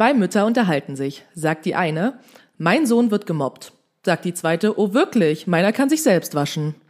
Zwei 0.00 0.14
Mütter 0.14 0.46
unterhalten 0.46 0.96
sich, 0.96 1.26
sagt 1.34 1.66
die 1.66 1.74
eine, 1.74 2.20
mein 2.56 2.86
Sohn 2.86 3.10
wird 3.10 3.26
gemobbt. 3.26 3.74
Sagt 4.02 4.24
die 4.24 4.32
zweite, 4.32 4.80
oh 4.80 4.94
wirklich, 4.94 5.46
meiner 5.46 5.72
kann 5.72 5.90
sich 5.90 6.02
selbst 6.02 6.34
waschen. 6.34 6.74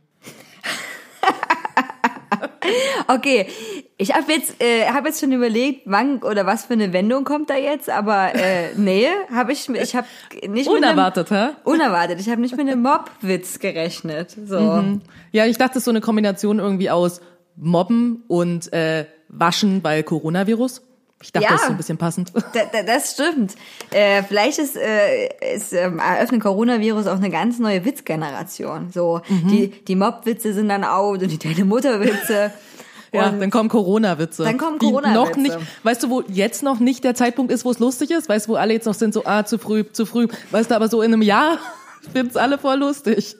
Okay, 3.08 3.48
ich 3.96 4.14
habe 4.14 4.30
jetzt, 4.30 4.62
äh, 4.62 4.86
hab 4.86 5.04
jetzt 5.04 5.18
schon 5.18 5.32
überlegt, 5.32 5.82
wann 5.86 6.22
oder 6.22 6.46
was 6.46 6.66
für 6.66 6.74
eine 6.74 6.92
Wendung 6.92 7.24
kommt 7.24 7.50
da 7.50 7.56
jetzt, 7.56 7.90
aber 7.90 8.32
äh, 8.36 8.68
nee, 8.76 9.08
habe 9.34 9.52
ich, 9.52 9.68
ich 9.68 9.96
habe 9.96 10.06
nicht 10.46 10.68
Unerwartet, 10.68 11.32
mit 11.32 11.40
hä? 11.40 11.48
unerwartet. 11.64 12.20
Ich 12.20 12.30
habe 12.30 12.40
nicht 12.40 12.56
mit 12.56 12.68
einem 12.68 12.82
Mobwitz 12.82 13.58
gerechnet. 13.58 14.36
So, 14.46 14.84
Ja, 15.32 15.46
ich 15.46 15.58
dachte, 15.58 15.72
es 15.72 15.78
ist 15.78 15.84
so 15.86 15.90
eine 15.90 16.00
Kombination 16.00 16.60
irgendwie 16.60 16.90
aus 16.90 17.20
Mobben 17.56 18.22
und 18.28 18.72
äh, 18.72 19.06
Waschen, 19.28 19.82
weil 19.82 20.04
Coronavirus. 20.04 20.82
Ich 21.22 21.32
dachte, 21.32 21.44
Ja. 21.44 21.50
das 21.52 21.60
ist 21.62 21.66
so 21.66 21.72
ein 21.72 21.76
bisschen 21.76 21.98
passend. 21.98 22.32
da, 22.54 22.60
da, 22.72 22.82
das 22.82 23.12
stimmt. 23.12 23.54
Äh, 23.90 24.22
vielleicht 24.22 24.58
ist, 24.58 24.76
äh, 24.76 25.28
ist 25.54 25.72
ähm, 25.72 25.98
eröffnet 25.98 26.40
Coronavirus 26.40 27.06
auch 27.08 27.16
eine 27.16 27.28
ganz 27.30 27.58
neue 27.58 27.84
Witzgeneration. 27.84 28.90
So, 28.92 29.20
die 29.28 29.68
die 29.68 29.96
Mobwitze 29.96 30.52
sind 30.54 30.68
dann 30.68 30.84
out 30.84 31.22
und 31.22 31.28
die 31.30 31.38
deine 31.38 31.64
Mutterwitze. 31.64 32.52
Ja, 33.12 33.30
Und- 33.30 33.40
dann 33.40 33.50
kommen 33.50 33.68
Corona-Witze. 33.68 34.44
Dann 34.44 34.56
kommen 34.56 34.78
Corona-Witze. 34.78 35.12
Noch 35.14 35.34
nicht, 35.36 35.58
weißt 35.82 36.04
du, 36.04 36.10
wo 36.10 36.22
jetzt 36.28 36.62
noch 36.62 36.78
nicht 36.78 37.02
der 37.02 37.16
Zeitpunkt 37.16 37.50
ist, 37.50 37.64
wo 37.64 37.72
es 37.72 37.80
lustig 37.80 38.12
ist? 38.12 38.28
Weißt 38.28 38.46
du, 38.46 38.52
wo 38.52 38.54
alle 38.54 38.72
jetzt 38.72 38.84
noch 38.86 38.94
sind, 38.94 39.12
so, 39.14 39.24
ah, 39.26 39.44
zu 39.44 39.58
früh, 39.58 39.82
zu 39.90 40.06
früh. 40.06 40.28
Weißt 40.52 40.70
du, 40.70 40.76
aber 40.76 40.86
so 40.86 41.02
in 41.02 41.12
einem 41.12 41.22
Jahr 41.22 41.58
finden's 42.12 42.36
alle 42.36 42.56
voll 42.56 42.76
lustig. 42.78 43.34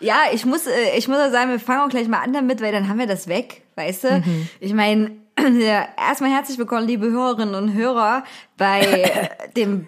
Ja, 0.00 0.16
ich 0.32 0.44
muss, 0.44 0.66
äh, 0.66 0.96
ich 0.98 1.06
muss 1.06 1.18
auch 1.18 1.30
sagen, 1.30 1.52
wir 1.52 1.60
fangen 1.60 1.82
auch 1.82 1.88
gleich 1.90 2.08
mal 2.08 2.22
an 2.24 2.32
damit, 2.32 2.60
weil 2.60 2.72
dann 2.72 2.88
haben 2.88 2.98
wir 2.98 3.06
das 3.06 3.28
weg, 3.28 3.62
weißt 3.76 4.02
du? 4.02 4.22
Ich 4.58 4.74
meine, 4.74 5.12
ja, 5.58 5.88
erstmal 5.96 6.30
herzlich 6.30 6.58
willkommen, 6.58 6.86
liebe 6.86 7.10
Hörerinnen 7.10 7.54
und 7.54 7.74
Hörer, 7.74 8.24
bei 8.56 9.30
dem 9.56 9.86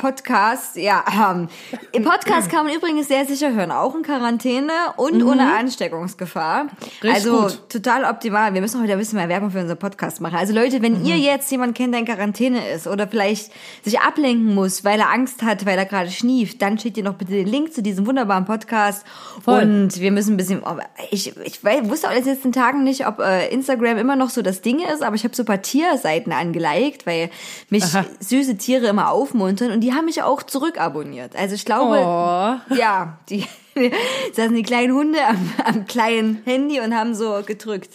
Podcast. 0.00 0.76
Ja, 0.76 1.04
ähm, 1.12 1.48
im 1.92 2.04
Podcast 2.04 2.48
kann 2.48 2.64
man 2.64 2.74
übrigens 2.74 3.08
sehr 3.08 3.26
sicher 3.26 3.52
hören, 3.52 3.70
auch 3.70 3.94
in 3.94 4.02
Quarantäne 4.02 4.72
und 4.96 5.22
ohne 5.22 5.54
Ansteckungsgefahr. 5.54 6.68
Richtig 7.02 7.10
also 7.12 7.42
gut. 7.42 7.68
total 7.68 8.04
optimal. 8.04 8.54
Wir 8.54 8.62
müssen 8.62 8.80
heute 8.80 8.92
ein 8.92 8.98
bisschen 8.98 9.18
mehr 9.18 9.28
Werbung 9.28 9.50
für 9.50 9.60
unseren 9.60 9.78
Podcast 9.78 10.22
machen. 10.22 10.36
Also 10.36 10.54
Leute, 10.54 10.80
wenn 10.80 11.04
ihr 11.04 11.18
jetzt 11.18 11.50
jemanden 11.50 11.74
kennt, 11.74 11.92
der 11.92 12.00
in 12.00 12.06
Quarantäne 12.06 12.66
ist 12.70 12.86
oder 12.86 13.06
vielleicht 13.06 13.52
sich 13.84 14.00
ablenken 14.00 14.54
muss, 14.54 14.84
weil 14.84 15.00
er 15.00 15.10
Angst 15.10 15.42
hat, 15.42 15.66
weil 15.66 15.76
er 15.76 15.84
gerade 15.84 16.10
schnieft, 16.10 16.62
dann 16.62 16.78
schickt 16.78 16.96
ihr 16.96 17.04
noch 17.04 17.16
bitte 17.16 17.32
den 17.32 17.46
Link 17.46 17.74
zu 17.74 17.82
diesem 17.82 18.06
wunderbaren 18.06 18.46
Podcast. 18.46 19.04
Voll. 19.44 19.60
Und 19.60 20.00
wir 20.00 20.12
müssen 20.12 20.32
ein 20.32 20.36
bisschen, 20.38 20.62
oh, 20.64 20.78
ich, 21.10 21.36
ich 21.44 21.62
wusste 21.62 22.08
auch 22.08 22.14
in 22.14 22.24
den 22.24 22.32
letzten 22.32 22.52
Tagen 22.52 22.84
nicht, 22.84 23.06
ob 23.06 23.18
äh, 23.18 23.52
Instagram 23.52 23.98
immer 23.98 24.16
noch 24.16 24.30
so 24.30 24.40
das 24.40 24.62
Ding 24.62 24.78
ist, 24.78 25.02
aber 25.02 25.16
ich 25.16 25.24
habe 25.24 25.36
so 25.36 25.42
ein 25.42 25.46
paar 25.46 25.60
Tierseiten 25.60 26.32
angeliked, 26.32 27.04
weil 27.04 27.28
mich 27.68 27.84
Aha. 27.84 28.06
süße 28.20 28.56
Tiere 28.56 28.86
immer 28.86 29.10
aufmuntern 29.10 29.72
und 29.72 29.82
die 29.82 29.89
haben 29.94 30.04
mich 30.06 30.22
auch 30.22 30.42
zurückabonniert. 30.42 31.36
Also 31.36 31.54
ich 31.54 31.64
glaube, 31.64 31.96
Oh. 31.98 32.74
ja, 32.74 33.18
die 33.28 33.46
saßen 34.32 34.54
die 34.54 34.62
kleinen 34.62 34.94
Hunde 34.94 35.18
am, 35.26 35.52
am 35.64 35.86
kleinen 35.86 36.42
Handy 36.44 36.80
und 36.80 36.94
haben 36.94 37.14
so 37.14 37.40
gedrückt. 37.46 37.90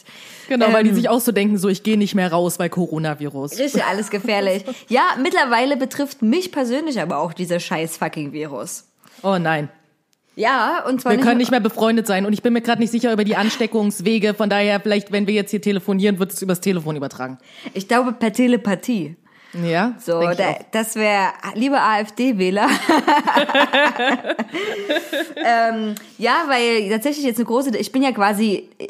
Genau, 0.47 0.71
weil 0.71 0.83
die 0.83 0.89
Ähm, 0.89 0.95
sich 0.95 1.09
auch 1.09 1.19
so 1.21 1.31
denken, 1.31 1.57
so, 1.57 1.69
ich 1.69 1.83
gehe 1.83 1.97
nicht 1.97 2.13
mehr 2.15 2.31
raus, 2.31 2.59
weil 2.59 2.69
Coronavirus. 2.69 3.57
Richtig, 3.59 3.83
alles 3.83 4.09
gefährlich. 4.09 4.63
Ja, 4.87 5.01
mittlerweile 5.21 5.75
betrifft 5.77 6.21
mich 6.21 6.51
persönlich 6.51 7.01
aber 7.01 7.17
auch 7.17 7.33
dieser 7.33 7.59
scheiß 7.59 7.97
fucking 7.97 8.31
Virus. 8.31 8.85
Oh 9.23 9.37
nein. 9.39 9.69
Ja, 10.37 10.83
und 10.87 10.99
zwar 11.01 11.13
Wir 11.13 11.19
können 11.19 11.37
nicht 11.37 11.45
nicht 11.45 11.51
mehr 11.51 11.61
befreundet 11.61 12.07
sein 12.07 12.25
und 12.25 12.33
ich 12.33 12.41
bin 12.43 12.51
mir 12.53 12.61
gerade 12.61 12.81
nicht 12.81 12.91
sicher 12.91 13.11
über 13.13 13.23
die 13.23 13.37
Ansteckungswege. 13.37 14.33
Von 14.33 14.49
daher, 14.49 14.79
vielleicht, 14.81 15.11
wenn 15.13 15.27
wir 15.27 15.33
jetzt 15.33 15.51
hier 15.51 15.61
telefonieren, 15.61 16.19
wird 16.19 16.33
es 16.33 16.41
übers 16.41 16.59
Telefon 16.59 16.95
übertragen. 16.97 17.37
ich 17.73 17.87
glaube 17.87 18.11
per 18.11 18.33
Telepathie. 18.33 19.15
Ja? 19.63 19.93
So, 19.99 20.21
da, 20.21 20.55
das 20.71 20.95
wäre, 20.95 21.29
liebe 21.53 21.79
AfD-Wähler. 21.79 22.67
ähm, 25.35 25.95
ja, 26.17 26.43
weil 26.47 26.89
tatsächlich 26.89 27.25
jetzt 27.25 27.37
eine 27.37 27.45
große, 27.45 27.77
ich 27.77 27.91
bin 27.91 28.03
ja 28.03 28.11
quasi 28.11 28.69
äh, 28.79 28.87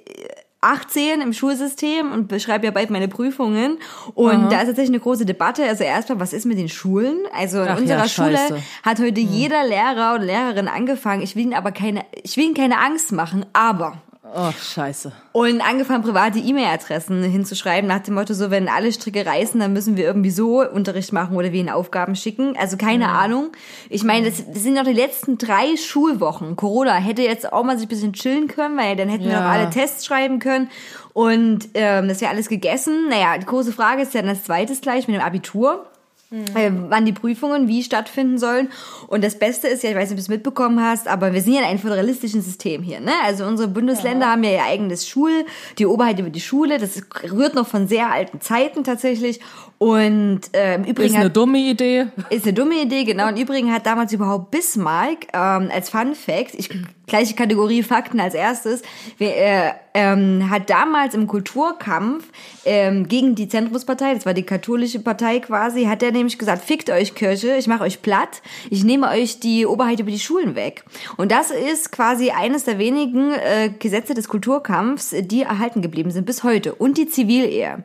18 0.66 1.22
im 1.22 1.32
Schulsystem 1.32 2.12
und 2.12 2.28
beschreibe 2.28 2.66
ja 2.66 2.72
bald 2.72 2.90
meine 2.90 3.08
Prüfungen. 3.08 3.78
Und 4.16 4.52
da 4.52 4.62
ist 4.62 4.68
tatsächlich 4.68 4.90
eine 4.90 5.00
große 5.00 5.26
Debatte. 5.26 5.64
Also 5.64 5.84
erstmal, 5.84 6.20
was 6.20 6.34
ist 6.34 6.46
mit 6.46 6.58
den 6.58 6.70
Schulen? 6.70 7.20
Also 7.34 7.62
in 7.62 7.68
Ach 7.68 7.76
ja, 7.76 7.82
unserer 7.82 8.08
Schule 8.08 8.38
scheiße. 8.38 8.58
hat 8.82 9.00
heute 9.00 9.20
jeder 9.20 9.64
Lehrer 9.64 10.16
und 10.16 10.24
Lehrerin 10.24 10.68
angefangen. 10.68 11.22
Ich 11.22 11.36
will 11.36 11.44
ihnen 11.44 11.54
aber 11.54 11.72
keine, 11.72 12.04
ich 12.24 12.36
will 12.36 12.46
ihnen 12.46 12.56
keine 12.56 12.80
Angst 12.80 13.12
machen, 13.12 13.46
aber 13.54 14.02
Oh, 14.34 14.52
scheiße. 14.52 15.12
und 15.34 15.62
angefangen, 15.62 16.04
private 16.04 16.40
E-Mail-Adressen 16.40 17.24
hinzuschreiben, 17.24 17.88
nach 17.88 18.00
dem 18.00 18.16
Motto, 18.16 18.34
so, 18.34 18.50
wenn 18.52 18.68
alle 18.68 18.92
Stricke 18.92 19.26
reißen, 19.26 19.60
dann 19.60 19.72
müssen 19.72 19.98
wir 19.98 20.06
irgendwie 20.06 20.32
so 20.32 20.62
Unterricht 20.68 21.14
machen 21.14 21.38
oder 21.38 21.52
wir 21.52 21.60
ihnen 21.60 21.70
Aufgaben 21.70 22.16
schicken. 22.16 22.58
Also 22.58 22.76
keine 22.76 23.10
Ahnung. 23.10 23.52
Ich 23.90 24.04
meine, 24.04 24.30
das, 24.30 24.44
das 24.52 24.64
sind 24.64 24.74
noch 24.74 24.84
die 24.84 24.94
letzten 24.94 25.38
drei 25.38 25.78
Schulwochen. 25.78 26.56
Corona 26.56 26.96
hätte 26.96 27.22
jetzt 27.22 27.54
auch 27.54 27.64
mal 27.64 27.78
sich 27.78 27.86
ein 27.86 27.90
bisschen 27.90 28.14
chillen 28.14 28.48
können, 28.48 28.78
weil 28.78 28.96
dann 28.96 29.10
hätten 29.10 29.26
wir 29.26 29.32
Ja. 29.32 29.42
noch 29.44 29.50
alle 29.52 29.70
Tests 29.70 30.06
schreiben 30.06 30.40
können. 30.40 30.70
Und 31.14 31.70
ähm, 31.76 32.08
das 32.10 32.20
wäre 32.20 32.32
alles 32.32 32.50
gegessen. 32.50 33.08
Naja, 33.10 33.38
die 33.38 33.46
große 33.46 33.72
Frage 33.72 34.02
ist 34.02 34.14
ja 34.14 34.22
dann 34.22 34.32
das 34.32 34.44
zweites 34.44 34.82
gleich 34.82 35.08
mit 35.08 35.16
dem 35.16 35.24
Abitur 35.24 35.86
äh, 36.32 36.72
wann 36.90 37.06
die 37.06 37.14
Prüfungen 37.14 37.68
wie 37.68 37.84
stattfinden 37.84 38.38
sollen. 38.38 38.70
Und 39.08 39.24
das 39.24 39.38
Beste 39.38 39.68
ist 39.68 39.84
ja, 39.84 39.92
ich 39.92 39.96
weiß 39.96 40.10
nicht, 40.10 40.14
ob 40.14 40.18
du 40.18 40.22
es 40.22 40.30
mitbekommen 40.30 40.82
hast, 40.82 41.08
aber 41.08 41.34
wir 41.34 41.42
sind 41.42 41.54
ja 41.54 41.62
in 41.62 41.68
einem 41.68 41.80
föderalistischen 41.80 42.42
System 42.42 42.82
hier. 42.82 43.00
Ne? 43.00 43.12
Also 43.24 43.46
unsere 43.46 43.70
Bundesländer 43.70 44.28
haben 44.32 44.44
ja 44.44 44.52
ihr 44.52 44.64
eigenes 44.64 45.08
Schul, 45.08 45.46
die 45.78 45.86
Oberheit 45.86 46.20
über 46.20 46.30
die 46.30 46.42
Schule. 46.42 46.78
Das 46.78 47.02
rührt 47.32 47.56
noch 47.56 47.68
von 47.68 47.88
sehr 47.88 48.12
alten 48.12 48.42
Zeiten 48.42 48.84
tatsächlich. 48.84 49.40
Und 49.78 50.42
äh, 50.54 50.76
im 50.76 50.86
Übrigen 50.86 51.10
Ist 51.10 51.16
eine 51.16 51.26
hat, 51.26 51.36
dumme 51.36 51.58
Idee. 51.58 52.08
ist 52.30 52.46
eine 52.46 52.54
dumme 52.54 52.76
Idee, 52.76 53.04
genau. 53.04 53.28
Und 53.28 53.38
übrigens 53.38 53.72
hat 53.72 53.86
damals 53.86 54.14
überhaupt 54.14 54.52
Bismarck 54.52 55.28
ähm, 55.34 55.70
als 55.74 55.90
Fun 55.90 56.16
Fact, 56.16 56.56
ich, 56.56 56.70
gleiche 57.08 57.36
Kategorie 57.36 57.84
Fakten 57.84 58.22
als 58.22 58.36
erstes, 58.36 58.84
wer, 59.18 59.68
äh, 59.68 59.74
ähm, 59.94 60.50
hat 60.50 60.70
damals 60.70 61.14
im 61.14 61.28
Kulturkampf 61.28 62.24
ähm, 62.64 63.10
gegen 63.10 63.36
die 63.36 63.50
Zentrumspartei, 63.50 64.14
das 64.14 64.26
war 64.26 64.34
die 64.34 64.44
katholische 64.44 65.00
Partei 65.00 65.40
quasi, 65.40 65.86
hat 65.86 66.02
er 66.04 66.14
nämlich 66.14 66.38
gesagt, 66.38 66.64
fickt 66.64 66.90
euch 66.90 67.14
Kirche, 67.14 67.58
ich 67.58 67.68
mache 67.68 67.84
euch 67.84 68.02
platt, 68.02 68.42
ich 68.70 68.86
nehme 68.86 69.10
euch 69.10 69.42
die 69.42 69.66
Oberheit 69.66 70.00
über 70.00 70.12
die 70.12 70.20
Schulen 70.20 70.56
weg. 70.56 70.86
Und 71.18 71.34
das 71.34 71.52
ist 71.52 71.92
quasi 71.92 72.32
eines 72.32 72.64
der 72.64 72.80
wenigen 72.80 73.32
äh, 73.32 73.72
Gesetze 73.78 74.14
des 74.14 74.30
Kulturkampfs, 74.30 75.14
die 75.20 75.42
erhalten 75.42 75.82
geblieben 75.82 76.12
sind 76.12 76.26
bis 76.26 76.44
heute. 76.44 76.74
Und 76.76 76.98
die 76.98 77.08
Zivilehe. 77.08 77.84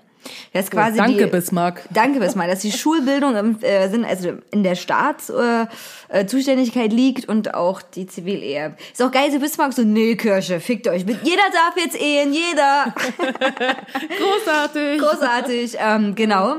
Das 0.52 0.64
ist 0.64 0.70
quasi 0.70 0.98
Danke, 0.98 1.24
die, 1.24 1.30
Bismarck. 1.30 1.82
Danke, 1.90 2.20
Bismarck, 2.20 2.48
dass 2.48 2.60
die 2.60 2.72
Schulbildung 2.72 3.36
im, 3.36 3.62
äh, 3.62 3.88
sind, 3.88 4.04
also 4.04 4.32
in 4.50 4.62
der 4.62 4.74
Staatszuständigkeit 4.74 5.68
äh, 6.08 6.26
Zuständigkeit 6.26 6.92
liegt 6.92 7.28
und 7.28 7.54
auch 7.54 7.82
die 7.82 8.06
Zivilehe. 8.06 8.76
Ist 8.92 9.02
auch 9.02 9.10
geil, 9.10 9.30
so 9.30 9.38
Bismarck 9.38 9.72
so, 9.72 9.82
nee, 9.82 10.16
Kirche, 10.16 10.60
fickt 10.60 10.88
euch. 10.88 11.02
Jeder 11.02 11.42
darf 11.52 11.76
jetzt 11.76 12.00
ehen, 12.00 12.32
jeder. 12.32 12.94
Großartig. 14.18 15.00
Großartig, 15.00 15.76
ähm, 15.78 16.14
genau. 16.14 16.56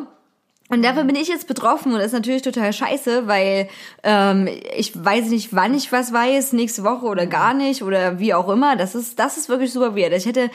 Und 0.71 0.83
dafür 0.83 1.03
bin 1.03 1.17
ich 1.17 1.27
jetzt 1.27 1.47
betroffen 1.47 1.91
und 1.91 1.97
das 1.97 2.07
ist 2.07 2.13
natürlich 2.13 2.43
total 2.43 2.71
scheiße, 2.71 3.27
weil 3.27 3.67
ähm, 4.03 4.47
ich 4.77 4.93
weiß 4.95 5.25
nicht, 5.25 5.53
wann 5.53 5.73
ich 5.73 5.91
was 5.91 6.13
weiß, 6.13 6.53
nächste 6.53 6.85
Woche 6.85 7.07
oder 7.07 7.25
gar 7.25 7.53
nicht 7.53 7.83
oder 7.83 8.19
wie 8.19 8.33
auch 8.33 8.47
immer. 8.47 8.77
Das 8.77 8.95
ist, 8.95 9.19
das 9.19 9.35
ist 9.35 9.49
wirklich 9.49 9.73
super 9.73 9.97
weird. 9.97 10.13
Ich 10.13 10.25
hätte 10.25 10.49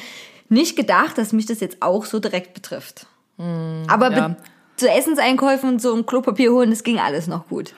nicht 0.49 0.77
gedacht, 0.77 1.19
dass 1.19 1.33
mich 1.33 1.47
das 1.47 1.61
jetzt 1.61 1.79
auch 1.81 2.05
so 2.05 2.19
direkt 2.19 2.55
betrifft. 2.55 3.07
Aber 3.39 4.11
Ja. 4.13 4.29
be 4.29 4.37
zu 4.77 4.91
Essenseinkäufen 4.91 5.71
und 5.71 5.83
so 5.83 5.93
und 5.93 6.07
Klopapier 6.07 6.53
holen, 6.53 6.69
das 6.69 6.85
ging 6.85 6.99
alles 6.99 7.27
noch 7.27 7.49
gut. 7.49 7.73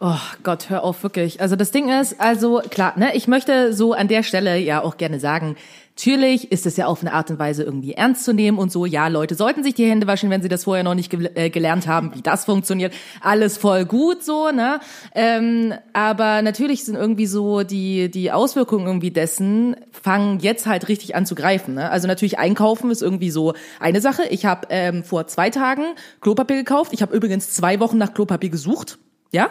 Oh 0.00 0.18
Gott, 0.44 0.70
hör 0.70 0.84
auf, 0.84 1.02
wirklich. 1.02 1.40
Also 1.40 1.56
das 1.56 1.70
Ding 1.72 1.88
ist, 1.88 2.20
also 2.20 2.60
klar, 2.70 2.92
ne, 2.96 3.16
ich 3.16 3.26
möchte 3.26 3.72
so 3.72 3.92
an 3.92 4.06
der 4.06 4.22
Stelle 4.22 4.56
ja 4.58 4.80
auch 4.82 4.96
gerne 4.96 5.18
sagen, 5.18 5.56
natürlich 5.96 6.50
ist 6.50 6.66
es 6.66 6.76
ja 6.76 6.86
auf 6.86 7.02
eine 7.02 7.12
Art 7.12 7.30
und 7.30 7.38
Weise 7.38 7.62
irgendwie 7.62 7.92
ernst 7.92 8.24
zu 8.24 8.34
nehmen 8.34 8.58
und 8.58 8.72
so. 8.72 8.84
Ja, 8.84 9.06
Leute 9.08 9.36
sollten 9.36 9.62
sich 9.62 9.74
die 9.74 9.88
Hände 9.88 10.06
waschen, 10.06 10.28
wenn 10.28 10.42
sie 10.42 10.48
das 10.48 10.64
vorher 10.64 10.82
noch 10.82 10.94
nicht 10.94 11.08
gel 11.08 11.30
äh, 11.34 11.50
gelernt 11.50 11.86
haben, 11.86 12.12
wie 12.14 12.22
das 12.22 12.44
funktioniert. 12.44 12.92
Alles 13.20 13.56
voll 13.56 13.84
gut 13.84 14.24
so, 14.24 14.50
ne? 14.50 14.80
Ähm, 15.14 15.72
aber 15.92 16.42
natürlich 16.42 16.84
sind 16.84 16.96
irgendwie 16.96 17.26
so 17.26 17.62
die 17.62 18.10
die 18.10 18.32
Auswirkungen 18.32 18.86
irgendwie 18.86 19.12
dessen 19.12 19.76
fangen 19.92 20.40
jetzt 20.40 20.66
halt 20.66 20.88
richtig 20.88 21.14
an 21.14 21.26
zu 21.26 21.36
greifen. 21.36 21.74
Ne? 21.74 21.88
Also 21.90 22.08
natürlich 22.08 22.38
einkaufen 22.38 22.90
ist 22.90 23.00
irgendwie 23.00 23.30
so 23.30 23.54
eine 23.78 24.00
Sache. 24.00 24.24
Ich 24.30 24.46
habe 24.46 24.66
ähm, 24.70 25.04
vor 25.04 25.28
zwei 25.28 25.50
Tagen 25.50 25.84
Klopapier 26.20 26.56
gekauft. 26.56 26.92
Ich 26.92 27.02
habe 27.02 27.14
übrigens 27.14 27.50
zwei 27.50 27.78
Wochen 27.78 27.98
nach 27.98 28.14
Klopapier 28.14 28.50
gesucht. 28.50 28.98
Ja, 29.30 29.50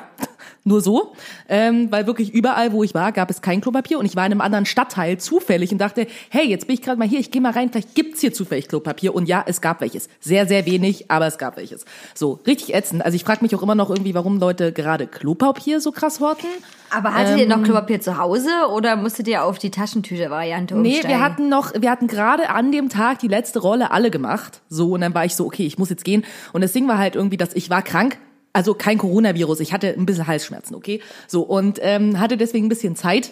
nur 0.64 0.82
so, 0.82 1.14
ähm, 1.50 1.92
weil 1.92 2.08
wirklich 2.08 2.34
überall, 2.34 2.72
wo 2.72 2.84
ich 2.84 2.94
war, 2.94 3.12
gab 3.12 3.30
es 3.30 3.42
kein 3.42 3.62
Klopapier 3.62 4.00
und 4.00 4.06
ich 4.06 4.16
war 4.16 4.26
in 4.26 4.32
einem 4.32 4.42
anderen 4.42 4.66
Stadtteil 4.66 5.18
zufällig 5.18 5.72
und 5.72 5.78
dachte, 5.80 6.08
hey, 6.30 6.48
jetzt 6.48 6.68
bin 6.68 6.76
ich 6.76 6.82
gerade 6.82 6.98
mal 6.98 7.08
hier, 7.08 7.20
ich 7.20 7.32
gehe 7.32 7.42
mal 7.42 7.52
rein, 7.52 7.70
vielleicht 7.70 7.96
gibt's 7.96 8.22
hier 8.22 8.34
zufällig 8.34 8.68
Klopapier 8.68 9.14
und 9.14 9.28
ja, 9.28 9.44
es 9.46 9.62
gab 9.62 9.82
welches. 9.82 10.08
Sehr, 10.20 10.48
sehr 10.48 10.66
wenig, 10.66 11.12
aber 11.12 11.28
es 11.28 11.38
gab 11.38 11.58
welches. 11.58 11.86
So, 12.14 12.40
richtig 12.48 12.74
ätzend. 12.74 13.04
Also 13.04 13.16
ich 13.16 13.24
frage 13.24 13.44
mich 13.44 13.54
auch 13.56 13.62
immer 13.62 13.76
noch 13.76 13.90
irgendwie, 13.90 14.14
warum 14.16 14.40
Leute 14.40 14.72
gerade 14.72 15.08
Klopapier 15.08 15.82
so 15.82 15.92
krass 15.92 16.20
horten. 16.20 16.48
Aber 16.96 17.14
hattet 17.14 17.40
ihr 17.40 17.48
noch 17.48 17.64
Klopapier 17.64 18.00
zu 18.02 18.18
Hause 18.20 18.50
oder 18.72 18.96
musstet 18.96 19.28
ihr 19.28 19.44
auf 19.44 19.58
die 19.58 19.72
Taschentücher-Variante 19.72 20.76
Nee, 20.76 20.90
umsteigen? 20.90 21.10
wir 21.10 21.20
hatten 21.26 21.50
noch, 21.50 21.74
wir 21.78 21.90
hatten 21.90 22.08
gerade 22.08 22.50
an 22.50 22.72
dem 22.72 22.90
Tag 22.90 23.20
die 23.20 23.28
letzte 23.28 23.60
Rolle 23.60 23.92
alle 23.92 24.12
gemacht. 24.12 24.62
So, 24.70 24.92
und 24.92 25.02
dann 25.02 25.14
war 25.16 25.26
ich 25.26 25.36
so, 25.36 25.46
okay, 25.46 25.66
ich 25.66 25.78
muss 25.80 25.90
jetzt 25.90 26.06
gehen. 26.06 26.24
Und 26.54 26.62
das 26.62 26.72
Ding 26.72 26.88
war 26.88 27.00
halt 27.00 27.16
irgendwie, 27.16 27.38
dass 27.38 27.54
ich 27.56 27.70
war 27.70 27.82
krank. 27.82 28.18
Also 28.54 28.76
kein 28.76 29.00
Coronavirus, 29.00 29.60
ich 29.62 29.74
hatte 29.74 29.90
ein 29.90 30.06
bisschen 30.06 30.28
Halsschmerzen, 30.28 30.76
okay? 30.76 31.02
So, 31.28 31.42
und 31.42 31.80
ähm, 31.82 32.20
hatte 32.20 32.38
deswegen 32.38 32.68
ein 32.68 32.70
bisschen 32.70 32.96
Zeit 32.96 33.32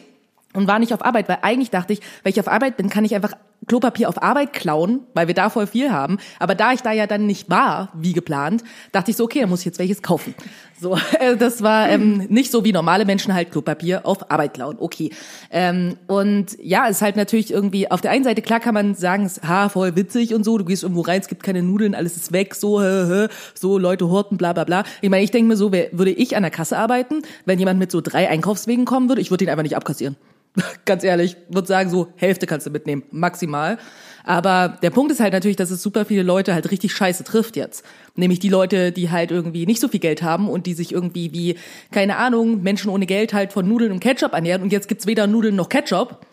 und 0.54 0.68
war 0.68 0.80
nicht 0.80 0.94
auf 0.94 1.06
Arbeit, 1.06 1.30
weil 1.30 1.40
eigentlich 1.44 1.70
dachte 1.70 1.94
ich, 1.94 2.02
wenn 2.24 2.32
ich 2.32 2.40
auf 2.40 2.48
Arbeit 2.48 2.76
bin, 2.78 2.90
kann 2.90 3.06
ich 3.06 3.14
einfach 3.14 3.34
Klopapier 3.68 4.10
auf 4.10 4.22
Arbeit 4.22 4.54
klauen, 4.54 5.02
weil 5.14 5.28
wir 5.28 5.36
da 5.36 5.50
voll 5.50 5.68
viel 5.68 5.92
haben. 5.92 6.18
Aber 6.40 6.56
da 6.56 6.74
ich 6.74 6.82
da 6.82 6.92
ja 6.92 7.06
dann 7.06 7.28
nicht 7.28 7.50
war, 7.50 7.90
wie 7.94 8.14
geplant, 8.14 8.64
dachte 8.92 9.12
ich 9.12 9.18
so, 9.18 9.26
okay, 9.26 9.42
dann 9.42 9.50
muss 9.50 9.60
ich 9.60 9.66
jetzt 9.66 9.78
welches 9.78 10.02
kaufen. 10.02 10.34
So, 10.80 10.98
äh, 11.20 11.38
das 11.38 11.62
war 11.62 11.90
ähm, 11.90 12.26
nicht 12.30 12.52
so 12.52 12.66
wie 12.66 12.74
normale 12.74 13.06
Menschen 13.06 13.36
halt 13.36 13.52
Klopapier 13.52 14.06
auf 14.06 14.32
Arbeit 14.32 14.56
klauen. 14.56 14.78
Okay. 14.80 15.12
Ähm, 15.52 15.98
und 16.08 16.58
ja, 16.60 16.86
es 16.86 16.98
ist 16.98 17.02
halt 17.04 17.16
natürlich 17.18 17.52
irgendwie, 17.52 17.90
auf 17.92 18.02
der 18.02 18.10
einen 18.10 18.24
Seite, 18.24 18.42
klar 18.42 18.60
kann 18.60 18.74
man 18.74 18.96
sagen, 18.96 19.26
es 19.26 19.42
ha, 19.44 19.70
voll 19.70 19.96
witzig 19.96 20.34
und 20.34 20.44
so, 20.44 20.58
du 20.58 20.66
gehst 20.66 20.82
irgendwo 20.82 21.02
rein, 21.02 21.22
es 21.22 21.28
gibt 21.28 21.44
keine 21.44 21.62
Nudeln, 21.62 21.94
alles 21.94 22.18
ist 22.18 22.32
weg, 22.32 22.56
so, 22.56 22.82
hä, 22.82 23.06
hä, 23.08 23.28
so, 23.54 23.78
Leute 23.78 24.10
horten, 24.10 24.38
bla 24.38 24.54
bla 24.54 24.64
bla. 24.64 24.84
Ich 25.02 25.10
meine, 25.12 25.24
ich 25.24 25.30
denke 25.30 25.50
mir 25.50 25.56
so, 25.56 25.72
wer, 25.72 25.90
würde 25.92 26.12
ich 26.12 26.36
an 26.36 26.42
der 26.42 26.52
Kasse 26.52 26.78
arbeiten, 26.80 27.22
wenn 27.46 27.60
jemand 27.60 27.80
mit 27.80 27.92
so 27.92 28.02
drei 28.02 28.28
Einkaufswegen 28.28 28.86
kommen 28.86 29.08
würde, 29.08 29.22
ich 29.22 29.30
würde 29.30 29.46
ihn 29.46 29.52
einfach 29.52 29.64
nicht 29.64 29.76
abkassieren. 29.76 30.16
Ganz 30.86 31.04
ehrlich, 31.04 31.38
würde 31.50 31.68
sagen, 31.68 31.90
so 31.90 32.08
Hälfte 32.16 32.46
kannst 32.46 32.68
du 32.68 32.72
mitnehmen, 32.72 33.04
maximal. 33.12 33.78
Aber 34.24 34.78
der 34.82 34.92
Punkt 34.92 35.12
ist 35.12 35.20
halt 35.20 35.34
natürlich, 35.34 35.58
dass 35.58 35.72
es 35.72 35.82
super 35.82 36.06
viele 36.06 36.24
Leute 36.24 36.54
halt 36.54 36.70
richtig 36.70 36.94
scheiße 36.94 37.24
trifft 37.24 37.56
jetzt. 37.56 37.84
Nämlich 38.16 38.40
die 38.40 38.50
Leute, 38.50 38.92
die 38.92 39.10
halt 39.10 39.32
irgendwie 39.32 39.66
nicht 39.66 39.82
so 39.82 39.88
viel 39.88 40.00
Geld 40.00 40.22
haben 40.22 40.50
und 40.50 40.66
die 40.68 40.74
sich 40.74 40.92
irgendwie 40.92 41.34
wie, 41.34 41.56
keine 41.92 42.18
Ahnung, 42.18 42.62
Menschen 42.62 42.90
ohne 42.92 43.06
Geld 43.06 43.34
halt 43.34 43.54
von 43.54 43.68
Nudeln 43.68 43.92
und 43.92 44.00
Ketchup 44.00 44.34
ernähren 44.34 44.62
und 44.62 44.72
jetzt 44.72 44.88
gibt's 44.88 45.08
weder 45.08 45.26
Nudeln 45.26 45.56
noch 45.56 45.70
Ketchup, 45.70 46.26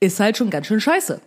ist 0.00 0.20
halt 0.20 0.36
schon 0.36 0.50
ganz 0.50 0.66
schön 0.66 0.80
scheiße. 0.80 1.20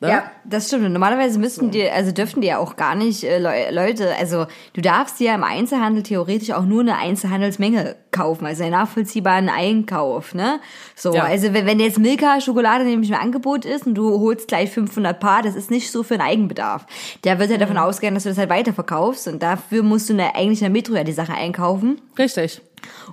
Ne? 0.00 0.08
Ja, 0.08 0.30
das 0.44 0.68
stimmt. 0.68 0.90
Normalerweise 0.90 1.38
müssten 1.38 1.70
die, 1.70 1.88
also 1.88 2.10
dürften 2.12 2.40
die 2.40 2.46
ja 2.48 2.56
auch 2.58 2.76
gar 2.76 2.94
nicht 2.94 3.22
äh, 3.24 3.38
Leu- 3.38 3.70
Leute, 3.70 4.14
also 4.18 4.46
du 4.72 4.80
darfst 4.80 5.20
ja 5.20 5.34
im 5.34 5.44
Einzelhandel 5.44 6.02
theoretisch 6.02 6.52
auch 6.52 6.64
nur 6.64 6.80
eine 6.80 6.96
Einzelhandelsmenge 6.96 7.96
kaufen, 8.10 8.46
also 8.46 8.62
einen 8.62 8.72
nachvollziehbaren 8.72 9.48
Einkauf, 9.48 10.34
ne? 10.34 10.60
So, 10.96 11.14
Ja. 11.14 11.24
also 11.24 11.52
wenn, 11.52 11.66
wenn 11.66 11.80
jetzt 11.80 11.98
Milka 11.98 12.40
Schokolade 12.40 12.84
nämlich 12.84 13.10
im 13.10 13.16
Angebot 13.16 13.64
ist 13.64 13.86
und 13.86 13.94
du 13.94 14.18
holst 14.20 14.48
gleich 14.48 14.70
500 14.70 15.20
Paar, 15.20 15.42
das 15.42 15.54
ist 15.54 15.70
nicht 15.70 15.90
so 15.92 16.02
für 16.02 16.14
einen 16.14 16.22
Eigenbedarf. 16.22 16.86
Der 17.24 17.38
wird 17.38 17.50
ja 17.50 17.58
davon 17.58 17.76
Mhm. 17.76 17.82
ausgehen, 17.82 18.14
dass 18.14 18.22
du 18.24 18.30
das 18.30 18.38
halt 18.38 18.50
weiterverkaufst 18.50 19.28
und 19.28 19.42
dafür 19.42 19.82
musst 19.82 20.08
du 20.08 20.14
eine, 20.14 20.34
eigentlich 20.34 20.60
in 20.60 20.64
der 20.64 20.70
Metro 20.70 20.94
ja 20.94 21.04
die 21.04 21.12
Sache 21.12 21.34
einkaufen. 21.34 22.00
Richtig. 22.18 22.62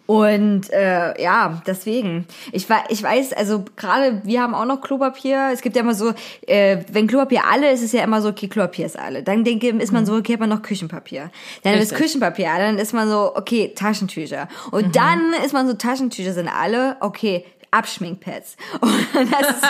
Und 0.06 0.72
äh, 0.72 1.22
ja, 1.22 1.62
deswegen. 1.68 2.26
Ich, 2.52 2.68
ich 2.90 3.04
weiß, 3.04 3.34
also 3.34 3.66
gerade 3.76 4.22
wir 4.24 4.42
haben 4.42 4.56
auch 4.56 4.66
noch 4.66 4.82
Klopapier. 4.82 5.50
Es 5.54 5.62
gibt 5.62 5.76
ja 5.76 5.82
immer 5.82 5.94
so, 5.94 6.14
äh, 6.48 6.78
wenn 6.92 7.08
Klopapier 7.08 7.42
alle 7.50 7.72
ist, 7.72 7.82
ist 7.82 7.94
ja 7.94 8.04
immer 8.04 8.22
so, 8.22 8.30
okay, 8.30 8.48
Klopapier 8.48 8.86
ist 8.86 8.98
alle. 8.98 9.24
Dann 9.24 9.44
denke, 9.44 9.70
ist 9.70 9.92
man 9.92 10.06
so, 10.06 10.16
okay, 10.16 10.34
hat 10.34 10.40
man 10.40 10.50
noch 10.50 10.62
Küchenpapier. 10.62 11.30
Dann 11.64 11.74
ist 11.74 11.92
Richtig. 11.92 11.98
Küchenpapier, 11.98 12.52
alle, 12.52 12.66
dann 12.66 12.78
ist 12.80 12.94
man 12.94 13.10
so, 13.10 13.36
okay, 13.36 13.74
Taschentücher. 13.76 14.48
Und 14.72 14.96
dann 14.96 15.34
ist 15.46 15.54
man 15.54 15.68
so, 15.68 15.74
Taschentücher 15.74 16.34
sind 16.34 16.48
alle, 16.48 16.98
okay, 17.02 17.46
Abschminkpads. 17.72 18.58
Und 18.82 19.32
das 19.32 19.50
ist 19.50 19.64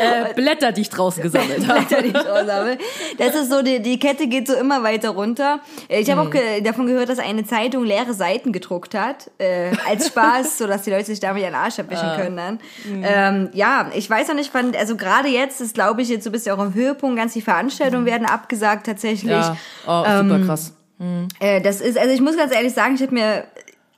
Äh, 0.00 0.34
Blätter, 0.34 0.72
die 0.72 0.82
ich 0.82 0.90
draußen 0.90 1.22
gesammelt 1.22 1.66
habe. 1.66 1.80
Blätter, 1.80 2.02
die 2.02 2.08
ich 2.08 2.16
raushabe. 2.16 2.78
Das 3.18 3.34
ist 3.34 3.50
so, 3.50 3.62
die, 3.62 3.80
die 3.80 3.98
Kette 3.98 4.26
geht 4.28 4.46
so 4.46 4.54
immer 4.54 4.82
weiter 4.82 5.10
runter. 5.10 5.60
Ich 5.88 6.10
habe 6.10 6.22
auch 6.22 6.30
ge 6.30 6.60
davon 6.62 6.86
gehört, 6.86 7.08
dass 7.08 7.18
eine 7.18 7.44
Zeitung 7.44 7.84
leere 7.84 8.14
Seiten 8.14 8.52
gedruckt 8.52 8.94
hat, 8.94 9.30
äh, 9.38 9.72
als 9.86 10.06
Spaß, 10.08 10.58
so 10.58 10.66
dass 10.66 10.82
die 10.82 10.90
Leute 10.90 11.06
sich 11.06 11.20
damit 11.20 11.42
ihren 11.42 11.54
Arsch 11.54 11.78
abwischen 11.78 12.08
können 12.16 12.36
dann. 12.36 12.60
Ähm, 13.02 13.50
ja, 13.52 13.90
ich 13.94 14.08
weiß 14.08 14.28
noch 14.28 14.34
nicht, 14.34 14.52
wann, 14.54 14.74
also 14.74 14.96
gerade 14.96 15.28
jetzt 15.28 15.60
ist, 15.60 15.74
glaube 15.74 16.02
ich, 16.02 16.08
jetzt 16.08 16.24
so 16.24 16.30
bist 16.30 16.46
du 16.46 16.54
auch 16.54 16.62
im 16.62 16.74
Höhepunkt, 16.74 17.16
ganz 17.16 17.34
die 17.34 17.42
Veranstaltungen 17.42 18.06
werden 18.06 18.26
abgesagt 18.26 18.86
tatsächlich. 18.86 19.30
Ja, 19.30 19.56
oh, 19.86 20.04
super 20.22 20.40
krass. 20.46 20.72
Äh, 21.38 21.62
das 21.62 21.80
ist, 21.80 21.98
also 21.98 22.12
ich 22.12 22.20
muss 22.20 22.36
ganz 22.36 22.54
ehrlich 22.54 22.74
sagen, 22.74 22.94
ich 22.94 23.02
habe 23.02 23.14
mir 23.14 23.44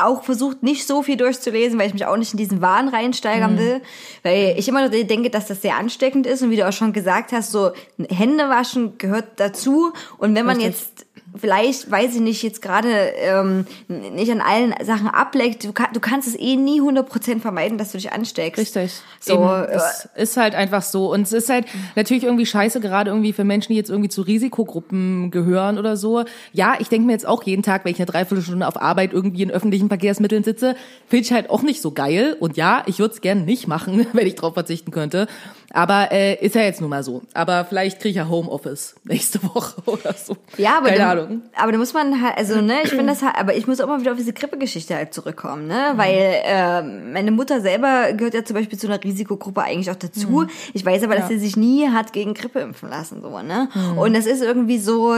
auch 0.04 0.22
versucht, 0.22 0.62
nicht 0.62 0.86
so 0.86 1.02
viel 1.02 1.16
durchzulesen, 1.16 1.78
weil 1.78 1.86
ich 1.86 1.92
mich 1.92 2.06
auch 2.06 2.16
nicht 2.16 2.32
in 2.32 2.38
diesen 2.38 2.60
Wahn 2.60 2.88
reinsteigern 2.88 3.58
will. 3.58 3.80
Weil 4.22 4.54
ich 4.56 4.68
immer 4.68 4.84
noch 4.84 4.90
denke, 4.90 5.30
dass 5.30 5.46
das 5.46 5.62
sehr 5.62 5.76
ansteckend 5.76 6.26
ist. 6.26 6.42
Und 6.42 6.50
wie 6.50 6.56
du 6.56 6.68
auch 6.68 6.72
schon 6.72 6.92
gesagt 6.92 7.32
hast, 7.32 7.50
so 7.50 7.72
Hände 8.08 8.48
waschen 8.48 8.98
gehört 8.98 9.28
dazu. 9.36 9.92
Und 10.18 10.34
wenn 10.34 10.46
man 10.46 10.56
Richtig. 10.56 10.74
jetzt 10.74 11.06
vielleicht, 11.34 11.90
weiß 11.90 12.14
ich 12.14 12.20
nicht, 12.20 12.42
jetzt 12.42 12.60
gerade 12.60 12.88
ähm, 13.16 13.66
nicht 13.88 14.30
an 14.30 14.40
allen 14.40 14.74
Sachen 14.84 15.08
ableckt, 15.08 15.64
du, 15.64 15.72
kann, 15.72 15.88
du 15.92 16.00
kannst 16.00 16.28
es 16.28 16.38
eh 16.38 16.56
nie 16.56 16.80
100% 16.80 17.40
vermeiden, 17.40 17.78
dass 17.78 17.92
du 17.92 17.98
dich 17.98 18.12
ansteckst. 18.12 18.60
Richtig. 18.60 18.92
So, 19.20 19.34
Eben, 19.34 19.44
äh, 19.44 19.76
es 19.76 20.08
ist 20.14 20.36
halt 20.36 20.54
einfach 20.54 20.82
so. 20.82 21.12
Und 21.12 21.22
es 21.22 21.32
ist 21.32 21.48
halt 21.48 21.66
natürlich 21.96 22.24
irgendwie 22.24 22.46
scheiße, 22.46 22.80
gerade 22.80 23.10
irgendwie 23.10 23.32
für 23.32 23.44
Menschen, 23.44 23.72
die 23.72 23.76
jetzt 23.76 23.90
irgendwie 23.90 24.08
zu 24.08 24.22
Risikogruppen 24.22 25.30
gehören 25.30 25.78
oder 25.78 25.96
so. 25.96 26.24
Ja, 26.52 26.74
ich 26.78 26.88
denke 26.88 27.06
mir 27.06 27.12
jetzt 27.12 27.26
auch 27.26 27.42
jeden 27.44 27.62
Tag, 27.62 27.84
wenn 27.84 27.92
ich 27.92 27.98
eine 27.98 28.06
Dreiviertelstunde 28.06 28.66
auf 28.66 28.80
Arbeit 28.80 29.12
irgendwie 29.12 29.42
in 29.42 29.50
öffentlichen 29.50 29.88
Verkehrsmitteln 29.88 30.44
sitze, 30.44 30.76
finde 31.06 31.24
ich 31.24 31.32
halt 31.32 31.50
auch 31.50 31.62
nicht 31.62 31.80
so 31.80 31.92
geil. 31.92 32.36
Und 32.38 32.56
ja, 32.56 32.82
ich 32.86 32.98
würde 32.98 33.14
es 33.14 33.20
gerne 33.20 33.42
nicht 33.42 33.66
machen, 33.66 34.06
wenn 34.12 34.26
ich 34.26 34.34
drauf 34.34 34.54
verzichten 34.54 34.90
könnte. 34.90 35.26
Aber 35.74 36.12
äh, 36.12 36.34
ist 36.44 36.54
ja 36.54 36.62
jetzt 36.62 36.80
nun 36.80 36.90
mal 36.90 37.02
so. 37.02 37.22
Aber 37.34 37.64
vielleicht 37.64 37.98
kriege 38.00 38.10
ich 38.10 38.16
ja 38.16 38.28
Homeoffice 38.28 38.94
nächste 39.04 39.42
Woche 39.42 39.80
oder 39.86 40.12
so. 40.12 40.36
Ja, 40.58 40.78
aber 40.78 40.88
Keine 40.88 40.98
da, 40.98 41.10
Ahnung. 41.12 41.42
aber 41.56 41.72
da 41.72 41.78
muss 41.78 41.94
man 41.94 42.20
halt, 42.22 42.36
also 42.36 42.60
ne, 42.60 42.82
ich 42.84 42.90
finde 42.90 43.06
das 43.06 43.22
halt, 43.22 43.36
aber 43.38 43.54
ich 43.56 43.66
muss 43.66 43.80
auch 43.80 43.86
mal 43.88 44.00
wieder 44.00 44.12
auf 44.12 44.18
diese 44.18 44.32
Grippegeschichte 44.32 44.94
halt 44.94 45.14
zurückkommen, 45.14 45.62
Mhm. 45.62 45.68
ne, 45.68 45.92
weil 45.96 46.42
äh, 46.44 46.82
meine 46.82 47.30
Mutter 47.30 47.60
selber 47.60 48.12
gehört 48.12 48.34
ja 48.34 48.44
zum 48.44 48.54
Beispiel 48.56 48.78
zu 48.78 48.86
einer 48.86 49.02
Risikogruppe 49.02 49.62
eigentlich 49.62 49.90
auch 49.90 49.96
dazu. 49.96 50.28
Mhm. 50.28 50.50
Ich 50.74 50.84
weiß 50.84 51.02
aber, 51.04 51.14
dass 51.16 51.28
sie 51.28 51.38
sich 51.38 51.56
nie 51.56 51.88
hat 51.88 52.12
gegen 52.12 52.34
Grippe 52.34 52.60
impfen 52.60 52.90
lassen, 52.90 53.22
so 53.22 53.30
ne. 53.40 53.68
Mhm. 53.74 53.98
Und 53.98 54.14
das 54.14 54.26
ist 54.26 54.42
irgendwie 54.42 54.78
so, 54.78 55.14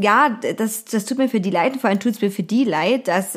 ja, 0.00 0.38
das 0.56 0.84
das 0.86 1.04
tut 1.04 1.18
mir 1.18 1.28
für 1.28 1.40
die 1.40 1.50
leid, 1.50 1.74
und 1.74 1.80
vor 1.80 1.90
allem 1.90 2.00
tut 2.00 2.12
es 2.12 2.20
mir 2.22 2.30
für 2.30 2.42
die 2.42 2.64
leid, 2.64 3.08
dass 3.08 3.36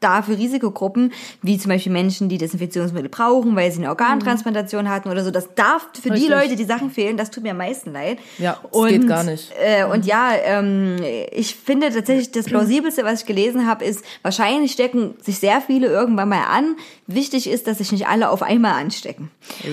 da 0.00 0.22
für 0.22 0.36
Risikogruppen, 0.36 1.12
wie 1.42 1.58
zum 1.58 1.68
Beispiel 1.70 1.92
Menschen, 1.92 2.28
die 2.28 2.38
Desinfektionsmittel 2.38 3.08
brauchen, 3.10 3.54
weil 3.56 3.70
sie 3.70 3.78
eine 3.78 3.90
Organtransplantation 3.90 4.88
hatten 4.88 5.10
oder 5.10 5.22
so, 5.24 5.30
das 5.30 5.54
darf 5.54 5.88
für 5.94 6.08
die 6.08 6.14
Richtig. 6.26 6.30
Leute, 6.30 6.56
die 6.56 6.64
Sachen 6.64 6.90
fehlen, 6.90 7.16
das 7.16 7.30
tut 7.30 7.42
mir 7.42 7.52
am 7.52 7.58
meisten 7.58 7.92
leid. 7.92 8.18
Ja, 8.38 8.58
das 8.72 8.86
geht 8.86 9.06
gar 9.08 9.24
nicht. 9.24 9.52
Äh, 9.62 9.84
und 9.84 10.06
ja, 10.06 10.32
ähm, 10.42 10.96
ich 11.30 11.54
finde 11.54 11.90
tatsächlich 11.92 12.32
das 12.32 12.44
plausibelste, 12.46 13.04
was 13.04 13.20
ich 13.20 13.26
gelesen 13.26 13.66
habe, 13.66 13.84
ist, 13.84 14.04
wahrscheinlich 14.22 14.72
stecken 14.72 15.14
sich 15.22 15.38
sehr 15.38 15.60
viele 15.60 15.86
irgendwann 15.88 16.28
mal 16.28 16.44
an. 16.50 16.76
Wichtig 17.06 17.48
ist, 17.48 17.66
dass 17.66 17.78
sich 17.78 17.92
nicht 17.92 18.06
alle 18.06 18.30
auf 18.30 18.42
einmal 18.42 18.72
anstecken. 18.80 19.30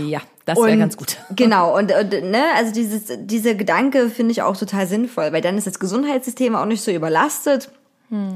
Ja, 0.07 0.21
das 0.45 0.57
wäre 0.57 0.71
Und- 0.71 0.79
ganz 0.79 0.97
gut. 0.97 1.17
Genau, 1.35 1.77
und, 1.77 1.91
und 1.91 2.09
ne, 2.31 2.43
also 2.55 2.71
dieses, 2.73 3.03
dieser 3.19 3.53
Gedanke 3.53 4.09
finde 4.09 4.31
ich 4.31 4.41
auch 4.41 4.57
total 4.57 4.87
sinnvoll, 4.87 5.31
weil 5.31 5.41
dann 5.41 5.57
ist 5.57 5.67
das 5.67 5.79
Gesundheitssystem 5.79 6.55
auch 6.55 6.65
nicht 6.65 6.81
so 6.81 6.91
überlastet. 6.91 7.69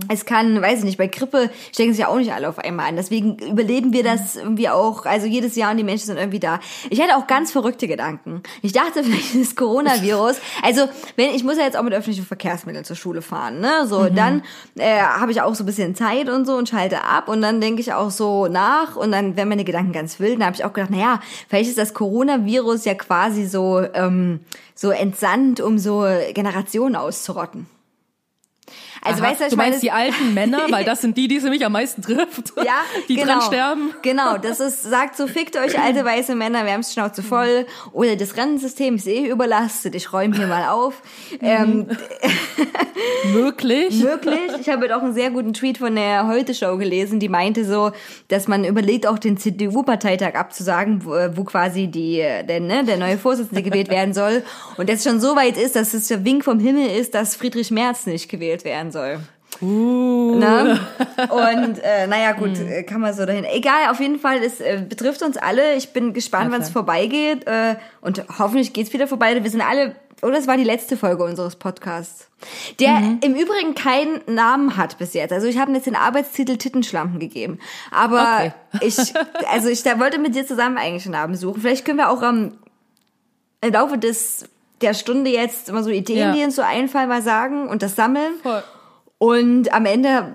Es 0.10 0.26
kann, 0.26 0.62
weiß 0.62 0.80
ich 0.80 0.84
nicht, 0.84 0.98
bei 0.98 1.08
Grippe 1.08 1.50
stecken 1.72 1.94
sich 1.94 2.02
ja 2.02 2.10
auch 2.10 2.18
nicht 2.18 2.34
alle 2.34 2.50
auf 2.50 2.60
einmal 2.60 2.90
an. 2.90 2.98
Deswegen 2.98 3.38
überleben 3.40 3.94
wir 3.94 4.04
das 4.04 4.36
irgendwie 4.36 4.68
auch, 4.68 5.06
also 5.06 5.28
jedes 5.28 5.56
Jahr 5.56 5.72
und 5.72 5.78
die 5.78 5.86
Menschen 5.86 6.08
sind 6.08 6.18
irgendwie 6.18 6.42
da. 6.42 6.60
Ich 6.90 7.02
hatte 7.02 7.16
auch 7.16 7.26
ganz 7.26 7.54
verrückte 7.54 7.88
Gedanken. 7.88 8.44
Ich 8.62 8.74
dachte, 8.74 9.02
vielleicht 9.04 9.34
ist 9.34 9.56
Coronavirus. 9.56 10.42
Also, 10.62 10.90
wenn, 11.16 11.34
ich 11.34 11.46
muss 11.46 11.58
ja 11.58 11.64
jetzt 11.64 11.78
auch 11.78 11.84
mit 11.84 11.94
öffentlichen 11.94 12.26
Verkehrsmitteln 12.26 12.84
zur 12.84 12.98
Schule 12.98 13.22
fahren, 13.22 13.62
ne? 13.62 13.88
So, 13.88 14.10
dann 14.10 14.44
äh, 14.76 15.00
habe 15.00 15.32
ich 15.32 15.42
auch 15.42 15.56
so 15.56 15.64
ein 15.64 15.68
bisschen 15.68 15.96
Zeit 15.96 16.28
und 16.28 16.46
so 16.46 16.56
und 16.56 16.68
schalte 16.68 17.06
ab 17.06 17.30
und 17.30 17.42
dann 17.42 17.62
denke 17.62 17.80
ich 17.80 17.94
auch 17.94 18.12
so 18.12 18.48
nach 18.48 18.98
und 18.98 19.14
dann 19.14 19.38
werden 19.38 19.48
meine 19.48 19.64
Gedanken 19.64 19.94
ganz 19.94 20.20
wild. 20.20 20.36
Dann 20.36 20.48
habe 20.48 20.56
ich 20.58 20.66
auch 20.66 20.74
gedacht, 20.74 20.92
naja, 20.92 21.22
vielleicht 21.48 21.70
ist 21.70 21.78
das 21.78 21.94
Coronavirus 21.94 22.84
ja 22.84 22.96
quasi 22.96 23.46
so, 23.46 23.82
ähm, 23.94 24.42
so 24.76 24.92
entsandt, 24.92 25.62
um 25.62 25.78
so 25.78 26.06
Generationen 26.34 26.98
auszurotten. 26.98 27.68
Also 29.04 29.24
Aha. 29.24 29.32
weißt 29.32 29.42
du, 29.42 29.46
du 29.46 29.50
ich 29.52 29.58
meine? 29.58 29.70
meinst 29.72 29.84
die 29.84 29.92
alten 29.92 30.34
Männer, 30.34 30.60
weil 30.70 30.86
das 30.86 31.02
sind 31.02 31.18
die, 31.18 31.28
die 31.28 31.40
sie 31.40 31.50
mich 31.50 31.66
am 31.66 31.72
meisten 31.72 32.02
trifft. 32.02 32.54
Ja, 32.58 32.82
die 33.10 33.16
genau. 33.16 33.28
dran 33.28 33.42
sterben. 33.42 33.94
Genau, 34.04 34.38
das 34.38 34.60
ist, 34.60 34.84
sagt 34.84 35.18
so, 35.18 35.28
fickt 35.28 35.58
euch 35.58 35.80
alte 35.80 36.06
weiße 36.06 36.36
Männer, 36.36 36.66
wir 36.66 36.74
haben 36.74 36.82
es 36.82 36.94
Schnauze 36.94 37.24
voll. 37.24 37.66
Oder 37.94 38.16
das 38.16 38.38
Rentensystem 38.38 38.96
ist 38.96 39.08
eh 39.08 39.28
überlastet, 39.28 39.96
ich 39.96 40.14
räume 40.14 40.36
hier 40.36 40.48
mal 40.48 40.70
auf. 40.70 41.02
Ähm, 41.42 41.88
Möglich. 43.34 44.02
Wirklich. 44.02 44.52
Ich 44.60 44.70
habe 44.70 44.84
heute 44.84 44.96
auch 44.96 45.02
einen 45.02 45.14
sehr 45.14 45.32
guten 45.32 45.54
Tweet 45.54 45.80
von 45.80 45.96
der 45.96 46.28
Heute-Show 46.28 46.78
gelesen, 46.78 47.20
die 47.20 47.30
meinte 47.30 47.66
so, 47.66 47.92
dass 48.28 48.48
man 48.48 48.64
überlegt, 48.64 49.08
auch 49.08 49.18
den 49.18 49.38
CDU-Parteitag 49.38 50.36
abzusagen, 50.36 51.06
wo, 51.06 51.12
wo 51.36 51.44
quasi 51.44 51.88
die, 51.88 52.18
der, 52.18 52.60
ne, 52.60 52.84
der 52.84 52.98
neue 52.98 53.18
Vorsitzende 53.18 53.64
gewählt 53.64 53.90
werden 53.90 54.14
soll. 54.14 54.44
Und 54.78 54.90
das 54.90 55.04
schon 55.04 55.20
so 55.20 55.36
weit 55.36 55.58
ist, 55.58 55.76
dass 55.76 55.94
es 55.94 56.08
der 56.08 56.24
Wink 56.24 56.44
vom 56.44 56.60
Himmel 56.60 56.88
ist, 56.88 57.16
dass 57.16 57.36
Friedrich 57.36 57.72
Merz 57.72 58.06
nicht 58.06 58.30
gewählt 58.30 58.64
werden 58.64 58.91
soll. 58.92 59.20
Uh. 59.62 60.36
Ne? 60.36 60.80
Und 61.30 61.80
äh, 61.84 62.08
naja, 62.08 62.32
gut, 62.32 62.58
äh, 62.60 62.84
kann 62.84 63.02
man 63.02 63.14
so 63.14 63.26
dahin. 63.26 63.44
Egal, 63.44 63.90
auf 63.92 64.00
jeden 64.00 64.18
Fall, 64.20 64.38
es 64.44 64.60
äh, 64.62 64.82
betrifft 64.88 65.22
uns 65.22 65.38
alle. 65.38 65.76
Ich 65.76 65.94
bin 65.94 66.14
gespannt, 66.14 66.52
wann 66.52 66.62
es 66.62 66.70
vorbeigeht. 66.70 67.46
Äh, 67.48 67.76
und 68.02 68.24
hoffentlich 68.40 68.74
geht's 68.74 68.94
wieder 68.94 69.08
vorbei. 69.08 69.44
Wir 69.44 69.52
sind 69.52 69.62
alle, 69.62 69.96
oder 70.22 70.38
es 70.38 70.48
war 70.48 70.56
die 70.58 70.64
letzte 70.64 70.98
Folge 70.98 71.24
unseres 71.24 71.58
Podcasts. 71.58 72.30
Der 72.80 72.92
Mhm. 72.94 73.20
im 73.22 73.36
Übrigen 73.36 73.76
keinen 73.76 74.22
Namen 74.26 74.78
hat 74.78 74.98
bis 74.98 75.14
jetzt. 75.14 75.32
Also 75.34 75.46
ich 75.48 75.60
habe 75.60 75.72
jetzt 75.74 75.86
den 75.86 75.96
Arbeitstitel 75.96 76.58
Tittenschlampen 76.58 77.20
gegeben. 77.20 77.60
Aber 77.92 78.24
Okay. 78.38 78.52
ich, 78.82 78.98
also 79.52 79.68
ich 79.70 79.84
da 79.84 80.00
wollte 80.00 80.18
mit 80.18 80.34
dir 80.34 80.48
zusammen 80.48 80.78
eigentlich 80.78 81.06
einen 81.06 81.14
Namen 81.14 81.36
suchen. 81.36 81.62
Vielleicht 81.62 81.86
können 81.86 81.98
wir 82.00 82.10
auch 82.10 82.22
am 82.24 82.54
im 83.64 83.72
Laufe 83.74 83.98
des 84.00 84.46
der 84.82 84.96
Stunde 84.96 85.30
jetzt 85.30 85.70
immer 85.70 85.84
so 85.84 85.92
Ideen, 85.92 86.18
Ja. 86.18 86.32
die 86.32 86.44
uns 86.44 86.56
so 86.56 86.64
einfallen, 86.64 87.08
mal 87.10 87.22
sagen 87.22 87.68
und 87.68 87.84
das 87.84 87.96
sammeln. 87.96 88.34
Voll. 88.42 88.64
Und 89.22 89.72
am 89.72 89.86
Ende 89.86 90.34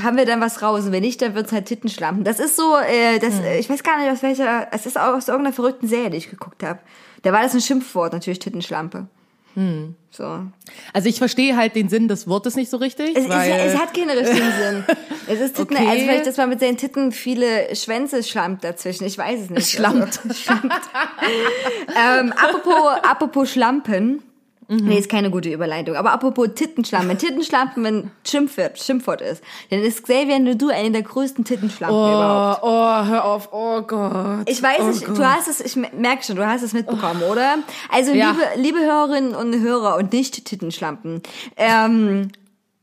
haben 0.00 0.16
wir 0.16 0.24
dann 0.24 0.40
was 0.40 0.62
raus. 0.62 0.84
Und 0.84 0.92
wenn 0.92 1.00
nicht, 1.02 1.20
dann 1.22 1.34
wird's 1.34 1.50
halt 1.50 1.66
Tittenschlampen. 1.66 2.22
Das 2.22 2.38
ist 2.38 2.54
so, 2.54 2.76
äh, 2.76 3.18
das, 3.18 3.38
Hm. 3.38 3.44
ich 3.58 3.68
weiß 3.68 3.82
gar 3.82 3.98
nicht, 3.98 4.08
aus 4.12 4.22
welcher, 4.22 4.68
es 4.70 4.86
ist 4.86 4.96
auch 4.96 5.14
aus 5.14 5.26
irgendeiner 5.26 5.52
verrückten 5.52 5.88
Serie, 5.88 6.08
die 6.10 6.18
ich 6.18 6.30
geguckt 6.30 6.62
habe. 6.62 6.78
Da 7.22 7.32
war 7.32 7.42
das 7.42 7.52
ein 7.52 7.60
Schimpfwort, 7.60 8.12
natürlich 8.12 8.38
Tittenschlampe. 8.38 9.08
Hm. 9.54 9.96
So. 10.12 10.44
Also 10.92 11.08
ich 11.08 11.18
verstehe 11.18 11.56
halt 11.56 11.74
den 11.74 11.88
Sinn 11.88 12.06
des 12.06 12.28
Wortes 12.28 12.54
nicht 12.54 12.70
so 12.70 12.76
richtig. 12.76 13.16
Es, 13.16 13.28
weil, 13.28 13.50
es 13.50 13.76
hat 13.76 13.92
keinen 13.92 14.10
richtigen 14.16 14.52
Sinn. 14.56 14.84
Es 15.26 15.40
ist 15.40 15.56
Titten, 15.56 15.76
Okay. 15.76 15.86
also 15.88 16.02
vielleicht, 16.04 16.26
dass 16.26 16.36
man 16.36 16.48
mit 16.48 16.60
seinen 16.60 16.76
Titten 16.76 17.10
viele 17.10 17.74
Schwänze 17.74 18.22
schlammt 18.22 18.62
dazwischen. 18.62 19.04
Ich 19.04 19.18
weiß 19.18 19.40
es 19.40 19.50
nicht. 19.50 19.68
Schlammt. 19.70 20.20
Also, 20.24 20.34
schlammt. 20.34 20.72
ähm, 21.96 22.32
apropos, 22.32 22.74
apropos 23.02 23.50
Schlampen. 23.50 24.22
Mhm. 24.70 24.84
Nee, 24.86 24.98
ist 24.98 25.08
keine 25.10 25.30
gute 25.30 25.50
Überleitung. 25.50 25.96
Aber 25.96 26.12
apropos 26.12 26.48
Tittenschlampen. 26.54 27.18
Tittenschlampen, 27.18 27.82
wenn 27.82 28.10
Schimpfwort, 28.24 28.78
Schimpfwort 28.78 29.20
ist, 29.20 29.42
dann 29.70 29.80
ist 29.80 30.04
Xavier 30.04 30.38
Nudu 30.38 30.68
eine 30.68 30.92
der 30.92 31.02
größten 31.02 31.44
Tittenschlampen 31.44 31.98
Oh, 31.98 32.06
überhaupt. 32.14 32.60
oh, 32.62 33.04
hör 33.10 33.24
auf, 33.24 33.48
oh 33.52 33.82
Gott. 33.82 34.48
Ich 34.48 34.62
weiß 34.62 34.78
oh 34.82 34.86
nicht, 34.86 35.08
du 35.08 35.24
hast 35.24 35.48
es, 35.48 35.60
ich 35.60 35.74
merke 35.74 36.22
schon, 36.24 36.36
du 36.36 36.46
hast 36.46 36.62
es 36.62 36.72
mitbekommen, 36.72 37.22
oder? 37.24 37.56
Also, 37.90 38.12
Ja. 38.12 38.30
liebe, 38.30 38.42
liebe 38.62 38.78
Hörerinnen 38.78 39.34
und 39.34 39.60
Hörer 39.60 39.96
und 39.96 40.12
nicht 40.12 40.44
Tittenschlampen, 40.44 41.20
ähm, 41.56 42.28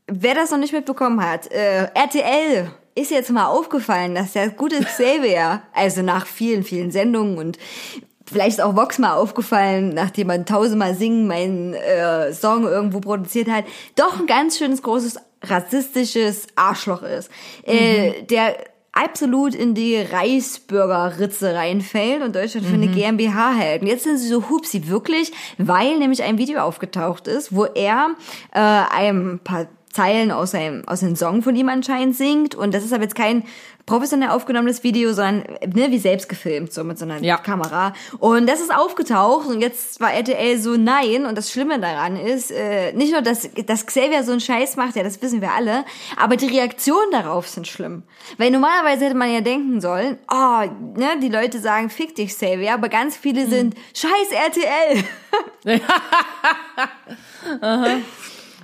wer 0.06 0.34
das 0.34 0.50
noch 0.50 0.58
nicht 0.58 0.74
mitbekommen 0.74 1.22
hat, 1.26 1.50
äh, 1.50 1.84
RTL 1.94 2.70
ist 2.94 3.10
jetzt 3.12 3.30
mal 3.30 3.46
aufgefallen, 3.46 4.14
dass 4.14 4.32
der 4.32 4.50
gute 4.50 4.80
Xavier, 4.84 5.62
also 5.72 6.02
nach 6.02 6.26
vielen, 6.26 6.64
vielen 6.64 6.90
Sendungen 6.90 7.38
und 7.38 7.56
vielleicht 8.30 8.58
ist 8.58 8.60
auch 8.60 8.76
Vox 8.76 8.98
mal 8.98 9.14
aufgefallen, 9.14 9.90
nachdem 9.90 10.28
man 10.28 10.46
tausendmal 10.46 10.94
singen 10.94 11.26
meinen 11.26 11.74
äh, 11.74 12.32
Song 12.32 12.64
irgendwo 12.64 13.00
produziert 13.00 13.48
hat, 13.48 13.64
doch 13.96 14.20
ein 14.20 14.26
ganz 14.26 14.58
schönes 14.58 14.82
großes 14.82 15.16
rassistisches 15.42 16.46
Arschloch 16.56 17.02
ist. 17.02 17.30
Äh, 17.64 18.22
der 18.24 18.56
absolut 18.92 19.54
in 19.54 19.74
die 19.74 19.96
Reichsbürgerritze 19.96 21.54
reinfällt 21.54 22.22
und 22.22 22.34
Deutschland 22.34 22.66
für 22.66 22.74
eine 22.74 22.88
GmbH 22.88 23.52
hält. 23.52 23.82
Und 23.82 23.88
jetzt 23.88 24.04
sind 24.04 24.18
sie 24.18 24.28
so 24.28 24.48
hupsi, 24.48 24.88
wirklich, 24.88 25.32
weil 25.56 25.98
nämlich 25.98 26.22
ein 26.22 26.38
Video 26.38 26.60
aufgetaucht 26.60 27.28
ist, 27.28 27.54
wo 27.54 27.64
er 27.64 28.08
äh, 28.52 28.58
ein 28.60 29.38
paar 29.44 29.68
Zeilen 29.92 30.32
aus, 30.32 30.54
einem, 30.54 30.86
aus 30.86 31.02
einem 31.02 31.16
Song 31.16 31.42
von 31.42 31.54
ihm 31.54 31.68
anscheinend 31.68 32.16
singt. 32.16 32.54
Und 32.54 32.74
das 32.74 32.84
ist 32.84 32.92
aber 32.92 33.04
jetzt 33.04 33.14
kein 33.14 33.44
professionell 33.88 34.28
aufgenommenes 34.28 34.84
Video, 34.84 35.12
sondern 35.12 35.44
ne, 35.74 35.90
wie 35.90 35.98
selbst 35.98 36.28
gefilmt, 36.28 36.72
so 36.72 36.84
mit 36.84 36.98
so 36.98 37.04
einer 37.06 37.22
Ja. 37.22 37.38
Kamera. 37.38 37.94
Und 38.18 38.48
das 38.48 38.60
ist 38.60 38.72
aufgetaucht 38.72 39.48
und 39.48 39.60
jetzt 39.60 39.98
war 40.00 40.12
RTL 40.12 40.58
so 40.58 40.76
nein. 40.76 41.24
Und 41.26 41.36
das 41.36 41.50
Schlimme 41.50 41.80
daran 41.80 42.16
ist, 42.16 42.50
äh, 42.50 42.92
nicht 42.92 43.12
nur, 43.12 43.22
dass, 43.22 43.48
dass 43.66 43.86
Xavier 43.86 44.22
so 44.22 44.32
einen 44.32 44.40
Scheiß 44.40 44.76
macht, 44.76 44.94
ja, 44.96 45.02
das 45.02 45.20
wissen 45.22 45.40
wir 45.40 45.52
alle, 45.52 45.84
aber 46.16 46.36
die 46.36 46.46
Reaktionen 46.46 47.10
darauf 47.10 47.48
sind 47.48 47.66
schlimm. 47.66 48.02
Weil 48.36 48.50
normalerweise 48.50 49.06
hätte 49.06 49.16
man 49.16 49.32
ja 49.32 49.40
denken 49.40 49.80
sollen, 49.80 50.18
oh, 50.30 50.64
ne, 50.94 51.18
die 51.22 51.28
Leute 51.30 51.58
sagen, 51.58 51.88
fick 51.90 52.14
dich, 52.14 52.28
Xavier, 52.30 52.74
aber 52.74 52.88
ganz 52.88 53.16
viele 53.16 53.46
sind, 53.46 53.74
scheiß 53.94 54.30
RTL. 54.30 55.04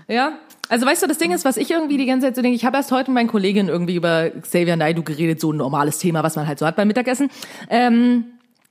Ja. 0.07 0.39
Also 0.69 0.87
weißt 0.87 1.03
du, 1.03 1.07
das 1.07 1.19
Ding 1.19 1.33
ist, 1.33 1.45
was 1.45 1.57
ich 1.57 1.71
irgendwie 1.71 1.99
die 1.99 2.07
ganze 2.07 2.27
Zeit 2.27 2.37
so 2.37 2.43
denke, 2.43 2.57
ich 2.57 2.65
habe 2.65 2.77
erst 2.77 2.91
heute 2.91 3.11
mit 3.11 3.17
meinen 3.17 3.29
Kolleginnen 3.29 3.69
irgendwie 3.69 3.97
über 3.97 4.31
Xavier 4.31 4.77
Naidoo 4.77 5.03
geredet, 5.03 5.41
so 5.41 5.53
ein 5.53 5.57
normales 5.57 5.99
Thema, 5.99 6.23
was 6.23 6.37
man 6.37 6.47
halt 6.47 6.59
so 6.59 6.67
hat 6.67 6.77
beim 6.77 6.89
Mittagessen. 6.89 7.31
Ähm, 7.69 8.25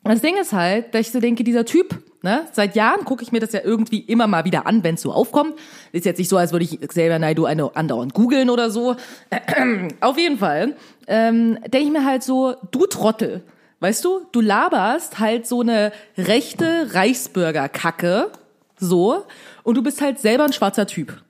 das 0.04 0.22
Ding 0.22 0.36
ist 0.36 0.52
halt, 0.54 0.94
dass 0.94 1.02
ich 1.02 1.12
so 1.12 1.20
denke, 1.20 1.44
dieser 1.44 1.66
Typ, 1.66 1.96
ne, 2.24 2.42
seit 2.52 2.76
Jahren 2.76 3.06
gucke 3.06 3.24
ich 3.24 3.32
mir 3.32 3.40
das 3.40 3.54
ja 3.54 3.62
irgendwie 3.64 4.00
immer 4.00 4.28
mal 4.28 4.44
wieder 4.44 4.66
an, 4.66 4.84
wenn 4.84 4.96
es 4.96 5.02
so 5.02 5.14
aufkommt. 5.14 5.54
Ist 5.92 6.06
jetzt 6.06 6.18
nicht 6.18 6.30
so, 6.30 6.38
als 6.38 6.52
würde 6.52 6.66
ich 6.66 6.82
Xavier 6.82 7.20
Naidoo 7.20 7.46
eine 7.46 7.76
andauernd 7.76 8.14
googeln 8.14 8.50
oder 8.50 8.70
so. 8.70 8.96
Auf 10.02 10.18
jeden 10.18 10.40
Fall 10.40 10.76
ähm, 11.08 11.58
denke 11.62 11.88
ich 11.88 11.92
mir 11.92 12.06
halt 12.06 12.24
so, 12.24 12.56
du 12.72 12.86
Trottel, 12.86 13.44
weißt 13.80 14.04
du, 14.04 14.22
du 14.32 14.42
laberst 14.42 15.20
halt 15.20 15.48
so 15.48 15.62
eine 15.62 15.94
rechte 16.18 16.90
Reichsbürger-Kacke, 16.94 18.32
so, 18.78 19.24
und 19.64 19.76
du 19.76 19.84
bist 19.84 20.02
halt 20.02 20.20
selber 20.20 20.44
ein 20.44 20.54
schwarzer 20.54 20.88
Typ. 20.88 21.24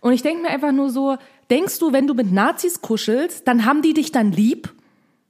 Und 0.00 0.12
ich 0.12 0.22
denke 0.22 0.42
mir 0.42 0.50
einfach 0.50 0.72
nur 0.72 0.90
so, 0.90 1.16
denkst 1.50 1.78
du, 1.78 1.92
wenn 1.92 2.06
du 2.06 2.14
mit 2.14 2.32
Nazis 2.32 2.80
kuschelst, 2.80 3.46
dann 3.46 3.64
haben 3.64 3.82
die 3.82 3.94
dich 3.94 4.12
dann 4.12 4.32
lieb? 4.32 4.72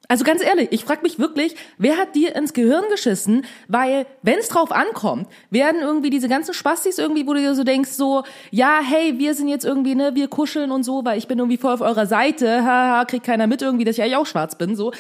Also 0.09 0.25
ganz 0.25 0.43
ehrlich, 0.43 0.69
ich 0.71 0.85
frage 0.85 1.03
mich 1.03 1.19
wirklich, 1.19 1.57
wer 1.79 1.97
hat 1.97 2.15
dir 2.15 2.37
ins 2.37 2.53
Gehirn 2.53 2.85
geschissen? 2.91 3.45
Weil, 3.67 4.07
wenn 4.23 4.39
es 4.39 4.49
drauf 4.49 4.71
ankommt, 4.71 5.29
werden 5.51 5.81
irgendwie 5.81 6.11
diese 6.11 6.29
ganzen 6.29 6.55
Spastis 6.55 6.99
irgendwie, 6.99 7.27
wo 7.27 7.35
du 7.35 7.41
dir 7.41 7.55
so 7.55 7.65
denkst, 7.65 7.91
so, 7.91 8.23
ja, 8.51 8.79
hey, 8.83 9.19
wir 9.19 9.35
sind 9.35 9.49
jetzt 9.49 9.65
irgendwie, 9.65 9.97
ne, 9.97 10.15
wir 10.15 10.29
kuscheln 10.29 10.71
und 10.71 10.85
so, 10.85 11.05
weil 11.05 11.19
ich 11.19 11.27
bin 11.27 11.39
irgendwie 11.39 11.57
voll 11.57 11.73
auf 11.73 11.81
eurer 11.81 12.07
Seite, 12.07 12.65
haha, 12.65 13.05
kriegt 13.05 13.27
keiner 13.27 13.49
mit 13.49 13.63
irgendwie, 13.63 13.85
dass 13.85 13.97
ich 13.99 14.03
eigentlich 14.03 14.17
auch 14.17 14.27
schwarz 14.27 14.57
bin, 14.57 14.77
so. 14.77 14.93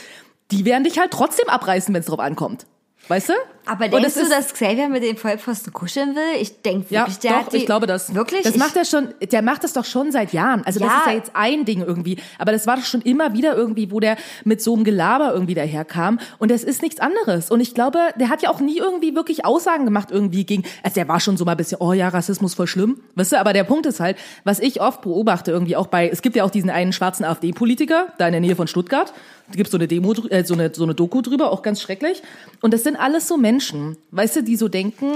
Die 0.50 0.64
werden 0.64 0.85
dich 0.85 0.99
halt 0.99 1.12
trotzdem 1.12 1.49
abreißen, 1.49 1.92
wenn 1.94 2.00
es 2.00 2.06
drauf 2.06 2.20
ankommt. 2.20 2.66
Weißt 3.08 3.28
du? 3.28 3.32
Aber 3.68 3.88
denkst 3.88 4.14
du, 4.14 4.28
dass 4.28 4.52
Xavier 4.54 4.88
mit 4.88 5.02
dem 5.02 5.16
Vollpfosten 5.16 5.72
kuscheln 5.72 6.14
will? 6.14 6.40
Ich 6.40 6.62
denke 6.62 6.86
Ja, 6.94 7.00
wirklich, 7.00 7.18
der 7.18 7.30
doch, 7.32 7.38
hat 7.46 7.52
die, 7.52 7.56
ich 7.58 7.66
glaube 7.66 7.86
das. 7.88 8.14
Wirklich? 8.14 8.42
Das 8.42 8.54
Ich- 8.54 8.58
macht 8.60 8.76
er 8.76 8.84
schon, 8.84 9.08
der 9.20 9.42
macht 9.42 9.64
das 9.64 9.72
doch 9.72 9.84
schon 9.84 10.12
seit 10.12 10.32
Jahren. 10.32 10.62
Also 10.64 10.78
das 10.78 10.88
Ja. 10.88 10.98
ist 11.00 11.06
ja 11.06 11.12
jetzt 11.14 11.30
ein 11.34 11.64
Ding 11.64 11.82
irgendwie. 11.82 12.16
Aber 12.38 12.52
das 12.52 12.66
war 12.68 12.76
doch 12.76 12.84
schon 12.84 13.02
immer 13.02 13.32
wieder 13.32 13.56
irgendwie, 13.56 13.90
wo 13.90 13.98
der 13.98 14.16
mit 14.44 14.62
so 14.62 14.75
einem 14.75 14.84
Gelaber 14.84 15.32
irgendwie 15.32 15.54
daherkam. 15.54 16.20
Und 16.38 16.52
das 16.52 16.62
ist 16.62 16.80
nichts 16.82 17.00
anderes. 17.00 17.50
Und 17.50 17.60
ich 17.60 17.75
glaube, 17.75 17.98
der 18.20 18.28
hat 18.28 18.42
ja 18.42 18.50
auch 18.50 18.60
nie 18.60 18.78
irgendwie 18.78 19.16
wirklich 19.16 19.44
Aussagen 19.44 19.84
gemacht 19.84 20.08
irgendwie 20.12 20.44
gegen, 20.44 20.62
also 20.84 20.94
der 20.94 21.08
war 21.08 21.18
schon 21.18 21.36
so 21.36 21.44
mal 21.44 21.52
ein 21.52 21.56
bisschen, 21.56 21.78
oh 21.80 21.92
ja, 21.92 22.08
Rassismus 22.08 22.54
voll 22.54 22.68
schlimm. 22.68 23.00
Weißt 23.16 23.32
du, 23.32 23.40
aber 23.40 23.52
der 23.52 23.64
Punkt 23.64 23.86
ist 23.86 23.98
halt, 23.98 24.16
was 24.44 24.60
ich 24.60 24.80
oft 24.80 25.00
beobachte 25.02 25.50
irgendwie 25.50 25.75
auch 25.76 25.88
bei, 25.88 26.08
es 26.08 26.22
gibt 26.22 26.36
ja 26.36 26.44
auch 26.44 26.50
diesen 26.50 26.70
einen 26.70 26.92
schwarzen 26.92 27.25
AfD-Politiker, 27.25 28.08
da 28.18 28.26
in 28.26 28.32
der 28.32 28.40
Nähe 28.40 28.54
von 28.54 28.68
Stuttgart. 28.68 29.12
Da 29.49 29.55
gibt's 29.55 29.71
so 29.71 29.79
eine 29.79 29.88
Demo, 29.88 30.12
äh, 30.31 30.45
so 30.45 30.55
eine, 30.55 30.75
so 30.75 30.85
eine 30.85 30.95
Doku 30.95 31.23
drüber, 31.23 31.53
auch 31.53 31.62
ganz 31.62 31.81
schrecklich. 31.81 32.23
Und 32.61 32.75
das 32.75 32.83
sind 32.83 32.97
alles 32.97 33.29
so 33.29 33.37
Menschen, 33.37 33.97
weißt 34.11 34.37
du, 34.37 34.43
die 34.43 34.57
so 34.57 34.69
denken, 34.69 35.12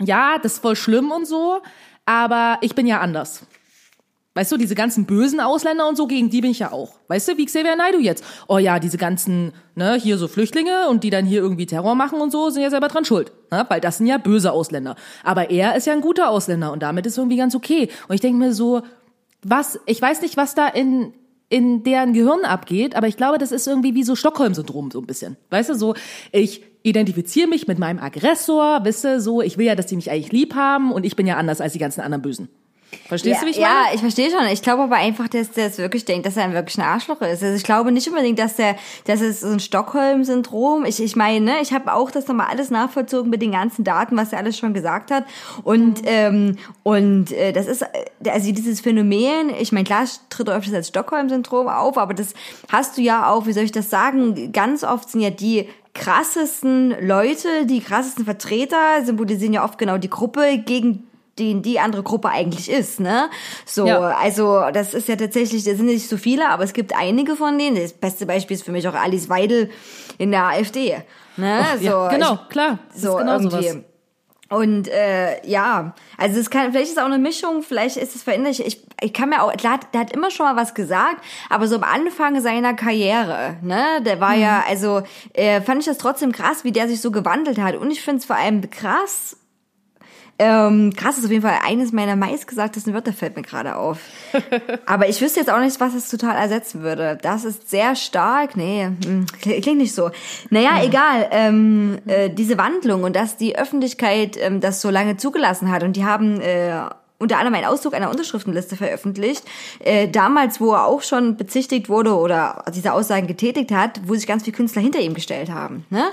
ja, 0.00 0.38
das 0.38 0.54
ist 0.54 0.62
voll 0.62 0.76
schlimm 0.76 1.10
und 1.10 1.26
so, 1.26 1.60
aber 2.06 2.58
ich 2.60 2.74
bin 2.74 2.86
ja 2.86 3.00
anders. 3.00 3.42
Weißt 4.34 4.52
du, 4.52 4.56
diese 4.56 4.76
ganzen 4.76 5.06
bösen 5.06 5.40
Ausländer 5.40 5.88
und 5.88 5.96
so, 5.96 6.06
gegen 6.06 6.30
die 6.30 6.40
bin 6.40 6.52
ich 6.52 6.60
ja 6.60 6.70
auch. 6.70 6.94
Weißt 7.08 7.26
du, 7.26 7.36
wie 7.36 7.46
Xavier 7.46 7.74
Naidoo 7.74 7.98
jetzt? 7.98 8.24
Oh 8.46 8.58
ja, 8.58 8.78
diese 8.78 8.96
ganzen, 8.96 9.52
ne, 9.74 9.94
hier 9.94 10.18
so 10.18 10.28
Flüchtlinge 10.28 10.88
und 10.88 11.02
die 11.02 11.10
dann 11.10 11.26
hier 11.26 11.40
irgendwie 11.40 11.66
Terror 11.66 11.96
machen 11.96 12.20
und 12.20 12.30
so, 12.30 12.48
sind 12.48 12.62
ja 12.62 12.70
selber 12.70 12.86
dran 12.86 13.04
schuld. 13.04 13.32
Ne? 13.50 13.66
Weil 13.68 13.80
das 13.80 13.98
sind 13.98 14.06
ja 14.06 14.18
böse 14.18 14.52
Ausländer. 14.52 14.94
Aber 15.24 15.50
er 15.50 15.74
ist 15.74 15.88
ja 15.88 15.94
ein 15.94 16.00
guter 16.00 16.30
Ausländer 16.30 16.70
und 16.70 16.80
damit 16.80 17.06
ist 17.06 17.18
irgendwie 17.18 17.38
ganz 17.38 17.56
okay. 17.56 17.90
Und 18.06 18.14
ich 18.14 18.20
denke 18.20 18.38
mir 18.38 18.54
so, 18.54 18.82
was, 19.42 19.80
ich 19.86 20.00
weiß 20.00 20.22
nicht, 20.22 20.36
was 20.36 20.54
da 20.54 20.68
in, 20.68 21.12
in 21.50 21.82
deren 21.82 22.14
Gehirn 22.14 22.44
abgeht, 22.44 22.94
aber 22.96 23.08
ich 23.08 23.16
glaube, 23.16 23.36
das 23.36 23.52
ist 23.52 23.66
irgendwie 23.66 23.94
wie 23.94 24.04
so 24.04 24.14
Stockholm-Syndrom 24.14 24.90
so 24.90 25.00
ein 25.00 25.06
bisschen. 25.06 25.36
Weißt 25.50 25.68
du, 25.68 25.74
so, 25.74 25.94
ich 26.32 26.62
identifiziere 26.82 27.48
mich 27.48 27.66
mit 27.66 27.78
meinem 27.78 27.98
Aggressor, 27.98 28.80
du, 29.04 29.20
so, 29.20 29.42
ich 29.42 29.58
will 29.58 29.66
ja, 29.66 29.74
dass 29.74 29.86
die 29.86 29.96
mich 29.96 30.10
eigentlich 30.10 30.32
lieb 30.32 30.54
haben 30.54 30.92
und 30.92 31.04
ich 31.04 31.16
bin 31.16 31.26
ja 31.26 31.36
anders 31.36 31.60
als 31.60 31.74
die 31.74 31.78
ganzen 31.78 32.00
anderen 32.00 32.22
Bösen. 32.22 32.48
Verstehst 33.06 33.36
ja, 33.36 33.40
du, 33.40 33.46
wie 33.46 33.50
ich 33.50 33.56
ja, 33.56 33.84
ich 33.92 34.00
verstehe 34.00 34.30
schon. 34.30 34.46
Ich 34.52 34.62
glaube 34.62 34.82
aber 34.82 34.96
einfach, 34.96 35.28
dass 35.28 35.50
der 35.52 35.66
es 35.66 35.78
wirklich 35.78 36.04
denkt, 36.04 36.26
dass 36.26 36.36
er 36.36 36.44
ein 36.44 36.54
wirklich 36.54 36.78
ein 36.78 36.84
Arschloch 36.84 37.20
ist. 37.20 37.42
Also 37.42 37.56
ich 37.56 37.62
glaube 37.62 37.92
nicht 37.92 38.08
unbedingt, 38.08 38.38
dass 38.38 38.56
der, 38.56 38.76
das 39.04 39.20
ist 39.20 39.40
so 39.40 39.48
ein 39.48 39.60
Stockholm-Syndrom. 39.60 40.84
Ich, 40.84 41.02
ich 41.02 41.16
meine, 41.16 41.44
ne, 41.44 41.54
ich 41.60 41.72
habe 41.72 41.92
auch 41.92 42.10
das 42.10 42.26
nochmal 42.26 42.48
alles 42.48 42.70
nachvollzogen 42.70 43.30
mit 43.30 43.42
den 43.42 43.52
ganzen 43.52 43.84
Daten, 43.84 44.16
was 44.16 44.32
er 44.32 44.38
alles 44.38 44.58
schon 44.58 44.74
gesagt 44.74 45.10
hat. 45.10 45.24
Und 45.62 46.02
ähm, 46.04 46.56
und 46.82 47.32
äh, 47.32 47.52
das 47.52 47.66
ist 47.66 47.82
äh, 47.82 48.30
also 48.30 48.52
dieses 48.52 48.80
Phänomen. 48.80 49.50
Ich 49.58 49.72
meine, 49.72 49.84
klar 49.84 50.04
tritt 50.28 50.48
öfters 50.48 50.74
als 50.74 50.88
Stockholm-Syndrom 50.88 51.68
auf, 51.68 51.98
aber 51.98 52.14
das 52.14 52.34
hast 52.70 52.96
du 52.96 53.02
ja 53.02 53.28
auch. 53.30 53.46
Wie 53.46 53.52
soll 53.52 53.64
ich 53.64 53.72
das 53.72 53.90
sagen? 53.90 54.52
Ganz 54.52 54.84
oft 54.84 55.10
sind 55.10 55.20
ja 55.20 55.30
die 55.30 55.68
krassesten 55.94 56.94
Leute, 57.04 57.66
die 57.66 57.80
krassesten 57.80 58.24
Vertreter 58.24 59.04
symbolisieren 59.04 59.52
ja 59.52 59.64
oft 59.64 59.78
genau 59.78 59.98
die 59.98 60.10
Gruppe, 60.10 60.58
gegen 60.64 61.09
die 61.40 61.60
die 61.62 61.80
andere 61.80 62.02
Gruppe 62.02 62.28
eigentlich 62.28 62.70
ist, 62.70 63.00
ne? 63.00 63.28
So, 63.66 63.86
Ja. 63.86 63.98
also 64.16 64.62
das 64.72 64.94
ist 64.94 65.08
ja 65.08 65.16
tatsächlich, 65.16 65.64
das 65.64 65.76
sind 65.78 65.86
nicht 65.86 66.08
so 66.08 66.16
viele, 66.16 66.48
aber 66.50 66.62
es 66.64 66.72
gibt 66.72 66.94
einige 66.96 67.34
von 67.34 67.58
denen. 67.58 67.76
Das 67.82 67.92
beste 67.94 68.26
Beispiel 68.26 68.56
ist 68.56 68.64
für 68.64 68.72
mich 68.72 68.86
auch 68.86 68.94
Alice 68.94 69.28
Weidel 69.28 69.70
in 70.18 70.30
der 70.30 70.44
AfD, 70.44 70.96
ne? 71.36 71.64
so, 71.78 71.84
ja, 71.86 72.08
genau, 72.08 72.34
ich, 72.34 72.48
klar. 72.50 72.78
Das 72.92 73.02
so 73.02 73.12
ist 73.12 73.18
genau 73.18 73.32
irgendwie. 73.38 73.68
sowas. 73.68 73.76
Und 74.52 74.88
äh, 74.88 75.46
ja, 75.46 75.94
also 76.18 76.40
es 76.40 76.50
kann, 76.50 76.72
vielleicht 76.72 76.86
ist 76.90 76.96
es 76.96 76.98
auch 76.98 77.04
eine 77.06 77.18
Mischung, 77.18 77.62
vielleicht 77.62 77.96
ist 77.96 78.16
es 78.16 78.24
veränderlich. 78.24 78.66
Ich, 78.66 78.82
ich 79.00 79.12
kann 79.12 79.28
mir 79.28 79.44
auch, 79.44 79.52
klar, 79.52 79.78
der 79.92 80.00
hat 80.00 80.12
immer 80.12 80.32
schon 80.32 80.44
mal 80.44 80.56
was 80.56 80.74
gesagt, 80.74 81.22
aber 81.48 81.68
so 81.68 81.76
am 81.76 81.84
Anfang 81.84 82.40
seiner 82.40 82.74
Karriere, 82.74 83.58
ne, 83.62 84.02
der 84.04 84.18
war 84.20 84.34
Mhm. 84.34 84.42
ja, 84.42 84.64
also 84.68 85.02
äh, 85.34 85.60
fand 85.60 85.78
ich 85.78 85.86
das 85.86 85.98
trotzdem 85.98 86.32
krass, 86.32 86.64
wie 86.64 86.72
der 86.72 86.88
sich 86.88 87.00
so 87.00 87.12
gewandelt 87.12 87.58
hat. 87.58 87.76
Und 87.76 87.92
ich 87.92 88.02
finde 88.02 88.18
es 88.18 88.24
vor 88.24 88.34
allem 88.34 88.68
krass, 88.70 89.36
ähm, 90.42 90.94
krass 90.96 91.18
ist 91.18 91.26
auf 91.26 91.30
jeden 91.30 91.42
Fall 91.42 91.58
eines 91.62 91.92
meiner 91.92 92.16
meistgesagtesten 92.16 92.94
Wörter 92.94 93.12
fällt 93.12 93.36
mir 93.36 93.42
gerade 93.42 93.76
auf. 93.76 93.98
Aber 94.86 95.06
ich 95.06 95.20
wüsste 95.20 95.40
jetzt 95.40 95.52
auch 95.52 95.60
nicht, 95.60 95.78
was 95.80 95.92
es 95.92 96.08
total 96.08 96.34
ersetzen 96.34 96.80
würde. 96.80 97.18
Das 97.20 97.44
ist 97.44 97.68
sehr 97.68 97.94
stark. 97.94 98.56
Nee, 98.56 98.88
hm, 99.04 99.26
klingt 99.42 99.76
nicht 99.76 99.94
so. 99.94 100.10
Naja, 100.48 100.82
egal. 100.82 101.28
Ähm, 101.30 101.98
äh, 102.06 102.30
diese 102.30 102.56
Wandlung 102.56 103.02
und 103.02 103.14
dass 103.14 103.36
die 103.36 103.58
Öffentlichkeit 103.58 104.38
ähm, 104.40 104.60
das 104.60 104.80
so 104.80 104.88
lange 104.88 105.18
zugelassen 105.18 105.70
hat 105.70 105.82
und 105.82 105.94
die 105.94 106.06
haben 106.06 106.40
äh, 106.40 106.84
unter 107.20 107.36
anderem 107.36 107.54
einen 107.54 107.66
Auszug 107.66 107.94
einer 107.94 108.10
Unterschriftenliste 108.10 108.76
veröffentlicht, 108.76 109.44
äh, 109.78 110.08
damals, 110.08 110.60
wo 110.60 110.72
er 110.72 110.86
auch 110.86 111.02
schon 111.02 111.36
bezichtigt 111.36 111.88
wurde 111.88 112.16
oder 112.16 112.64
diese 112.74 112.94
Aussagen 112.94 113.26
getätigt 113.26 113.70
hat, 113.70 114.00
wo 114.06 114.14
sich 114.14 114.26
ganz 114.26 114.42
viele 114.42 114.56
Künstler 114.56 114.80
hinter 114.80 115.00
ihm 115.00 115.12
gestellt 115.12 115.50
haben. 115.50 115.84
Ne? 115.90 116.04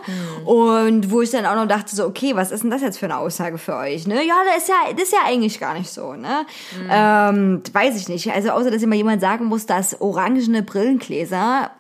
Und 0.45 1.09
wo 1.09 1.21
ich 1.21 1.31
dann 1.31 1.45
auch 1.45 1.55
noch 1.55 1.67
dachte, 1.67 1.95
so, 1.95 2.05
okay, 2.05 2.35
was 2.35 2.51
ist 2.51 2.63
denn 2.63 2.71
das 2.71 2.81
jetzt 2.81 2.99
für 2.99 3.05
eine 3.05 3.17
Aussage 3.17 3.57
für 3.57 3.75
euch? 3.75 4.05
Ne? 4.05 4.25
Ja, 4.25 4.35
das 4.53 4.63
ist 4.63 4.69
ja, 4.69 4.93
das 4.93 5.03
ist 5.03 5.13
ja 5.13 5.19
eigentlich 5.25 5.59
gar 5.59 5.73
nicht 5.73 5.89
so. 5.89 6.13
Ne? 6.13 6.45
Ähm, 6.89 7.63
weiß 7.71 7.95
ich 7.95 8.09
nicht. 8.09 8.29
Also 8.31 8.49
außer, 8.49 8.69
dass 8.69 8.83
immer 8.83 8.95
jemand 8.95 9.21
sagen 9.21 9.45
muss, 9.45 9.65
dass 9.65 10.01
orangene 10.01 10.61
Brillengläser 10.61 11.71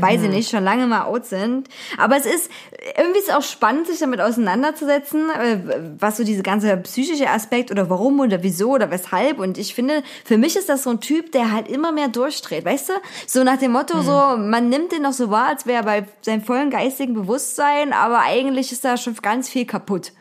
weiß 0.00 0.22
ich 0.22 0.30
nicht, 0.30 0.50
schon 0.50 0.64
lange 0.64 0.86
mal 0.86 1.04
out 1.04 1.26
sind. 1.26 1.68
Aber 1.98 2.16
es 2.16 2.24
ist, 2.24 2.50
irgendwie 2.96 3.18
ist 3.18 3.28
es 3.28 3.34
auch 3.34 3.42
spannend, 3.42 3.86
sich 3.86 3.98
damit 3.98 4.20
auseinanderzusetzen, 4.20 5.30
äh, 5.30 5.58
was 5.98 6.16
so 6.16 6.24
diese 6.24 6.42
ganze 6.42 6.76
psychische 6.78 7.28
Aspekt 7.28 7.70
oder 7.70 7.90
warum 7.90 8.20
oder 8.20 8.42
wieso 8.42 8.70
oder 8.72 8.90
weshalb. 8.90 9.38
Und 9.38 9.58
ich 9.58 9.74
finde, 9.74 10.02
für 10.24 10.38
mich 10.38 10.56
ist 10.56 10.68
das 10.68 10.84
so 10.84 10.90
ein 10.90 11.00
Typ, 11.00 11.32
der 11.32 11.52
halt 11.52 11.68
immer 11.68 11.92
mehr 11.92 12.08
durchdreht, 12.08 12.64
weißt 12.64 12.90
du? 12.90 12.92
So 13.26 13.44
nach 13.44 13.58
dem 13.58 13.72
Motto, 13.72 14.00
so, 14.00 14.36
man 14.38 14.68
nimmt 14.68 14.92
den 14.92 15.02
noch 15.02 15.12
so 15.12 15.30
wahr, 15.30 15.48
als 15.48 15.66
wäre 15.66 15.78
er 15.78 15.84
bei 15.84 16.08
seinem 16.22 16.42
vollen 16.42 16.70
geistigen 16.70 17.14
Bewusstsein, 17.14 17.92
aber 17.92 18.20
eigentlich 18.20 18.72
ist 18.72 18.84
da 18.84 18.96
schon 18.96 19.14
ganz 19.16 19.48
viel 19.48 19.66
kaputt. 19.66 20.12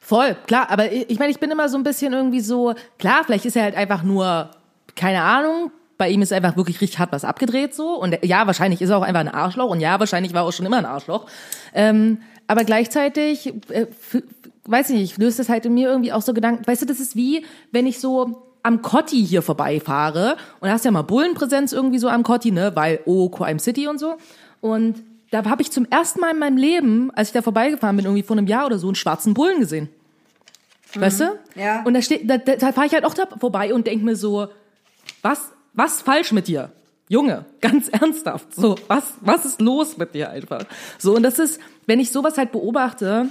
Voll, 0.00 0.36
klar, 0.46 0.70
aber 0.70 0.90
ich 0.90 1.10
ich 1.10 1.18
meine, 1.18 1.30
ich 1.30 1.40
bin 1.40 1.50
immer 1.50 1.68
so 1.68 1.76
ein 1.76 1.82
bisschen 1.82 2.14
irgendwie 2.14 2.40
so, 2.40 2.74
klar, 2.98 3.24
vielleicht 3.24 3.44
ist 3.44 3.56
er 3.56 3.64
halt 3.64 3.74
einfach 3.74 4.02
nur, 4.02 4.50
keine 4.94 5.22
Ahnung, 5.22 5.70
bei 5.98 6.08
ihm 6.08 6.22
ist 6.22 6.32
einfach 6.32 6.56
wirklich 6.56 6.80
richtig 6.80 6.98
hart 6.98 7.12
was 7.12 7.24
abgedreht 7.24 7.74
so 7.74 8.00
und 8.00 8.18
ja, 8.22 8.46
wahrscheinlich 8.46 8.80
ist 8.80 8.90
er 8.90 8.98
auch 8.98 9.02
einfach 9.02 9.20
ein 9.20 9.28
Arschloch 9.28 9.70
und 9.70 9.80
ja, 9.80 9.98
wahrscheinlich 9.98 10.32
war 10.32 10.42
er 10.42 10.46
auch 10.46 10.52
schon 10.52 10.64
immer 10.64 10.78
ein 10.78 10.86
Arschloch. 10.86 11.26
Ähm, 11.74 12.18
aber 12.46 12.64
gleichzeitig, 12.64 13.52
äh, 13.68 13.86
weiß 14.64 14.90
ich 14.90 14.96
nicht, 14.96 15.18
löst 15.18 15.38
das 15.38 15.48
halt 15.48 15.66
in 15.66 15.74
mir 15.74 15.88
irgendwie 15.88 16.12
auch 16.12 16.22
so 16.22 16.32
Gedanken, 16.32 16.66
weißt 16.66 16.82
du, 16.82 16.86
das 16.86 17.00
ist 17.00 17.16
wie, 17.16 17.44
wenn 17.72 17.86
ich 17.86 17.98
so 17.98 18.44
am 18.62 18.80
Cotti 18.80 19.26
hier 19.26 19.42
vorbeifahre 19.42 20.36
und 20.60 20.68
da 20.68 20.72
hast 20.72 20.84
ja 20.84 20.90
mal 20.90 21.02
Bullenpräsenz 21.02 21.72
irgendwie 21.72 21.98
so 21.98 22.08
am 22.08 22.22
Cotti, 22.22 22.52
ne, 22.52 22.72
weil, 22.74 23.00
oh, 23.04 23.28
Crime 23.28 23.58
City 23.58 23.88
und 23.88 23.98
so 23.98 24.16
und 24.60 25.02
da 25.30 25.44
habe 25.44 25.62
ich 25.62 25.70
zum 25.70 25.86
ersten 25.90 26.20
Mal 26.20 26.30
in 26.30 26.38
meinem 26.38 26.56
Leben, 26.56 27.10
als 27.14 27.28
ich 27.28 27.34
da 27.34 27.42
vorbeigefahren 27.42 27.96
bin, 27.96 28.06
irgendwie 28.06 28.22
vor 28.22 28.36
einem 28.36 28.46
Jahr 28.46 28.66
oder 28.66 28.78
so, 28.78 28.86
einen 28.86 28.94
schwarzen 28.94 29.34
Bullen 29.34 29.60
gesehen. 29.60 29.88
Weißt 30.94 31.20
du? 31.20 31.24
Mhm. 31.24 31.60
Ja. 31.60 31.82
Und 31.82 31.92
da 31.94 32.00
steht, 32.00 32.28
da, 32.28 32.38
da, 32.38 32.56
da 32.56 32.72
fahre 32.72 32.86
ich 32.86 32.94
halt 32.94 33.04
auch 33.04 33.12
da 33.12 33.26
vorbei 33.38 33.74
und 33.74 33.86
denk 33.86 34.02
mir 34.02 34.16
so, 34.16 34.48
was, 35.20 35.50
was 35.74 36.00
falsch 36.02 36.32
mit 36.32 36.48
dir? 36.48 36.70
Junge, 37.08 37.44
ganz 37.60 37.88
ernsthaft. 37.92 38.54
So, 38.54 38.76
was, 38.88 39.04
was 39.20 39.44
ist 39.44 39.60
los 39.60 39.96
mit 39.96 40.14
dir 40.14 40.30
einfach? 40.30 40.64
So, 40.98 41.14
und 41.16 41.22
das 41.22 41.38
ist, 41.38 41.60
wenn 41.86 42.00
ich 42.00 42.10
sowas 42.12 42.36
halt 42.38 42.52
beobachte, 42.52 43.26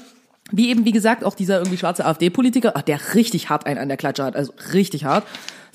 wie 0.51 0.69
eben, 0.69 0.85
wie 0.85 0.91
gesagt, 0.93 1.23
auch 1.23 1.35
dieser 1.35 1.57
irgendwie 1.59 1.77
schwarze 1.77 2.05
AfD-Politiker, 2.05 2.71
der 2.87 3.13
richtig 3.15 3.49
hart 3.49 3.65
einen 3.65 3.79
an 3.79 3.89
der 3.89 3.97
Klatsche 3.97 4.23
hat, 4.23 4.35
also 4.35 4.53
richtig 4.73 5.03
hart. 5.05 5.25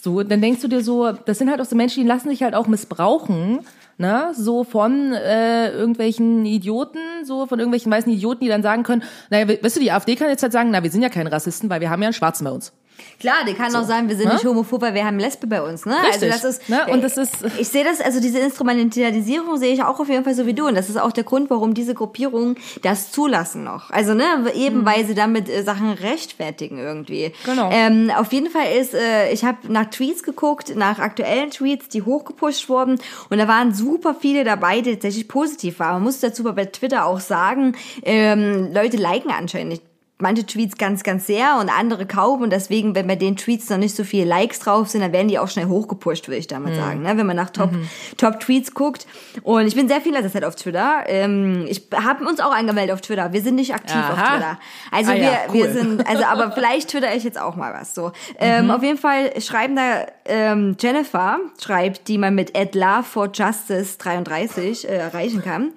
So, 0.01 0.22
dann 0.22 0.40
denkst 0.40 0.62
du 0.62 0.68
dir 0.68 0.83
so, 0.83 1.12
das 1.12 1.38
sind 1.38 1.48
halt 1.51 1.61
auch 1.61 1.64
so 1.66 1.77
Menschen, 1.77 2.03
die 2.03 2.09
lassen 2.09 2.29
sich 2.31 2.42
halt 2.42 2.55
auch 2.57 2.66
missbrauchen, 2.66 3.61
ne, 3.98 4.33
so 4.35 4.64
von 4.64 5.12
äh, 5.12 5.70
irgendwelchen 5.70 6.44
Idioten, 6.44 6.98
so 7.25 7.46
von 7.46 7.61
irgendwelchen 7.61 7.92
weißen 7.92 8.11
Idioten, 8.11 8.40
die 8.42 8.48
dann 8.48 8.62
sagen 8.64 8.83
können, 8.83 9.05
naja, 9.31 9.46
we- 9.46 9.59
weißt 9.62 9.77
du, 9.77 9.81
die 9.81 9.92
AfD 9.92 10.16
kann 10.16 10.29
jetzt 10.29 10.42
halt 10.42 10.53
sagen, 10.53 10.70
na, 10.72 10.83
wir 10.83 10.90
sind 10.90 11.03
ja 11.03 11.09
keine 11.09 11.31
Rassisten, 11.31 11.70
weil 11.70 11.81
wir 11.81 11.90
haben 11.90 12.03
ja 12.03 12.09
einen 12.09 12.14
Schwarzen 12.14 12.44
bei 12.44 12.51
uns. 12.51 12.72
Klar, 13.21 13.45
die 13.47 13.55
kann 13.55 13.75
auch 13.77 13.85
sagen, 13.85 14.09
wir 14.09 14.17
sind 14.17 14.27
Ne? 14.29 14.35
nicht 14.35 14.45
homophob, 14.45 14.81
weil 14.83 14.95
wir 14.95 15.05
haben 15.05 15.19
Lesbe 15.19 15.47
bei 15.47 15.62
uns, 15.62 15.87
ne? 15.87 15.95
Richtig, 16.03 16.12
Also 16.15 16.27
das 16.27 16.45
ist, 16.45 16.69
ne? 16.69 16.87
Und 16.91 17.03
das 17.03 17.17
ist- 17.17 17.45
ich 17.59 17.69
sehe 17.69 17.85
das, 17.85 18.01
also 18.01 18.21
diese 18.21 18.38
Instrumentalisierung 18.41 19.57
sehe 19.59 19.73
ich 19.73 19.83
auch 19.83 20.01
auf 20.01 20.09
jeden 20.09 20.25
Fall 20.25 20.35
so 20.35 20.47
wie 20.47 20.55
du 20.55 20.67
und 20.67 20.75
das 20.75 20.88
ist 20.88 20.97
auch 21.01 21.12
der 21.12 21.25
Grund, 21.25 21.51
warum 21.51 21.75
diese 21.75 21.95
Gruppierungen 21.95 22.57
das 22.83 23.11
zulassen 23.12 23.65
noch. 23.65 23.91
Also 23.91 24.15
ne, 24.15 24.25
eben 24.55 24.85
weil 24.85 25.05
sie 25.07 25.15
damit 25.15 25.49
äh, 25.49 25.62
Sachen 25.62 25.93
rechtfertigen 25.93 26.79
irgendwie. 26.79 27.29
Mhm. 27.29 27.33
Genau. 27.51 27.71
Ähm, 27.73 28.11
auf 28.17 28.33
jeden 28.33 28.51
Fall 28.51 28.67
ist, 28.81 28.95
äh, 28.95 29.31
ich 29.33 29.45
habe 29.45 29.59
nach 29.73 29.87
Tweets 29.91 30.23
geguckt, 30.23 30.75
nach 30.75 30.99
aktuellen 30.99 31.51
Tweets, 31.51 31.88
die 31.88 32.03
hochgepusht 32.03 32.69
wurden 32.69 32.99
und 33.31 33.38
da 33.38 33.49
waren 33.49 33.75
super 33.75 34.15
viele 34.19 34.45
dabei, 34.45 34.81
die 34.81 34.93
tatsächlich 34.93 35.29
positiv 35.29 35.79
waren. 35.79 35.95
Man 35.95 36.03
muss 36.05 36.21
dazu 36.21 36.43
bei 36.45 36.65
Twitter 36.67 37.07
auch 37.07 37.21
sagen, 37.21 37.75
ähm, 38.03 38.73
Leute 38.73 38.97
liken 38.97 39.31
anscheinend 39.31 39.71
nicht 39.73 39.83
manche 40.18 40.46
Tweets 40.46 40.79
ganz, 40.79 41.03
ganz 41.03 41.27
sehr 41.27 41.59
und 41.61 41.68
andere 41.68 42.07
kaum. 42.07 42.42
Und 42.42 42.51
deswegen, 42.51 42.94
wenn 42.94 43.07
bei 43.07 43.16
den 43.16 43.37
Tweets 43.37 43.68
noch 43.70 43.79
nicht 43.79 43.94
so 43.94 44.05
viele 44.05 44.25
Likes 44.25 44.61
drauf 44.61 44.88
sind, 44.88 45.01
dann 45.01 45.12
werden 45.12 45.29
die 45.29 45.38
auch 45.38 45.48
schnell 45.48 45.66
hochgepusht, 45.66 46.29
würde 46.29 46.38
ich 46.38 46.46
damit 46.46 46.77
sagen. 46.77 47.03
Ne? 47.03 47.16
Wenn 47.16 47.27
man 47.27 47.37
nach 47.37 47.51
Top, 47.51 47.70
Top 48.16 48.38
Tweets 48.40 48.72
guckt. 48.72 49.07
Und 49.42 49.66
ich 49.66 49.75
bin 49.75 49.88
sehr 49.88 50.01
viel 50.01 50.14
in 50.14 50.22
letzter 50.22 50.33
Zeit 50.33 50.44
auf 50.44 50.55
Twitter. 50.55 51.03
Ähm, 51.07 51.66
ich 51.68 51.88
habe 51.94 52.25
uns 52.25 52.40
auch 52.40 52.53
angemeldet 52.53 52.94
auf 52.94 53.01
Twitter. 53.01 53.33
Wir 53.33 53.42
sind 53.42 53.57
nicht 53.57 53.75
aktiv 53.75 53.96
auf 53.96 54.16
Aha. 54.16 54.37
Twitter. 54.37 54.59
Also 54.90 55.12
Ah 55.12 55.14
wir, 55.14 55.22
ja, 55.22 55.38
cool. 55.48 55.55
wir 55.55 55.72
sind, 55.72 56.09
also 56.09 56.25
aber 56.25 56.53
vielleicht 56.55 56.90
twitter 56.90 57.14
ich 57.14 57.25
jetzt 57.25 57.40
auch 57.40 57.57
mal 57.57 57.72
was 57.72 57.94
so. 57.94 58.12
Ähm, 58.38 58.70
Auf 58.70 58.83
jeden 58.83 58.98
Fall 58.98 59.40
schreiben 59.40 59.77
da 59.77 60.07
ähm, 60.25 60.77
Jennifer, 60.79 61.38
schreibt, 61.61 62.09
die 62.09 62.18
man 62.18 62.35
mit 62.35 62.57
at 62.57 62.75
love 62.75 63.03
for 63.03 63.31
justice 63.33 63.98
33 63.98 64.88
äh, 64.88 64.96
erreichen 64.96 65.42
kann. 65.42 65.72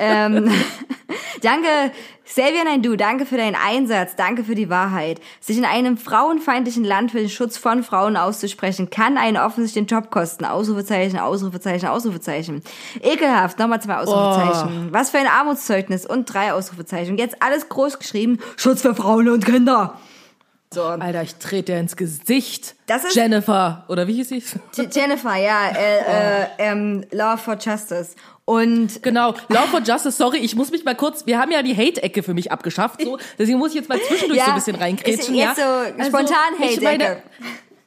Ähm, 0.00 0.50
danke, 1.42 1.68
Xavier 2.24 2.64
Naidoo, 2.64 2.96
danke 2.96 3.26
für 3.26 3.36
deinen 3.36 3.56
Einsatz, 3.56 4.16
danke 4.16 4.44
für 4.44 4.54
die 4.54 4.70
Wahrheit. 4.70 5.20
Sich 5.40 5.58
in 5.58 5.64
einem 5.64 5.98
frauenfeindlichen 5.98 6.84
Land 6.84 7.10
für 7.10 7.18
den 7.18 7.28
Schutz 7.28 7.58
von 7.58 7.82
Frauen 7.82 8.16
auszusprechen, 8.16 8.88
kann 8.88 9.18
einen 9.18 9.36
offensichtlich 9.36 9.86
den 9.86 9.94
Job 9.94 10.10
kosten. 10.10 10.44
Ausrufezeichen, 10.46 11.18
Ausrufezeichen, 11.18 11.88
Ausrufezeichen. 11.88 12.62
Ekelhaft, 13.02 13.58
nochmal 13.58 13.82
zwei 13.82 13.98
Ausrufezeichen. 13.98 14.88
Was 14.90 15.10
für 15.10 15.18
ein 15.18 15.26
Armutszeugnis 15.26 16.06
und 16.06 16.32
drei 16.32 16.52
Ausrufezeichen. 16.52 17.18
Jetzt 17.18 17.42
alles 17.42 17.68
groß 17.68 17.98
geschrieben, 17.98 18.38
Schutz 18.56 18.82
für 18.82 18.94
Frauen 18.94 19.28
und 19.28 19.44
Kinder. 19.44 19.98
So. 20.72 20.84
Alter, 20.84 21.22
ich 21.22 21.34
trete 21.34 21.72
dir 21.72 21.80
ins 21.80 21.96
Gesicht. 21.96 22.76
Das 22.86 23.02
ist- 23.02 23.16
Jennifer, 23.16 23.84
oder 23.88 24.06
wie 24.06 24.12
hieß 24.14 24.28
sie? 24.28 24.40
Je- 24.76 24.88
Jennifer, 24.88 25.34
ja, 25.34 25.70
äh, 25.70 26.42
äh, 26.42 26.46
ähm, 26.58 27.04
Law 27.10 27.36
for 27.36 27.56
Justice. 27.60 28.14
Und 28.44 29.02
Genau, 29.02 29.34
Law 29.48 29.66
for 29.68 29.80
Justice, 29.80 30.12
sorry, 30.16 30.38
ich 30.38 30.54
muss 30.54 30.70
mich 30.70 30.84
mal 30.84 30.94
kurz, 30.94 31.26
wir 31.26 31.40
haben 31.40 31.50
ja 31.50 31.62
die 31.64 31.76
Hate-Ecke 31.76 32.22
für 32.22 32.34
mich 32.34 32.52
abgeschafft, 32.52 33.02
so, 33.02 33.18
deswegen 33.38 33.58
muss 33.58 33.70
ich 33.70 33.76
jetzt 33.80 33.88
mal 33.88 34.00
zwischendurch 34.00 34.38
Ja, 34.38 34.44
so 34.44 34.50
ein 34.52 34.54
bisschen 34.56 34.76
reinkrätschen. 34.76 35.34
ist 35.34 35.40
jetzt 35.40 35.58
ja. 35.58 35.86
so 35.96 36.04
spontan 36.04 36.36
ich 36.62 36.80
meine, 36.80 37.04
Hate-Ecke. 37.04 37.22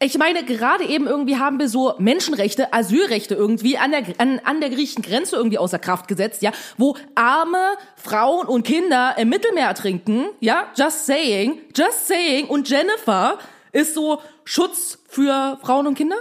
Ich 0.03 0.17
meine, 0.17 0.43
gerade 0.43 0.83
eben 0.85 1.07
irgendwie 1.07 1.37
haben 1.37 1.59
wir 1.59 1.69
so 1.69 1.93
Menschenrechte, 1.97 2.73
Asylrechte 2.73 3.35
irgendwie 3.35 3.77
an 3.77 3.91
der, 3.91 4.03
an, 4.17 4.39
an 4.43 4.59
der 4.59 4.69
griechischen 4.69 5.01
Grenze 5.01 5.35
irgendwie 5.35 5.57
außer 5.57 5.79
Kraft 5.79 6.07
gesetzt, 6.07 6.41
ja, 6.41 6.51
wo 6.77 6.95
arme 7.15 7.57
Frauen 7.95 8.47
und 8.47 8.63
Kinder 8.63 9.15
im 9.17 9.29
Mittelmeer 9.29 9.67
ertrinken, 9.67 10.25
ja, 10.39 10.67
just 10.77 11.05
saying, 11.05 11.59
just 11.75 12.07
saying, 12.07 12.47
und 12.47 12.69
Jennifer 12.69 13.37
ist 13.71 13.95
so 13.95 14.21
Schutz 14.43 14.99
für 15.07 15.57
Frauen 15.61 15.87
und 15.87 15.95
Kinder? 15.95 16.17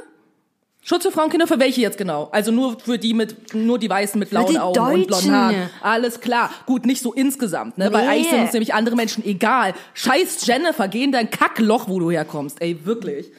Schutz 0.85 1.05
für 1.05 1.12
Frauenkinder, 1.12 1.47
für 1.47 1.61
welche 1.61 1.81
jetzt 1.81 1.97
genau? 1.97 2.29
Also 2.33 2.51
nur 2.51 2.77
für 2.81 2.99
die 2.99 3.14
mit, 3.14 3.55
nur 3.55 3.79
die 3.79 3.88
Weißen 3.88 4.18
mit 4.18 4.31
blauen 4.31 4.59
Augen 4.59 4.81
und 4.81 4.85
blonden 4.85 5.07
Deutschen. 5.07 5.33
Haaren. 5.33 5.71
Alles 5.81 6.21
klar. 6.21 6.51
Gut, 6.66 6.87
nicht 6.87 7.01
so 7.03 7.12
insgesamt, 7.12 7.79
ne? 7.79 7.92
Weil 7.92 8.03
Nee. 8.03 8.09
eigentlich 8.11 8.31
sind 8.31 8.40
uns 8.40 8.53
nämlich 8.53 8.75
andere 8.75 8.97
Menschen 8.97 9.25
egal. 9.25 9.75
Scheiß 9.95 10.45
Jennifer, 10.45 10.88
geh 10.88 11.05
in 11.05 11.12
dein 11.12 11.31
Kackloch, 11.31 11.88
wo 11.88 12.01
du 12.01 12.11
herkommst. 12.11 12.61
Ey, 12.61 12.85
wirklich. 12.85 13.31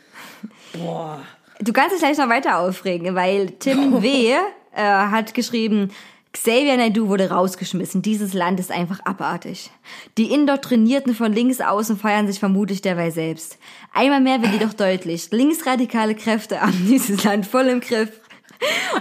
Boah. 0.74 1.22
Du 1.60 1.72
kannst 1.72 1.94
dich 1.94 2.00
gleich 2.00 2.18
noch 2.18 2.30
weiter 2.30 2.60
aufregen, 2.60 3.16
weil 3.16 3.52
Tim 3.52 4.02
W. 4.02 4.32
äh, 4.32 4.82
hat 4.82 5.34
geschrieben, 5.34 5.92
Xavier 6.34 6.78
Naidoo 6.78 7.10
wurde 7.10 7.30
rausgeschmissen. 7.30 8.02
Dieses 8.02 8.34
Land 8.34 8.60
ist 8.60 8.72
einfach 8.72 9.00
abartig. 9.06 9.70
Die 10.18 10.32
Indoktrinierten 10.32 11.14
von 11.14 11.32
links 11.32 11.62
außen 11.62 11.96
feiern 11.96 12.26
sich 12.26 12.40
vermutlich 12.40 12.82
derweil 12.82 13.12
selbst. 13.12 13.60
Einmal 13.94 14.20
mehr 14.20 14.42
wird 14.42 14.54
jedoch 14.54 14.74
deutlich, 14.74 15.30
linksradikale 15.32 16.16
Kräfte 16.16 16.60
haben 16.60 16.86
dieses 16.90 17.24
Land 17.24 17.46
voll 17.46 17.68
im 17.68 17.82
Griff 17.82 18.20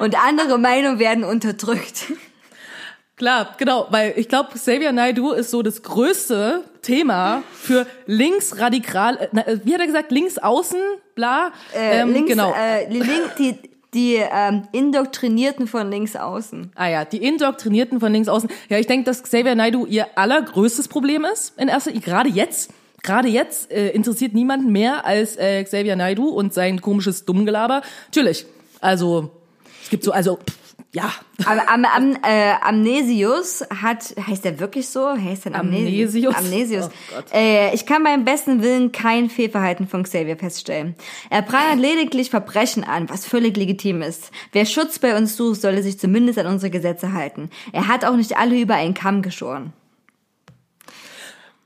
und 0.00 0.22
andere 0.22 0.58
Meinungen 0.58 0.98
werden 0.98 1.24
unterdrückt. 1.24 2.12
Klar, 3.16 3.54
genau, 3.56 3.86
weil 3.90 4.12
ich 4.16 4.28
glaube, 4.28 4.50
Xavier 4.52 4.92
Naidoo 4.92 5.32
ist 5.32 5.50
so 5.50 5.62
das 5.62 5.82
größte 5.82 6.64
Thema 6.82 7.42
für 7.52 7.86
linksradikal, 8.06 9.16
äh, 9.16 9.52
äh, 9.52 9.60
wie 9.64 9.72
hat 9.72 9.80
er 9.80 9.86
gesagt, 9.86 10.10
links 10.10 10.38
außen, 10.38 10.80
bla. 11.14 11.52
Äh, 11.74 12.00
ähm, 12.00 12.12
links, 12.12 12.30
genau. 12.30 12.52
äh, 12.52 12.88
link, 12.92 13.36
die 13.38 13.58
die 13.94 14.14
ähm, 14.16 14.68
Indoktrinierten 14.72 15.66
von 15.66 15.90
links 15.90 16.16
außen. 16.16 16.72
Ah 16.74 16.88
ja, 16.88 17.04
die 17.04 17.18
Indoktrinierten 17.18 18.00
von 18.00 18.10
links 18.10 18.28
außen. 18.28 18.48
Ja, 18.70 18.78
ich 18.78 18.86
denke, 18.86 19.04
dass 19.04 19.22
Xavier 19.22 19.54
Naidoo 19.54 19.84
ihr 19.84 20.06
allergrößtes 20.16 20.88
Problem 20.88 21.26
ist. 21.30 21.58
In 21.58 21.68
erster 21.68 21.92
gerade 21.92 22.30
jetzt. 22.30 22.70
Gerade 23.02 23.28
jetzt 23.28 23.70
äh, 23.70 23.90
interessiert 23.90 24.32
niemanden 24.32 24.72
mehr 24.72 25.04
als 25.04 25.36
äh, 25.36 25.62
Xavier 25.64 25.96
Naidoo 25.96 26.28
und 26.28 26.54
sein 26.54 26.80
komisches 26.80 27.24
Dummgelaber. 27.24 27.82
Natürlich. 28.06 28.46
Also, 28.80 29.30
es 29.82 29.90
gibt 29.90 30.04
so, 30.04 30.12
also, 30.12 30.36
pff, 30.36 30.56
ja. 30.94 31.10
Aber 31.46 31.68
am, 31.70 31.86
am, 31.86 32.16
äh, 32.22 32.52
Amnesius 32.60 33.64
hat, 33.82 34.14
heißt 34.26 34.44
der 34.44 34.60
wirklich 34.60 34.88
so? 34.88 35.08
Heißt 35.08 35.46
der 35.46 35.54
Amnesius? 35.54 36.14
Amnesius. 36.36 36.86
Oh 36.86 37.14
Gott. 37.16 37.24
äh, 37.32 37.74
ich 37.74 37.86
kann 37.86 38.04
beim 38.04 38.26
besten 38.26 38.62
Willen 38.62 38.92
kein 38.92 39.30
Fehlverhalten 39.30 39.88
von 39.88 40.02
Xavier 40.02 40.36
feststellen. 40.36 40.94
Er 41.30 41.40
prangert 41.40 41.78
lediglich 41.78 42.28
Verbrechen 42.28 42.84
an, 42.84 43.08
was 43.08 43.26
völlig 43.26 43.56
legitim 43.56 44.02
ist. 44.02 44.30
Wer 44.52 44.66
Schutz 44.66 44.98
bei 44.98 45.16
uns 45.16 45.36
sucht, 45.36 45.62
sollte 45.62 45.82
sich 45.82 45.98
zumindest 45.98 46.38
an 46.38 46.46
unsere 46.46 46.70
Gesetze 46.70 47.14
halten. 47.14 47.48
Er 47.72 47.88
hat 47.88 48.04
auch 48.04 48.16
nicht 48.16 48.36
alle 48.36 48.60
über 48.60 48.74
einen 48.74 48.94
Kamm 48.94 49.22
geschoren. 49.22 49.72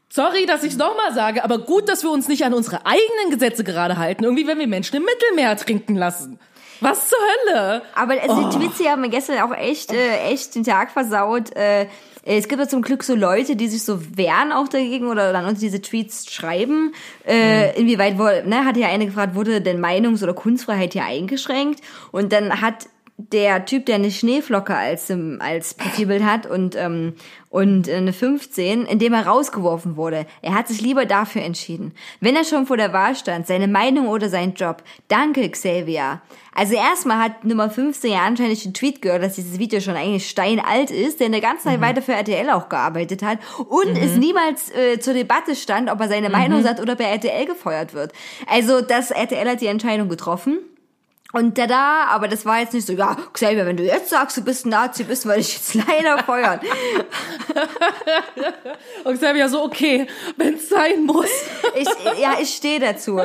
Sorry, 0.09 0.47
dass 0.47 0.63
ich 0.63 0.73
es 0.73 0.79
nochmal 0.79 1.13
sage, 1.13 1.45
aber 1.45 1.59
gut, 1.59 1.89
dass 1.89 2.03
wir 2.05 2.11
uns 2.11 2.29
nicht 2.29 2.45
an 2.45 2.55
unsere 2.55 2.87
eigenen 2.87 3.31
Gesetze 3.31 3.65
gerade 3.65 3.99
halten. 3.99 4.25
Irgendwie, 4.25 4.47
wenn 4.47 4.59
wir 4.59 4.69
Menschen 4.69 4.97
im 4.97 5.03
Mittelmeer 5.03 5.57
trinken 5.57 5.97
lassen. 5.97 6.39
Was 6.81 7.09
zur 7.09 7.19
Hölle? 7.19 7.83
Aber 7.95 8.15
also 8.21 8.35
Oh. 8.35 8.49
die 8.51 8.59
Tweets 8.59 8.79
hier 8.79 8.91
haben 8.91 9.01
mir 9.03 9.09
gestern 9.09 9.39
auch 9.41 9.55
echt, 9.57 9.93
äh, 9.93 10.19
echt 10.31 10.55
den 10.55 10.65
Tag 10.65 10.91
versaut. 10.91 11.55
Äh, 11.57 11.87
es 12.25 12.49
gibt 12.49 12.61
ja 12.61 12.67
zum 12.69 12.83
Glück 12.83 13.05
so 13.05 13.15
Leute, 13.15 13.55
die 13.57 13.69
sich 13.69 13.85
so 13.85 14.01
wehren 14.17 14.53
auch 14.53 14.69
dagegen 14.69 15.07
oder 15.07 15.33
dann 15.33 15.47
uns 15.47 15.61
diese 15.61 15.81
Tweets 15.81 16.33
schreiben. 16.33 16.93
Äh, 17.25 17.69
Mhm. 17.69 17.81
Inwieweit, 17.83 18.17
ne, 18.47 18.65
hat 18.65 18.77
ja 18.77 18.89
eine 18.89 19.07
gefragt, 19.07 19.35
wurde 19.37 19.61
denn 19.61 19.81
Meinungs- 19.81 20.23
oder 20.23 20.35
Kunstfreiheit 20.35 20.93
hier 20.93 21.05
eingeschränkt? 21.05 21.81
Und 22.13 22.33
dann 22.33 22.61
hat 22.61 22.89
der 23.19 23.65
Typ, 23.65 23.87
der 23.87 23.95
eine 23.95 24.11
Schneeflocke 24.11 24.75
als, 24.77 25.09
ähm, 25.09 25.39
als 25.41 25.73
Profilbild 25.75 26.23
hat 26.25 26.47
und, 26.47 26.75
ähm, 26.77 27.15
und 27.57 27.89
eine 27.89 28.13
15, 28.13 28.85
in 28.85 28.99
dem 28.99 29.15
er 29.15 29.27
rausgeworfen 29.27 29.97
wurde. 29.97 30.27
Er 30.43 30.53
hat 30.53 30.69
sich 30.69 30.83
lieber 30.83 31.07
dafür 31.07 31.41
entschieden. 31.41 31.95
Wenn 32.21 32.37
er 32.37 32.45
schon 32.45 32.67
vor 32.67 32.77
der 32.77 32.93
Wahl 32.93 33.17
stand, 33.17 33.47
seine 33.47 33.67
Meinung 33.67 34.09
oder 34.09 34.29
sein 34.29 34.53
Job. 34.53 34.83
Danke, 35.09 35.49
Xavier. 35.49 36.21
Also 36.53 36.75
erstmal 36.75 37.19
hat 37.19 37.47
Nummer 37.47 37.71
15 37.71 38.13
ja 38.13 38.27
anscheinend 38.27 38.63
den 38.63 38.75
Tweet 38.75 39.01
gehört, 39.01 39.23
dass 39.23 39.37
dieses 39.37 39.59
Video 39.59 39.81
schon 39.81 39.97
eigentlich 39.97 40.29
steinalt 40.29 40.91
ist, 40.91 41.19
der 41.19 41.29
in 41.29 41.33
der 41.33 41.41
ganzen 41.41 41.71
Zeit 41.71 41.81
weiter 41.81 42.03
für 42.03 42.13
RTL 42.13 42.51
auch 42.51 42.69
gearbeitet 42.69 43.23
hat 43.23 43.39
und 43.71 43.97
es 43.97 44.17
niemals 44.17 44.71
äh, 44.75 45.01
zur 45.01 45.15
Debatte 45.15 45.57
stand, 45.57 45.91
ob 45.91 45.99
er 45.99 46.09
seine 46.09 46.29
Meinung 46.29 46.63
sagt 46.63 46.79
oder 46.79 46.95
bei 46.95 47.05
RTL 47.05 47.47
gefeuert 47.47 47.95
wird. 47.95 48.13
Also 48.47 48.83
das 48.83 49.11
RTL 49.11 49.49
hat 49.49 49.63
die 49.63 49.69
Entscheidung 49.69 50.11
getroffen. 50.11 50.59
Und 51.33 51.59
da 51.59 51.67
da, 51.67 52.05
aber 52.05 52.29
das 52.29 52.47
war 52.47 52.61
jetzt 52.61 52.73
nicht 52.73 52.87
so, 52.87 52.93
ja, 52.93 53.17
Xavier, 53.33 53.67
wenn 53.67 53.77
du 53.77 53.83
jetzt 53.83 54.11
sagst, 54.11 54.37
du 54.37 54.45
bist 54.45 54.65
ein 54.65 54.71
Nazi, 54.71 55.03
bist 55.05 55.27
wir 55.27 55.35
dich 55.35 55.55
jetzt 55.55 55.75
leider 55.75 56.23
feuern. 56.25 56.61
Und 59.05 59.21
Xavier 59.21 59.49
so, 59.49 59.65
okay, 59.65 60.07
wenn's 60.37 60.69
sein 60.69 61.05
muss. 61.05 61.31
Ich, 61.79 61.89
ja, 62.19 62.37
ich 62.41 62.55
stehe 62.55 62.81
dazu. 62.81 63.21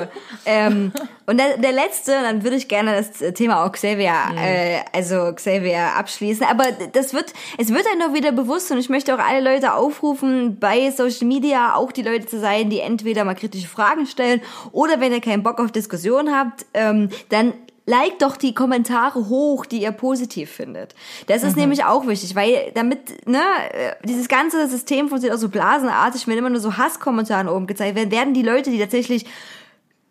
Ähm, 0.46 0.92
und 1.26 1.38
der, 1.38 1.58
der 1.58 1.72
letzte, 1.72 2.12
dann 2.12 2.44
würde 2.44 2.58
ich 2.58 2.68
gerne 2.68 2.98
das 2.98 3.34
Thema 3.34 3.64
auch 3.64 3.72
Xavier, 3.72 4.14
äh, 4.36 4.80
also 4.92 5.32
Xavier 5.34 5.96
abschließen. 5.96 6.46
Aber 6.46 6.66
das 6.92 7.14
wird, 7.14 7.32
es 7.58 7.70
wird 7.70 7.88
einem 7.88 8.00
noch 8.00 8.14
wieder 8.14 8.34
bewusst 8.34 8.70
und 8.72 8.78
ich 8.78 8.90
möchte 8.90 9.16
auch 9.16 9.20
alle 9.20 9.40
Leute 9.40 9.74
aufrufen, 9.74 10.60
bei 10.60 10.92
Social 10.92 11.28
Media 11.28 11.76
auch 11.76 11.94
die 11.94 12.02
Leute 12.02 12.26
zu 12.26 12.42
sein, 12.42 12.70
die 12.70 12.82
entweder 12.82 13.24
mal 13.24 13.36
kritische 13.36 13.70
Fragen 13.70 14.06
stellen 14.06 14.42
oder 14.74 15.00
wenn 15.00 15.14
ihr 15.14 15.22
keinen 15.22 15.44
Bock 15.44 15.62
auf 15.62 15.72
Diskussion 15.72 16.36
habt, 16.36 16.66
ähm, 16.74 17.08
dann 17.30 17.54
Like 17.86 18.20
doch 18.20 18.38
die 18.38 18.54
Kommentare 18.54 19.28
hoch, 19.28 19.66
die 19.66 19.82
ihr 19.82 19.92
positiv 19.92 20.52
findet. 20.52 20.94
Das 21.26 21.42
ist 21.42 21.58
nämlich 21.58 21.84
auch 21.84 22.06
wichtig, 22.06 22.36
weil 22.36 22.72
damit, 22.76 23.28
ne, 23.28 23.42
äh, 23.72 23.94
dieses 24.06 24.28
ganze 24.28 24.68
System 24.68 25.10
funktioniert 25.10 25.36
auch 25.36 25.42
so 25.42 25.50
blasenartig, 25.50 26.28
wenn 26.28 26.38
immer 26.38 26.52
nur 26.52 26.60
so 26.60 26.78
Hasskommentare 26.78 27.52
oben 27.52 27.66
gezeigt 27.66 27.96
werden, 27.96 28.12
werden 28.12 28.36
die 28.36 28.44
Leute, 28.44 28.70
die 28.70 28.80
tatsächlich 28.80 29.26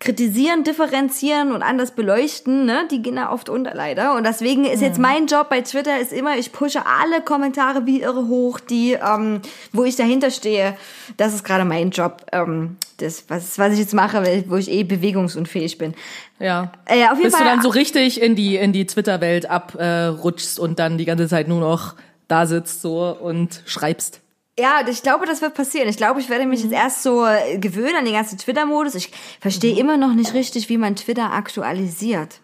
kritisieren, 0.01 0.65
differenzieren 0.65 1.53
und 1.53 1.63
anders 1.63 1.91
beleuchten, 1.91 2.65
ne, 2.65 2.89
die 2.91 3.03
gehen 3.03 3.17
da 3.17 3.31
oft 3.31 3.51
unter 3.51 3.75
leider. 3.75 4.17
Und 4.17 4.25
deswegen 4.25 4.65
ist 4.65 4.81
jetzt 4.81 4.99
mein 4.99 5.27
Job 5.27 5.51
bei 5.51 5.61
Twitter 5.61 6.01
ist 6.01 6.11
immer, 6.11 6.39
ich 6.39 6.53
pushe 6.53 6.81
alle 6.87 7.21
Kommentare 7.21 7.85
wie 7.85 8.01
irre 8.01 8.27
hoch, 8.27 8.61
die, 8.61 8.93
ähm, 8.93 9.43
wo 9.73 9.85
ich 9.85 9.97
dahinter 9.97 10.31
stehe. 10.31 10.75
Das 11.19 11.35
ist 11.35 11.45
gerade 11.45 11.67
mein 11.67 11.91
Job, 11.91 12.25
ähm, 12.33 12.79
das, 12.97 13.25
was, 13.29 13.59
was 13.59 13.75
ich 13.75 13.79
jetzt 13.79 13.93
mache, 13.93 14.45
wo 14.49 14.57
ich 14.57 14.71
eh 14.71 14.85
bewegungsunfähig 14.85 15.77
bin. 15.77 15.95
Ja. 16.39 16.73
Äh, 16.87 17.05
auf 17.05 17.19
jeden 17.19 17.25
Bis 17.25 17.37
Fall, 17.37 17.45
du 17.45 17.51
dann 17.51 17.63
so 17.63 17.69
richtig 17.69 18.23
in 18.23 18.35
die, 18.35 18.57
in 18.57 18.73
die 18.73 18.87
Twitter-Welt 18.87 19.51
abrutschst 19.51 20.59
und 20.59 20.79
dann 20.79 20.97
die 20.97 21.05
ganze 21.05 21.29
Zeit 21.29 21.47
nur 21.47 21.61
noch 21.61 21.95
da 22.27 22.47
sitzt 22.47 22.81
so 22.81 23.15
und 23.21 23.63
schreibst. 23.67 24.23
Ja, 24.61 24.87
ich 24.87 25.03
glaube, 25.03 25.27
das 25.27 25.40
wird 25.40 25.55
passieren. 25.55 25.88
Ich 25.88 25.96
glaube, 25.96 26.20
ich 26.20 26.29
werde 26.29 26.46
mich 26.46 26.62
jetzt 26.62 26.73
erst 26.73 27.03
so 27.03 27.25
äh, 27.25 27.59
gewöhnen 27.59 27.96
an 27.96 28.05
den 28.05 28.14
ganzen 28.14 28.38
Twitter-Modus. 28.38 28.94
Ich 28.94 29.11
verstehe 29.40 29.79
immer 29.79 29.96
noch 29.96 30.12
nicht 30.12 30.35
richtig, 30.35 30.68
wie 30.68 30.77
man 30.77 30.96
Twitter 30.96 31.33
aktualisiert. 31.33 32.40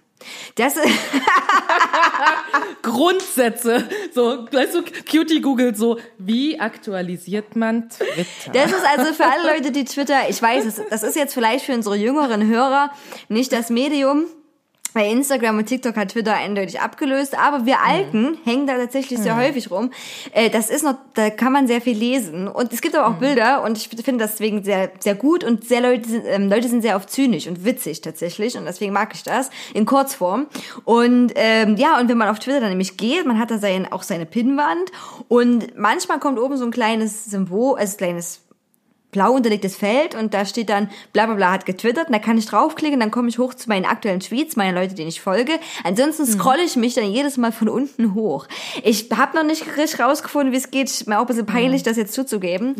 Das 0.54 0.76
ist, 0.76 0.86
Grundsätze. 2.82 3.88
So, 4.12 4.46
weißt 4.50 4.74
du, 4.74 4.82
Cutie 4.82 5.40
googelt 5.40 5.76
so, 5.76 5.98
wie 6.18 6.58
aktualisiert 6.58 7.54
man 7.54 7.90
Twitter? 7.90 8.52
das 8.52 8.72
ist 8.72 8.84
also 8.84 9.12
für 9.12 9.24
alle 9.24 9.52
Leute, 9.52 9.72
die 9.72 9.84
Twitter, 9.84 10.28
ich 10.28 10.40
weiß, 10.40 10.64
das, 10.64 10.80
das 10.88 11.02
ist 11.02 11.16
jetzt 11.16 11.34
vielleicht 11.34 11.66
für 11.66 11.74
unsere 11.74 11.96
jüngeren 11.96 12.46
Hörer 12.46 12.90
nicht 13.28 13.52
das 13.52 13.70
Medium. 13.70 14.24
Bei 14.96 15.10
Instagram 15.10 15.58
und 15.58 15.66
TikTok 15.66 15.94
hat 15.94 16.12
Twitter 16.12 16.32
eindeutig 16.32 16.80
abgelöst, 16.80 17.38
aber 17.38 17.66
wir 17.66 17.80
Alten 17.82 18.38
hängen 18.44 18.66
da 18.66 18.78
tatsächlich 18.78 19.18
sehr 19.18 19.36
häufig 19.36 19.70
rum. 19.70 19.90
Äh, 20.32 20.48
Das 20.48 20.70
ist 20.70 20.84
noch, 20.84 20.94
da 21.12 21.28
kann 21.28 21.52
man 21.52 21.66
sehr 21.66 21.82
viel 21.82 21.94
lesen 21.94 22.48
und 22.48 22.72
es 22.72 22.80
gibt 22.80 22.96
aber 22.96 23.06
auch 23.06 23.18
Bilder 23.18 23.62
und 23.62 23.76
ich 23.76 23.90
finde 23.90 24.24
das 24.24 24.30
deswegen 24.36 24.64
sehr, 24.64 24.90
sehr 25.00 25.14
gut 25.14 25.44
und 25.44 25.68
sehr 25.68 25.82
Leute 25.82 26.08
sind, 26.08 26.24
ähm, 26.26 26.48
Leute 26.48 26.68
sind 26.68 26.80
sehr 26.80 26.96
oft 26.96 27.10
zynisch 27.10 27.46
und 27.46 27.62
witzig 27.66 28.00
tatsächlich 28.00 28.56
und 28.56 28.64
deswegen 28.64 28.94
mag 28.94 29.10
ich 29.14 29.22
das 29.22 29.50
in 29.74 29.84
Kurzform. 29.84 30.46
Und 30.86 31.30
ähm, 31.34 31.76
ja, 31.76 32.00
und 32.00 32.08
wenn 32.08 32.16
man 32.16 32.28
auf 32.28 32.38
Twitter 32.38 32.60
dann 32.60 32.70
nämlich 32.70 32.96
geht, 32.96 33.26
man 33.26 33.38
hat 33.38 33.50
da 33.50 33.58
sein, 33.58 33.92
auch 33.92 34.02
seine 34.02 34.24
Pinnwand 34.24 34.90
und 35.28 35.76
manchmal 35.76 36.20
kommt 36.20 36.38
oben 36.38 36.56
so 36.56 36.64
ein 36.64 36.70
kleines 36.70 37.26
Symbol, 37.26 37.78
also 37.78 37.96
ein 37.96 37.98
kleines 37.98 38.45
blau 39.16 39.32
unterlegtes 39.32 39.76
Feld 39.76 40.14
und 40.14 40.34
da 40.34 40.44
steht 40.44 40.68
dann 40.68 40.90
bla 41.14 41.24
bla 41.24 41.36
bla 41.36 41.52
hat 41.52 41.64
getwittert 41.64 42.08
und 42.08 42.12
da 42.12 42.18
kann 42.18 42.36
ich 42.36 42.44
draufklicken, 42.44 43.00
dann 43.00 43.10
komme 43.10 43.30
ich 43.30 43.38
hoch 43.38 43.54
zu 43.54 43.66
meinen 43.70 43.86
aktuellen 43.86 44.20
Tweets, 44.20 44.56
meine 44.56 44.78
Leute, 44.78 44.94
denen 44.94 45.08
ich 45.08 45.22
folge. 45.22 45.52
Ansonsten 45.84 46.26
scrolle 46.26 46.62
ich 46.62 46.76
mich 46.76 46.92
dann 46.92 47.10
jedes 47.10 47.38
Mal 47.38 47.50
von 47.50 47.70
unten 47.70 48.12
hoch. 48.12 48.46
Ich 48.84 49.08
habe 49.16 49.34
noch 49.34 49.44
nicht 49.44 49.78
richtig 49.78 50.00
rausgefunden, 50.00 50.52
wie 50.52 50.58
es 50.58 50.70
geht. 50.70 50.88
Ist 50.88 51.08
mir 51.08 51.16
auch 51.16 51.22
ein 51.22 51.28
bisschen 51.28 51.46
peinlich, 51.46 51.82
das 51.82 51.96
jetzt 51.96 52.12
zuzugeben. 52.12 52.76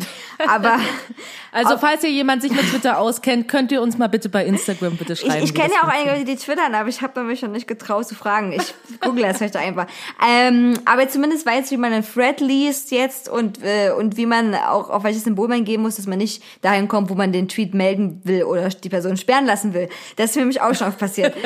Aber 0.46 0.79
Also, 1.57 1.79
falls 1.79 2.05
ihr 2.05 2.11
jemand 2.11 2.42
sich 2.42 2.53
mit 2.53 2.68
Twitter 2.68 2.99
auskennt, 2.99 3.49
könnt 3.49 3.72
ihr 3.72 3.81
uns 3.81 3.96
mal 3.96 4.09
bitte 4.09 4.29
bei 4.29 4.44
Instagram 4.44 4.99
bitte 4.99 5.14
ich, 5.14 5.20
schreiben. 5.20 5.42
ich 5.42 5.55
wie 5.55 5.59
kenne 5.59 5.72
ja 5.72 5.88
auch 5.88 5.88
einige 5.88 6.11
Leute, 6.11 6.25
die 6.27 6.37
twittern, 6.37 6.75
aber 6.75 6.90
ich 6.90 7.01
habe 7.01 7.22
mich 7.22 7.40
noch 7.40 7.51
nicht 7.51 7.66
getraut 7.66 8.07
zu 8.07 8.14
fragen. 8.14 8.53
Ich 8.53 8.75
google 9.01 9.22
das 9.22 9.38
vielleicht 9.38 9.57
einfach. 9.57 9.87
Ähm, 10.29 10.75
aber 10.85 11.09
zumindest 11.09 11.46
weiß, 11.46 11.70
wie 11.70 11.79
man 11.79 11.94
einen 11.94 12.05
Thread 12.05 12.40
liest 12.40 12.90
jetzt 12.90 13.31
und, 13.31 13.62
äh, 13.62 13.90
und 13.90 14.18
wie 14.18 14.27
man 14.27 14.55
auch, 14.55 14.90
auf 14.90 15.05
welches 15.05 15.25
Symbol 15.25 15.49
man 15.49 15.64
gehen 15.64 15.81
muss, 15.81 15.96
dass 15.96 16.07
man 16.07 16.18
nicht 16.18 16.26
nicht 16.27 16.43
dahin 16.62 16.89
kommt, 16.89 17.09
wo 17.09 17.15
man 17.15 17.33
den 17.33 17.47
Tweet 17.49 17.73
melden 17.75 18.21
will 18.25 18.43
oder 18.43 18.69
die 18.69 18.89
Person 18.89 19.17
sperren 19.17 19.47
lassen 19.47 19.73
will. 19.75 19.89
Das 20.17 20.31
ist 20.31 20.39
für 20.39 20.45
mich 20.45 20.61
auch 20.61 20.75
schon 20.75 20.89
oft 20.89 20.99
passiert. 20.99 21.35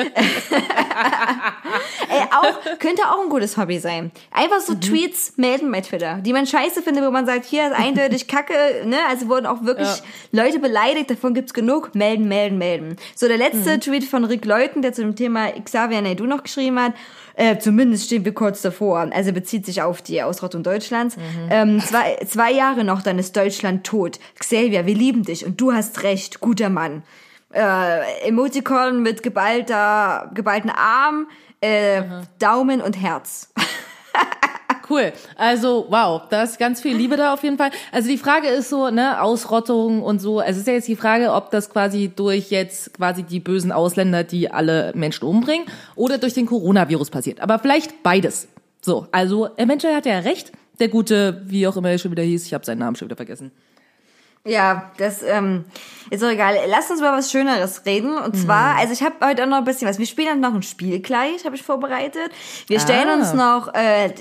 Ey, 2.09 2.21
auch, 2.31 2.79
könnte 2.79 3.03
auch 3.03 3.21
ein 3.21 3.29
gutes 3.29 3.55
Hobby 3.57 3.77
sein. 3.79 4.11
Einfach 4.31 4.59
so 4.59 4.73
Tweets 4.73 5.33
melden 5.37 5.71
bei 5.71 5.81
Twitter, 5.81 6.15
die 6.15 6.33
man 6.33 6.47
scheiße 6.47 6.81
findet, 6.81 7.05
wo 7.05 7.11
man 7.11 7.25
sagt, 7.25 7.45
hier 7.45 7.67
ist 7.67 7.73
eindeutig 7.73 8.27
Kacke, 8.27 8.53
ne? 8.85 8.97
Also 9.07 9.29
wurden 9.29 9.45
auch 9.45 9.63
wirklich 9.63 10.01
Leute 10.31 10.59
beleidigt, 10.59 11.11
davon 11.11 11.33
gibt's 11.33 11.53
genug. 11.53 11.93
Melden, 11.93 12.27
melden, 12.27 12.57
melden. 12.57 12.95
So, 13.15 13.27
der 13.27 13.37
letzte 13.37 13.79
Tweet 13.79 14.03
von 14.03 14.25
Rick 14.25 14.45
Leuten, 14.45 14.81
der 14.81 14.93
zu 14.93 15.01
dem 15.01 15.15
Thema 15.15 15.51
Xavier 15.51 16.01
Naidoo 16.01 16.25
noch 16.25 16.43
geschrieben 16.43 16.79
hat, 16.79 16.93
äh, 17.41 17.57
zumindest 17.57 18.05
stehen 18.05 18.23
wir 18.23 18.35
kurz 18.35 18.61
davor. 18.61 19.09
Also 19.11 19.33
bezieht 19.33 19.65
sich 19.65 19.81
auf 19.81 20.03
die 20.03 20.21
Ausrottung 20.21 20.61
Deutschlands. 20.61 21.17
Ähm, 21.49 21.79
zwei, 21.79 22.17
zwei 22.27 22.51
Jahre 22.51 22.83
noch, 22.83 23.01
dann 23.01 23.17
ist 23.17 23.35
Deutschland 23.35 23.83
tot. 23.83 24.19
Xavier, 24.37 24.85
wir 24.85 24.93
lieben 24.93 25.23
dich 25.23 25.43
und 25.43 25.59
du 25.59 25.73
hast 25.73 26.03
recht, 26.03 26.39
guter 26.39 26.69
Mann. 26.69 27.01
Äh, 27.51 28.27
Emoticon 28.27 29.01
mit 29.01 29.23
geballter, 29.23 30.29
geballten 30.35 30.69
Arm, 30.69 31.29
äh, 31.61 32.03
Daumen 32.37 32.79
und 32.79 33.01
Herz. 33.01 33.51
Cool. 34.91 35.13
Also, 35.37 35.85
wow, 35.87 36.23
da 36.29 36.43
ist 36.43 36.59
ganz 36.59 36.81
viel 36.81 36.97
Liebe 36.97 37.15
da 37.15 37.33
auf 37.33 37.43
jeden 37.43 37.57
Fall. 37.57 37.71
Also 37.93 38.09
die 38.09 38.17
Frage 38.17 38.47
ist 38.49 38.69
so, 38.69 38.89
ne, 38.89 39.21
Ausrottung 39.21 40.03
und 40.03 40.19
so. 40.19 40.39
Also 40.39 40.51
es 40.51 40.57
ist 40.57 40.67
ja 40.67 40.73
jetzt 40.73 40.89
die 40.89 40.97
Frage, 40.97 41.31
ob 41.31 41.49
das 41.49 41.69
quasi 41.69 42.11
durch 42.13 42.51
jetzt 42.51 42.93
quasi 42.95 43.23
die 43.23 43.39
bösen 43.39 43.71
Ausländer, 43.71 44.25
die 44.25 44.51
alle 44.51 44.91
Menschen 44.93 45.25
umbringen, 45.25 45.65
oder 45.95 46.17
durch 46.17 46.33
den 46.33 46.45
Coronavirus 46.45 47.09
passiert. 47.09 47.39
Aber 47.39 47.57
vielleicht 47.59 48.03
beides. 48.03 48.49
So, 48.81 49.07
also 49.13 49.47
eventuell 49.55 49.95
hat 49.95 50.05
er 50.05 50.15
ja 50.15 50.19
recht. 50.19 50.51
Der 50.81 50.89
gute, 50.89 51.41
wie 51.45 51.65
auch 51.67 51.77
immer 51.77 51.91
er 51.91 51.97
schon 51.97 52.11
wieder 52.11 52.23
hieß, 52.23 52.45
ich 52.45 52.53
habe 52.53 52.65
seinen 52.65 52.79
Namen 52.79 52.97
schon 52.97 53.07
wieder 53.07 53.15
vergessen. 53.15 53.51
Ja, 54.43 54.89
das 54.97 55.21
ähm, 55.21 55.65
ist 56.09 56.23
doch 56.23 56.29
egal. 56.29 56.55
Lass 56.67 56.89
uns 56.89 56.99
über 56.99 57.11
was 57.11 57.29
Schöneres 57.31 57.85
reden. 57.85 58.17
Und 58.17 58.35
zwar, 58.35 58.75
also 58.75 58.91
ich 58.91 59.03
habe 59.03 59.23
heute 59.23 59.43
auch 59.43 59.47
noch 59.47 59.57
ein 59.57 59.63
bisschen 59.65 59.87
was. 59.87 59.99
Wir 59.99 60.07
spielen 60.07 60.29
dann 60.29 60.39
noch 60.39 60.55
ein 60.55 60.63
Spiel 60.63 60.99
gleich, 60.99 61.45
habe 61.45 61.55
ich 61.55 61.61
vorbereitet. 61.61 62.31
Wir 62.65 62.79
stellen 62.79 63.07
Ah. 63.09 63.13
uns 63.13 63.33
noch 63.33 63.71
äh, 63.75 64.11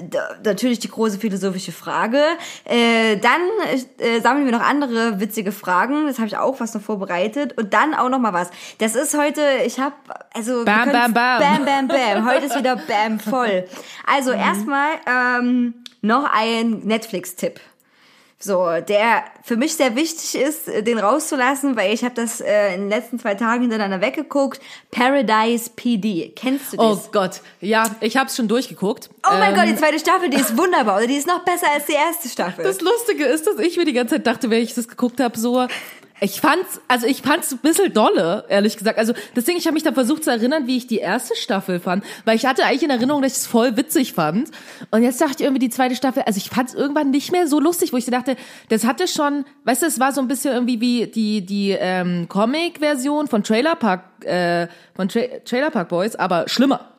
natürlich 0.45 0.79
die 0.79 0.91
große 0.91 1.19
philosophische 1.19 1.73
Frage. 1.73 2.21
Äh, 2.67 3.17
dann 3.17 3.41
äh, 3.97 4.21
sammeln 4.21 4.45
wir 4.45 4.53
noch 4.53 4.61
andere 4.61 5.21
witzige 5.21 5.53
Fragen. 5.53 6.07
Das 6.07 6.19
habe 6.19 6.27
ich 6.29 6.37
auch 6.37 6.61
was 6.61 6.75
noch 6.75 6.83
vorbereitet. 6.83 7.57
Und 7.57 7.73
dann 7.73 7.95
auch 7.95 8.11
noch 8.11 8.19
mal 8.19 8.35
was. 8.35 8.51
Das 8.77 8.95
ist 8.97 9.17
heute, 9.17 9.41
ich 9.65 9.81
habe, 9.81 9.95
also 10.35 10.67
Bam, 10.67 10.93
bam, 10.93 11.15
bam. 11.15 11.41
bam, 11.41 11.65
bam, 11.65 11.89
bam. 11.89 12.27
Heute 12.31 12.45
ist 12.45 12.59
wieder 12.59 12.77
bam 12.77 13.19
voll. 13.21 13.65
Also 14.07 14.33
erstmal 14.33 14.91
ähm, 15.07 15.83
noch 16.03 16.29
ein 16.31 16.81
Netflix-Tipp. 16.85 17.59
So, 18.43 18.67
der 18.89 19.25
für 19.43 19.57
mich 19.59 19.75
sehr 19.75 19.97
wichtig 19.97 20.35
ist, 20.41 20.67
äh, 20.67 20.83
den 20.83 20.99
rauszulassen, 20.99 21.77
weil 21.77 21.93
ich 21.93 22.03
habe 22.05 22.15
das 22.15 22.41
äh, 22.41 22.75
in 22.75 22.81
den 22.83 22.89
letzten 22.89 23.19
zwei 23.19 23.35
Tagen 23.35 23.61
hintereinander 23.61 24.01
weggeguckt. 24.01 24.63
Paradise 24.91 25.69
PD. 25.77 26.33
Kennst 26.35 26.73
du 26.73 26.79
Oh 26.79 26.95
das? 26.95 27.13
Gott, 27.13 27.41
ja, 27.61 27.85
ich 28.01 28.17
habe 28.17 28.29
es 28.31 28.37
schon 28.37 28.49
durchgeguckt. 28.49 29.11
Oh 29.27 29.35
mein 29.39 29.51
Ähm, 29.51 29.57
Gott, 29.57 29.67
die 29.69 29.77
zweite 29.77 29.99
Staffel, 29.99 30.31
die 30.31 30.39
ist 30.39 30.57
wunderbar. 30.59 30.97
Oder 30.97 31.07
die 31.07 31.17
ist 31.17 31.27
noch 31.27 31.45
besser 31.45 31.67
als 31.75 31.85
die 31.85 31.93
erste 31.93 32.31
Staffel. 32.31 32.65
Das 32.65 32.81
Lustige 32.81 33.27
ist, 33.27 33.47
dass 33.47 33.59
ich 33.59 33.77
mir 33.77 33.85
die 33.85 33.93
ganze 33.93 34.15
Zeit 34.15 34.27
dachte, 34.27 34.49
wenn 34.49 34.63
ich 34.63 34.73
das 34.73 34.89
geguckt 34.89 35.21
habe, 35.21 35.39
so, 35.39 35.67
ich 36.21 36.41
fand's, 36.41 36.81
also 36.89 37.07
ich 37.07 37.23
fand's 37.23 37.53
ein 37.53 37.59
bisschen 37.59 37.93
dolle, 37.93 38.45
ehrlich 38.49 38.77
gesagt. 38.77 38.99
Also 38.99 39.15
deswegen, 39.35 39.59
ich 39.59 39.67
habe 39.67 39.75
mich 39.75 39.83
da 39.83 39.93
versucht 39.93 40.25
zu 40.25 40.31
erinnern, 40.31 40.67
wie 40.67 40.77
ich 40.77 40.87
die 40.87 40.99
erste 40.99 41.35
Staffel 41.35 41.81
fand, 41.81 42.05
weil 42.25 42.37
ich 42.37 42.47
hatte 42.47 42.65
eigentlich 42.65 42.83
in 42.83 42.91
Erinnerung, 42.91 43.23
dass 43.23 43.33
ich 43.33 43.39
es 43.39 43.47
voll 43.47 43.77
witzig 43.77 44.13
fand. 44.13 44.51
Und 44.91 45.03
jetzt 45.03 45.21
dachte 45.21 45.37
ich 45.39 45.41
irgendwie 45.41 45.61
die 45.61 45.71
zweite 45.71 45.97
Staffel, 45.97 46.23
also 46.25 46.37
ich 46.37 46.51
fand's 46.51 46.75
irgendwann 46.75 47.11
nicht 47.11 47.33
mehr 47.33 47.47
so 47.47 47.59
lustig, 47.61 47.93
wo 47.93 47.97
ich 47.97 48.07
dachte, 48.07 48.37
das 48.69 48.85
hatte 48.85 49.09
schon, 49.09 49.45
weißt 49.65 49.83
du, 49.83 49.87
es 49.87 50.01
war 50.01 50.13
so 50.13 50.21
ein 50.21 50.29
bisschen 50.29 50.53
irgendwie 50.53 50.81
wie 50.81 51.07
die 51.07 51.45
die 51.47 51.71
ähm, 51.71 52.27
Comic-Version 52.29 53.29
von 53.29 53.43
Trailer 53.43 53.77
Park, 53.77 54.25
äh, 54.25 54.69
von 54.95 55.09
Tra 55.09 55.21
Trailer 55.45 55.71
Park 55.71 55.89
Boys, 55.89 56.17
aber 56.17 56.49
schlimmer. 56.49 56.91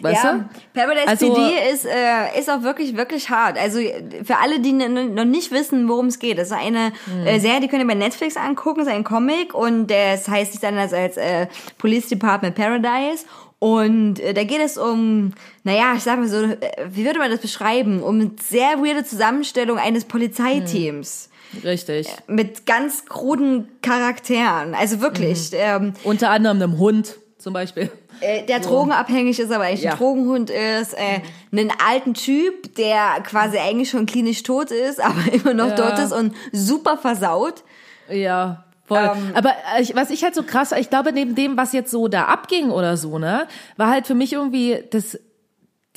Weißt 0.00 0.24
ja, 0.24 0.32
du? 0.34 0.44
Paradise 0.74 1.08
Also- 1.08 1.34
PD 1.34 1.72
ist, 1.72 1.84
äh, 1.84 2.38
ist 2.38 2.48
auch 2.50 2.62
wirklich, 2.62 2.96
wirklich 2.96 3.30
hart. 3.30 3.58
Also 3.58 3.80
für 4.24 4.38
alle, 4.38 4.60
die 4.60 4.72
noch 4.72 5.24
nicht 5.24 5.50
wissen, 5.52 5.88
worum 5.88 6.06
es 6.06 6.18
geht. 6.18 6.38
Das 6.38 6.48
ist 6.48 6.56
eine 6.56 6.92
Hm. 7.06 7.26
äh, 7.26 7.38
Serie, 7.40 7.60
die 7.60 7.68
könnt 7.68 7.82
ihr 7.82 7.88
bei 7.88 7.94
Netflix 7.94 8.36
angucken. 8.36 8.80
Ist 8.80 8.88
ein 8.88 9.04
Comic 9.04 9.54
und 9.54 9.88
das 9.88 10.28
heißt 10.28 10.54
nicht 10.54 10.64
anders 10.64 10.92
als 10.92 11.16
äh, 11.16 11.46
Police 11.78 12.08
Department 12.08 12.54
Paradise. 12.54 13.24
Und 13.60 14.20
äh, 14.20 14.34
da 14.34 14.44
geht 14.44 14.60
es 14.60 14.78
um, 14.78 15.32
naja, 15.64 15.94
ich 15.96 16.04
sag 16.04 16.18
mal 16.18 16.28
so, 16.28 16.36
äh, 16.44 16.56
wie 16.90 17.04
würde 17.04 17.18
man 17.18 17.30
das 17.30 17.40
beschreiben? 17.40 18.02
Um 18.02 18.20
eine 18.20 18.30
sehr 18.40 18.78
weirde 18.78 19.04
Zusammenstellung 19.04 19.78
eines 19.78 20.04
Polizeiteams. 20.04 21.28
Richtig. 21.64 22.08
Mit 22.26 22.66
ganz 22.66 23.06
kruden 23.06 23.68
Charakteren. 23.82 24.74
Also 24.74 25.00
wirklich. 25.00 25.50
Mhm. 25.52 25.56
Ähm, 25.58 25.92
Unter 26.04 26.30
anderem 26.30 26.62
einem 26.62 26.78
Hund 26.78 27.16
zum 27.38 27.52
Beispiel. 27.52 27.90
Äh, 28.20 28.44
der 28.46 28.60
drogenabhängig 28.60 29.38
ist, 29.38 29.50
aber 29.52 29.64
eigentlich 29.64 29.82
Ja. 29.82 29.92
ein 29.92 29.98
Drogenhund 29.98 30.50
ist, 30.50 30.94
äh, 30.94 31.20
einen 31.52 31.72
alten 31.86 32.14
Typ, 32.14 32.74
der 32.76 33.20
quasi 33.24 33.58
eigentlich 33.58 33.90
schon 33.90 34.06
klinisch 34.06 34.42
tot 34.42 34.70
ist, 34.70 35.00
aber 35.04 35.32
immer 35.32 35.54
noch 35.54 35.68
Ja. 35.68 35.74
dort 35.74 35.98
ist 35.98 36.12
und 36.12 36.34
super 36.52 36.96
versaut. 36.98 37.64
Ja, 38.10 38.64
voll. 38.86 38.98
Ähm, 38.98 39.32
Aber 39.34 39.50
äh, 39.76 39.82
ich, 39.82 39.94
was 39.94 40.10
ich 40.10 40.24
halt 40.24 40.34
so 40.34 40.42
krass, 40.42 40.72
ich 40.72 40.88
glaube, 40.90 41.12
neben 41.12 41.34
dem, 41.34 41.56
was 41.56 41.72
jetzt 41.72 41.90
so 41.90 42.08
da 42.08 42.24
abging 42.24 42.70
oder 42.70 42.96
so, 42.96 43.18
ne, 43.18 43.46
war 43.76 43.90
halt 43.90 44.06
für 44.06 44.14
mich 44.14 44.32
irgendwie 44.32 44.82
das, 44.90 45.18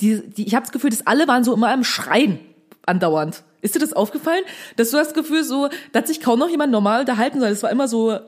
die, 0.00 0.20
die, 0.28 0.46
ich 0.46 0.54
habe 0.54 0.64
das 0.64 0.72
Gefühl, 0.72 0.90
dass 0.90 1.06
alle 1.06 1.26
waren 1.28 1.44
so 1.44 1.54
immer 1.54 1.70
am 1.72 1.84
Schreien 1.84 2.38
andauernd. 2.86 3.42
Ist 3.60 3.76
dir 3.76 3.78
das 3.78 3.92
aufgefallen? 3.92 4.42
Dass 4.76 4.90
du 4.90 4.96
das 4.96 5.14
Gefühl 5.14 5.44
so, 5.44 5.68
da 5.92 6.00
hat 6.00 6.08
sich 6.08 6.20
kaum 6.20 6.38
noch 6.40 6.48
jemand 6.48 6.72
normal 6.72 7.00
unterhalten, 7.00 7.34
sondern 7.38 7.52
es 7.52 7.62
war 7.62 7.70
immer 7.70 7.86
so 7.86 8.18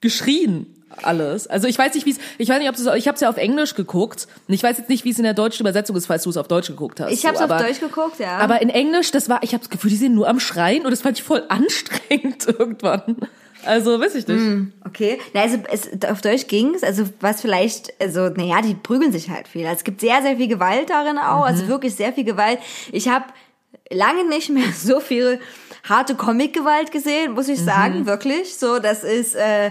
geschrien 0.00 0.81
alles. 1.02 1.46
Also 1.46 1.68
ich 1.68 1.78
weiß 1.78 1.94
nicht, 1.94 2.06
wie 2.06 2.10
es, 2.10 2.18
ich 2.38 2.48
weiß 2.48 2.58
nicht, 2.58 2.68
ob 2.68 2.76
du 2.76 2.82
ich 2.94 3.08
habe 3.08 3.14
es 3.14 3.20
ja 3.20 3.28
auf 3.28 3.36
Englisch 3.36 3.74
geguckt 3.74 4.26
und 4.48 4.54
ich 4.54 4.62
weiß 4.62 4.78
jetzt 4.78 4.88
nicht, 4.88 5.04
wie 5.04 5.10
es 5.10 5.18
in 5.18 5.24
der 5.24 5.34
deutschen 5.34 5.62
Übersetzung 5.62 5.96
ist, 5.96 6.06
falls 6.06 6.22
du 6.24 6.30
es 6.30 6.36
auf 6.36 6.48
Deutsch 6.48 6.68
geguckt 6.68 7.00
hast. 7.00 7.12
Ich 7.12 7.24
habe 7.24 7.34
es 7.34 7.38
so, 7.40 7.44
auf 7.46 7.50
aber- 7.50 7.62
Deutsch 7.64 7.80
geguckt, 7.80 8.18
ja. 8.18 8.38
aber 8.38 8.62
in 8.62 8.68
Englisch, 8.70 9.10
das 9.10 9.28
war, 9.28 9.42
ich 9.42 9.52
habe 9.52 9.60
das 9.60 9.70
Gefühl, 9.70 9.90
die 9.90 9.96
sind 9.96 10.14
nur 10.14 10.28
am 10.28 10.40
Schreien 10.40 10.84
und 10.84 10.90
das 10.90 11.00
fand 11.02 11.18
ich 11.18 11.24
voll 11.24 11.44
anstrengend 11.48 12.46
irgendwann. 12.58 13.16
Also, 13.64 14.00
weiß 14.00 14.16
ich 14.16 14.26
nicht. 14.26 14.72
Okay, 14.84 15.20
na, 15.34 15.42
also 15.42 15.58
es, 15.70 15.88
auf 16.10 16.20
Deutsch 16.20 16.48
ging's. 16.48 16.82
Also 16.82 17.04
was 17.20 17.40
vielleicht, 17.40 17.92
also 18.02 18.28
naja, 18.28 18.60
die 18.60 18.74
prügeln 18.74 19.12
sich 19.12 19.30
halt 19.30 19.46
viel. 19.46 19.64
Also, 19.66 19.76
es 19.76 19.84
gibt 19.84 20.00
sehr, 20.00 20.20
sehr 20.20 20.36
viel 20.36 20.48
Gewalt 20.48 20.90
darin 20.90 21.16
auch, 21.16 21.44
also 21.46 21.68
wirklich 21.68 21.94
sehr 21.94 22.12
viel 22.12 22.24
Gewalt. 22.24 22.58
Ich 22.90 23.06
habe 23.08 23.26
lange 23.92 24.28
nicht 24.28 24.50
mehr 24.50 24.72
so 24.76 25.00
viel 25.00 25.40
harte 25.88 26.14
Comic-Gewalt 26.14 26.92
gesehen, 26.92 27.32
muss 27.32 27.48
ich 27.48 27.60
sagen, 27.60 28.06
wirklich. 28.06 28.56
So, 28.56 28.78
das 28.78 29.02
ist 29.02 29.34
äh, 29.34 29.70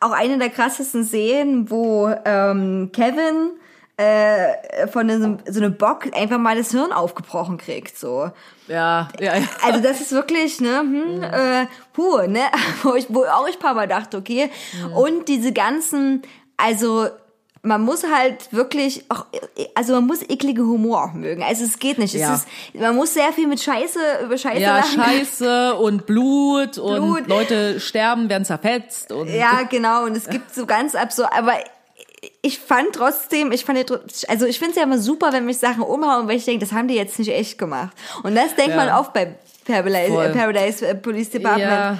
auch 0.00 0.12
eine 0.12 0.38
der 0.38 0.50
krassesten 0.50 1.04
Szenen, 1.04 1.70
wo 1.70 2.10
ähm, 2.24 2.90
Kevin 2.92 3.50
äh, 3.98 4.86
von 4.88 5.10
einem, 5.10 5.38
so 5.46 5.60
einem 5.60 5.76
Bock 5.76 6.06
einfach 6.16 6.38
mal 6.38 6.56
das 6.56 6.70
Hirn 6.70 6.92
aufgebrochen 6.92 7.58
kriegt, 7.58 7.98
so. 7.98 8.30
Ja, 8.66 9.08
ja, 9.18 9.36
ja. 9.36 9.46
Also 9.62 9.80
das 9.80 10.00
ist 10.00 10.12
wirklich, 10.12 10.60
ne, 10.60 10.78
hm, 10.78 11.22
äh, 11.22 11.66
puh, 11.92 12.22
ne, 12.26 12.40
wo 12.82 12.94
ich, 12.94 13.06
wo 13.10 13.24
auch 13.24 13.46
ich 13.46 13.56
ein 13.56 13.60
paar 13.60 13.74
Mal 13.74 13.88
dachte, 13.88 14.16
okay. 14.16 14.50
Und 14.94 15.28
diese 15.28 15.52
ganzen, 15.52 16.22
also 16.56 17.08
man 17.62 17.82
muss 17.82 18.04
halt 18.04 18.52
wirklich 18.52 19.04
auch, 19.10 19.26
also 19.74 19.92
man 19.94 20.06
muss 20.06 20.22
eklige 20.22 20.62
Humor 20.62 21.04
auch 21.04 21.12
mögen. 21.12 21.42
Also 21.42 21.64
es 21.64 21.78
geht 21.78 21.98
nicht. 21.98 22.14
Ja. 22.14 22.34
Es 22.34 22.40
ist, 22.40 22.48
man 22.74 22.96
muss 22.96 23.12
sehr 23.12 23.32
viel 23.34 23.46
mit 23.46 23.60
Scheiße 23.60 23.98
über 24.24 24.38
Scheiße 24.38 24.60
Ja, 24.60 24.78
lachen. 24.78 25.02
Scheiße 25.02 25.74
und 25.74 26.06
Blut 26.06 26.78
und 26.78 26.96
Blut. 26.96 27.28
Leute 27.28 27.78
sterben, 27.80 28.28
werden 28.30 28.44
zerfetzt 28.44 29.12
und 29.12 29.28
Ja, 29.28 29.62
genau. 29.68 30.04
Und 30.04 30.16
es 30.16 30.28
gibt 30.28 30.54
so 30.54 30.64
ganz 30.64 30.94
absurd, 30.94 31.28
aber 31.36 31.52
ich 32.42 32.58
fand 32.58 32.94
trotzdem, 32.94 33.52
ich 33.52 33.64
fand, 33.64 33.78
ja 33.78 33.96
also 34.28 34.46
ich 34.46 34.58
finde 34.58 34.70
es 34.72 34.76
ja 34.76 34.84
immer 34.84 34.98
super, 34.98 35.32
wenn 35.32 35.44
mich 35.44 35.58
Sachen 35.58 35.82
umhauen, 35.82 36.28
weil 36.28 36.36
ich 36.36 36.44
denke, 36.46 36.64
das 36.64 36.72
haben 36.72 36.88
die 36.88 36.94
jetzt 36.94 37.18
nicht 37.18 37.30
echt 37.30 37.58
gemacht. 37.58 37.90
Und 38.22 38.34
das 38.36 38.54
denkt 38.54 38.70
Ja. 38.70 38.76
man 38.76 38.88
oft 38.90 39.12
bei 39.12 39.34
Paradise, 39.66 40.14
äh, 40.16 40.32
Paradise 40.32 40.86
äh, 40.86 40.94
Police 40.94 41.30
Department. 41.30 41.70
ja, 41.70 41.98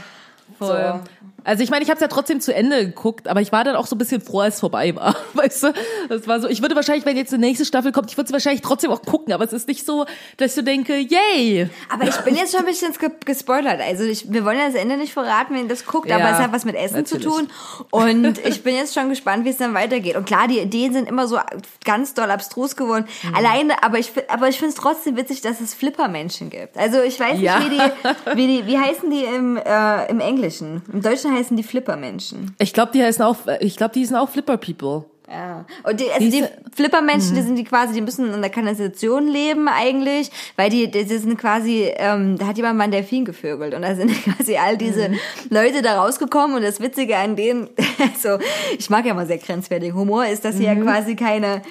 voll. 0.58 1.00
Also 1.44 1.62
ich 1.62 1.70
meine, 1.70 1.82
ich 1.82 1.88
habe 1.90 1.96
es 1.96 2.00
ja 2.02 2.08
trotzdem 2.08 2.40
zu 2.40 2.54
Ende 2.54 2.84
geguckt, 2.86 3.28
aber 3.28 3.40
ich 3.40 3.52
war 3.52 3.64
dann 3.64 3.76
auch 3.76 3.86
so 3.86 3.94
ein 3.94 3.98
bisschen 3.98 4.20
froh, 4.20 4.40
als 4.40 4.54
es 4.54 4.60
vorbei 4.60 4.94
war. 4.96 5.16
Weißt 5.34 5.62
du? 5.64 5.72
Das 6.08 6.26
war 6.28 6.40
so, 6.40 6.48
ich 6.48 6.62
würde 6.62 6.74
wahrscheinlich, 6.76 7.04
wenn 7.06 7.16
jetzt 7.16 7.32
die 7.32 7.38
nächste 7.38 7.64
Staffel 7.64 7.92
kommt, 7.92 8.10
ich 8.10 8.16
würde 8.16 8.26
es 8.26 8.32
wahrscheinlich 8.32 8.62
trotzdem 8.62 8.90
auch 8.90 9.02
gucken, 9.02 9.32
aber 9.32 9.44
es 9.44 9.52
ist 9.52 9.68
nicht 9.68 9.84
so, 9.86 10.04
dass 10.36 10.50
ich 10.50 10.54
so 10.54 10.62
denke, 10.62 10.96
yay! 10.98 11.68
Aber 11.88 12.04
ich 12.08 12.16
bin 12.18 12.36
jetzt 12.36 12.52
schon 12.52 12.60
ein 12.60 12.66
bisschen 12.66 12.92
ge 12.92 13.10
gespoilert. 13.24 13.80
Also 13.80 14.04
ich, 14.04 14.32
wir 14.32 14.44
wollen 14.44 14.58
ja 14.58 14.66
das 14.66 14.74
Ende 14.74 14.96
nicht 14.96 15.12
verraten, 15.12 15.54
wenn 15.54 15.62
ihr 15.64 15.68
das 15.68 15.84
guckt, 15.86 16.10
aber 16.10 16.20
Ja, 16.24 16.32
es 16.32 16.38
hat 16.38 16.52
was 16.52 16.64
mit 16.64 16.76
Essen 16.76 17.04
zu 17.06 17.16
natürlich. 17.16 17.36
tun. 17.36 17.48
Und 17.90 18.38
ich 18.46 18.62
bin 18.62 18.74
jetzt 18.76 18.94
schon 18.94 19.08
gespannt, 19.08 19.44
wie 19.44 19.50
es 19.50 19.56
dann 19.56 19.74
weitergeht. 19.74 20.16
Und 20.16 20.26
klar, 20.26 20.48
die 20.48 20.58
Ideen 20.58 20.92
sind 20.92 21.08
immer 21.08 21.26
so 21.26 21.38
ganz 21.84 22.14
doll 22.14 22.30
abstrus 22.30 22.76
geworden. 22.76 23.06
Mhm. 23.22 23.34
Alleine, 23.34 23.82
aber 23.82 23.98
ich, 23.98 24.12
aber 24.28 24.48
ich 24.48 24.58
finde 24.58 24.74
es 24.74 24.80
trotzdem 24.80 25.16
witzig, 25.16 25.40
dass 25.40 25.60
es 25.60 25.74
Flippermenschen 25.74 26.50
gibt. 26.50 26.76
Also 26.76 27.00
ich 27.02 27.18
weiß 27.18 27.34
nicht, 27.34 27.42
Ja. 27.42 27.60
wie 27.64 27.70
die, 27.70 28.36
wie 28.36 28.46
die, 28.46 28.66
wie 28.66 28.78
heißen 28.78 29.10
die 29.10 29.24
im, 29.24 29.56
äh, 29.56 30.10
im 30.10 30.20
Englischen? 30.20 30.82
Im 30.92 31.02
Deutschen 31.02 31.29
heißen 31.30 31.56
die 31.56 31.62
Flippermenschen. 31.62 32.54
Ich 32.58 32.72
glaube, 32.72 32.92
die 32.92 33.02
heißen 33.02 33.24
auch, 33.24 33.36
ich 33.60 33.76
glaube, 33.76 33.94
die 33.94 34.04
sind 34.04 34.16
auch 34.16 34.28
Flipper 34.28 34.56
People. 34.56 35.04
Ja. 35.30 35.64
Und 35.84 36.00
die, 36.00 36.10
also 36.10 36.28
die 36.28 36.44
Flippermenschen, 36.74 37.36
die 37.36 37.42
sind 37.42 37.54
die 37.54 37.62
quasi, 37.62 37.94
die 37.94 38.00
müssen 38.00 38.34
in 38.34 38.40
der 38.40 38.50
Kanalisation 38.50 39.28
leben 39.28 39.68
eigentlich, 39.68 40.28
weil 40.56 40.70
die, 40.70 40.90
die 40.90 41.04
sind 41.04 41.38
quasi, 41.38 41.88
ähm, 41.96 42.36
da 42.36 42.48
hat 42.48 42.56
jemand 42.56 42.78
mal 42.78 42.84
einen 42.84 42.92
Delfin 42.92 43.24
gevögelt 43.24 43.74
und 43.74 43.82
da 43.82 43.94
sind 43.94 44.10
quasi 44.24 44.56
all 44.56 44.76
diese 44.76 45.12
Leute 45.48 45.82
da 45.82 46.02
rausgekommen 46.02 46.56
und 46.56 46.62
das 46.62 46.80
Witzige 46.80 47.16
an 47.16 47.36
denen, 47.36 47.68
also 48.12 48.44
ich 48.76 48.90
mag 48.90 49.06
ja 49.06 49.14
mal 49.14 49.26
sehr 49.26 49.38
grenzwertigen 49.38 49.94
Humor, 49.94 50.26
ist, 50.26 50.44
dass 50.44 50.56
sie 50.56 50.64
ja 50.64 50.74
quasi 50.74 51.14
keine, 51.14 51.62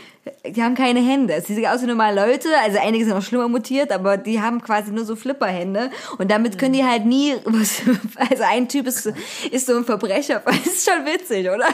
die 0.46 0.62
haben 0.64 0.76
keine 0.76 1.00
Hände. 1.00 1.42
Sie 1.46 1.56
sehen 1.56 1.66
aus 1.68 1.82
wie 1.82 1.86
normale 1.88 2.26
Leute, 2.28 2.50
also 2.64 2.78
einige 2.80 3.06
sind 3.06 3.14
noch 3.14 3.24
schlimmer 3.24 3.48
mutiert, 3.48 3.92
aber 3.92 4.18
die 4.18 4.42
haben 4.42 4.62
quasi 4.62 4.92
nur 4.92 5.06
so 5.06 5.16
Flipperhände 5.16 5.92
und 6.18 6.30
damit 6.32 6.58
können 6.58 6.74
die 6.74 6.84
halt 6.86 7.06
nie, 7.06 7.36
also 8.30 8.44
ein 8.44 8.68
Typ 8.68 8.88
ist, 8.88 9.12
ist 9.52 9.66
so 9.68 9.78
ein 9.78 9.86
Verbrecher, 9.86 10.42
das 10.46 10.58
ist 10.66 10.90
schon 10.90 11.06
witzig, 11.06 11.50
oder? 11.50 11.68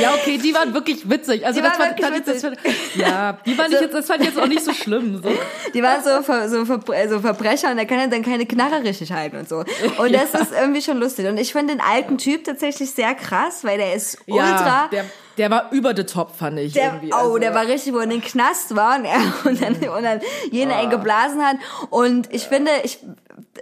Ja, 0.00 0.14
okay, 0.14 0.38
die 0.38 0.54
waren 0.54 0.72
wirklich 0.74 1.08
witzig. 1.08 1.44
Also 1.46 1.60
Die 1.60 1.66
das 1.66 1.78
waren 1.78 1.88
fand, 1.96 2.00
fand 2.00 2.14
wirklich 2.26 2.36
ich, 2.36 2.42
das, 2.42 2.50
fand- 2.64 2.96
ja, 2.96 3.38
die 3.44 3.58
waren 3.58 3.72
ich 3.72 3.80
jetzt, 3.80 3.94
das 3.94 4.06
fand 4.06 4.20
ich 4.22 4.28
jetzt 4.28 4.38
auch 4.38 4.46
nicht 4.46 4.64
so 4.64 4.72
schlimm. 4.72 5.20
So. 5.22 5.30
Die 5.74 5.82
waren 5.82 6.02
so, 6.02 6.22
Ver, 6.22 6.48
so, 6.48 6.64
Ver, 6.64 6.80
so 7.08 7.20
Verbrecher 7.20 7.70
und 7.70 7.78
er 7.78 7.86
kann 7.86 8.10
dann 8.10 8.22
keine 8.22 8.44
Knarre 8.46 8.82
richtig 8.82 9.12
halten 9.12 9.36
und 9.36 9.48
so. 9.48 9.58
Und 9.98 10.12
das 10.14 10.34
ist 10.34 10.52
irgendwie 10.52 10.82
schon 10.82 10.98
lustig. 10.98 11.26
Und 11.26 11.38
ich 11.38 11.52
finde 11.52 11.74
den 11.74 11.80
alten 11.80 12.18
Typ 12.18 12.44
tatsächlich 12.44 12.90
sehr 12.90 13.14
krass, 13.14 13.62
weil 13.62 13.78
der 13.78 13.94
ist 13.94 14.18
ultra. 14.26 14.46
Ja, 14.46 14.88
der, 14.90 15.04
der 15.40 15.50
war 15.50 15.72
über 15.72 15.96
the 15.96 16.04
top, 16.04 16.36
fand 16.36 16.58
ich 16.58 16.74
der, 16.74 16.92
irgendwie. 16.92 17.12
oh, 17.14 17.16
also. 17.16 17.38
der 17.38 17.54
war 17.54 17.66
richtig, 17.66 17.94
wo 17.94 17.96
er 17.98 18.04
in 18.04 18.10
den 18.10 18.20
Knast 18.20 18.76
war 18.76 18.98
und, 18.98 19.04
er, 19.06 19.20
und 19.44 19.62
dann, 19.62 19.74
und 19.74 20.02
dann 20.02 20.20
jene 20.52 20.74
Ah. 20.74 20.84
geblasen 20.84 21.42
hat. 21.42 21.56
Und 21.88 22.32
ich 22.32 22.42
finde, 22.42 22.70
ich 22.84 22.98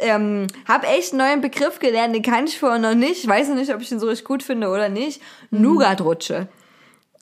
ähm, 0.01 0.49
habe 0.67 0.89
echt 0.89 1.13
einen 1.13 1.21
neuen 1.21 1.41
Begriff 1.41 1.79
gelernt, 1.79 2.17
den 2.17 2.23
kann 2.23 2.47
ich 2.47 2.59
vorher 2.59 2.81
noch 2.81 2.95
nicht. 2.97 3.23
Ich 3.23 3.29
weiß 3.29 3.49
noch 3.49 3.55
nicht, 3.55 3.73
ob 3.73 3.81
ich 3.81 3.89
den 3.89 4.01
so 4.01 4.09
richtig 4.09 4.27
gut 4.27 4.43
finde 4.43 4.69
oder 4.71 4.89
nicht. 4.89 5.23
Mhm. 5.51 5.63
Nougat-Rutsche. 5.63 6.49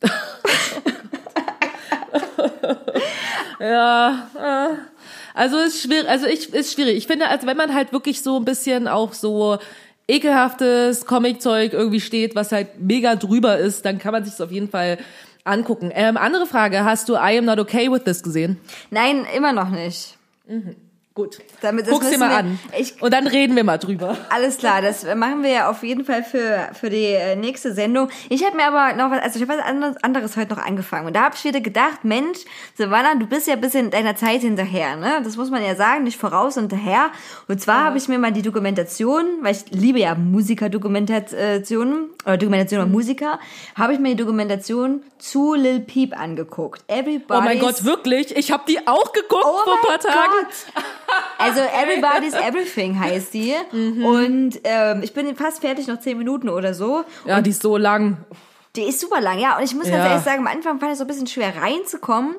Ja, 3.58 4.28
äh, 4.38 4.76
also 5.34 5.56
ist 5.58 5.82
schwierig, 5.82 6.08
also 6.08 6.26
ich 6.26 6.52
ist 6.52 6.74
schwierig. 6.74 6.96
Ich 6.96 7.06
finde, 7.06 7.28
also 7.28 7.46
wenn 7.46 7.56
man 7.56 7.72
halt 7.74 7.90
wirklich 7.92 8.22
so 8.22 8.36
ein 8.38 8.44
bisschen 8.44 8.86
auch 8.86 9.14
so 9.14 9.58
ekelhaftes 10.08 11.06
Comiczeug 11.06 11.72
irgendwie 11.72 12.00
steht, 12.00 12.34
was 12.34 12.52
halt 12.52 12.80
mega 12.80 13.16
drüber 13.16 13.58
ist, 13.58 13.84
dann 13.84 13.98
kann 13.98 14.12
man 14.12 14.24
sich 14.24 14.40
auf 14.40 14.52
jeden 14.52 14.68
Fall 14.68 14.98
angucken. 15.44 15.90
Ähm, 15.94 16.16
andere 16.16 16.46
Frage, 16.46 16.84
hast 16.84 17.08
du 17.08 17.14
I 17.14 17.38
am 17.38 17.44
not 17.44 17.58
okay 17.58 17.90
with 17.90 18.04
this 18.04 18.22
gesehen? 18.22 18.58
Nein, 18.90 19.26
immer 19.36 19.52
noch 19.52 19.70
nicht. 19.70 20.16
Gut. 21.16 21.38
Damit- 21.62 21.86
dir 21.86 21.98
müssen 21.98 22.20
mal 22.20 22.28
wir- 22.28 22.36
an. 22.36 22.58
ich- 22.78 23.00
Und 23.00 23.10
dann 23.14 23.26
reden 23.26 23.56
wir 23.56 23.64
mal 23.64 23.78
drüber. 23.78 24.18
Alles 24.28 24.58
klar, 24.58 24.82
das 24.82 25.02
machen 25.14 25.42
wir 25.42 25.48
ja 25.50 25.70
auf 25.70 25.82
jeden 25.82 26.04
Fall 26.04 26.22
für, 26.22 26.68
für 26.78 26.90
die 26.90 27.06
äh, 27.06 27.36
nächste 27.36 27.72
Sendung. 27.72 28.10
Ich 28.28 28.44
habe 28.44 28.54
mir 28.54 28.66
aber 28.66 28.92
noch 28.94 29.10
was, 29.10 29.22
also 29.22 29.40
ich 29.42 29.48
habe 29.48 29.58
was 29.58 29.64
anderes, 29.66 29.96
anderes 30.04 30.36
heute 30.36 30.54
noch 30.54 30.62
angefangen. 30.62 31.06
Und 31.06 31.16
da 31.16 31.22
habe 31.22 31.34
ich 31.34 31.42
wieder 31.42 31.60
gedacht, 31.62 32.04
Mensch, 32.04 32.40
Savannah, 32.76 33.14
du 33.14 33.26
bist 33.26 33.46
ja 33.46 33.54
ein 33.54 33.62
bisschen 33.62 33.90
deiner 33.90 34.14
Zeit 34.14 34.42
hinterher, 34.42 34.96
ne? 34.96 35.22
Das 35.24 35.38
muss 35.38 35.48
man 35.50 35.64
ja 35.64 35.74
sagen, 35.74 36.04
nicht 36.04 36.20
voraus 36.20 36.58
und 36.58 36.70
hinterher. 36.70 37.10
Und 37.48 37.62
zwar 37.62 37.84
habe 37.84 37.96
ich 37.96 38.08
mir 38.08 38.18
mal 38.18 38.32
die 38.32 38.42
Dokumentation, 38.42 39.24
weil 39.40 39.52
ich 39.56 39.64
liebe 39.70 39.98
ja 39.98 40.14
Musikerdokumentationen, 40.16 42.10
oder 42.26 42.36
Dokumentation 42.36 42.82
über 42.82 42.90
Musiker, 42.90 43.38
habe 43.74 43.94
ich 43.94 43.98
mir 44.00 44.10
die 44.10 44.16
Dokumentation 44.16 45.02
zu 45.18 45.54
Lil 45.54 45.80
Peep 45.80 46.14
angeguckt. 46.18 46.82
Everybody's 46.88 47.24
Oh 47.38 47.40
mein 47.40 47.58
Gott, 47.58 47.84
wirklich? 47.84 48.36
Ich 48.36 48.50
habe 48.52 48.64
die 48.68 48.86
auch 48.86 49.12
geguckt 49.12 49.44
Oh 49.46 49.58
vor 49.64 49.72
ein 49.74 49.80
paar 49.80 49.90
mein 49.92 50.00
Tagen. 50.00 50.46
Also 51.38 51.60
Everybody's 51.60 52.32
Everything 52.34 52.98
heißt 52.98 53.34
die. 53.34 53.54
Mhm. 53.72 54.04
Und 54.04 54.60
ähm, 54.64 55.02
ich 55.02 55.12
bin 55.14 55.34
fast 55.36 55.60
fertig, 55.60 55.86
noch 55.86 56.00
zehn 56.00 56.18
Minuten 56.18 56.48
oder 56.48 56.74
so. 56.74 57.04
Ja, 57.26 57.40
die 57.40 57.50
ist 57.50 57.62
so 57.62 57.76
lang. 57.76 58.16
Die 58.74 58.82
ist 58.82 59.00
super 59.00 59.20
lang, 59.20 59.38
ja. 59.38 59.56
Und 59.56 59.62
ich 59.64 59.74
muss 59.74 59.84
ganz 59.84 59.96
Ja. 59.96 60.04
Mhm. 60.04 60.10
ehrlich 60.10 60.24
sagen, 60.24 60.40
am 60.40 60.46
Anfang 60.46 60.80
fand 60.80 60.92
ich 60.92 60.98
so 60.98 61.04
ein 61.04 61.06
bisschen 61.08 61.26
schwer 61.26 61.52
reinzukommen. 61.60 62.36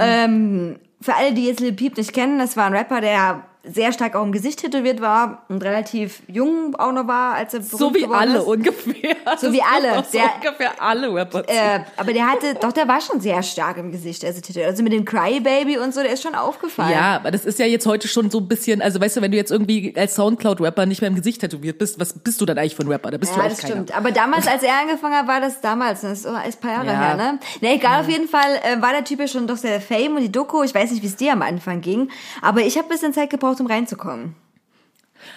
Ähm, 0.00 0.76
für 1.00 1.14
alle, 1.14 1.32
die 1.32 1.46
jetzt 1.46 1.60
Lil 1.60 1.72
Peep 1.72 1.96
nicht 1.96 2.12
kennen, 2.12 2.38
das 2.38 2.56
war 2.56 2.66
ein 2.66 2.72
Rapper, 2.74 3.00
der 3.00 3.42
sehr 3.66 3.92
stark 3.92 4.14
auch 4.16 4.22
im 4.22 4.32
Gesicht 4.32 4.60
tätowiert 4.60 5.00
war 5.00 5.42
und 5.48 5.62
relativ 5.64 6.22
jung 6.28 6.74
auch 6.76 6.92
noch 6.92 7.06
war, 7.06 7.34
als 7.34 7.54
er 7.54 7.62
So 7.62 7.76
berühmt 7.78 7.96
wie 7.96 8.00
geworden 8.02 8.18
alle 8.20 8.38
ist. 8.38 8.44
ungefähr. 8.46 9.16
So 9.38 9.52
wie 9.52 9.62
alle. 9.62 10.04
So 10.04 10.18
Der- 10.18 10.34
ungefähr 10.36 10.72
alle 10.80 11.12
Rapper. 11.14 11.44
Äh, 11.48 11.80
aber 11.96 12.12
der 12.12 12.26
hatte, 12.30 12.54
doch, 12.54 12.72
der 12.72 12.86
war 12.88 13.00
schon 13.00 13.20
sehr 13.20 13.42
stark 13.42 13.76
im 13.78 13.90
Gesicht, 13.92 14.24
also 14.24 14.40
tätowiert. 14.40 14.68
Also 14.70 14.82
mit 14.82 14.92
dem 14.92 15.04
Crybaby 15.04 15.78
und 15.78 15.92
so, 15.94 16.02
der 16.02 16.12
ist 16.12 16.22
schon 16.22 16.34
aufgefallen. 16.34 16.92
Ja, 16.92 17.16
aber 17.16 17.30
das 17.30 17.44
ist 17.44 17.58
ja 17.58 17.66
jetzt 17.66 17.86
heute 17.86 18.08
schon 18.08 18.30
so 18.30 18.38
ein 18.38 18.48
bisschen, 18.48 18.82
also 18.82 19.00
weißt 19.00 19.16
du, 19.16 19.22
wenn 19.22 19.30
du 19.30 19.36
jetzt 19.36 19.50
irgendwie 19.50 19.94
als 19.96 20.14
Soundcloud-Rapper 20.14 20.86
nicht 20.86 21.00
mehr 21.00 21.08
im 21.08 21.16
Gesicht 21.16 21.40
tätowiert 21.40 21.78
bist, 21.78 21.98
was 22.00 22.12
bist 22.12 22.40
du 22.40 22.46
dann 22.46 22.58
eigentlich 22.58 22.76
für 22.76 22.82
ein 22.82 22.88
Rapper? 22.88 23.10
Da 23.10 23.18
bist 23.18 23.32
du 23.32 23.36
Ja, 23.38 23.44
eigentlich 23.44 23.58
das 23.58 23.62
keiner. 23.68 23.74
stimmt. 23.84 23.96
Aber 23.96 24.10
damals, 24.12 24.46
als 24.46 24.62
er 24.62 24.80
angefangen 24.80 25.14
hat, 25.16 25.26
war 25.26 25.40
das 25.40 25.60
damals. 25.60 26.02
Das 26.02 26.20
ist 26.20 26.26
ein 26.26 26.52
paar 26.60 26.70
Jahre 26.72 26.86
Ja. 26.86 26.92
her, 27.00 27.16
ne? 27.16 27.38
Ne, 27.60 27.74
egal, 27.74 28.00
auf 28.00 28.08
jeden 28.08 28.28
Fall 28.28 28.60
äh, 28.62 28.80
war 28.80 28.92
der 28.92 29.04
Typ 29.04 29.20
ja 29.20 29.28
schon 29.28 29.46
doch 29.46 29.56
sehr 29.56 29.80
fame 29.80 30.16
und 30.16 30.22
die 30.22 30.32
Doku, 30.32 30.62
ich 30.62 30.74
weiß 30.74 30.90
nicht, 30.90 31.02
wie 31.02 31.06
es 31.06 31.16
dir 31.16 31.32
am 31.32 31.42
Anfang 31.42 31.80
ging, 31.80 32.10
aber 32.42 32.60
ich 32.60 32.76
habe 32.76 32.86
ein 32.88 32.90
bisschen 32.90 33.12
Zeit 33.12 33.30
gebraucht, 33.30 33.55
um 33.60 33.66
reinzukommen. 33.66 34.34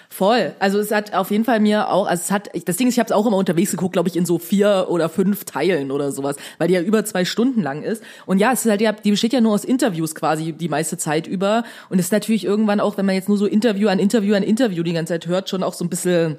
Voll. 0.10 0.53
Also 0.60 0.79
es 0.79 0.91
hat 0.91 1.13
auf 1.13 1.32
jeden 1.32 1.45
Fall 1.45 1.60
mir 1.60 1.89
auch, 1.89 2.08
also 2.08 2.21
es 2.21 2.32
hat, 2.32 2.49
das 2.65 2.77
Ding 2.77 2.88
ist, 2.88 2.95
ich 2.95 2.99
habe 2.99 3.08
es 3.08 3.12
auch 3.12 3.25
immer 3.25 3.38
unterwegs 3.38 3.71
geguckt, 3.71 3.93
glaube 3.93 4.10
ich, 4.10 4.15
in 4.15 4.25
so 4.25 4.38
vier 4.38 4.88
oder 4.89 5.10
fünf 5.10 5.45
Teilen 5.45 5.91
oder 5.91 6.12
sowas, 6.12 6.36
weil 6.58 6.67
die 6.67 6.73
ja 6.73 6.82
über 6.82 7.05
zwei 7.05 7.25
Stunden 7.25 7.62
lang 7.62 7.84
ist. 7.84 8.03
Und 8.25 8.39
ja, 8.39 8.51
es 8.51 8.65
ist 8.65 8.71
halt 8.71 9.05
die 9.05 9.12
besteht 9.12 9.34
ja 9.34 9.41
nur 9.41 9.53
aus 9.53 9.63
Interviews 9.63 10.15
quasi 10.15 10.51
die 10.51 10.69
meiste 10.69 10.97
Zeit 10.97 11.27
über. 11.27 11.63
Und 11.89 11.99
es 11.99 12.08
ist 12.08 12.12
natürlich 12.12 12.45
irgendwann 12.45 12.79
auch, 12.79 12.97
wenn 12.97 13.05
man 13.05 13.15
jetzt 13.15 13.29
nur 13.29 13.38
so 13.38 13.45
Interview 13.45 13.88
an 13.88 13.99
Interview 13.99 14.36
an 14.36 14.43
Interview 14.43 14.84
die 14.84 14.93
ganze 14.93 15.13
Zeit 15.13 15.27
hört, 15.27 15.49
schon 15.49 15.63
auch 15.63 15.73
so 15.73 15.86
ein 15.86 15.89
bisschen 15.89 16.38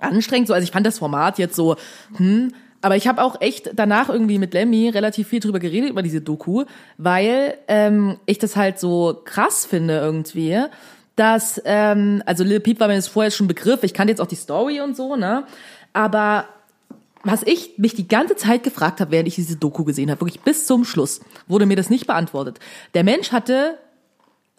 anstrengend. 0.00 0.48
So, 0.48 0.54
also 0.54 0.64
ich 0.64 0.72
fand 0.72 0.86
das 0.86 0.98
Format 0.98 1.38
jetzt 1.38 1.56
so, 1.56 1.76
hm, 2.16 2.52
aber 2.80 2.96
ich 2.96 3.06
habe 3.06 3.22
auch 3.22 3.40
echt 3.40 3.70
danach 3.74 4.08
irgendwie 4.08 4.38
mit 4.38 4.54
Lemmy 4.54 4.88
relativ 4.88 5.28
viel 5.28 5.40
drüber 5.40 5.60
geredet 5.60 5.90
über 5.90 6.02
diese 6.02 6.20
Doku, 6.20 6.64
weil 6.98 7.54
ähm, 7.68 8.16
ich 8.26 8.38
das 8.38 8.56
halt 8.56 8.80
so 8.80 9.20
krass 9.24 9.64
finde 9.64 9.98
irgendwie, 9.98 10.66
dass 11.16 11.60
ähm, 11.64 12.22
also 12.26 12.44
Lil 12.44 12.60
Peep 12.60 12.80
war 12.80 12.88
mir 12.88 12.96
das 12.96 13.08
vorher 13.08 13.30
schon 13.30 13.48
Begriff. 13.48 13.82
Ich 13.82 13.94
kannte 13.94 14.12
jetzt 14.12 14.20
auch 14.20 14.26
die 14.26 14.36
Story 14.36 14.80
und 14.80 14.96
so, 14.96 15.16
ne? 15.16 15.44
Aber 15.92 16.46
was 17.24 17.42
ich 17.42 17.78
mich 17.78 17.94
die 17.94 18.08
ganze 18.08 18.36
Zeit 18.36 18.64
gefragt 18.64 19.00
habe, 19.00 19.12
während 19.12 19.28
ich 19.28 19.36
diese 19.36 19.56
Doku 19.56 19.84
gesehen 19.84 20.10
habe, 20.10 20.20
wirklich 20.22 20.40
bis 20.40 20.66
zum 20.66 20.84
Schluss, 20.84 21.20
wurde 21.46 21.66
mir 21.66 21.76
das 21.76 21.90
nicht 21.90 22.06
beantwortet. 22.06 22.58
Der 22.94 23.04
Mensch 23.04 23.30
hatte 23.32 23.78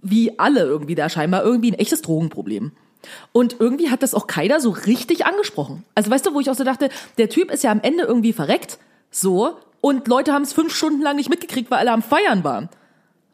wie 0.04 0.38
alle 0.38 0.62
irgendwie 0.62 0.96
da 0.96 1.10
scheinbar 1.10 1.44
irgendwie 1.44 1.72
ein 1.72 1.80
echtes 1.80 2.02
Drogenproblem. 2.02 2.74
Und 3.32 3.60
irgendwie 3.60 3.90
hat 3.90 4.04
das 4.04 4.14
auch 4.14 4.28
keiner 4.28 4.60
so 4.60 4.70
richtig 4.70 5.26
angesprochen. 5.26 5.84
Also 5.96 6.12
weißt 6.12 6.26
du, 6.26 6.34
wo 6.34 6.40
ich 6.40 6.50
auch 6.50 6.56
so 6.56 6.64
dachte, 6.64 6.90
der 7.18 7.30
Typ 7.30 7.52
ist 7.52 7.64
ja 7.64 7.72
am 7.72 7.82
Ende 7.82 8.04
irgendwie 8.04 8.34
verreckt, 8.34 8.78
so, 9.12 9.58
und 9.82 10.08
Leute 10.08 10.34
haben 10.34 10.44
es 10.44 10.54
fünf 10.54 10.74
Stunden 10.74 11.02
lang 11.02 11.18
nicht 11.18 11.30
mitgekriegt, 11.30 11.70
weil 11.70 11.80
alle 11.80 11.92
am 11.92 12.02
Feiern 12.02 12.44
waren. 12.44 12.70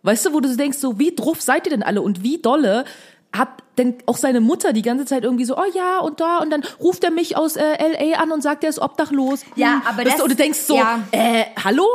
Weißt 0.03 0.25
du, 0.25 0.33
wo 0.33 0.39
du 0.39 0.55
denkst, 0.55 0.77
so, 0.77 0.99
wie 0.99 1.13
drauf 1.13 1.41
seid 1.41 1.67
ihr 1.67 1.71
denn 1.71 1.83
alle 1.83 2.01
und 2.01 2.23
wie 2.23 2.38
dolle 2.41 2.85
hat 3.31 3.63
denn 3.79 3.95
auch 4.05 4.17
seine 4.17 4.41
Mutter 4.41 4.73
die 4.73 4.83
ganze 4.83 5.05
Zeit 5.05 5.23
irgendwie 5.23 5.45
so, 5.45 5.57
oh 5.57 5.63
ja, 5.73 5.99
und 5.99 6.19
da, 6.19 6.37
und 6.37 6.51
dann 6.51 6.61
ruft 6.79 7.03
er 7.03 7.09
mich 7.11 7.35
aus 7.35 7.55
äh, 7.55 7.63
L.A. 7.63 8.19
an 8.21 8.31
und 8.31 8.43
sagt, 8.43 8.63
er 8.63 8.69
ist 8.69 8.79
obdachlos. 8.79 9.41
Ja, 9.55 9.73
Hm. 9.73 9.81
aber 9.87 9.97
Weißt 9.99 10.07
das- 10.07 10.15
du, 10.17 10.23
und 10.23 10.29
du 10.31 10.35
denkst 10.35 10.59
so, 10.59 10.75
ja. 10.75 10.99
äh, 11.11 11.45
hallo? 11.63 11.87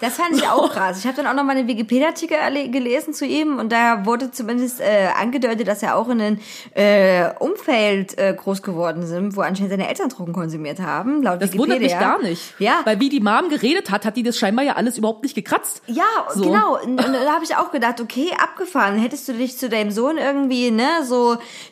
Das 0.00 0.14
fand 0.14 0.36
ich 0.36 0.46
auch 0.46 0.70
krass. 0.72 0.98
Ich 1.00 1.06
habe 1.06 1.16
dann 1.16 1.26
auch 1.26 1.34
noch 1.34 1.42
mal 1.44 1.56
einen 1.56 1.66
Wikipedia-Artikel 1.66 2.36
gelesen 2.70 3.14
zu 3.14 3.24
ihm 3.26 3.58
und 3.58 3.72
da 3.72 4.06
wurde 4.06 4.30
zumindest 4.30 4.80
äh, 4.80 5.08
angedeutet, 5.20 5.66
dass 5.66 5.82
er 5.82 5.96
auch 5.96 6.08
in 6.08 6.20
einem 6.20 6.38
äh, 6.74 7.30
Umfeld 7.38 8.18
äh, 8.18 8.34
groß 8.34 8.62
geworden 8.62 9.06
sind, 9.06 9.36
wo 9.36 9.40
anscheinend 9.40 9.70
seine 9.72 9.88
Eltern 9.88 10.08
Drogen 10.10 10.32
konsumiert 10.32 10.80
haben, 10.80 11.22
laut 11.22 11.40
Das 11.40 11.52
Wikipedia. 11.52 11.74
wundert 11.76 11.80
mich 11.80 11.98
gar 11.98 12.20
nicht. 12.22 12.54
Ja, 12.60 12.80
Weil 12.84 13.00
wie 13.00 13.08
die 13.08 13.20
Mom 13.20 13.48
geredet 13.48 13.90
hat, 13.90 14.04
hat 14.04 14.16
die 14.16 14.22
das 14.22 14.36
scheinbar 14.38 14.64
ja 14.64 14.74
alles 14.74 14.98
überhaupt 14.98 15.22
nicht 15.22 15.34
gekratzt. 15.34 15.82
Ja, 15.86 16.04
So. 16.34 16.42
genau. 16.44 16.74
Und, 16.82 17.04
und 17.04 17.12
da 17.12 17.32
habe 17.32 17.44
ich 17.44 17.56
auch 17.56 17.70
gedacht, 17.70 18.00
okay, 18.00 18.30
abgefahren. 18.42 18.98
Hättest 18.98 19.28
du 19.28 19.32
dich 19.32 19.56
zu 19.58 19.68
deinem 19.68 19.90
Sohn 19.90 20.18
irgendwie, 20.18 20.70
ne, 20.70 20.86
so 21.04 21.21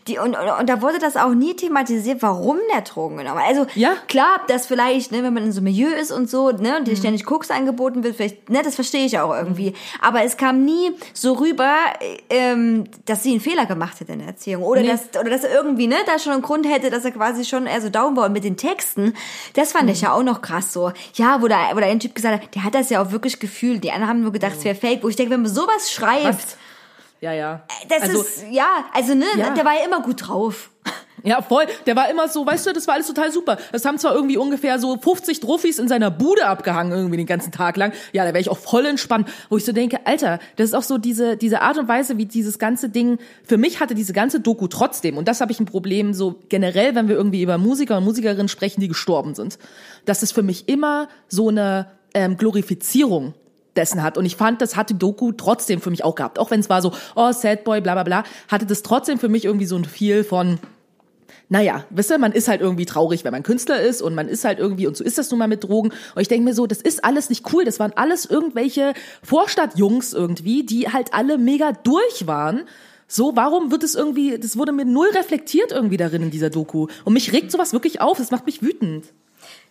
die 0.07 0.19
und, 0.19 0.37
und, 0.37 0.49
und 0.61 0.69
da 0.69 0.81
wurde 0.83 0.99
das 0.99 1.17
auch 1.17 1.35
nie 1.35 1.55
thematisiert, 1.55 2.23
warum 2.23 2.59
der 2.75 2.83
Drogen 2.83 3.17
genommen. 3.19 3.39
hat. 3.41 3.49
Also 3.49 3.67
Ja. 3.75 3.93
klar, 4.09 4.41
dass 4.49 4.67
vielleicht, 4.67 5.13
ne, 5.13 5.23
wenn 5.23 5.35
man 5.35 5.45
in 5.45 5.53
so 5.53 5.59
einem 5.59 5.65
Milieu 5.73 5.89
ist 5.89 6.11
und 6.11 6.29
so, 6.31 6.51
ne, 6.51 6.77
und 6.79 6.87
dir 6.89 6.97
ständig 6.97 7.25
Koks 7.25 7.51
angeboten 7.51 8.03
wird, 8.05 8.17
vielleicht, 8.17 8.49
ne, 8.51 8.63
das 8.63 8.75
verstehe 8.75 9.05
ich 9.07 9.19
auch 9.19 9.35
irgendwie. 9.35 9.75
Aber 10.01 10.23
es 10.25 10.37
kam 10.37 10.65
nie 10.65 10.93
so 11.15 11.33
rüber, 11.35 11.75
ähm, 12.29 12.85
dass 13.07 13.23
sie 13.23 13.31
einen 13.33 13.41
Fehler 13.41 13.67
gemacht 13.67 14.01
hätte 14.01 14.13
in 14.13 14.19
der 14.21 14.29
Erziehung 14.29 14.63
oder 14.63 14.81
Nee. 14.83 14.89
dass 14.89 15.21
oder 15.21 15.31
dass 15.31 15.45
er 15.45 15.53
irgendwie, 15.55 15.87
ne, 15.87 15.97
da 16.07 16.19
schon 16.19 16.33
einen 16.33 16.43
Grund 16.43 16.67
hätte, 16.69 16.91
dass 16.91 17.05
er 17.05 17.11
quasi 17.13 17.45
schon 17.45 17.67
eher 17.67 17.81
so 17.81 17.89
down 17.91 18.17
war 18.17 18.27
und 18.27 18.33
mit 18.33 18.45
den 18.45 18.57
Texten. 18.57 19.15
Das 19.55 19.73
fand 19.73 19.91
ich 19.91 20.01
ja 20.03 20.13
auch 20.13 20.23
noch 20.23 20.43
krass 20.43 20.73
so. 20.73 20.93
Ja, 21.15 21.43
wo 21.43 21.49
da 21.49 21.57
wo 21.75 21.81
da 21.81 21.87
ein 21.87 22.01
Typ 22.01 22.15
gesagt 22.15 22.43
hat, 22.43 22.55
der 22.55 22.65
hat 22.65 22.75
das 22.75 22.91
ja 22.91 23.03
auch 23.03 23.11
wirklich 23.13 23.39
gefühlt. 23.41 23.83
Die 23.85 23.91
anderen 23.91 24.09
haben 24.09 24.23
nur 24.23 24.33
gedacht, 24.33 24.53
es 24.59 24.65
wäre 24.65 24.75
fake. 24.75 25.03
Wo 25.03 25.09
ich 25.09 25.17
denke, 25.17 25.33
wenn 25.33 25.43
man 25.43 25.51
sowas 25.53 25.91
schreibt, 25.93 26.25
Was? 26.25 26.57
Ja, 27.21 27.33
ja. 27.33 27.63
das 27.89 28.03
also, 28.03 28.23
ist 28.23 28.45
ja, 28.51 28.85
also 28.93 29.15
ne, 29.15 29.27
Ja. 29.37 29.51
der 29.51 29.65
war 29.65 29.75
ja 29.75 29.85
immer 29.85 30.01
gut 30.03 30.27
drauf. 30.29 30.71
Ja, 31.23 31.43
voll. 31.43 31.67
Der 31.87 31.97
war 31.97 32.11
immer 32.11 32.29
so, 32.29 32.47
weißt 32.47 32.67
du, 32.67 32.73
das 32.73 32.87
war 32.87 32.95
alles 32.95 33.07
total 33.07 33.31
super. 33.31 33.59
Das 33.73 33.85
haben 33.85 33.99
zwar 33.99 34.15
irgendwie 34.15 34.39
ungefähr 34.39 34.79
so 34.79 34.97
50 34.97 35.41
Trophys 35.41 35.79
in 35.79 35.89
seiner 35.89 36.11
Bude 36.11 36.47
abgehangen, 36.47 36.93
irgendwie 36.93 37.19
den 37.19 37.27
ganzen 37.27 37.53
Tag 37.53 37.77
lang. 37.77 37.93
Ja, 38.13 38.25
da 38.25 38.31
wäre 38.31 38.41
ich 38.41 38.49
auch 38.49 38.59
voll 38.59 38.87
entspannt, 38.87 39.29
wo 39.49 39.57
ich 39.57 39.65
so 39.65 39.73
denke, 39.73 40.07
Alter, 40.07 40.39
das 40.57 40.71
ist 40.71 40.75
auch 40.75 40.83
so 40.83 40.99
diese, 40.99 41.37
diese 41.37 41.61
Art 41.61 41.79
und 41.79 41.89
Weise, 41.89 42.17
wie 42.17 42.27
dieses 42.27 42.59
ganze 42.59 42.89
Ding, 42.89 43.19
für 43.45 43.59
mich 43.59 43.81
hatte 43.81 43.95
diese 43.95 44.13
ganze 44.13 44.41
Doku 44.41 44.67
trotzdem, 44.67 45.19
und 45.19 45.29
das 45.29 45.41
habe 45.41 45.53
ich 45.53 45.61
ein 45.61 45.67
Problem 45.67 46.15
so 46.15 46.37
generell, 46.49 46.95
wenn 46.95 47.09
wir 47.09 47.17
irgendwie 47.17 47.43
über 47.43 47.59
Musiker 47.59 47.99
und 47.99 48.05
Musikerinnen 48.05 48.49
sprechen, 48.49 48.81
die 48.81 48.89
gestorben 48.89 49.35
sind, 49.35 49.59
dass 50.07 50.23
es 50.23 50.33
für 50.33 50.43
mich 50.43 50.69
immer 50.69 51.09
so 51.29 51.49
eine 51.49 51.91
ähm, 52.15 52.37
Glorifizierung 52.39 53.35
dessen 53.81 54.03
hat. 54.03 54.19
Und 54.19 54.27
ich 54.27 54.37
fand, 54.37 54.61
das 54.61 54.77
hat 54.77 54.91
die 54.91 54.99
Doku 54.99 55.33
trotzdem 55.33 55.81
für 55.81 55.91
mich 55.91 56.05
auch 56.05 56.15
gehabt. 56.15 56.39
Auch 56.39 56.51
wenn 56.51 56.61
es 56.61 56.69
war 56.69 56.83
so, 56.83 56.93
oh, 57.17 57.33
Sad 57.33 57.65
Boy, 57.65 57.81
bla 57.81 57.95
bla 57.95 58.05
bla, 58.05 58.25
hatte 58.49 58.67
das 58.67 58.83
trotzdem 58.83 59.19
für 59.19 59.29
mich 59.29 59.47
irgendwie 59.47 59.67
so 59.67 59.77
ein 59.77 59.85
Feel 59.85 60.23
von, 60.23 60.59
naja, 61.49 61.85
wisst 61.91 62.11
ihr, 62.11 62.19
man 62.19 62.33
ist 62.33 62.47
halt 62.47 62.61
irgendwie 62.61 62.87
traurig, 62.87 63.25
wenn 63.25 63.33
man 63.33 63.43
Künstler 63.43 63.81
ist 63.81 64.03
und 64.03 64.15
man 64.15 64.29
ist 64.29 64.45
halt 64.45 64.59
irgendwie, 64.59 64.87
und 64.87 64.97
so 64.97 65.03
ist 65.03 65.19
das 65.19 65.31
nun 65.31 65.39
mal 65.39 65.49
mit 65.49 65.65
Drogen. 65.65 65.91
Und 66.15 66.23
ich 66.23 66.29
denke 66.29 66.45
mir 66.45 66.55
so, 66.55 66.67
das 66.67 66.81
ist 66.81 67.05
alles 67.05 67.29
nicht 67.29 67.53
cool. 67.53 67.65
Das 67.65 67.81
waren 67.81 67.93
alles 67.97 68.27
irgendwelche 68.27 68.95
Vorstadtjungs 69.25 70.13
irgendwie, 70.13 70.65
die 70.65 70.89
halt 70.89 71.13
alle 71.15 71.39
mega 71.39 71.73
durch 71.73 72.27
waren. 72.27 72.63
So, 73.09 73.35
warum 73.35 73.73
wird 73.73 73.83
es 73.83 73.97
irgendwie, 73.97 74.39
das 74.39 74.57
wurde 74.57 74.71
mir 74.71 74.85
null 74.85 75.09
reflektiert 75.13 75.73
irgendwie 75.73 75.97
darin 75.97 76.23
in 76.23 76.31
dieser 76.31 76.51
Doku. 76.51 76.87
Und 77.05 77.15
mich 77.15 77.33
regt 77.33 77.51
sowas 77.51 77.73
wirklich 77.73 78.01
auf, 78.01 78.19
das 78.19 78.31
macht 78.31 78.47
mich 78.47 78.63
wütend. 78.63 79.07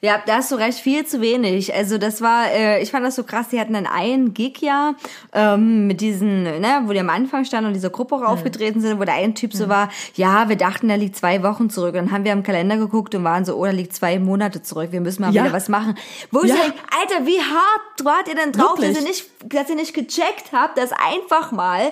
Ja, 0.01 0.21
da 0.25 0.35
hast 0.37 0.49
du 0.51 0.55
recht, 0.55 0.79
viel 0.79 1.05
zu 1.05 1.19
wenig. 1.19 1.73
Also 1.75 1.97
das 1.97 2.21
war, 2.21 2.49
äh, 2.51 2.81
ich 2.81 2.89
fand 2.91 3.05
das 3.05 3.15
so 3.15 3.25
krass, 3.25 3.49
die 3.49 3.59
hatten 3.59 3.73
dann 3.73 3.85
einen 3.85 4.33
Gig 4.33 4.59
ja 4.61 4.93
ähm, 5.33 5.87
mit 5.87 5.99
diesen, 5.99 6.43
ne, 6.43 6.83
wo 6.85 6.93
die 6.93 6.99
am 7.01 7.09
Anfang 7.09 7.43
standen 7.43 7.67
und 7.67 7.73
diese 7.73 7.89
Gruppe 7.89 8.15
auch 8.15 8.21
aufgetreten 8.21 8.79
sind, 8.79 8.97
wo 8.97 9.03
der 9.03 9.15
eine 9.15 9.33
Typ 9.33 9.53
so 9.53 9.67
war, 9.67 9.89
ja, 10.15 10.47
wir 10.47 10.55
dachten, 10.55 10.87
der 10.87 10.95
liegt 10.95 11.17
zwei 11.17 11.43
Wochen 11.43 11.69
zurück. 11.69 11.95
Und 11.95 12.05
dann 12.05 12.11
haben 12.13 12.23
wir 12.23 12.31
am 12.31 12.43
Kalender 12.43 12.77
geguckt 12.77 13.13
und 13.13 13.25
waren 13.25 13.43
so, 13.43 13.55
oh, 13.57 13.65
der 13.65 13.73
liegt 13.73 13.93
zwei 13.93 14.19
Monate 14.19 14.61
zurück, 14.61 14.93
wir 14.93 15.01
müssen 15.01 15.21
mal 15.21 15.33
Ja. 15.33 15.43
wieder 15.43 15.53
was 15.53 15.67
machen. 15.67 15.95
Wo 16.31 16.43
ich 16.43 16.49
Ja. 16.49 16.55
denke, 16.55 16.77
Alter, 17.01 17.25
wie 17.25 17.39
hart 17.41 18.05
wart 18.05 18.29
ihr 18.29 18.35
denn 18.35 18.53
drauf, 18.53 18.75
dass 18.79 18.95
ihr, 18.95 19.01
nicht, 19.01 19.25
dass 19.53 19.69
ihr 19.69 19.75
nicht 19.75 19.93
gecheckt 19.93 20.53
habt, 20.53 20.77
dass 20.77 20.91
einfach 20.93 21.51
mal 21.51 21.91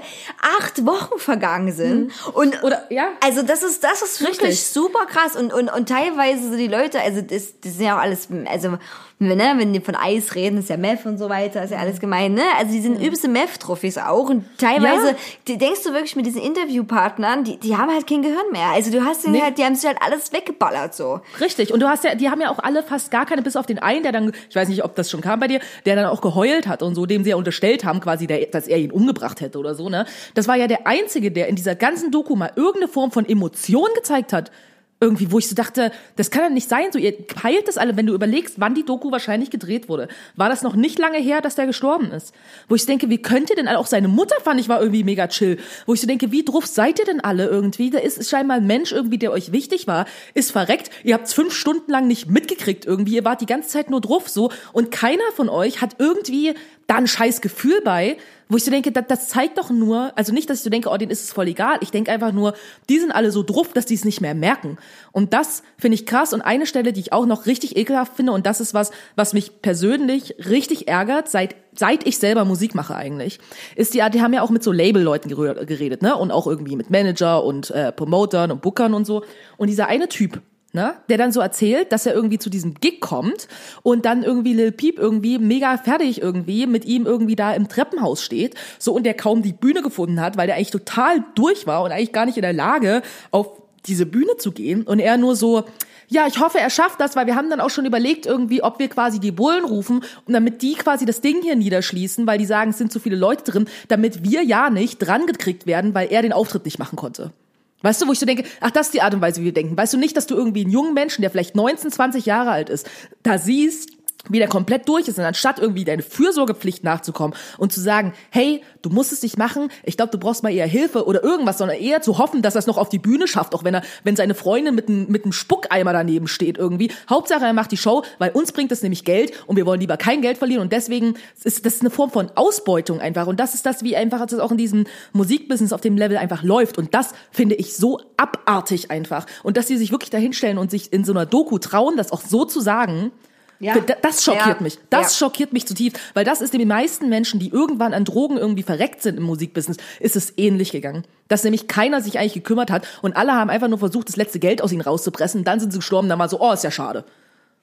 acht 0.57 0.85
Wochen 0.85 1.19
vergangen 1.19 1.73
sind. 1.73 2.13
Und 2.33 2.53
Mhm. 2.61 2.63
Oder- 2.63 2.83
ja. 2.89 3.09
also 3.21 3.41
das 3.41 3.63
ist, 3.63 3.83
das 3.83 4.01
ist 4.01 4.21
wirklich 4.21 4.39
Wirklich. 4.39 4.63
super 4.67 5.05
krass 5.07 5.35
und, 5.35 5.51
und, 5.53 5.67
und 5.73 5.89
teilweise 5.89 6.49
so 6.51 6.55
die 6.55 6.67
Leute, 6.67 7.01
also 7.01 7.19
das, 7.21 7.59
das 7.59 7.73
sind 7.75 7.85
ja 7.85 7.96
auch 7.97 8.01
alles, 8.01 8.27
also 8.45 8.77
ne, 9.19 9.53
wenn 9.57 9.73
die 9.73 9.79
von 9.81 9.95
Eis 9.95 10.35
reden, 10.35 10.59
ist 10.59 10.69
ja 10.69 10.77
Meth 10.77 11.05
und 11.05 11.17
so 11.17 11.29
weiter, 11.29 11.63
ist 11.63 11.71
ja 11.71 11.77
alles 11.79 11.99
gemein, 11.99 12.33
ne? 12.35 12.43
Also 12.57 12.71
die 12.71 12.81
sind 12.81 13.01
übelste 13.01 13.27
Meth-Trophys 13.27 13.97
auch 13.97 14.29
und 14.29 14.45
teilweise, 14.57 15.09
Ja. 15.09 15.15
die, 15.47 15.57
denkst 15.57 15.83
du 15.83 15.91
wirklich 15.93 16.15
mit 16.15 16.25
diesen 16.25 16.41
Interviewpartnern, 16.41 17.43
die, 17.43 17.57
die 17.57 17.75
haben 17.75 17.91
halt 17.91 18.05
kein 18.07 18.21
Gehirn 18.21 18.51
mehr. 18.51 18.67
Also 18.73 18.91
du 18.91 19.03
hast 19.03 19.23
denen 19.23 19.33
Nee. 19.33 19.41
halt, 19.41 19.57
die 19.57 19.63
haben 19.63 19.75
sich 19.75 19.87
halt 19.87 19.97
alles 20.01 20.31
weggeballert 20.33 20.93
so. 20.95 21.21
Richtig. 21.41 21.73
Und 21.73 21.79
du 21.81 21.87
hast 21.87 22.03
ja, 22.03 22.15
die 22.15 22.29
haben 22.29 22.41
ja 22.41 22.49
auch 22.51 22.59
alle 22.59 22.83
fast 22.83 23.09
gar 23.11 23.25
keine, 23.25 23.41
bis 23.41 23.55
auf 23.55 23.65
den 23.65 23.79
einen, 23.79 24.03
der 24.03 24.11
dann, 24.11 24.31
ich 24.49 24.55
weiß 24.55 24.67
nicht, 24.69 24.83
ob 24.83 24.95
das 24.95 25.09
schon 25.09 25.21
kam 25.21 25.39
bei 25.39 25.47
dir, 25.47 25.59
der 25.85 25.95
dann 25.95 26.05
auch 26.05 26.21
geheult 26.21 26.67
hat 26.67 26.83
und 26.83 26.95
so, 26.95 27.05
dem 27.05 27.23
sie 27.23 27.31
ja 27.31 27.35
unterstellt 27.35 27.83
haben, 27.85 27.99
quasi, 27.99 28.27
der, 28.27 28.45
dass 28.47 28.67
er 28.67 28.77
ihn 28.77 28.91
umgebracht 28.91 29.41
hätte 29.41 29.57
oder 29.57 29.73
so, 29.75 29.89
ne? 29.89 30.05
Das 30.35 30.47
war 30.47 30.55
ja 30.55 30.67
der 30.67 30.85
einzige, 30.87 31.31
der 31.31 31.47
in 31.47 31.55
dieser 31.55 31.75
ganzen 31.75 32.11
Doku 32.11 32.35
mal 32.35 32.51
irgendeine 32.55 32.87
Form 32.87 33.11
von 33.11 33.27
Emotion 33.27 33.89
gezeigt 33.95 34.33
hat. 34.33 34.51
Irgendwie, 34.99 35.31
wo 35.31 35.37
ich 35.37 35.47
so 35.47 35.53
dachte, 35.53 35.91
das 36.15 36.31
kann 36.31 36.41
ja 36.41 36.49
nicht 36.49 36.67
sein. 36.67 36.91
So, 36.91 36.97
ihr 36.97 37.11
peilt 37.11 37.67
das 37.67 37.77
alle, 37.77 37.95
wenn 37.97 38.07
du 38.07 38.15
überlegst, 38.15 38.59
wann 38.59 38.73
die 38.73 38.83
Doku 38.83 39.11
wahrscheinlich 39.11 39.51
gedreht 39.51 39.89
wurde. 39.89 40.07
War 40.35 40.49
das 40.49 40.63
noch 40.63 40.75
nicht 40.75 40.97
lange 40.97 41.19
her, 41.19 41.39
dass 41.41 41.53
der 41.53 41.67
gestorben 41.67 42.11
ist? 42.11 42.33
Wo 42.67 42.73
ich 42.73 42.81
so 42.81 42.87
denke, 42.87 43.07
wie 43.09 43.21
könnt 43.21 43.51
ihr 43.51 43.55
denn 43.55 43.67
alle, 43.67 43.77
auch 43.77 43.85
seine 43.85 44.07
Mutter 44.07 44.35
fand 44.41 44.59
ich 44.59 44.69
war 44.69 44.81
irgendwie 44.81 45.03
mega 45.03 45.27
chill. 45.27 45.59
Wo 45.85 45.93
ich 45.93 46.01
so 46.01 46.07
denke, 46.07 46.31
wie 46.31 46.43
drauf 46.43 46.65
seid 46.65 46.97
ihr 46.97 47.05
denn 47.05 47.19
alle 47.19 47.45
irgendwie? 47.45 47.91
Da 47.91 47.99
ist 47.99 48.27
scheinbar 48.27 48.57
ein 48.57 48.65
Mensch 48.65 48.91
irgendwie, 48.91 49.19
der 49.19 49.31
euch 49.31 49.51
wichtig 49.51 49.85
war, 49.85 50.05
ist 50.33 50.51
verreckt. 50.51 50.89
Ihr 51.03 51.13
habt's 51.13 51.33
fünf 51.33 51.53
Stunden 51.53 51.91
lang 51.91 52.07
nicht 52.07 52.29
mitgekriegt 52.29 52.85
irgendwie. 52.85 53.15
Ihr 53.15 53.25
wart 53.25 53.41
die 53.41 53.45
ganze 53.45 53.69
Zeit 53.69 53.91
nur 53.91 54.01
drauf 54.01 54.29
so. 54.29 54.51
Und 54.73 54.89
keiner 54.89 55.31
von 55.35 55.49
euch 55.49 55.79
hat 55.79 55.97
irgendwie 55.99 56.55
da 56.87 56.95
ein 56.95 57.07
scheiß 57.07 57.41
Gefühl 57.41 57.81
bei, 57.83 58.17
wo 58.49 58.57
ich 58.57 58.63
so 58.63 58.71
denke, 58.71 58.91
das, 58.91 59.05
das 59.07 59.27
zeigt 59.27 59.57
doch 59.57 59.69
nur, 59.69 60.11
also 60.15 60.33
nicht, 60.33 60.49
dass 60.49 60.59
ich 60.59 60.63
so 60.63 60.69
denke, 60.69 60.89
oh, 60.89 60.97
denen 60.97 61.11
ist 61.11 61.23
es 61.23 61.33
voll 61.33 61.47
egal. 61.47 61.77
Ich 61.81 61.91
denke 61.91 62.11
einfach 62.11 62.31
nur, 62.31 62.53
die 62.89 62.99
sind 62.99 63.11
alle 63.11 63.31
so 63.31 63.43
drauf, 63.43 63.73
dass 63.73 63.85
die 63.85 63.95
es 63.95 64.05
nicht 64.05 64.21
mehr 64.21 64.35
merken. 64.35 64.77
Und 65.11 65.33
das 65.33 65.63
finde 65.77 65.95
ich 65.95 66.05
krass. 66.05 66.33
Und 66.33 66.41
eine 66.41 66.65
Stelle, 66.65 66.93
die 66.93 67.01
ich 67.01 67.13
auch 67.13 67.25
noch 67.25 67.45
richtig 67.45 67.75
ekelhaft 67.75 68.15
finde, 68.15 68.31
und 68.31 68.45
das 68.45 68.61
ist 68.61 68.73
was, 68.73 68.91
was 69.15 69.33
mich 69.33 69.61
persönlich 69.61 70.35
richtig 70.49 70.87
ärgert, 70.87 71.29
seit 71.29 71.55
seit 71.79 72.07
ich 72.07 72.17
selber 72.17 72.43
Musik 72.43 72.73
mache 72.73 72.95
eigentlich, 72.95 73.39
ist 73.75 73.93
die, 73.93 74.01
die 74.11 74.21
haben 74.21 74.33
ja 74.33 74.41
auch 74.41 74.49
mit 74.49 74.63
so 74.63 74.71
Label-Leuten 74.71 75.29
geredet, 75.29 76.01
ne? 76.01 76.15
Und 76.15 76.31
auch 76.31 76.47
irgendwie 76.47 76.75
mit 76.75 76.89
Manager 76.89 77.43
und 77.43 77.69
äh, 77.69 77.91
Promotern 77.91 78.51
und 78.51 78.63
Bookern 78.63 78.95
und 78.95 79.05
so. 79.05 79.23
Und 79.57 79.67
dieser 79.67 79.87
eine 79.87 80.09
Typ, 80.09 80.41
ne, 80.77 80.93
der 81.09 81.17
dann 81.17 81.31
so 81.31 81.41
erzählt, 81.41 81.91
dass 81.91 82.05
er 82.05 82.13
irgendwie 82.13 82.37
zu 82.37 82.51
diesem 82.51 82.75
Gig 82.75 83.01
kommt 83.01 83.47
und 83.81 84.05
dann 84.05 84.21
irgendwie 84.21 84.53
Lil 84.53 84.71
Peep 84.71 84.99
irgendwie 84.99 85.39
mega 85.39 85.75
fertig 85.77 86.21
irgendwie 86.21 86.67
mit 86.67 86.85
ihm 86.85 87.07
irgendwie 87.07 87.35
da 87.35 87.53
im 87.53 87.67
Treppenhaus 87.67 88.21
steht, 88.21 88.53
so 88.77 88.93
und 88.93 89.03
der 89.03 89.15
kaum 89.15 89.41
die 89.41 89.53
Bühne 89.53 89.81
gefunden 89.81 90.21
hat, 90.21 90.37
weil 90.37 90.45
der 90.45 90.55
eigentlich 90.55 90.69
total 90.69 91.23
durch 91.33 91.65
war 91.65 91.81
und 91.81 91.91
eigentlich 91.91 92.11
gar 92.11 92.27
nicht 92.27 92.37
in 92.37 92.43
der 92.43 92.53
Lage 92.53 93.01
auf 93.31 93.59
diese 93.87 94.05
Bühne 94.05 94.37
zu 94.37 94.51
gehen 94.51 94.83
und 94.83 94.99
er 94.99 95.17
nur 95.17 95.35
so 95.35 95.65
ja, 96.09 96.25
ich 96.25 96.39
hoffe, 96.39 96.57
er 96.57 96.69
schafft 96.69 97.01
das, 97.01 97.17
weil 97.17 97.25
wir 97.25 97.35
haben 97.35 97.49
dann 97.49 97.59
auch 97.59 97.69
schon 97.69 97.85
überlegt 97.85 98.25
irgendwie, 98.25 98.63
ob 98.63 98.79
wir 98.79 98.87
quasi 98.87 99.19
die 99.19 99.33
Bullen 99.33 99.65
rufen 99.65 100.05
und 100.25 100.33
damit 100.33 100.61
die 100.61 100.75
quasi 100.75 101.05
das 101.05 101.19
Ding 101.19 101.41
hier 101.41 101.57
niederschließen, 101.57 102.25
weil 102.25 102.37
die 102.37 102.45
sagen, 102.45 102.69
es 102.69 102.77
sind 102.77 102.93
zu 102.93 103.01
viele 103.01 103.17
Leute 103.17 103.43
drin, 103.43 103.67
damit 103.89 104.23
wir 104.23 104.41
ja 104.41 104.69
nicht 104.69 104.99
dran 104.99 105.25
gekriegt 105.25 105.67
werden, 105.67 105.93
weil 105.93 106.09
er 106.09 106.21
den 106.21 106.31
Auftritt 106.31 106.63
nicht 106.63 106.79
machen 106.79 106.95
konnte. 106.95 107.33
Weißt 107.81 108.01
du, 108.01 108.07
wo 108.07 108.11
ich 108.11 108.19
so 108.19 108.25
denke, 108.25 108.43
ach, 108.59 108.71
das 108.71 108.87
ist 108.87 108.93
die 108.93 109.01
Art 109.01 109.13
und 109.13 109.21
Weise, 109.21 109.41
wie 109.41 109.45
wir 109.45 109.53
denken. 109.53 109.77
Weißt 109.77 109.93
du 109.93 109.97
nicht, 109.97 110.17
dass 110.17 110.27
du 110.27 110.35
irgendwie 110.35 110.61
einen 110.61 110.71
jungen 110.71 110.93
Menschen, 110.93 111.21
der 111.21 111.29
vielleicht 111.29 111.55
19, 111.55 111.91
20 111.91 112.25
Jahre 112.25 112.51
alt 112.51 112.69
ist, 112.69 112.89
da 113.23 113.37
siehst, 113.37 113.96
wie 114.29 114.39
der 114.39 114.47
komplett 114.47 114.87
durch 114.87 115.07
ist 115.07 115.17
und 115.17 115.25
anstatt 115.25 115.59
irgendwie 115.59 115.85
deine 115.85 116.01
Fürsorgepflicht 116.01 116.83
nachzukommen 116.83 117.35
und 117.57 117.71
zu 117.71 117.79
sagen, 117.79 118.13
hey, 118.29 118.61
du 118.81 118.89
musst 118.89 119.11
es 119.11 119.21
nicht 119.23 119.37
machen, 119.37 119.69
ich 119.83 119.97
glaube, 119.97 120.11
du 120.11 120.17
brauchst 120.17 120.43
mal 120.43 120.53
eher 120.53 120.67
Hilfe 120.67 121.05
oder 121.05 121.23
irgendwas, 121.23 121.57
sondern 121.57 121.77
eher 121.77 122.01
zu 122.01 122.17
hoffen, 122.17 122.41
dass 122.41 122.55
er 122.55 122.59
es 122.59 122.67
noch 122.67 122.77
auf 122.77 122.89
die 122.89 122.99
Bühne 122.99 123.27
schafft, 123.27 123.53
auch 123.55 123.63
wenn 123.63 123.73
er, 123.73 123.81
wenn 124.03 124.15
seine 124.15 124.35
Freundin 124.35 124.75
mit 124.75 124.87
einem 124.87 125.07
mit 125.07 125.23
einem 125.23 125.31
Spuckeimer 125.31 125.93
daneben 125.93 126.27
steht 126.27 126.57
irgendwie. 126.57 126.91
Hauptsache, 127.09 127.45
er 127.45 127.53
macht 127.53 127.71
die 127.71 127.77
Show, 127.77 128.03
weil 128.19 128.31
uns 128.31 128.51
bringt 128.51 128.71
das 128.71 128.81
nämlich 128.81 129.03
Geld 129.03 129.31
und 129.47 129.55
wir 129.55 129.65
wollen 129.65 129.79
lieber 129.79 129.97
kein 129.97 130.21
Geld 130.21 130.37
verlieren 130.37 130.61
und 130.61 130.71
deswegen 130.71 131.15
ist 131.43 131.65
das 131.65 131.81
eine 131.81 131.89
Form 131.89 132.11
von 132.11 132.31
Ausbeutung 132.35 132.99
einfach 132.99 133.27
und 133.27 133.39
das 133.39 133.53
ist 133.53 133.65
das, 133.65 133.83
wie 133.83 133.95
einfach 133.95 134.25
das 134.25 134.39
auch 134.39 134.51
in 134.51 134.57
diesem 134.57 134.85
Musikbusiness 135.13 135.73
auf 135.73 135.81
dem 135.81 135.97
Level 135.97 136.17
einfach 136.17 136.43
läuft 136.43 136.77
und 136.77 136.93
das 136.93 137.13
finde 137.31 137.55
ich 137.55 137.75
so 137.75 138.01
abartig 138.17 138.91
einfach 138.91 139.25
und 139.43 139.57
dass 139.57 139.67
sie 139.67 139.77
sich 139.77 139.91
wirklich 139.91 140.09
dahinstellen 140.09 140.57
und 140.57 140.71
sich 140.71 140.93
in 140.93 141.03
so 141.03 141.11
einer 141.11 141.25
Doku 141.25 141.57
trauen, 141.57 141.97
das 141.97 142.11
auch 142.11 142.21
so 142.21 142.45
zu 142.45 142.61
sagen, 142.61 143.11
Ja. 143.59 143.77
da- 143.79 143.95
Das 144.01 144.23
schockiert 144.23 144.57
Ja. 144.57 144.61
mich. 144.61 144.77
Das 144.89 145.11
Ja. 145.19 145.25
schockiert 145.25 145.53
mich 145.53 145.65
zutiefst, 145.67 145.99
weil 146.13 146.23
das 146.25 146.41
ist 146.41 146.53
den 146.53 146.67
meisten 146.67 147.09
Menschen, 147.09 147.39
die 147.39 147.49
irgendwann 147.49 147.93
an 147.93 148.05
Drogen 148.05 148.37
irgendwie 148.37 148.63
verreckt 148.63 149.01
sind 149.01 149.17
im 149.17 149.23
Musikbusiness, 149.23 149.77
ist 149.99 150.15
es 150.15 150.33
ähnlich 150.37 150.71
gegangen. 150.71 151.03
Dass 151.27 151.43
nämlich 151.43 151.67
keiner 151.67 152.01
sich 152.01 152.19
eigentlich 152.19 152.33
gekümmert 152.33 152.69
hat 152.71 152.87
und 153.01 153.17
alle 153.17 153.33
haben 153.33 153.49
einfach 153.49 153.67
nur 153.67 153.79
versucht, 153.79 154.07
das 154.09 154.15
letzte 154.15 154.39
Geld 154.39 154.61
aus 154.61 154.71
ihnen 154.71 154.81
rauszupressen. 154.81 155.43
Dann 155.43 155.59
sind 155.59 155.71
sie 155.73 155.79
gestorben, 155.79 156.07
dann 156.09 156.17
mal 156.19 156.29
so, 156.29 156.39
oh, 156.39 156.51
ist 156.53 156.63
ja 156.63 156.71
schade. 156.71 157.03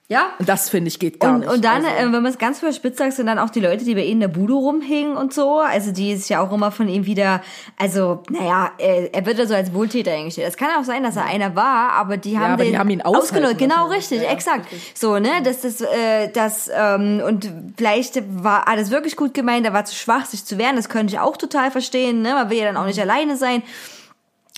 Ja. 0.07 0.33
Und 0.37 0.47
das 0.47 0.69
finde 0.69 0.89
ich 0.89 0.99
geht 0.99 1.19
gar 1.19 1.33
Und, 1.33 1.39
nicht. 1.39 1.49
und 1.51 1.65
dann, 1.65 1.83
Also- 1.83 1.87
äh, 1.97 2.03
wenn 2.03 2.21
man 2.21 2.27
es 2.27 2.37
ganz 2.37 2.59
verspitzt 2.59 2.99
sagt, 2.99 3.13
sind 3.13 3.25
dann 3.25 3.39
auch 3.39 3.49
die 3.49 3.59
Leute, 3.59 3.83
die 3.85 3.95
bei 3.95 4.01
ihnen 4.01 4.11
in 4.11 4.19
der 4.19 4.27
Bude 4.27 4.53
rumhingen 4.53 5.17
und 5.17 5.33
so. 5.33 5.57
Also 5.59 5.91
die 5.91 6.11
ist 6.11 6.29
ja 6.29 6.41
auch 6.41 6.51
immer 6.53 6.71
von 6.71 6.87
ihm 6.87 7.07
wieder, 7.07 7.41
also, 7.79 8.21
naja, 8.29 8.69
er, 8.77 9.11
er 9.15 9.25
wird 9.25 9.39
ja 9.39 9.47
so 9.47 9.55
als 9.55 9.73
Wohltäter 9.73 10.11
eingestellt. 10.11 10.47
Es 10.47 10.57
kann 10.57 10.69
auch 10.79 10.83
sein, 10.83 11.01
dass 11.01 11.15
er 11.15 11.25
einer 11.25 11.55
war, 11.55 11.93
aber 11.93 12.17
die 12.17 12.37
haben 12.37 12.53
aber 12.53 12.63
den 12.65 12.73
die 12.73 12.77
haben 12.77 12.89
ihn 12.91 13.01
ausgenutzt. 13.01 13.57
Genau, 13.57 13.87
richtig, 13.87 14.19
Ja, 14.19 14.25
ja, 14.25 14.31
exakt. 14.31 14.67
So, 14.93 15.17
ne, 15.17 15.41
dass 15.43 15.61
das, 15.61 15.81
äh, 15.81 16.29
das, 16.31 16.69
ähm, 16.71 17.23
und 17.25 17.51
vielleicht 17.75 18.21
war 18.43 18.67
alles 18.67 18.91
wirklich 18.91 19.15
gut 19.15 19.33
gemeint, 19.33 19.65
er 19.65 19.73
war 19.73 19.85
zu 19.85 19.95
schwach, 19.95 20.25
sich 20.25 20.45
zu 20.45 20.59
wehren. 20.59 20.75
Das 20.75 20.87
könnte 20.87 21.15
ich 21.15 21.19
auch 21.19 21.35
total 21.35 21.71
verstehen, 21.71 22.21
ne. 22.21 22.33
Man 22.35 22.51
will 22.51 22.59
ja 22.59 22.65
dann 22.65 22.77
auch 22.77 22.85
nicht 22.85 22.99
alleine 22.99 23.37
sein. 23.37 23.63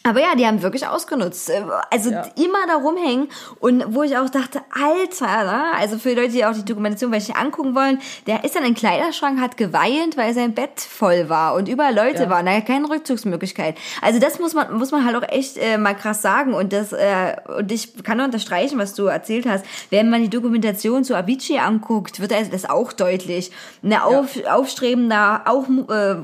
Aber 0.08 0.22
ja, 0.22 0.36
die 0.36 0.46
haben 0.48 0.62
wirklich 0.62 0.88
ausgenutzt. 0.88 1.50
Äh, 1.50 1.64
Also 1.92 2.12
Ja. 2.12 2.24
immer 2.36 2.66
da 2.68 2.76
rumhängen 2.76 3.28
und 3.60 3.84
wo 3.94 4.04
ich 4.04 4.18
auch 4.18 4.30
dachte, 4.30 4.62
Alter, 4.74 5.44
ne? 5.44 5.64
also 5.78 5.98
für 5.98 6.10
die 6.10 6.16
Leute, 6.16 6.32
die 6.32 6.46
auch 6.46 6.54
die 6.54 6.66
Dokumentation 6.66 7.12
nicht 7.12 7.36
angucken 7.36 7.76
wollen, 7.76 8.00
der 8.26 8.44
ist 8.44 8.56
dann 8.56 8.64
in 8.64 8.70
den 8.74 8.76
Kleiderschrank, 8.76 9.40
hat 9.40 9.58
geweint, 9.58 10.18
weil 10.18 10.34
sein 10.34 10.54
Bett 10.54 10.80
voll 10.80 11.30
war 11.30 11.54
und 11.56 11.68
überall 11.68 11.96
Leute 11.96 12.24
Ja. 12.24 12.30
waren, 12.30 12.46
da 12.46 12.62
keine 12.62 12.90
Rückzugsmöglichkeit. 12.90 13.78
Also 14.02 14.20
das 14.20 14.40
muss 14.40 14.54
man 14.54 14.78
muss 14.78 14.92
man 14.92 15.06
halt 15.06 15.16
auch 15.16 15.28
echt 15.30 15.58
äh, 15.58 15.78
mal 15.78 15.94
krass 15.96 16.22
sagen 16.22 16.54
und 16.54 16.72
das 16.74 16.94
äh, 16.94 17.36
und 17.58 17.72
ich 17.72 18.04
kann 18.04 18.18
nur 18.18 18.26
unterstreichen, 18.26 18.78
was 18.80 18.94
du 18.94 19.06
erzählt 19.06 19.46
hast. 19.48 19.66
Wenn 19.90 20.10
man 20.10 20.22
die 20.22 20.30
Dokumentation 20.30 21.04
zu 21.04 21.16
Avicii 21.16 21.60
anguckt, 21.60 22.20
wird 22.20 22.32
das 22.32 22.70
auch 22.70 22.94
deutlich. 22.94 23.52
Eine 23.84 24.04
auf, 24.06 24.38
aufstrebender, 24.50 25.42
auch 25.46 25.66
äh, 25.90 26.16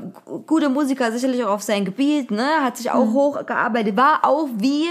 gute 0.46 0.68
Musiker 0.68 1.10
sicherlich 1.12 1.44
auch 1.44 1.50
auf 1.54 1.62
sein 1.62 1.84
Gebiet, 1.84 2.30
ne, 2.30 2.46
hat 2.62 2.76
sich 2.76 2.90
auch 2.90 3.12
hochgearbeitet, 3.12 3.73
war 3.96 4.24
auch 4.24 4.48
wie 4.56 4.86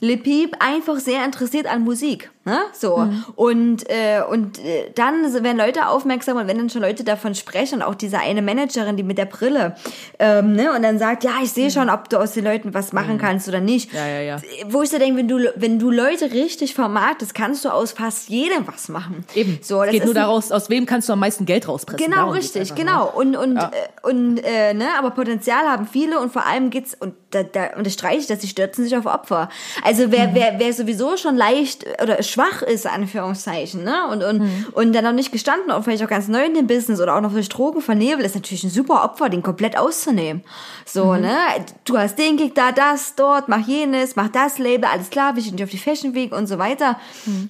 Le 0.00 0.16
Peep 0.16 0.56
einfach 0.60 0.98
sehr 0.98 1.24
interessiert 1.24 1.66
an 1.66 1.82
Musik, 1.82 2.30
ne? 2.44 2.58
So 2.72 3.06
und 3.36 3.88
äh, 3.88 4.22
und 4.28 4.58
äh, 4.58 4.90
dann 4.94 5.32
werden 5.44 5.56
Leute 5.58 5.88
aufmerksam 5.88 6.36
und 6.36 6.46
wenn 6.46 6.58
dann 6.58 6.70
schon 6.70 6.82
Leute 6.82 7.04
davon 7.04 7.34
sprechen 7.34 7.76
und 7.76 7.82
auch 7.82 7.94
diese 7.94 8.18
eine 8.18 8.42
Managerin, 8.42 8.96
die 8.96 9.02
mit 9.02 9.18
der 9.18 9.26
Brille, 9.26 9.76
ähm, 10.18 10.52
ne? 10.54 10.72
Und 10.74 10.82
dann 10.82 10.98
sagt, 10.98 11.24
ja, 11.24 11.32
ich 11.42 11.52
sehe 11.52 11.70
schon, 11.70 11.90
ob 11.90 12.08
du 12.08 12.18
aus 12.18 12.32
den 12.32 12.44
Leuten 12.44 12.74
was 12.74 12.92
machen 12.92 13.18
kannst 13.18 13.48
oder 13.48 13.60
nicht. 13.60 13.92
Ja, 13.92 14.06
ja, 14.06 14.20
ja. 14.20 14.36
Wo 14.68 14.82
ich 14.82 14.90
so 14.90 14.98
denke, 14.98 15.18
wenn 15.18 15.28
du 15.28 15.38
wenn 15.56 15.78
du 15.78 15.90
Leute 15.90 16.32
richtig 16.32 16.74
vermarktest, 16.74 17.34
kannst 17.34 17.64
du 17.64 17.68
aus 17.70 17.92
fast 17.92 18.28
jedem 18.28 18.66
was 18.66 18.88
machen. 18.88 19.24
Eben. 19.34 19.58
So, 19.62 19.82
das 19.82 19.90
geht 19.92 20.04
nur 20.04 20.14
daraus, 20.14 20.50
aus 20.52 20.70
wem 20.70 20.86
kannst 20.86 21.08
du 21.08 21.12
am 21.12 21.20
meisten 21.20 21.46
Geld 21.46 21.68
rauspressen. 21.68 22.04
Genau, 22.04 22.16
Darum 22.18 22.32
richtig, 22.34 22.62
einfach, 22.72 22.76
genau. 22.76 23.04
ne? 23.06 23.10
Und 23.12 23.36
und 23.36 23.56
Ja. 23.56 23.70
äh, 24.02 24.06
und 24.08 24.38
äh, 24.38 24.74
ne, 24.74 24.86
aber 24.98 25.10
Potenzial 25.10 25.66
haben 25.68 25.86
viele 25.86 26.18
und 26.20 26.32
vor 26.32 26.46
allem 26.46 26.70
geht's 26.70 26.94
und 26.98 27.14
da, 27.30 27.42
da 27.42 27.76
unterstreiche 27.76 28.18
ich, 28.18 28.26
dass 28.26 28.40
sie 28.40 28.48
stürzen 28.48 28.84
sich 28.84 28.96
auf 28.96 29.06
Opfer. 29.06 29.48
Also 29.84 30.06
Mhm. 30.06 30.12
wer 30.12 30.34
wer 30.34 30.54
wer 30.58 30.72
sowieso 30.72 31.16
schon 31.16 31.36
leicht 31.36 31.84
oder 32.02 32.22
schwach 32.30 32.62
ist, 32.62 32.86
Anführungszeichen, 32.86 33.84
ne? 33.84 34.06
Und, 34.10 34.22
und, 34.22 34.66
und 34.72 34.92
dann 34.92 35.04
noch 35.04 35.12
nicht 35.12 35.32
gestanden, 35.32 35.70
auch 35.70 35.84
vielleicht 35.84 36.02
auch 36.04 36.08
ganz 36.08 36.28
neu 36.28 36.44
in 36.44 36.54
dem 36.54 36.66
Business 36.66 37.00
oder 37.00 37.16
auch 37.16 37.20
noch 37.20 37.32
durch 37.32 37.48
Drogen 37.48 37.80
vernebelt, 37.80 38.24
ist 38.24 38.34
natürlich 38.34 38.64
ein 38.64 38.70
super 38.70 39.04
Opfer, 39.04 39.28
den 39.28 39.42
komplett 39.42 39.76
auszunehmen. 39.76 40.42
So, 40.84 41.14
ne? 41.14 41.36
Du 41.84 41.98
hast 41.98 42.18
den 42.18 42.36
Gig 42.36 42.52
da, 42.54 42.72
das, 42.72 43.14
dort, 43.14 43.48
mach 43.48 43.66
jenes, 43.66 44.16
mach 44.16 44.28
das 44.28 44.58
Label, 44.58 44.88
alles 44.90 45.10
klar, 45.10 45.36
wir 45.36 45.42
sind 45.42 45.62
auf 45.62 45.70
die 45.70 45.78
Fashion 45.78 46.14
Week 46.14 46.34
und 46.34 46.46
so 46.46 46.58
weiter. 46.58 46.98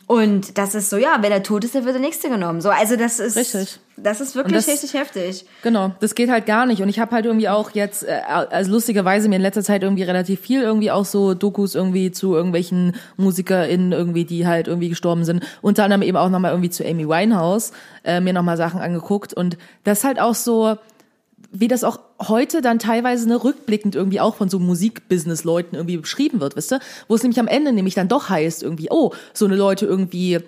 Und 0.06 0.58
das 0.58 0.74
ist 0.74 0.90
so, 0.90 0.96
ja, 0.96 1.18
wenn 1.20 1.32
er 1.32 1.42
tot 1.42 1.64
ist, 1.64 1.74
dann 1.74 1.84
wird 1.84 1.94
der 1.94 2.02
nächste 2.02 2.28
genommen. 2.28 2.60
So, 2.60 2.70
also 2.70 2.96
das 2.96 3.20
ist, 3.20 3.36
Richtig. 3.36 3.80
Das 4.02 4.20
ist 4.20 4.34
wirklich 4.34 4.56
das- 4.56 4.68
richtig 4.68 4.94
heftig. 4.94 5.44
Genau, 5.62 5.92
das 6.00 6.14
geht 6.14 6.30
halt 6.30 6.46
gar 6.46 6.66
nicht. 6.66 6.82
Und 6.82 6.88
ich 6.88 6.98
habe 6.98 7.12
halt 7.12 7.26
irgendwie 7.26 7.48
auch 7.48 7.70
jetzt, 7.72 8.04
äh, 8.04 8.20
also 8.26 8.72
lustigerweise 8.72 9.28
mir 9.28 9.36
in 9.36 9.42
letzter 9.42 9.62
Zeit 9.62 9.82
irgendwie 9.82 10.02
relativ 10.02 10.40
viel 10.40 10.62
irgendwie 10.62 10.90
auch 10.90 11.04
so 11.04 11.34
Dokus 11.34 11.74
irgendwie 11.74 12.10
zu 12.10 12.34
irgendwelchen 12.34 12.96
MusikerInnen 13.16 13.92
irgendwie, 13.92 14.24
die 14.24 14.46
halt 14.46 14.68
irgendwie 14.68 14.88
gestorben 14.88 15.24
sind. 15.24 15.44
Unter 15.62 15.84
anderem 15.84 16.02
eben 16.02 16.16
auch 16.16 16.28
nochmal 16.30 16.52
irgendwie 16.52 16.70
zu 16.70 16.84
Amy 16.86 17.08
Winehouse, 17.08 17.72
äh, 18.04 18.20
mir 18.20 18.32
nochmal 18.32 18.56
Sachen 18.56 18.80
angeguckt. 18.80 19.34
Und 19.34 19.58
das 19.84 19.98
ist 19.98 20.04
halt 20.04 20.20
auch 20.20 20.34
so, 20.34 20.76
wie 21.52 21.68
das 21.68 21.82
auch 21.84 21.98
heute 22.28 22.60
dann 22.60 22.78
teilweise 22.78 23.28
ne, 23.28 23.42
rückblickend 23.42 23.94
irgendwie 23.96 24.20
auch 24.20 24.36
von 24.36 24.48
so 24.48 24.58
Musikbusiness-Leuten 24.58 25.74
irgendwie 25.74 25.96
beschrieben 25.96 26.40
wird, 26.40 26.54
wisst 26.56 26.72
ihr? 26.72 26.80
Wo 27.08 27.14
es 27.14 27.22
nämlich 27.22 27.40
am 27.40 27.48
Ende 27.48 27.72
nämlich 27.72 27.94
dann 27.94 28.08
doch 28.08 28.28
heißt 28.28 28.62
irgendwie, 28.62 28.88
oh, 28.90 29.12
so 29.32 29.46
eine 29.46 29.56
Leute 29.56 29.86
irgendwie 29.86 30.38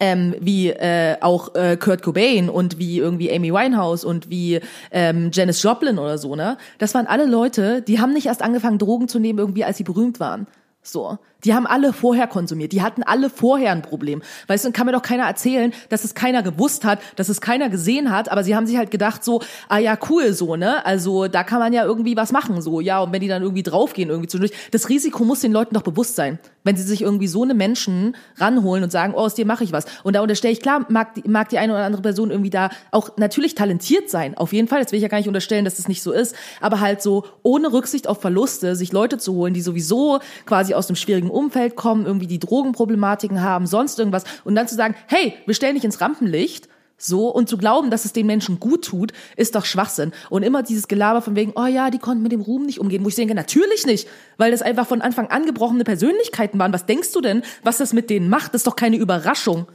ähm, 0.00 0.34
wie 0.40 0.70
äh, 0.70 1.16
auch 1.20 1.54
äh, 1.54 1.76
Kurt 1.76 2.02
Cobain 2.02 2.48
und 2.48 2.78
wie 2.78 2.98
irgendwie 2.98 3.32
Amy 3.32 3.52
Winehouse 3.52 4.04
und 4.04 4.30
wie 4.30 4.60
ähm, 4.90 5.30
Janis 5.32 5.62
Joplin 5.62 5.98
oder 5.98 6.18
so, 6.18 6.36
ne? 6.36 6.56
Das 6.78 6.94
waren 6.94 7.06
alle 7.06 7.26
Leute, 7.26 7.82
die 7.82 8.00
haben 8.00 8.12
nicht 8.12 8.26
erst 8.26 8.42
angefangen, 8.42 8.78
Drogen 8.78 9.08
zu 9.08 9.18
nehmen, 9.18 9.38
irgendwie 9.38 9.64
als 9.64 9.76
sie 9.76 9.84
berühmt 9.84 10.20
waren. 10.20 10.46
So. 10.82 11.18
Die 11.44 11.54
haben 11.54 11.66
alle 11.66 11.92
vorher 11.92 12.26
konsumiert. 12.26 12.72
Die 12.72 12.82
hatten 12.82 13.02
alle 13.02 13.28
vorher 13.28 13.72
ein 13.72 13.82
Problem. 13.82 14.22
Weißt 14.46 14.64
du, 14.64 14.68
dann 14.68 14.72
kann 14.72 14.86
mir 14.86 14.92
doch 14.92 15.02
keiner 15.02 15.24
erzählen, 15.24 15.72
dass 15.88 16.04
es 16.04 16.14
keiner 16.14 16.42
gewusst 16.42 16.84
hat, 16.84 17.00
dass 17.16 17.28
es 17.28 17.40
keiner 17.40 17.68
gesehen 17.68 18.10
hat, 18.10 18.30
aber 18.30 18.44
sie 18.44 18.54
haben 18.54 18.66
sich 18.66 18.76
halt 18.76 18.90
gedacht 18.90 19.24
so, 19.24 19.42
ah 19.68 19.78
ja, 19.78 19.98
cool 20.08 20.32
so, 20.32 20.56
ne? 20.56 20.84
Also 20.86 21.26
da 21.26 21.42
kann 21.42 21.58
man 21.58 21.72
ja 21.72 21.84
irgendwie 21.84 22.16
was 22.16 22.32
machen, 22.32 22.60
so. 22.62 22.80
Ja, 22.80 23.00
und 23.00 23.12
wenn 23.12 23.20
die 23.20 23.28
dann 23.28 23.42
irgendwie 23.42 23.62
draufgehen, 23.62 24.08
irgendwie 24.08 24.28
zwischendurch. 24.28 24.56
Das 24.70 24.88
Risiko 24.88 25.24
muss 25.24 25.40
den 25.40 25.52
Leuten 25.52 25.74
doch 25.74 25.82
bewusst 25.82 26.16
sein. 26.16 26.38
Wenn 26.64 26.76
sie 26.76 26.84
sich 26.84 27.02
irgendwie 27.02 27.26
so 27.26 27.42
eine 27.42 27.54
Menschen 27.54 28.14
ranholen 28.36 28.84
und 28.84 28.92
sagen, 28.92 29.14
oh, 29.16 29.18
aus 29.18 29.34
dir 29.34 29.46
mache 29.46 29.64
ich 29.64 29.72
was. 29.72 29.86
Und 30.04 30.14
da 30.14 30.20
unterstelle 30.20 30.52
ich, 30.52 30.60
klar, 30.60 30.86
mag 30.88 31.14
die, 31.14 31.28
mag 31.28 31.48
die 31.48 31.58
eine 31.58 31.72
oder 31.72 31.84
andere 31.84 32.02
Person 32.02 32.30
irgendwie 32.30 32.50
da 32.50 32.70
auch 32.92 33.16
natürlich 33.16 33.56
talentiert 33.56 34.08
sein. 34.08 34.36
Auf 34.36 34.52
jeden 34.52 34.68
Fall. 34.68 34.78
Jetzt 34.78 34.92
will 34.92 34.98
ich 34.98 35.02
ja 35.02 35.08
gar 35.08 35.18
nicht 35.18 35.26
unterstellen, 35.26 35.64
dass 35.64 35.76
das 35.76 35.88
nicht 35.88 36.02
so 36.02 36.12
ist. 36.12 36.36
Aber 36.60 36.78
halt 36.80 37.02
so 37.02 37.24
ohne 37.42 37.72
Rücksicht 37.72 38.06
auf 38.06 38.20
Verluste, 38.20 38.76
sich 38.76 38.92
Leute 38.92 39.18
zu 39.18 39.34
holen, 39.34 39.54
die 39.54 39.60
sowieso 39.60 40.20
quasi 40.46 40.74
aus 40.74 40.88
einem 40.88 40.96
schwierigen 40.96 41.31
Umfeld 41.32 41.76
kommen, 41.76 42.06
irgendwie 42.06 42.26
die 42.26 42.38
Drogenproblematiken 42.38 43.42
haben, 43.42 43.66
sonst 43.66 43.98
irgendwas. 43.98 44.24
Und 44.44 44.54
dann 44.54 44.68
zu 44.68 44.74
sagen, 44.74 44.94
hey, 45.08 45.34
wir 45.46 45.54
stellen 45.54 45.74
dich 45.74 45.84
ins 45.84 46.00
Rampenlicht. 46.00 46.68
So, 46.98 47.28
und 47.30 47.48
zu 47.48 47.58
glauben, 47.58 47.90
dass 47.90 48.04
es 48.04 48.12
den 48.12 48.26
Menschen 48.26 48.60
gut 48.60 48.84
tut, 48.84 49.12
ist 49.36 49.56
doch 49.56 49.64
Schwachsinn. 49.64 50.12
Und 50.30 50.44
immer 50.44 50.62
dieses 50.62 50.86
Gelaber 50.86 51.20
von 51.20 51.34
wegen, 51.34 51.52
oh 51.56 51.66
ja, 51.66 51.90
die 51.90 51.98
konnten 51.98 52.22
mit 52.22 52.30
dem 52.30 52.40
Ruhm 52.42 52.64
nicht 52.64 52.78
umgehen, 52.78 53.04
wo 53.04 53.08
ich 53.08 53.16
denke, 53.16 53.34
natürlich 53.34 53.86
nicht, 53.86 54.06
weil 54.36 54.52
das 54.52 54.62
einfach 54.62 54.86
von 54.86 55.02
Anfang 55.02 55.26
an 55.26 55.44
gebrochene 55.44 55.82
Persönlichkeiten 55.82 56.60
waren. 56.60 56.72
Was 56.72 56.86
denkst 56.86 57.10
du 57.12 57.20
denn, 57.20 57.42
was 57.64 57.78
das 57.78 57.92
mit 57.92 58.08
denen 58.08 58.28
macht? 58.28 58.54
Das 58.54 58.60
ist 58.60 58.68
doch 58.68 58.76
keine 58.76 58.98
Überraschung. 58.98 59.66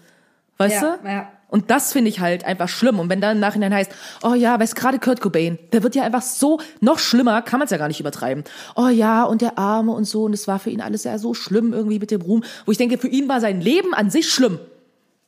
Weißt 0.57 0.81
Ja, 0.81 0.97
du? 1.03 1.07
ja. 1.09 1.31
Und 1.49 1.71
das 1.71 1.93
finde 1.93 2.09
ich 2.09 2.19
halt 2.19 2.43
einfach 2.43 2.67
schlimm. 2.67 2.99
Und 2.99 3.09
wenn 3.09 3.21
dann 3.21 3.37
im 3.37 3.39
Nachhinein 3.39 3.73
heißt, 3.73 3.91
oh 4.23 4.33
ja, 4.33 4.59
weißt 4.59 4.75
gerade 4.75 4.99
Kurt 4.99 5.21
Cobain, 5.21 5.57
der 5.71 5.81
wird 5.83 5.95
ja 5.95 6.03
einfach 6.03 6.21
so, 6.21 6.59
noch 6.81 6.99
schlimmer, 6.99 7.41
kann 7.41 7.59
man 7.59 7.65
es 7.65 7.71
ja 7.71 7.77
gar 7.77 7.87
nicht 7.87 7.99
übertreiben. 7.99 8.43
Oh 8.75 8.89
ja, 8.89 9.23
und 9.23 9.41
der 9.41 9.57
Arme 9.57 9.93
und 9.93 10.03
so, 10.03 10.23
und 10.25 10.33
es 10.33 10.47
war 10.47 10.59
für 10.59 10.69
ihn 10.69 10.81
alles 10.81 11.05
ja 11.05 11.17
so 11.17 11.33
schlimm 11.33 11.73
irgendwie 11.73 11.99
mit 11.99 12.11
dem 12.11 12.21
Ruhm. 12.21 12.43
Wo 12.65 12.71
ich 12.71 12.77
denke, 12.77 12.97
für 12.97 13.07
ihn 13.07 13.29
war 13.29 13.39
sein 13.39 13.61
Leben 13.61 13.93
an 13.93 14.09
sich 14.09 14.29
schlimm. 14.29 14.59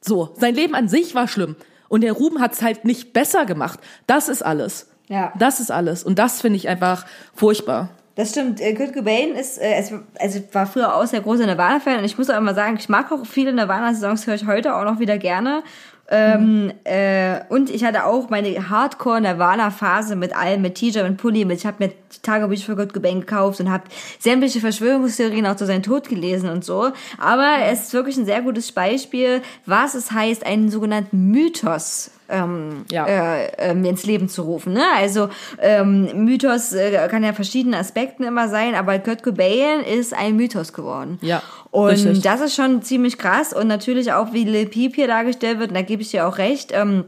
So, 0.01 0.33
sein 0.37 0.55
Leben 0.55 0.75
an 0.75 0.89
sich 0.89 1.15
war 1.15 1.27
schlimm. 1.27 1.55
Und 1.87 2.01
der 2.01 2.13
Ruhm 2.13 2.39
hat 2.39 2.53
es 2.53 2.61
halt 2.61 2.85
nicht 2.85 3.13
besser 3.13 3.45
gemacht. 3.45 3.79
Das 4.05 4.29
ist 4.29 4.43
alles. 4.45 4.87
Ja. 5.07 5.33
Das 5.39 5.59
ist 5.59 5.71
alles. 5.71 6.03
Und 6.03 6.19
das 6.19 6.41
finde 6.41 6.57
ich 6.57 6.67
einfach 6.67 7.05
furchtbar. 7.33 7.89
Das 8.19 8.31
stimmt. 8.31 8.59
Äh, 8.59 8.73
Kurt 8.73 8.93
Cobain 8.93 9.33
ist, 9.33 9.57
äh, 9.57 9.75
es, 9.75 9.93
also 10.19 10.41
war 10.51 10.67
früher 10.67 10.93
auch 10.93 11.05
sehr 11.05 11.21
großer 11.21 11.45
Nirvana-Fan 11.45 11.99
und 11.99 12.03
ich 12.03 12.17
muss 12.17 12.29
auch 12.29 12.37
immer 12.37 12.53
sagen, 12.53 12.75
ich 12.77 12.89
mag 12.89 13.09
auch 13.13 13.25
viele 13.25 13.53
Nirvana-Songs, 13.53 14.27
höre 14.27 14.35
ich 14.35 14.45
heute 14.45 14.75
auch 14.75 14.83
noch 14.83 14.99
wieder 14.99 15.17
gerne. 15.17 15.63
Ähm, 16.11 16.71
äh, 16.85 17.39
und 17.49 17.69
ich 17.69 17.83
hatte 17.83 18.05
auch 18.05 18.29
meine 18.29 18.69
Hardcore-Nirvana-Phase 18.69 20.15
mit 20.15 20.35
allem, 20.35 20.61
mit 20.61 20.75
T-Shirt 20.75 21.07
und 21.07 21.17
Pulli, 21.17 21.45
mit, 21.45 21.59
ich 21.59 21.65
habe 21.67 21.85
mir 21.85 21.93
Tagebücher 22.23 22.65
für 22.65 22.75
Kurt 22.75 22.93
Cobain 22.93 23.21
gekauft 23.21 23.59
und 23.59 23.69
habe 23.69 23.83
sämtliche 24.17 24.59
Verschwörungstheorien 24.59 25.45
auch 25.45 25.55
zu 25.55 25.67
seinem 25.67 25.83
Tod 25.83 26.09
gelesen 26.09 26.49
und 26.49 26.65
so. 26.65 26.91
Aber 27.19 27.57
es 27.65 27.83
ist 27.83 27.93
wirklich 27.93 28.17
ein 28.17 28.25
sehr 28.25 28.41
gutes 28.41 28.71
Beispiel, 28.71 29.41
was 29.67 29.93
es 29.93 30.11
heißt, 30.11 30.45
einen 30.45 30.69
sogenannten 30.69 31.29
Mythos 31.29 32.11
ähm, 32.29 32.85
Ja. 32.91 33.05
äh, 33.07 33.51
ähm, 33.57 33.83
ins 33.85 34.05
Leben 34.05 34.29
zu 34.29 34.43
rufen. 34.43 34.73
Ne? 34.73 34.83
Also 34.95 35.29
ähm, 35.59 36.25
Mythos 36.25 36.73
äh, 36.73 37.07
kann 37.09 37.23
ja 37.23 37.33
verschiedene 37.33 37.77
Aspekten 37.77 38.23
immer 38.23 38.47
sein, 38.49 38.75
aber 38.75 38.97
Kurt 38.99 39.23
Cobain 39.23 39.81
ist 39.81 40.13
ein 40.13 40.35
Mythos 40.35 40.73
geworden. 40.73 41.19
Ja, 41.21 41.41
Und 41.71 41.89
richtig. 41.89 42.21
das 42.21 42.41
ist 42.41 42.55
schon 42.55 42.81
ziemlich 42.81 43.17
krass 43.17 43.53
und 43.53 43.67
natürlich 43.67 44.13
auch, 44.13 44.33
wie 44.33 44.43
Lil 44.43 44.67
Peep 44.67 44.95
hier 44.95 45.07
dargestellt 45.07 45.59
wird, 45.59 45.69
und 45.69 45.75
da 45.75 45.81
gebe 45.81 46.01
ich 46.01 46.11
dir 46.11 46.27
auch 46.27 46.37
recht, 46.37 46.71
ähm, 46.73 47.05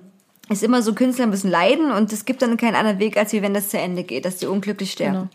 ist 0.50 0.64
immer 0.64 0.82
so, 0.82 0.94
Künstler 0.94 1.28
müssen 1.28 1.50
leiden 1.50 1.92
und 1.92 2.12
es 2.12 2.26
gibt 2.26 2.42
dann 2.42 2.58
keinen 2.58 2.76
anderen 2.76 3.00
Weg, 3.00 3.16
als 3.18 3.32
wie 3.32 3.42
wenn 3.42 3.54
das 3.54 3.70
zu 3.70 3.78
Ende 3.78 4.04
geht, 4.04 4.26
dass 4.26 4.38
die 4.38 4.48
unglücklich 4.48 4.92
sterben. 4.92 5.14
Genau. 5.14 5.28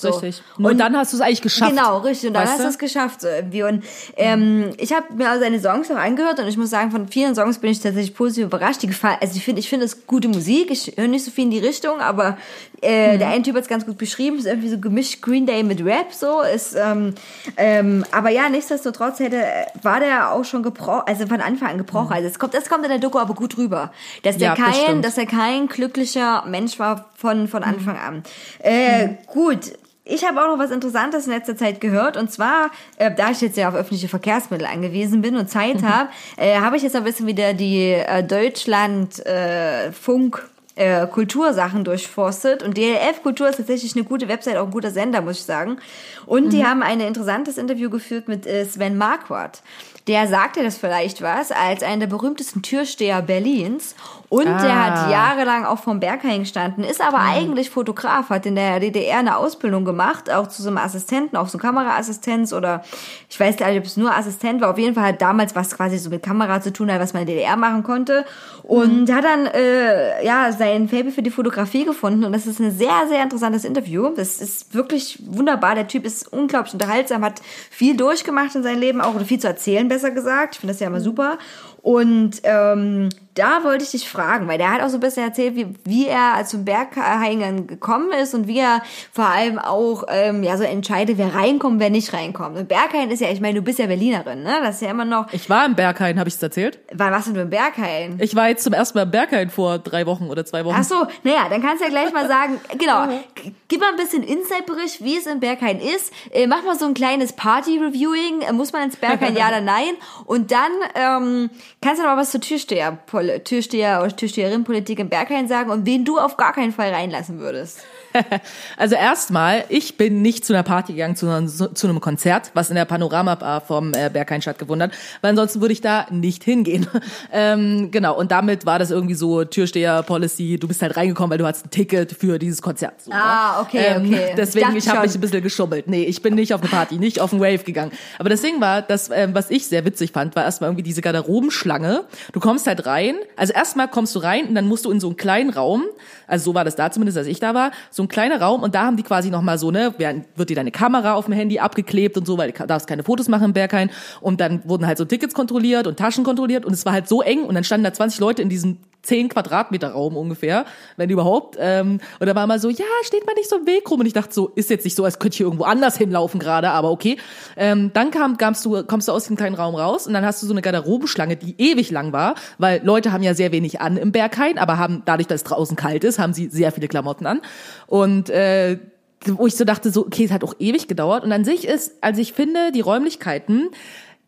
So. 0.00 0.08
Richtig. 0.10 0.42
Nur 0.58 0.70
Und- 0.70 0.78
dann 0.78 0.96
hast 0.96 1.12
du 1.12 1.16
es 1.16 1.20
eigentlich 1.22 1.42
geschafft. 1.42 1.70
Genau, 1.72 1.98
richtig. 1.98 2.28
Und 2.28 2.34
dann 2.34 2.44
Weißt 2.44 2.52
hast 2.54 2.64
du 2.64 2.68
es 2.68 2.78
geschafft 2.78 3.20
so 3.20 3.28
irgendwie. 3.28 3.62
Und 3.62 3.84
ähm, 4.16 4.70
ich 4.78 4.92
habe 4.92 5.12
mir 5.14 5.28
also 5.28 5.42
seine 5.44 5.60
Songs 5.60 5.90
auch 5.90 5.96
angehört 5.96 6.38
und 6.38 6.48
ich 6.48 6.56
muss 6.56 6.70
sagen, 6.70 6.90
von 6.90 7.08
vielen 7.08 7.34
Songs 7.34 7.58
bin 7.58 7.70
ich 7.70 7.80
tatsächlich 7.80 8.14
positiv 8.14 8.44
überrascht. 8.46 8.82
Die 8.82 8.86
gefallen, 8.86 9.18
also 9.20 9.36
ich 9.36 9.44
finde, 9.44 9.60
ich 9.60 9.68
finde 9.68 9.84
es 9.86 10.06
gute 10.06 10.28
Musik. 10.28 10.70
Ich 10.70 10.94
höre 10.96 11.08
nicht 11.08 11.24
so 11.24 11.30
viel 11.30 11.44
in 11.44 11.50
die 11.50 11.58
Richtung, 11.58 12.00
aber 12.00 12.38
äh, 12.80 13.18
der 13.18 13.28
eine 13.28 13.42
Typ 13.42 13.54
hat 13.56 13.62
es 13.62 13.68
ganz 13.68 13.84
gut 13.84 13.98
beschrieben. 13.98 14.38
Ist 14.38 14.46
irgendwie 14.46 14.70
so 14.70 14.78
gemischt 14.78 15.20
Green 15.22 15.44
Day 15.46 15.62
mit 15.62 15.84
Rap 15.84 16.12
so. 16.12 16.40
Ist, 16.42 16.74
ähm, 16.76 17.14
ähm, 17.56 18.04
aber 18.10 18.30
ja, 18.30 18.48
nichtsdestotrotz 18.48 19.18
hätte 19.20 19.42
war 19.82 20.00
der 20.00 20.32
auch 20.32 20.44
schon 20.44 20.62
gebrochen, 20.62 21.02
also 21.06 21.26
von 21.26 21.40
Anfang 21.40 21.68
an 21.70 21.78
gebrochen. 21.78 22.12
Also 22.14 22.28
es 22.28 22.38
kommt, 22.38 22.54
das 22.54 22.68
kommt 22.68 22.84
in 22.84 22.90
der 22.90 22.98
Doku 22.98 23.18
aber 23.18 23.34
gut 23.34 23.58
rüber, 23.58 23.92
dass 24.22 24.38
der 24.38 24.48
Ja, 24.48 24.54
kein, 24.54 24.72
stimmt. 24.74 25.04
dass 25.04 25.18
er 25.18 25.26
kein 25.26 25.68
glücklicher 25.68 26.44
Mensch 26.46 26.78
war 26.78 27.06
von 27.16 27.48
von 27.48 27.62
Anfang 27.62 27.98
an. 27.98 28.22
Äh, 28.60 29.08
Gut. 29.26 29.72
Ich 30.04 30.24
habe 30.24 30.42
auch 30.42 30.48
noch 30.48 30.58
was 30.58 30.70
Interessantes 30.70 31.26
in 31.26 31.32
letzter 31.32 31.56
Zeit 31.56 31.80
gehört. 31.80 32.16
Und 32.16 32.32
zwar, 32.32 32.70
äh, 32.96 33.10
da 33.14 33.30
ich 33.30 33.40
jetzt 33.40 33.56
ja 33.56 33.68
auf 33.68 33.74
öffentliche 33.74 34.08
Verkehrsmittel 34.08 34.66
angewiesen 34.66 35.20
bin 35.20 35.36
und 35.36 35.48
Zeit 35.48 35.82
habe, 35.82 36.08
äh, 36.36 36.58
habe 36.58 36.76
ich 36.76 36.82
jetzt 36.82 36.96
ein 36.96 37.04
bisschen 37.04 37.26
wieder 37.26 37.52
die 37.52 37.92
äh, 37.92 38.24
Deutschland 38.24 39.24
äh, 39.26 39.92
Funk 39.92 40.48
äh, 40.80 41.06
Kultursachen 41.06 41.84
durchforstet. 41.84 42.62
Und 42.62 42.76
DLF 42.76 43.22
Kultur 43.22 43.48
ist 43.48 43.56
tatsächlich 43.56 43.94
eine 43.94 44.04
gute 44.04 44.28
Website, 44.28 44.56
auch 44.56 44.66
ein 44.66 44.70
guter 44.70 44.90
Sender, 44.90 45.20
muss 45.20 45.40
ich 45.40 45.44
sagen. 45.44 45.78
Und 46.24 46.52
die 46.52 46.64
haben 46.64 46.82
ein 46.82 47.00
interessantes 47.00 47.58
Interview 47.58 47.90
geführt 47.90 48.28
mit 48.28 48.46
äh, 48.46 48.64
Sven 48.64 48.96
Marquardt. 48.96 49.62
Der 50.06 50.26
sagte 50.26 50.62
das 50.62 50.78
vielleicht 50.78 51.20
was 51.22 51.52
als 51.52 51.82
einer 51.82 52.00
der 52.00 52.06
berühmtesten 52.06 52.62
Türsteher 52.62 53.20
Berlins 53.20 53.94
und 54.30 54.46
der 54.46 54.84
hat 54.86 55.06
Ah. 55.06 55.10
jahrelang 55.10 55.66
auch 55.66 55.80
vom 55.80 56.00
Berghain 56.00 56.40
gestanden, 56.40 56.82
ist 56.84 57.02
aber 57.02 57.18
eigentlich 57.18 57.68
Fotograf, 57.68 58.30
hat 58.30 58.46
in 58.46 58.54
der 58.54 58.80
DDR 58.80 59.18
eine 59.18 59.36
Ausbildung 59.36 59.84
gemacht, 59.84 60.30
auch 60.32 60.46
zu 60.46 60.62
so 60.62 60.68
einem 60.68 60.78
Assistenten, 60.78 61.36
auch 61.36 61.48
so 61.48 61.58
Kameraassistenz 61.58 62.54
oder 62.54 62.82
ich 63.28 63.38
weiß 63.38 63.56
gar 63.58 63.68
nicht, 63.68 63.78
ob 63.80 63.84
es 63.84 63.96
nur 63.98 64.14
Assistent 64.16 64.62
war, 64.62 64.70
auf 64.70 64.78
jeden 64.78 64.94
Fall 64.94 65.04
hat 65.08 65.20
damals 65.20 65.54
was 65.54 65.76
quasi 65.76 65.98
so 65.98 66.08
mit 66.08 66.22
Kamera 66.22 66.62
zu 66.62 66.72
tun 66.72 66.90
hat, 66.90 67.00
was 67.00 67.12
man 67.12 67.22
in 67.22 67.26
der 67.26 67.36
DDR 67.36 67.56
machen 67.56 67.82
konnte 67.82 68.24
und 68.62 69.12
hat 69.12 69.24
dann 69.24 69.46
äh, 69.46 70.24
ja 70.24 70.52
sein 70.52 70.88
Faible 70.88 71.12
für 71.12 71.22
die 71.22 71.30
Fotografie 71.30 71.84
gefunden 71.84 72.24
und 72.24 72.32
das 72.32 72.46
ist 72.46 72.60
ein 72.60 72.70
sehr, 72.70 73.06
sehr 73.08 73.22
interessantes 73.22 73.64
Interview. 73.64 74.10
Das 74.14 74.40
ist 74.40 74.72
wirklich 74.74 75.18
wunderbar. 75.26 75.74
Der 75.74 75.88
Typ 75.88 76.04
ist 76.06 76.32
unglaublich 76.32 76.72
unterhaltsam, 76.72 77.24
hat 77.24 77.42
viel 77.70 77.96
durchgemacht 77.96 78.54
in 78.54 78.62
seinem 78.62 78.78
Leben, 78.80 79.00
auch 79.00 79.14
oder 79.16 79.24
viel 79.24 79.40
zu 79.40 79.48
erzählen, 79.48 79.88
besser 79.88 80.12
gesagt. 80.12 80.54
Ich 80.54 80.60
finde 80.60 80.72
das 80.74 80.80
ja 80.80 80.86
immer 80.86 81.00
super. 81.00 81.36
Und 81.82 82.32
ähm, 82.44 83.08
da 83.34 83.64
wollte 83.64 83.84
ich 83.84 83.92
dich 83.92 84.08
fragen, 84.08 84.48
weil 84.48 84.58
der 84.58 84.70
hat 84.72 84.82
auch 84.82 84.88
so 84.88 84.96
ein 84.98 85.00
bisschen 85.00 85.24
erzählt, 85.24 85.54
wie, 85.56 85.68
wie 85.84 86.06
er 86.08 86.44
zum 86.44 86.64
Berghain 86.66 87.66
gekommen 87.66 88.12
ist 88.12 88.34
und 88.34 88.46
wie 88.48 88.58
er 88.58 88.82
vor 89.12 89.26
allem 89.26 89.58
auch 89.58 90.04
ähm, 90.08 90.42
ja 90.42 90.58
so 90.58 90.64
entscheidet, 90.64 91.16
wer 91.16 91.34
reinkommt, 91.34 91.80
wer 91.80 91.88
nicht 91.90 92.12
reinkommt. 92.12 92.58
Und 92.58 92.68
Berghain 92.68 93.10
ist 93.10 93.20
ja, 93.20 93.30
ich 93.30 93.40
meine, 93.40 93.54
du 93.54 93.62
bist 93.62 93.78
ja 93.78 93.86
Berlinerin, 93.86 94.42
ne? 94.42 94.56
Das 94.62 94.74
ist 94.76 94.82
ja 94.82 94.90
immer 94.90 95.04
noch. 95.06 95.32
Ich 95.32 95.48
war 95.48 95.64
im 95.64 95.74
Berghain, 95.74 96.18
habe 96.18 96.28
ich 96.28 96.34
es 96.34 96.42
erzählt? 96.42 96.80
Wann 96.92 97.12
warst 97.12 97.28
denn 97.28 97.34
du 97.34 97.40
im 97.42 97.50
Berghain? 97.50 98.18
Ich 98.20 98.34
war 98.36 98.48
jetzt 98.48 98.64
zum 98.64 98.72
ersten 98.74 98.98
Mal 98.98 99.04
im 99.04 99.10
Berghain 99.10 99.48
vor 99.48 99.78
drei 99.78 100.04
Wochen 100.06 100.28
oder 100.28 100.44
zwei 100.44 100.64
Wochen. 100.66 100.76
Ach 100.78 100.84
so, 100.84 101.06
naja, 101.22 101.46
dann 101.48 101.62
kannst 101.62 101.80
du 101.80 101.84
ja 101.84 101.90
gleich 101.90 102.12
mal 102.12 102.26
sagen, 102.28 102.60
genau, 102.78 103.06
g- 103.36 103.52
gib 103.68 103.80
mal 103.80 103.90
ein 103.90 103.96
bisschen 103.96 104.22
Insight-Bericht, 104.22 105.02
wie 105.02 105.16
es 105.16 105.26
in 105.26 105.40
Berghain 105.40 105.78
ist. 105.80 106.12
Äh, 106.32 106.46
mach 106.46 106.62
mal 106.64 106.76
so 106.78 106.84
ein 106.84 106.94
kleines 106.94 107.32
Party-Reviewing, 107.32 108.42
äh, 108.42 108.52
muss 108.52 108.72
man 108.72 108.82
ins 108.82 108.96
Berghain, 108.96 109.34
ja 109.36 109.48
oder 109.48 109.60
nein? 109.60 109.92
Und 110.26 110.50
dann 110.52 110.70
ähm, 110.94 111.50
Kannst 111.82 111.98
du 111.98 112.04
noch 112.04 112.14
mal 112.14 112.20
was 112.20 112.30
zur 112.30 112.42
Türsteher, 112.42 112.98
Türsteher 113.44 114.02
oder 114.02 114.14
Türsteherin-Politik 114.14 114.98
im 114.98 115.08
Berghain 115.08 115.48
sagen 115.48 115.70
und 115.70 115.86
wen 115.86 116.04
du 116.04 116.18
auf 116.18 116.36
gar 116.36 116.52
keinen 116.52 116.72
Fall 116.72 116.92
reinlassen 116.92 117.38
würdest? 117.38 117.80
Also 118.76 118.94
erstmal, 118.94 119.64
ich 119.68 119.96
bin 119.96 120.22
nicht 120.22 120.44
zu 120.44 120.52
einer 120.52 120.62
Party 120.62 120.92
gegangen, 120.92 121.16
zu, 121.16 121.26
einer, 121.26 121.46
zu 121.46 121.86
einem 121.86 122.00
Konzert, 122.00 122.50
was 122.54 122.70
in 122.70 122.76
der 122.76 122.84
Panorama-Bar 122.84 123.60
vom 123.60 123.92
äh, 123.94 124.10
Berghain 124.12 124.40
stattgefunden 124.42 124.90
hat, 124.90 124.98
weil 125.20 125.30
ansonsten 125.30 125.60
würde 125.60 125.72
ich 125.72 125.80
da 125.80 126.06
nicht 126.10 126.44
hingehen. 126.44 126.86
ähm, 127.32 127.90
genau, 127.90 128.16
und 128.18 128.30
damit 128.30 128.66
war 128.66 128.78
das 128.78 128.90
irgendwie 128.90 129.14
so 129.14 129.44
Türsteher-Policy, 129.44 130.58
du 130.58 130.68
bist 130.68 130.82
halt 130.82 130.96
reingekommen, 130.96 131.30
weil 131.30 131.38
du 131.38 131.46
hast 131.46 131.66
ein 131.66 131.70
Ticket 131.70 132.12
für 132.12 132.38
dieses 132.38 132.62
Konzert. 132.62 133.02
So, 133.02 133.10
Ah, 133.12 133.56
ne? 133.56 133.66
okay, 133.66 133.96
okay. 133.98 134.34
Deswegen, 134.36 134.70
Ich 134.76 134.84
ich, 134.84 134.88
habe 134.88 135.02
mich 135.06 135.14
ein 135.14 135.20
bisschen 135.20 135.42
geschummelt. 135.42 135.88
Nee, 135.88 136.04
ich 136.04 136.22
bin 136.22 136.34
nicht 136.34 136.54
auf 136.54 136.60
eine 136.60 136.70
Party, 136.70 136.98
nicht 136.98 137.20
auf 137.20 137.32
einen 137.32 137.42
Rave 137.42 137.58
gegangen. 137.64 137.92
Aber 138.18 138.28
das 138.28 138.40
Ding 138.42 138.60
war, 138.60 138.82
das, 138.82 139.10
ähm, 139.12 139.34
was 139.34 139.50
ich 139.50 139.66
sehr 139.66 139.84
witzig 139.84 140.12
fand, 140.12 140.36
war 140.36 140.44
erstmal 140.44 140.70
irgendwie 140.70 140.82
diese 140.82 141.02
Garderobenschlange. 141.02 142.04
Du 142.32 142.40
kommst 142.40 142.66
halt 142.66 142.86
rein, 142.86 143.16
also 143.36 143.52
erstmal 143.52 143.88
kommst 143.88 144.14
du 144.14 144.20
rein 144.20 144.46
und 144.46 144.54
dann 144.54 144.66
musst 144.66 144.84
du 144.84 144.90
in 144.90 145.00
so 145.00 145.08
einen 145.08 145.16
kleinen 145.16 145.50
Raum, 145.50 145.84
also 146.26 146.50
so 146.50 146.54
war 146.54 146.64
das 146.64 146.76
da 146.76 146.90
zumindest, 146.90 147.18
als 147.18 147.26
ich 147.26 147.40
da 147.40 147.54
war, 147.54 147.72
so 147.90 147.99
ein 148.02 148.08
kleiner 148.08 148.40
Raum 148.40 148.62
und 148.62 148.74
da 148.74 148.84
haben 148.86 148.96
die 148.96 149.02
quasi 149.02 149.30
nochmal 149.30 149.58
so, 149.58 149.70
ne, 149.70 149.94
wird 150.36 150.50
dir 150.50 150.56
deine 150.56 150.70
Kamera 150.70 151.14
auf 151.14 151.26
dem 151.26 151.34
Handy 151.34 151.58
abgeklebt 151.58 152.16
und 152.16 152.26
so, 152.26 152.38
weil 152.38 152.52
du 152.52 152.66
darfst 152.66 152.86
keine 152.86 153.02
Fotos 153.02 153.28
machen 153.28 153.46
im 153.46 153.52
Berghain. 153.52 153.90
Und 154.20 154.40
dann 154.40 154.62
wurden 154.64 154.86
halt 154.86 154.98
so 154.98 155.04
Tickets 155.04 155.34
kontrolliert 155.34 155.86
und 155.86 155.98
Taschen 155.98 156.24
kontrolliert 156.24 156.64
und 156.64 156.72
es 156.72 156.84
war 156.84 156.92
halt 156.92 157.08
so 157.08 157.22
eng 157.22 157.44
und 157.44 157.54
dann 157.54 157.64
standen 157.64 157.84
da 157.84 157.92
20 157.92 158.20
Leute 158.20 158.42
in 158.42 158.48
diesem 158.48 158.78
10 159.02 159.30
Quadratmeter 159.30 159.92
Raum 159.92 160.16
ungefähr, 160.16 160.64
wenn 160.96 161.10
überhaupt. 161.10 161.56
Ähm, 161.58 162.00
und 162.18 162.26
da 162.26 162.34
war 162.34 162.46
mal 162.46 162.58
so, 162.58 162.68
ja, 162.68 162.84
steht 163.02 163.26
mal 163.26 163.34
nicht 163.34 163.48
so 163.48 163.56
im 163.56 163.66
Weg 163.66 163.90
rum. 163.90 164.00
Und 164.00 164.06
ich 164.06 164.12
dachte 164.12 164.32
so, 164.34 164.48
ist 164.54 164.70
jetzt 164.70 164.84
nicht 164.84 164.96
so, 164.96 165.04
als 165.04 165.18
könnte 165.18 165.34
ich 165.34 165.40
irgendwo 165.40 165.64
anders 165.64 165.96
hinlaufen 165.96 166.40
gerade, 166.40 166.70
aber 166.70 166.90
okay. 166.90 167.16
Ähm, 167.56 167.90
dann 167.94 168.10
kam, 168.10 168.36
kamst 168.36 168.64
du, 168.64 168.82
kommst 168.84 169.08
du 169.08 169.12
aus 169.12 169.26
dem 169.26 169.36
kleinen 169.36 169.54
Raum 169.54 169.74
raus 169.74 170.06
und 170.06 170.12
dann 170.12 170.24
hast 170.24 170.42
du 170.42 170.46
so 170.46 170.52
eine 170.52 170.62
Garderobenschlange, 170.62 171.36
die 171.36 171.54
ewig 171.58 171.90
lang 171.90 172.12
war, 172.12 172.34
weil 172.58 172.80
Leute 172.84 173.12
haben 173.12 173.22
ja 173.22 173.34
sehr 173.34 173.52
wenig 173.52 173.80
an 173.80 173.96
im 173.96 174.12
Berghain, 174.12 174.58
aber 174.58 174.78
haben, 174.78 175.02
dadurch, 175.04 175.28
dass 175.28 175.42
es 175.42 175.44
draußen 175.44 175.76
kalt 175.76 176.04
ist, 176.04 176.18
haben 176.18 176.34
sie 176.34 176.48
sehr 176.48 176.72
viele 176.72 176.88
Klamotten 176.88 177.26
an. 177.26 177.40
Und 177.86 178.30
äh, 178.30 178.78
wo 179.26 179.46
ich 179.46 179.56
so 179.56 179.64
dachte, 179.64 179.90
so, 179.90 180.06
okay, 180.06 180.24
es 180.24 180.30
hat 180.30 180.44
auch 180.44 180.54
ewig 180.58 180.88
gedauert. 180.88 181.24
Und 181.24 181.32
an 181.32 181.44
sich 181.44 181.66
ist, 181.66 181.92
also 182.00 182.20
ich 182.20 182.32
finde 182.32 182.72
die 182.72 182.80
Räumlichkeiten 182.80 183.68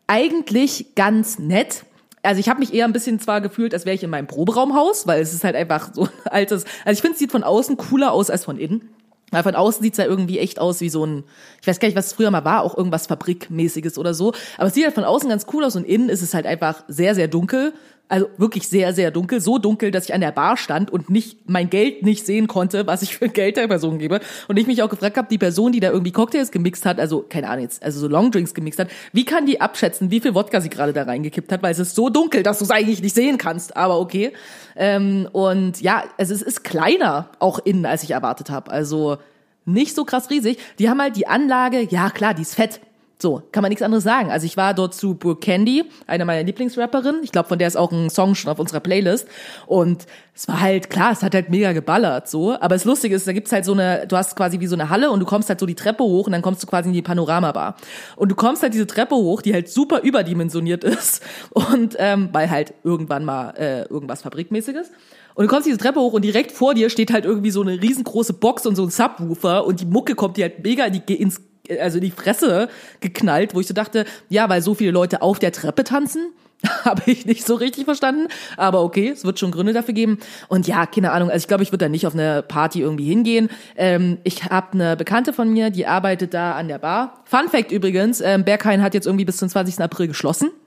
eigentlich 0.07 0.95
ganz 0.95 1.39
nett. 1.39 1.83
Also 2.23 2.39
ich 2.39 2.49
habe 2.49 2.59
mich 2.59 2.73
eher 2.73 2.85
ein 2.85 2.93
bisschen 2.93 3.19
zwar 3.19 3.41
gefühlt, 3.41 3.73
als 3.73 3.85
wäre 3.85 3.95
ich 3.95 4.03
in 4.03 4.09
meinem 4.09 4.27
Proberaumhaus, 4.27 5.05
weil 5.05 5.21
es 5.21 5.33
ist 5.33 5.43
halt 5.43 5.55
einfach 5.55 5.93
so 5.93 6.03
ein 6.03 6.09
altes. 6.25 6.63
Also 6.85 6.97
ich 6.97 7.01
finde, 7.01 7.13
es 7.13 7.19
sieht 7.19 7.31
von 7.31 7.43
außen 7.43 7.77
cooler 7.77 8.13
aus 8.13 8.29
als 8.29 8.45
von 8.45 8.57
innen. 8.57 8.89
Weil 9.33 9.43
von 9.43 9.55
außen 9.55 9.81
sieht's 9.81 9.97
ja 9.97 10.05
irgendwie 10.05 10.37
echt 10.37 10.59
aus 10.59 10.79
wie 10.79 10.89
so 10.89 11.05
ein, 11.05 11.23
ich 11.59 11.67
weiß 11.67 11.79
gar 11.79 11.87
nicht, 11.87 11.97
was 11.97 12.07
es 12.07 12.13
früher 12.13 12.29
mal 12.29 12.45
war, 12.45 12.61
auch 12.61 12.77
irgendwas 12.77 13.07
Fabrikmäßiges 13.07 13.97
oder 13.97 14.13
so. 14.13 14.33
Aber 14.57 14.67
es 14.67 14.75
sieht 14.75 14.85
halt 14.85 14.93
von 14.93 15.03
außen 15.03 15.27
ganz 15.27 15.47
cool 15.51 15.63
aus 15.63 15.75
und 15.75 15.85
innen 15.85 16.09
ist 16.09 16.21
es 16.21 16.35
halt 16.35 16.45
einfach 16.45 16.83
sehr, 16.87 17.15
sehr 17.15 17.27
dunkel. 17.27 17.73
Also 18.09 18.27
wirklich 18.37 18.67
sehr, 18.67 18.93
sehr 18.93 19.11
dunkel. 19.11 19.39
So 19.39 19.57
dunkel, 19.57 19.89
dass 19.89 20.05
ich 20.05 20.13
an 20.13 20.21
der 20.21 20.31
Bar 20.31 20.57
stand 20.57 20.91
und 20.91 21.09
nicht 21.09 21.49
mein 21.49 21.69
Geld 21.69 22.03
nicht 22.03 22.25
sehen 22.25 22.47
konnte, 22.47 22.85
was 22.85 23.01
ich 23.01 23.17
für 23.17 23.29
Geld 23.29 23.57
der 23.57 23.67
Person 23.67 23.97
gebe. 23.97 24.19
Und 24.47 24.59
ich 24.59 24.67
mich 24.67 24.83
auch 24.83 24.89
gefragt 24.89 25.17
habe, 25.17 25.27
die 25.29 25.37
Person, 25.37 25.71
die 25.71 25.79
da 25.79 25.89
irgendwie 25.89 26.11
Cocktails 26.11 26.51
gemixt 26.51 26.85
hat, 26.85 26.99
also 26.99 27.25
keine 27.27 27.49
Ahnung 27.49 27.63
jetzt, 27.63 27.81
also 27.81 27.99
so 27.99 28.07
Longdrinks 28.07 28.53
gemixt 28.53 28.79
hat, 28.79 28.89
wie 29.13 29.25
kann 29.25 29.45
die 29.45 29.61
abschätzen, 29.61 30.11
wie 30.11 30.19
viel 30.19 30.35
Wodka 30.35 30.61
sie 30.61 30.69
gerade 30.69 30.93
da 30.93 31.03
reingekippt 31.03 31.51
hat, 31.51 31.63
weil 31.63 31.71
es 31.71 31.79
ist 31.79 31.95
so 31.95 32.09
dunkel, 32.09 32.43
dass 32.43 32.59
du 32.59 32.65
es 32.65 32.71
eigentlich 32.71 33.01
nicht 33.01 33.15
sehen 33.15 33.37
kannst. 33.37 33.75
Aber 33.75 33.99
okay. 33.99 34.33
Ähm, 34.75 35.27
und 35.31 35.81
ja, 35.81 36.03
also 36.17 36.33
es 36.33 36.41
ist 36.41 36.63
kleiner 36.63 37.29
auch 37.39 37.59
innen, 37.59 37.85
als 37.85 38.03
ich 38.03 38.11
erwartet 38.11 38.49
habe. 38.49 38.69
Also 38.69 39.17
nicht 39.65 39.95
so 39.95 40.05
krass 40.05 40.29
riesig. 40.29 40.57
Die 40.77 40.89
haben 40.89 41.01
halt 41.01 41.15
die 41.15 41.27
Anlage, 41.27 41.81
ja 41.89 42.09
klar, 42.09 42.33
die 42.33 42.41
ist 42.41 42.55
fett. 42.55 42.79
So, 43.23 43.41
kann 43.53 43.61
man 43.61 43.69
nichts 43.69 43.81
anderes 43.81 44.03
sagen. 44.03 44.31
Also 44.31 44.45
ich 44.45 44.57
war 44.57 44.73
dort 44.73 44.93
zu 44.93 45.15
Brooke 45.15 45.39
Candy, 45.39 45.85
einer 46.07 46.25
meiner 46.25 46.43
Lieblingsrapperinnen. 46.43 47.23
Ich 47.23 47.31
glaube, 47.31 47.47
von 47.47 47.57
der 47.57 47.69
ist 47.69 47.77
auch 47.77 47.89
ein 47.93 48.09
Song 48.09 48.35
schon 48.35 48.51
auf 48.51 48.59
unserer 48.59 48.81
Playlist. 48.81 49.29
Und 49.65 50.07
es 50.35 50.45
war 50.49 50.59
halt, 50.59 50.89
klar, 50.89 51.13
es 51.13 51.23
hat 51.23 51.33
halt 51.33 51.49
mega 51.49 51.71
geballert, 51.71 52.27
so. 52.27 52.51
Aber 52.51 52.75
das 52.75 52.83
Lustige 52.83 53.15
ist, 53.15 53.25
da 53.25 53.31
gibt's 53.31 53.53
halt 53.53 53.63
so 53.63 53.71
eine, 53.71 54.07
du 54.07 54.17
hast 54.17 54.35
quasi 54.35 54.59
wie 54.59 54.67
so 54.67 54.75
eine 54.75 54.89
Halle 54.89 55.09
und 55.09 55.21
du 55.21 55.25
kommst 55.25 55.47
halt 55.47 55.61
so 55.61 55.65
die 55.65 55.73
Treppe 55.73 56.03
hoch 56.03 56.25
und 56.25 56.33
dann 56.33 56.41
kommst 56.41 56.61
du 56.63 56.67
quasi 56.67 56.89
in 56.89 56.93
die 56.93 57.01
Panoramabar. 57.01 57.77
Und 58.17 58.27
du 58.27 58.35
kommst 58.35 58.61
halt 58.61 58.73
diese 58.73 58.87
Treppe 58.87 59.15
hoch, 59.15 59.41
die 59.41 59.53
halt 59.53 59.69
super 59.69 60.01
überdimensioniert 60.01 60.83
ist. 60.83 61.23
Und 61.51 61.95
ähm, 61.99 62.27
weil 62.33 62.49
halt 62.49 62.73
irgendwann 62.83 63.23
mal 63.23 63.51
äh, 63.51 63.83
irgendwas 63.83 64.21
Fabrikmäßiges. 64.21 64.91
Und 65.35 65.45
du 65.45 65.49
kommst 65.49 65.65
diese 65.65 65.77
Treppe 65.77 66.01
hoch 66.01 66.11
und 66.11 66.25
direkt 66.25 66.51
vor 66.51 66.73
dir 66.73 66.89
steht 66.89 67.13
halt 67.13 67.23
irgendwie 67.23 67.51
so 67.51 67.61
eine 67.61 67.81
riesengroße 67.81 68.33
Box 68.33 68.65
und 68.65 68.75
so 68.75 68.83
ein 68.83 68.89
Subwoofer 68.89 69.65
und 69.65 69.79
die 69.79 69.85
Mucke 69.85 70.13
kommt 70.13 70.35
dir 70.35 70.43
halt 70.43 70.61
mega 70.61 70.83
in 70.83 71.01
die, 71.07 71.13
ins, 71.15 71.39
also 71.79 71.97
in 71.97 72.03
die 72.03 72.11
Fresse 72.11 72.69
geknallt, 72.99 73.55
wo 73.55 73.59
ich 73.59 73.67
so 73.67 73.73
dachte, 73.73 74.05
ja, 74.29 74.49
weil 74.49 74.61
so 74.61 74.73
viele 74.73 74.91
Leute 74.91 75.21
auf 75.21 75.39
der 75.39 75.51
Treppe 75.51 75.83
tanzen, 75.83 76.33
habe 76.85 77.03
ich 77.05 77.25
nicht 77.25 77.45
so 77.45 77.55
richtig 77.55 77.85
verstanden, 77.85 78.27
aber 78.57 78.83
okay, 78.83 79.09
es 79.09 79.25
wird 79.25 79.39
schon 79.39 79.51
Gründe 79.51 79.73
dafür 79.73 79.93
geben. 79.93 80.19
Und 80.47 80.67
ja, 80.67 80.85
keine 80.85 81.11
Ahnung, 81.11 81.29
also 81.29 81.43
ich 81.43 81.47
glaube, 81.47 81.63
ich 81.63 81.71
würde 81.71 81.85
da 81.85 81.89
nicht 81.89 82.07
auf 82.07 82.13
eine 82.13 82.41
Party 82.41 82.81
irgendwie 82.81 83.05
hingehen. 83.05 83.49
Ähm, 83.75 84.17
ich 84.23 84.45
habe 84.45 84.73
eine 84.73 84.95
Bekannte 84.95 85.33
von 85.33 85.51
mir, 85.51 85.69
die 85.69 85.85
arbeitet 85.85 86.33
da 86.33 86.53
an 86.53 86.67
der 86.67 86.79
Bar. 86.79 87.21
Fun 87.25 87.49
Fact 87.49 87.71
übrigens, 87.71 88.21
ähm, 88.21 88.43
Berghain 88.43 88.81
hat 88.81 88.93
jetzt 88.93 89.07
irgendwie 89.07 89.25
bis 89.25 89.37
zum 89.37 89.49
20. 89.49 89.79
April 89.81 90.07
geschlossen. 90.07 90.51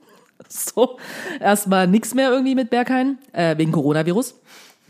So, 0.49 0.97
erstmal 1.41 1.87
nix 1.87 2.13
mehr 2.13 2.29
irgendwie 2.29 2.53
mit 2.53 2.69
Berghain, 2.69 3.17
äh, 3.33 3.57
wegen 3.57 3.71
Coronavirus. 3.71 4.35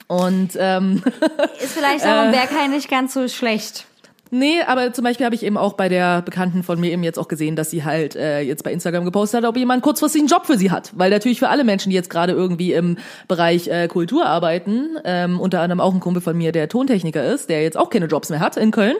Und 0.07 0.49
ähm, 0.57 1.01
Ist 1.61 1.71
vielleicht 1.71 2.05
auch 2.05 2.25
im 2.25 2.31
Berghain 2.31 2.69
nicht 2.71 2.89
ganz 2.89 3.13
so 3.13 3.27
schlecht. 3.29 3.87
Nee, 4.29 4.61
aber 4.65 4.93
zum 4.93 5.03
Beispiel 5.03 5.25
habe 5.25 5.35
ich 5.35 5.43
eben 5.43 5.57
auch 5.57 5.73
bei 5.73 5.89
der 5.89 6.21
Bekannten 6.21 6.63
von 6.63 6.79
mir 6.79 6.91
eben 6.91 7.03
jetzt 7.03 7.17
auch 7.17 7.27
gesehen, 7.27 7.55
dass 7.55 7.69
sie 7.69 7.83
halt 7.83 8.15
äh, 8.15 8.41
jetzt 8.41 8.63
bei 8.63 8.71
Instagram 8.71 9.05
gepostet 9.05 9.43
hat, 9.43 9.49
ob 9.49 9.57
jemand 9.57 9.83
kurzfristig 9.83 10.21
einen 10.21 10.29
Job 10.29 10.45
für 10.45 10.57
sie 10.57 10.71
hat. 10.71 10.91
Weil 10.95 11.09
natürlich 11.09 11.39
für 11.39 11.49
alle 11.49 11.63
Menschen, 11.63 11.89
die 11.89 11.95
jetzt 11.95 12.09
gerade 12.09 12.33
irgendwie 12.33 12.73
im 12.73 12.97
Bereich 13.27 13.67
äh, 13.67 13.87
Kultur 13.87 14.25
arbeiten, 14.25 14.97
ähm, 15.05 15.39
unter 15.39 15.61
anderem 15.61 15.79
auch 15.79 15.93
ein 15.93 15.99
Kumpel 15.99 16.21
von 16.21 16.37
mir, 16.37 16.51
der 16.51 16.69
Tontechniker 16.69 17.25
ist, 17.25 17.49
der 17.49 17.63
jetzt 17.63 17.77
auch 17.77 17.89
keine 17.89 18.07
Jobs 18.07 18.29
mehr 18.29 18.39
hat 18.39 18.57
in 18.57 18.71
Köln, 18.71 18.95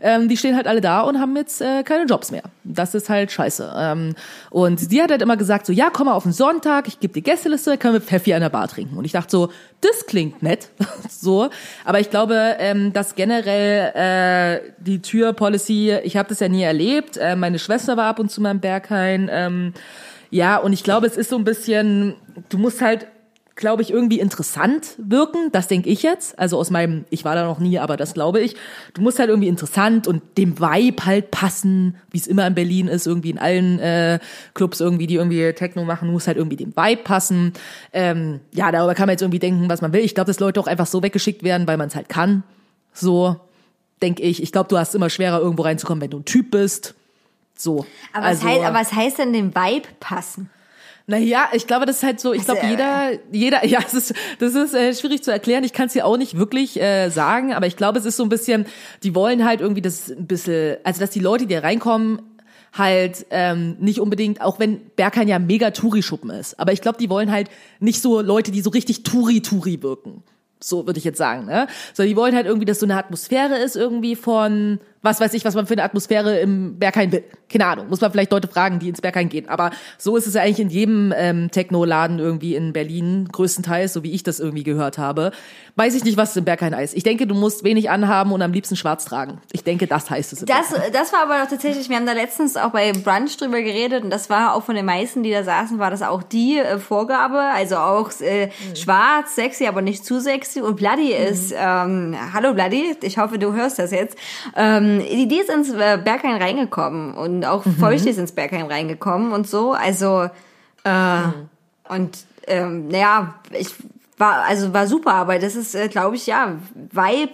ähm, 0.00 0.28
die 0.28 0.36
stehen 0.36 0.56
halt 0.56 0.66
alle 0.66 0.80
da 0.80 1.02
und 1.02 1.20
haben 1.20 1.36
jetzt 1.36 1.60
äh, 1.60 1.82
keine 1.82 2.04
Jobs 2.04 2.30
mehr. 2.30 2.42
Das 2.64 2.94
ist 2.94 3.08
halt 3.08 3.30
scheiße. 3.30 3.72
Ähm, 3.76 4.14
und 4.50 4.80
sie 4.80 5.02
hat 5.02 5.10
halt 5.10 5.22
immer 5.22 5.36
gesagt 5.36 5.66
so, 5.66 5.72
ja, 5.72 5.90
komm 5.92 6.06
mal 6.06 6.14
auf 6.14 6.22
den 6.22 6.32
Sonntag, 6.32 6.88
ich 6.88 7.00
gebe 7.00 7.12
dir 7.12 7.22
Gästeliste, 7.22 7.76
können 7.78 7.94
wir 7.94 8.00
Pfeffi 8.00 8.34
an 8.34 8.40
der 8.40 8.48
Bar 8.48 8.68
trinken. 8.68 8.96
Und 8.96 9.04
ich 9.04 9.12
dachte 9.12 9.30
so, 9.30 9.50
das 9.80 10.06
klingt 10.06 10.42
nett, 10.42 10.68
so. 11.08 11.50
Aber 11.84 12.00
ich 12.00 12.10
glaube, 12.10 12.56
ähm, 12.58 12.92
dass 12.92 13.14
generell 13.14 13.92
äh, 13.94 14.72
die 14.78 15.02
Tür-Policy, 15.02 15.98
ich 16.02 16.16
habe 16.16 16.28
das 16.28 16.40
ja 16.40 16.48
nie 16.48 16.62
erlebt. 16.62 17.16
Äh, 17.16 17.36
meine 17.36 17.58
Schwester 17.58 17.96
war 17.96 18.06
ab 18.06 18.18
und 18.18 18.30
zu 18.30 18.40
mal 18.40 18.50
im 18.50 18.60
Berghain. 18.60 19.28
Ähm, 19.30 19.74
ja, 20.30 20.56
und 20.56 20.72
ich 20.72 20.84
glaube, 20.84 21.06
es 21.06 21.16
ist 21.16 21.30
so 21.30 21.36
ein 21.36 21.44
bisschen, 21.44 22.14
du 22.48 22.58
musst 22.58 22.80
halt 22.80 23.06
glaube 23.56 23.82
ich, 23.82 23.90
irgendwie 23.90 24.20
interessant 24.20 24.94
wirken. 24.98 25.50
Das 25.52 25.68
denke 25.68 25.88
ich 25.88 26.02
jetzt. 26.02 26.38
Also 26.38 26.58
aus 26.58 26.70
meinem, 26.70 27.04
ich 27.10 27.24
war 27.24 27.34
da 27.34 27.44
noch 27.44 27.58
nie, 27.58 27.78
aber 27.78 27.96
das 27.96 28.14
glaube 28.14 28.40
ich. 28.40 28.56
Du 28.94 29.02
musst 29.02 29.18
halt 29.18 29.28
irgendwie 29.28 29.48
interessant 29.48 30.06
und 30.06 30.22
dem 30.38 30.58
Vibe 30.58 31.04
halt 31.04 31.30
passen, 31.30 31.96
wie 32.10 32.18
es 32.18 32.26
immer 32.26 32.46
in 32.46 32.54
Berlin 32.54 32.88
ist, 32.88 33.06
irgendwie 33.06 33.30
in 33.30 33.38
allen 33.38 33.78
äh, 33.78 34.18
Clubs 34.54 34.80
irgendwie, 34.80 35.06
die 35.06 35.16
irgendwie 35.16 35.52
Techno 35.52 35.84
machen, 35.84 36.10
muss 36.10 36.26
halt 36.26 36.36
irgendwie 36.36 36.56
dem 36.56 36.74
Vibe 36.76 37.02
passen. 37.02 37.52
Ähm, 37.92 38.40
ja, 38.52 38.72
darüber 38.72 38.94
kann 38.94 39.06
man 39.06 39.14
jetzt 39.14 39.22
irgendwie 39.22 39.38
denken, 39.38 39.68
was 39.68 39.82
man 39.82 39.92
will. 39.92 40.00
Ich 40.00 40.14
glaube, 40.14 40.28
dass 40.28 40.40
Leute 40.40 40.58
auch 40.60 40.66
einfach 40.66 40.86
so 40.86 41.02
weggeschickt 41.02 41.42
werden, 41.42 41.66
weil 41.66 41.76
man 41.76 41.88
es 41.88 41.94
halt 41.94 42.08
kann. 42.08 42.42
So 42.92 43.36
denke 44.02 44.22
ich. 44.22 44.42
Ich 44.42 44.52
glaube, 44.52 44.68
du 44.68 44.78
hast 44.78 44.94
immer 44.94 45.10
schwerer, 45.10 45.40
irgendwo 45.40 45.62
reinzukommen, 45.62 46.00
wenn 46.02 46.10
du 46.10 46.18
ein 46.18 46.24
Typ 46.24 46.50
bist. 46.50 46.94
So. 47.54 47.84
Aber, 48.12 48.26
also, 48.26 48.42
was, 48.42 48.50
heißt, 48.50 48.64
aber 48.64 48.78
was 48.78 48.92
heißt 48.92 49.18
denn 49.18 49.32
dem 49.32 49.54
Vibe 49.54 49.88
passen? 50.00 50.50
Naja, 51.10 51.48
ich 51.52 51.66
glaube, 51.66 51.86
das 51.86 51.96
ist 51.96 52.02
halt 52.04 52.20
so, 52.20 52.32
ich 52.32 52.44
glaube, 52.44 52.60
jeder, 52.64 53.10
jeder, 53.32 53.64
ja, 53.66 53.80
es 53.84 53.94
ist, 53.94 54.14
das 54.38 54.54
ist 54.54 54.74
äh, 54.74 54.94
schwierig 54.94 55.24
zu 55.24 55.32
erklären. 55.32 55.64
Ich 55.64 55.72
kann 55.72 55.88
es 55.88 55.92
dir 55.92 56.06
auch 56.06 56.16
nicht 56.16 56.38
wirklich 56.38 56.80
äh, 56.80 57.10
sagen, 57.10 57.52
aber 57.52 57.66
ich 57.66 57.76
glaube, 57.76 57.98
es 57.98 58.04
ist 58.04 58.16
so 58.16 58.22
ein 58.22 58.28
bisschen, 58.28 58.64
die 59.02 59.12
wollen 59.14 59.44
halt 59.44 59.60
irgendwie 59.60 59.82
das 59.82 60.08
ein 60.08 60.28
bisschen, 60.28 60.76
also 60.84 61.00
dass 61.00 61.10
die 61.10 61.18
Leute, 61.18 61.46
die 61.46 61.54
da 61.54 61.60
reinkommen, 61.62 62.22
halt 62.72 63.26
ähm, 63.30 63.76
nicht 63.80 64.00
unbedingt, 64.00 64.40
auch 64.40 64.60
wenn 64.60 64.80
Berghain 64.94 65.26
ja 65.26 65.40
mega 65.40 65.72
Touri-Schuppen 65.72 66.30
ist, 66.30 66.60
aber 66.60 66.72
ich 66.72 66.80
glaube, 66.80 66.98
die 66.98 67.10
wollen 67.10 67.32
halt 67.32 67.50
nicht 67.80 68.00
so 68.00 68.20
Leute, 68.20 68.52
die 68.52 68.60
so 68.60 68.70
richtig 68.70 69.02
Touri-Touri 69.02 69.82
wirken. 69.82 70.22
So 70.62 70.86
würde 70.86 70.98
ich 70.98 71.04
jetzt 71.04 71.18
sagen, 71.18 71.46
ne? 71.46 71.66
So, 71.94 72.04
die 72.04 72.14
wollen 72.14 72.36
halt 72.36 72.46
irgendwie, 72.46 72.66
dass 72.66 72.78
so 72.78 72.86
eine 72.86 72.96
Atmosphäre 72.96 73.58
ist 73.58 73.74
irgendwie 73.74 74.14
von, 74.14 74.78
was 75.02 75.20
weiß 75.20 75.32
ich, 75.34 75.44
was 75.44 75.54
man 75.54 75.66
für 75.66 75.72
eine 75.74 75.82
Atmosphäre 75.82 76.38
im 76.40 76.78
Berghain 76.78 77.10
will. 77.10 77.24
Keine 77.50 77.66
Ahnung, 77.66 77.88
muss 77.88 78.00
man 78.00 78.12
vielleicht 78.12 78.30
Leute 78.32 78.48
fragen, 78.48 78.78
die 78.78 78.88
ins 78.88 79.00
Berghain 79.00 79.28
gehen. 79.28 79.48
Aber 79.48 79.70
so 79.98 80.16
ist 80.16 80.26
es 80.26 80.34
ja 80.34 80.42
eigentlich 80.42 80.60
in 80.60 80.68
jedem 80.68 81.12
ähm, 81.16 81.50
Techno-Laden 81.50 82.18
irgendwie 82.18 82.54
in 82.54 82.72
Berlin, 82.72 83.28
größtenteils, 83.32 83.92
so 83.94 84.02
wie 84.02 84.12
ich 84.12 84.22
das 84.22 84.40
irgendwie 84.40 84.62
gehört 84.62 84.98
habe. 84.98 85.32
Weiß 85.76 85.94
ich 85.94 86.04
nicht, 86.04 86.16
was 86.18 86.30
es 86.30 86.36
im 86.36 86.44
Berghain 86.44 86.76
heißt. 86.76 86.94
Ich 86.94 87.02
denke, 87.02 87.26
du 87.26 87.34
musst 87.34 87.64
wenig 87.64 87.88
anhaben 87.90 88.32
und 88.32 88.42
am 88.42 88.52
liebsten 88.52 88.76
schwarz 88.76 89.04
tragen. 89.06 89.40
Ich 89.52 89.64
denke, 89.64 89.86
das 89.86 90.10
heißt 90.10 90.32
es 90.34 90.40
im 90.42 90.46
Das, 90.46 90.68
Berghain. 90.70 90.92
das 90.92 91.12
war 91.12 91.22
aber 91.22 91.42
doch 91.42 91.48
tatsächlich, 91.50 91.88
wir 91.88 91.96
haben 91.96 92.06
da 92.06 92.12
letztens 92.12 92.56
auch 92.56 92.70
bei 92.70 92.92
Brunch 92.92 93.36
drüber 93.38 93.62
geredet 93.62 94.04
und 94.04 94.10
das 94.10 94.28
war 94.28 94.54
auch 94.54 94.64
von 94.64 94.74
den 94.74 94.84
meisten, 94.84 95.22
die 95.22 95.30
da 95.30 95.42
saßen, 95.42 95.78
war 95.78 95.90
das 95.90 96.02
auch 96.02 96.22
die 96.22 96.58
äh, 96.58 96.78
Vorgabe. 96.78 97.38
Also 97.38 97.76
auch 97.76 98.10
äh, 98.20 98.50
schwarz, 98.76 99.34
sexy, 99.34 99.66
aber 99.66 99.80
nicht 99.80 100.04
zu 100.04 100.20
sexy. 100.20 100.60
Und 100.60 100.76
Bloody 100.76 101.12
ist, 101.12 101.52
ähm, 101.56 102.14
hallo 102.34 102.52
Bloody, 102.52 102.96
ich 103.02 103.18
hoffe, 103.18 103.38
du 103.38 103.54
hörst 103.54 103.78
das 103.78 103.90
jetzt. 103.92 104.16
Ähm, 104.56 104.89
die, 104.98 105.28
die 105.28 105.38
ist 105.38 105.50
ins 105.50 105.70
äh, 105.70 105.98
Berghain 106.02 106.42
reingekommen 106.42 107.14
und 107.14 107.44
auch 107.44 107.62
Feucht 107.78 108.06
ist 108.06 108.18
ins 108.18 108.32
Berghain 108.32 108.66
reingekommen 108.66 109.32
und 109.32 109.48
so. 109.48 109.72
Also, 109.72 110.28
äh, 110.84 111.22
und 111.88 112.18
ähm, 112.46 112.88
naja, 112.88 113.34
ich 113.52 113.74
war, 114.18 114.42
also 114.42 114.72
war 114.74 114.86
super, 114.86 115.14
aber 115.14 115.38
das 115.38 115.54
ist, 115.54 115.74
äh, 115.74 115.88
glaube 115.88 116.16
ich, 116.16 116.26
ja, 116.26 116.56
Vibe, 116.74 117.32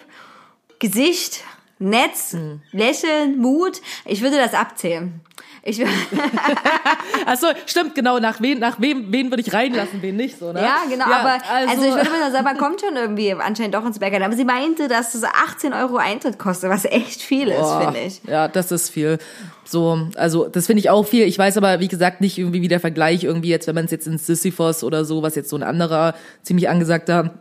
Gesicht, 0.79 1.43
Netz, 1.79 2.33
Hm. 2.33 2.61
Lächeln, 2.73 3.39
Mut. 3.39 3.81
Ich 4.05 4.23
würde 4.23 4.37
das 4.37 4.55
abzählen. 4.55 5.21
Ich, 5.67 5.85
Achso, 7.27 7.49
stimmt, 7.67 7.97
genau, 7.97 8.19
nach 8.21 8.41
wem, 8.41 8.61
nach 8.61 8.81
wem, 8.81 9.11
wen 9.11 9.31
würde 9.31 9.43
ich 9.43 9.53
reinlassen, 9.53 10.01
wen 10.01 10.15
nicht, 10.15 10.39
so, 10.39 10.53
ne? 10.53 10.61
ja, 10.61 10.79
genau, 10.89 11.07
aber 11.07 11.39
also, 11.51 11.83
ich 11.83 11.95
würde 11.95 12.09
mal 12.09 12.31
sagen, 12.31 12.45
man 12.45 12.57
kommt 12.57 12.81
schon 12.81 12.95
irgendwie 12.95 13.33
anscheinend 13.33 13.75
doch 13.75 13.85
ins 13.85 13.99
Berghain. 13.99 14.23
Aber 14.23 14.37
sie 14.37 14.45
meinte, 14.45 14.87
dass 14.87 15.15
es 15.15 15.25
18 15.25 15.73
Euro 15.73 15.97
Eintritt 15.97 16.39
kostet, 16.39 16.71
was 16.71 16.85
echt 16.85 17.21
viel 17.21 17.49
ist, 17.49 17.73
finde 17.73 18.01
ich. 18.07 18.21
Ja, 18.29 18.47
das 18.47 18.71
ist 18.71 18.91
viel. 18.91 19.19
So, 19.65 19.99
also 20.15 20.47
das 20.47 20.67
finde 20.67 20.81
ich 20.81 20.91
auch 20.91 21.05
viel. 21.05 21.27
Ich 21.27 21.39
weiß 21.39 21.57
aber, 21.57 21.81
wie 21.81 21.89
gesagt, 21.89 22.21
nicht 22.21 22.39
irgendwie 22.39 22.63
wie 22.63 22.69
der 22.69 22.81
Vergleich 22.81 23.25
irgendwie 23.25 23.49
jetzt, 23.49 23.67
wenn 23.67 23.75
man 23.75 23.87
es 23.87 23.91
jetzt 23.91 24.07
in 24.07 24.19
Sisyphos 24.19 24.85
oder 24.85 25.05
so, 25.05 25.23
was 25.23 25.35
jetzt 25.35 25.51
so 25.51 25.57
ein 25.57 25.65
anderer 25.65 26.15
ziemlich 26.43 26.69
angesagter 26.69 27.35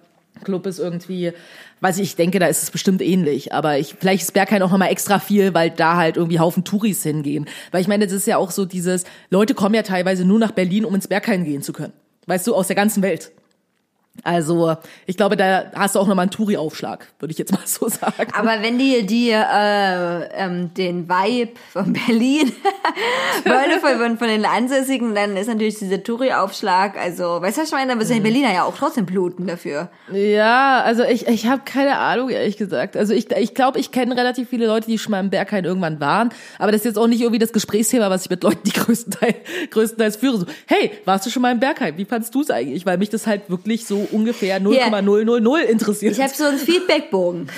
Club 0.43 0.65
ist 0.65 0.79
irgendwie, 0.79 1.31
weiß 1.85 1.99
ich, 1.99 2.15
denke, 2.15 2.39
da 2.39 2.47
ist 2.47 2.63
es 2.63 2.71
bestimmt 2.71 2.99
ähnlich. 3.03 3.53
Aber 3.53 3.77
ich, 3.77 3.95
vielleicht 3.99 4.23
ist 4.23 4.33
Berghain 4.33 4.63
auch 4.63 4.71
nochmal 4.71 4.89
extra 4.89 5.19
viel, 5.19 5.53
weil 5.53 5.69
da 5.69 5.97
halt 5.97 6.17
irgendwie 6.17 6.39
Haufen 6.39 6.63
Touris 6.63 7.03
hingehen. 7.03 7.45
Weil 7.71 7.81
ich 7.81 7.87
meine, 7.87 8.05
das 8.05 8.13
ist 8.13 8.25
ja 8.25 8.37
auch 8.37 8.49
so 8.49 8.65
dieses, 8.65 9.03
Leute 9.29 9.53
kommen 9.53 9.75
ja 9.75 9.83
teilweise 9.83 10.25
nur 10.25 10.39
nach 10.39 10.51
Berlin, 10.51 10.83
um 10.83 10.95
ins 10.95 11.07
Berghain 11.07 11.45
gehen 11.45 11.61
zu 11.61 11.73
können. 11.73 11.93
Weißt 12.25 12.47
du, 12.47 12.55
aus 12.55 12.65
der 12.65 12.75
ganzen 12.75 13.03
Welt. 13.03 13.31
Also, 14.23 14.75
ich 15.05 15.17
glaube, 15.17 15.37
da 15.37 15.65
hast 15.75 15.95
du 15.95 15.99
auch 15.99 16.07
nochmal 16.07 16.23
einen 16.23 16.31
Touri-Aufschlag, 16.31 17.07
würde 17.19 17.31
ich 17.31 17.37
jetzt 17.37 17.51
mal 17.51 17.61
so 17.65 17.87
sagen. 17.87 18.31
Aber 18.33 18.61
wenn 18.61 18.79
die, 18.79 19.05
die 19.05 19.29
äh, 19.29 20.29
ähm, 20.33 20.73
den 20.73 21.07
Vibe 21.07 21.51
von 21.71 21.93
Berlin 21.93 22.51
wollen 23.45 23.79
von, 23.79 24.17
von, 24.17 24.27
den 24.27 24.45
Ansässigen, 24.45 25.13
dann 25.13 25.37
ist 25.37 25.47
natürlich 25.47 25.77
dieser 25.77 26.01
Touri-Aufschlag, 26.01 26.97
also, 26.97 27.41
weißt 27.41 27.57
du, 27.57 27.61
was 27.61 27.67
ich 27.67 27.73
meine, 27.73 27.89
dann 27.89 27.97
müssen 27.97 28.15
die 28.15 28.21
Berliner 28.21 28.53
ja 28.53 28.63
auch 28.63 28.75
trotzdem 28.75 29.05
bluten 29.05 29.47
dafür. 29.47 29.89
Ja, 30.11 30.81
also 30.81 31.03
ich, 31.03 31.27
ich 31.27 31.47
habe 31.47 31.61
keine 31.65 31.97
Ahnung, 31.97 32.29
ehrlich 32.29 32.57
gesagt. 32.57 32.97
Also 32.97 33.13
ich 33.13 33.31
ich, 33.31 33.53
glaube, 33.53 33.79
ich 33.79 33.91
kenne 33.91 34.15
relativ 34.15 34.49
viele 34.49 34.67
Leute, 34.67 34.87
die 34.87 34.97
schon 34.97 35.11
mal 35.11 35.19
im 35.19 35.29
Berghain 35.29 35.65
irgendwann 35.65 35.99
waren. 35.99 36.29
Aber 36.57 36.71
das 36.71 36.81
ist 36.81 36.85
jetzt 36.85 36.97
auch 36.97 37.07
nicht 37.07 37.21
irgendwie 37.21 37.39
das 37.39 37.53
Gesprächsthema, 37.53 38.09
was 38.09 38.23
ich 38.23 38.29
mit 38.29 38.43
Leuten, 38.43 38.61
die 38.65 38.71
größtenteils, 38.71 39.35
größtenteils 39.71 40.15
führe. 40.17 40.37
So, 40.37 40.45
hey, 40.67 40.91
warst 41.05 41.25
du 41.25 41.29
schon 41.29 41.41
mal 41.41 41.51
im 41.51 41.59
Berghain? 41.59 41.97
Wie 41.97 42.05
fandst 42.05 42.33
du 42.33 42.41
es 42.41 42.51
eigentlich? 42.51 42.85
Weil 42.85 42.97
mich 42.97 43.09
das 43.09 43.27
halt 43.27 43.49
wirklich 43.49 43.85
so 43.85 44.04
ungefähr 44.11 44.59
0,000 44.59 45.69
interessiert. 45.69 46.13
Ich 46.13 46.21
habe 46.21 46.33
so 46.33 46.45
einen 46.45 46.57
Feedbackbogen. 46.57 47.49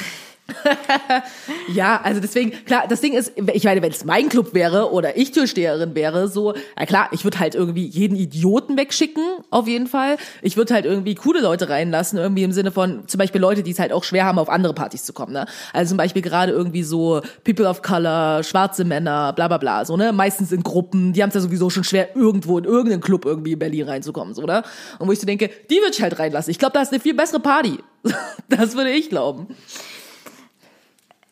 Ja, 1.74 2.00
also 2.02 2.22
deswegen, 2.22 2.52
klar, 2.66 2.86
das 2.88 3.02
Ding 3.02 3.14
ist, 3.14 3.34
ich 3.54 3.64
meine, 3.66 3.82
wenn 3.82 3.92
es 3.92 4.06
mein 4.06 4.30
Club 4.30 4.54
wäre 4.54 4.92
oder 4.92 5.18
ich 5.18 5.32
Türsteherin 5.32 5.96
wäre, 5.96 6.28
so, 6.28 6.54
na 6.78 6.86
klar, 6.86 7.10
ich 7.12 7.24
würde 7.24 7.40
halt 7.40 7.56
irgendwie 7.56 7.86
jeden 7.86 8.16
Idioten 8.16 8.78
wegschicken, 8.78 9.24
auf 9.50 9.68
jeden 9.68 9.88
Fall. 9.88 10.18
Ich 10.42 10.56
würde 10.56 10.74
halt 10.74 10.86
irgendwie 10.86 11.16
coole 11.16 11.42
Leute 11.42 11.70
reinlassen, 11.70 12.18
irgendwie 12.18 12.44
im 12.44 12.54
Sinne 12.54 12.72
von, 12.72 13.08
zum 13.08 13.18
Beispiel 13.18 13.42
Leute, 13.42 13.64
die 13.64 13.72
es 13.72 13.80
halt 13.80 13.92
auch 13.92 14.04
schwer 14.04 14.26
haben, 14.26 14.40
auf 14.40 14.50
andere 14.50 14.74
Partys 14.74 15.04
zu 15.04 15.14
kommen, 15.14 15.34
ne? 15.34 15.46
Also 15.74 15.90
zum 15.90 15.98
Beispiel 15.98 16.22
gerade 16.22 16.52
irgendwie 16.52 16.84
so 16.84 17.22
People 17.44 17.68
of 17.68 17.82
Color, 17.82 18.44
schwarze 18.44 18.86
Männer, 18.86 19.34
bla 19.34 19.48
bla 19.48 19.58
bla, 19.58 19.86
so, 19.86 19.98
ne? 19.98 20.14
Meistens 20.14 20.52
in 20.52 20.64
Gruppen, 20.64 21.14
die 21.14 21.22
haben 21.22 21.30
es 21.30 21.36
ja 21.36 21.42
sowieso 21.42 21.70
schon 21.70 21.84
schwer, 21.84 22.16
irgendwo 22.16 22.58
in 22.58 22.66
irgendeinen 22.66 23.02
Club 23.02 23.26
irgendwie 23.26 23.54
in 23.54 23.60
Berlin 23.60 23.90
reinzukommen, 23.90 24.34
so, 24.34 24.44
ne? 24.44 24.64
Und 25.00 25.08
wo 25.08 25.12
ich 25.12 25.20
so 25.20 25.26
denke, 25.26 25.50
die 25.70 25.76
würde 25.76 25.92
ich 25.92 26.02
halt 26.02 26.18
reinlassen. 26.18 26.52
Ich 26.52 26.60
glaube, 26.60 26.74
da 26.74 26.82
ist 26.82 26.92
eine 26.92 27.02
viel 27.02 27.14
bessere 27.14 27.40
Party. 27.40 27.78
Das 28.50 28.76
würde 28.78 28.92
ich 28.92 29.10
glauben. 29.10 29.48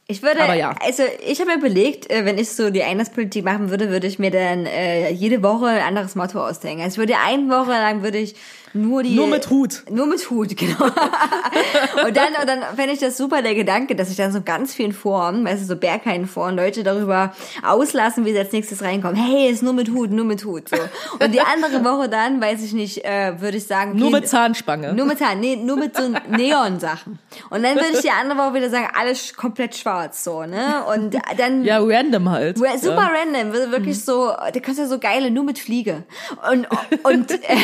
Ich 0.08 0.22
würde, 0.22 0.40
ja. 0.56 0.76
also 0.82 1.04
ich 1.26 1.40
habe 1.40 1.52
mir 1.52 1.58
überlegt, 1.58 2.12
äh, 2.12 2.26
wenn 2.26 2.38
ich 2.38 2.52
so 2.52 2.70
die 2.70 2.84
Einlasspolitik 2.84 3.44
machen 3.44 3.72
würde, 3.72 3.90
würde 3.90 4.06
ich 4.06 4.20
mir 4.20 4.30
dann 4.30 4.68
äh, 4.68 5.10
jede 5.10 5.42
Woche 5.42 5.66
ein 5.66 5.82
anderes 5.82 6.14
Motto 6.14 6.46
ausdenken. 6.46 6.84
Also 6.84 7.02
ich 7.02 7.10
würde 7.10 7.20
eine 7.26 7.50
Woche 7.50 7.72
lang 7.72 8.04
würde 8.04 8.20
ich 8.20 8.36
nur 8.76 9.04
die 9.04 9.16
Nur 9.16 9.28
mit 9.28 9.50
Hut. 9.50 9.84
nur 9.90 10.06
mit 10.06 10.30
Hut, 10.30 10.56
genau. 10.58 10.86
und 12.06 12.16
dann 12.18 12.34
und 12.40 12.48
dann 12.48 12.62
fände 12.76 12.94
ich 12.94 13.00
das 13.00 13.18
super 13.18 13.42
der 13.42 13.56
Gedanke, 13.56 13.96
dass 13.96 14.10
ich 14.10 14.18
dann 14.18 14.32
so 14.32 14.42
ganz 14.42 14.74
vielen 14.74 14.92
Foren, 14.92 15.46
weißt 15.46 15.62
du, 15.64 15.66
so 15.66 15.76
Berghain-Foren, 15.76 16.56
Leute 16.56 16.84
darüber 16.84 17.34
auslassen, 17.64 18.26
wie 18.26 18.32
sie 18.34 18.40
als 18.40 18.52
nächstes 18.52 18.82
reinkommen. 18.84 19.16
Hey, 19.16 19.50
ist 19.50 19.64
nur 19.64 19.74
mit 19.74 19.90
Hut, 19.92 20.12
nur 20.12 20.26
mit 20.26 20.44
Hut. 20.46 20.70
So. 20.70 20.78
Und 21.24 21.34
die 21.34 21.42
andere 21.42 21.84
Woche 21.84 22.10
dann, 22.10 22.42
weiß 22.42 22.64
ich 22.64 22.74
nicht, 22.74 23.06
äh, 23.06 23.40
würde 23.40 23.58
ich 23.58 23.66
sagen, 23.66 23.98
Nur 23.98 24.10
okay, 24.10 24.22
mit 24.22 24.28
Zahnspange. 24.28 24.94
nur 24.94 25.06
mit 25.06 25.20
Zahn, 25.20 25.40
nee, 25.40 25.56
nur 25.56 25.78
mit 25.78 25.96
so 25.96 26.04
Neon-Sachen. 26.30 27.20
Und 27.50 27.64
dann 27.64 27.76
würde 27.76 27.92
ich 27.94 28.02
die 28.02 28.12
andere 28.12 28.38
Woche 28.38 28.56
wieder 28.56 28.70
sagen, 28.70 28.90
alles 28.98 29.36
komplett 29.36 29.76
schwarz, 29.76 30.24
so, 30.24 30.44
ne? 30.44 30.84
Und 30.94 31.16
dann, 31.38 31.64
ja, 31.64 31.80
random 31.80 32.30
halt. 32.30 32.58
Super 32.58 32.68
ja. 32.68 33.10
Mhm. 33.10 33.36
random, 33.36 33.72
wirklich 33.72 34.04
so, 34.04 34.28
da 34.28 34.60
kannst 34.60 34.80
du 34.80 34.84
ja 34.84 34.88
so 34.90 35.00
geile, 35.00 35.32
nur 35.32 35.44
mit 35.44 35.60
Fliege. 35.60 36.04
Und, 36.52 36.68
und, 37.04 37.32
äh, 37.32 37.58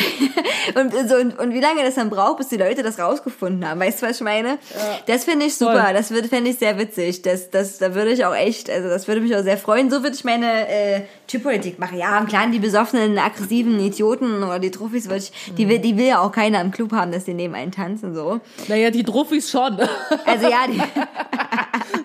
und, 0.80 1.01
so, 1.08 1.16
und, 1.16 1.38
und 1.38 1.52
wie 1.54 1.60
lange 1.60 1.82
das 1.84 1.94
dann 1.94 2.10
braucht, 2.10 2.38
bis 2.38 2.48
die 2.48 2.56
Leute 2.56 2.82
das 2.82 2.98
rausgefunden 2.98 3.68
haben. 3.68 3.80
Weißt 3.80 4.02
du, 4.02 4.06
was 4.06 4.16
ich 4.16 4.22
meine? 4.22 4.58
Das 5.06 5.24
finde 5.24 5.46
ich 5.46 5.54
super, 5.56 5.84
Voll. 5.84 5.92
das 5.94 6.10
würde, 6.10 6.28
fände 6.28 6.50
ich 6.50 6.58
sehr 6.58 6.78
witzig. 6.78 7.22
Das, 7.22 7.50
das, 7.50 7.78
da 7.78 7.94
würde 7.94 8.10
ich 8.12 8.24
auch 8.24 8.34
echt, 8.34 8.70
also 8.70 8.88
das 8.88 9.08
würde 9.08 9.20
mich 9.20 9.34
auch 9.36 9.42
sehr 9.42 9.58
freuen. 9.58 9.90
So 9.90 10.02
würde 10.02 10.14
ich 10.16 10.24
meine, 10.24 10.68
äh, 10.68 11.02
Typpolitik 11.26 11.78
machen. 11.78 11.98
Ja, 11.98 12.18
im 12.18 12.26
Kleinen 12.26 12.52
die 12.52 12.58
besoffenen, 12.58 13.18
aggressiven 13.18 13.78
Idioten 13.80 14.42
oder 14.42 14.58
die 14.58 14.70
Trophys, 14.70 15.06
würde 15.06 15.18
ich, 15.24 15.32
die 15.56 15.68
will, 15.68 15.78
die 15.78 15.96
will 15.96 16.06
ja 16.06 16.20
auch 16.20 16.32
keiner 16.32 16.60
im 16.60 16.70
Club 16.70 16.92
haben, 16.92 17.12
dass 17.12 17.24
die 17.24 17.34
neben 17.34 17.54
einen 17.54 17.72
tanzen, 17.72 18.14
so. 18.14 18.40
Naja, 18.68 18.90
die 18.90 19.02
Trophys 19.04 19.50
schon. 19.50 19.78
Also 20.26 20.48
ja, 20.48 20.66
die, 20.68 20.80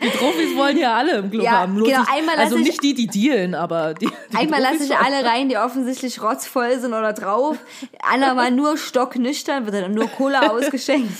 Die 0.01 0.09
Trophys 0.09 0.55
wollen 0.55 0.77
ja 0.77 0.95
alle 0.95 1.17
im 1.17 1.29
Club 1.31 1.43
Ja, 1.43 1.51
haben. 1.51 1.81
Genau, 1.83 2.03
einmal 2.13 2.35
also 2.37 2.57
ich- 2.57 2.65
nicht 2.65 2.83
die, 2.83 2.93
die 2.93 3.07
dealen, 3.07 3.55
aber 3.55 3.93
die, 3.93 4.07
die 4.31 4.37
Einmal 4.37 4.61
lasse 4.61 4.83
ich 4.83 4.95
alle 4.95 5.25
rein, 5.25 5.49
die 5.49 5.57
offensichtlich 5.57 6.21
rotzvoll 6.21 6.79
sind 6.79 6.93
oder 6.93 7.13
drauf. 7.13 7.57
Andermal 8.01 8.51
nur 8.51 8.77
stocknüchtern, 8.87 9.65
wird 9.65 9.75
dann 9.83 9.93
nur 9.93 10.07
Cola 10.07 10.47
ausgeschenkt. 10.51 11.11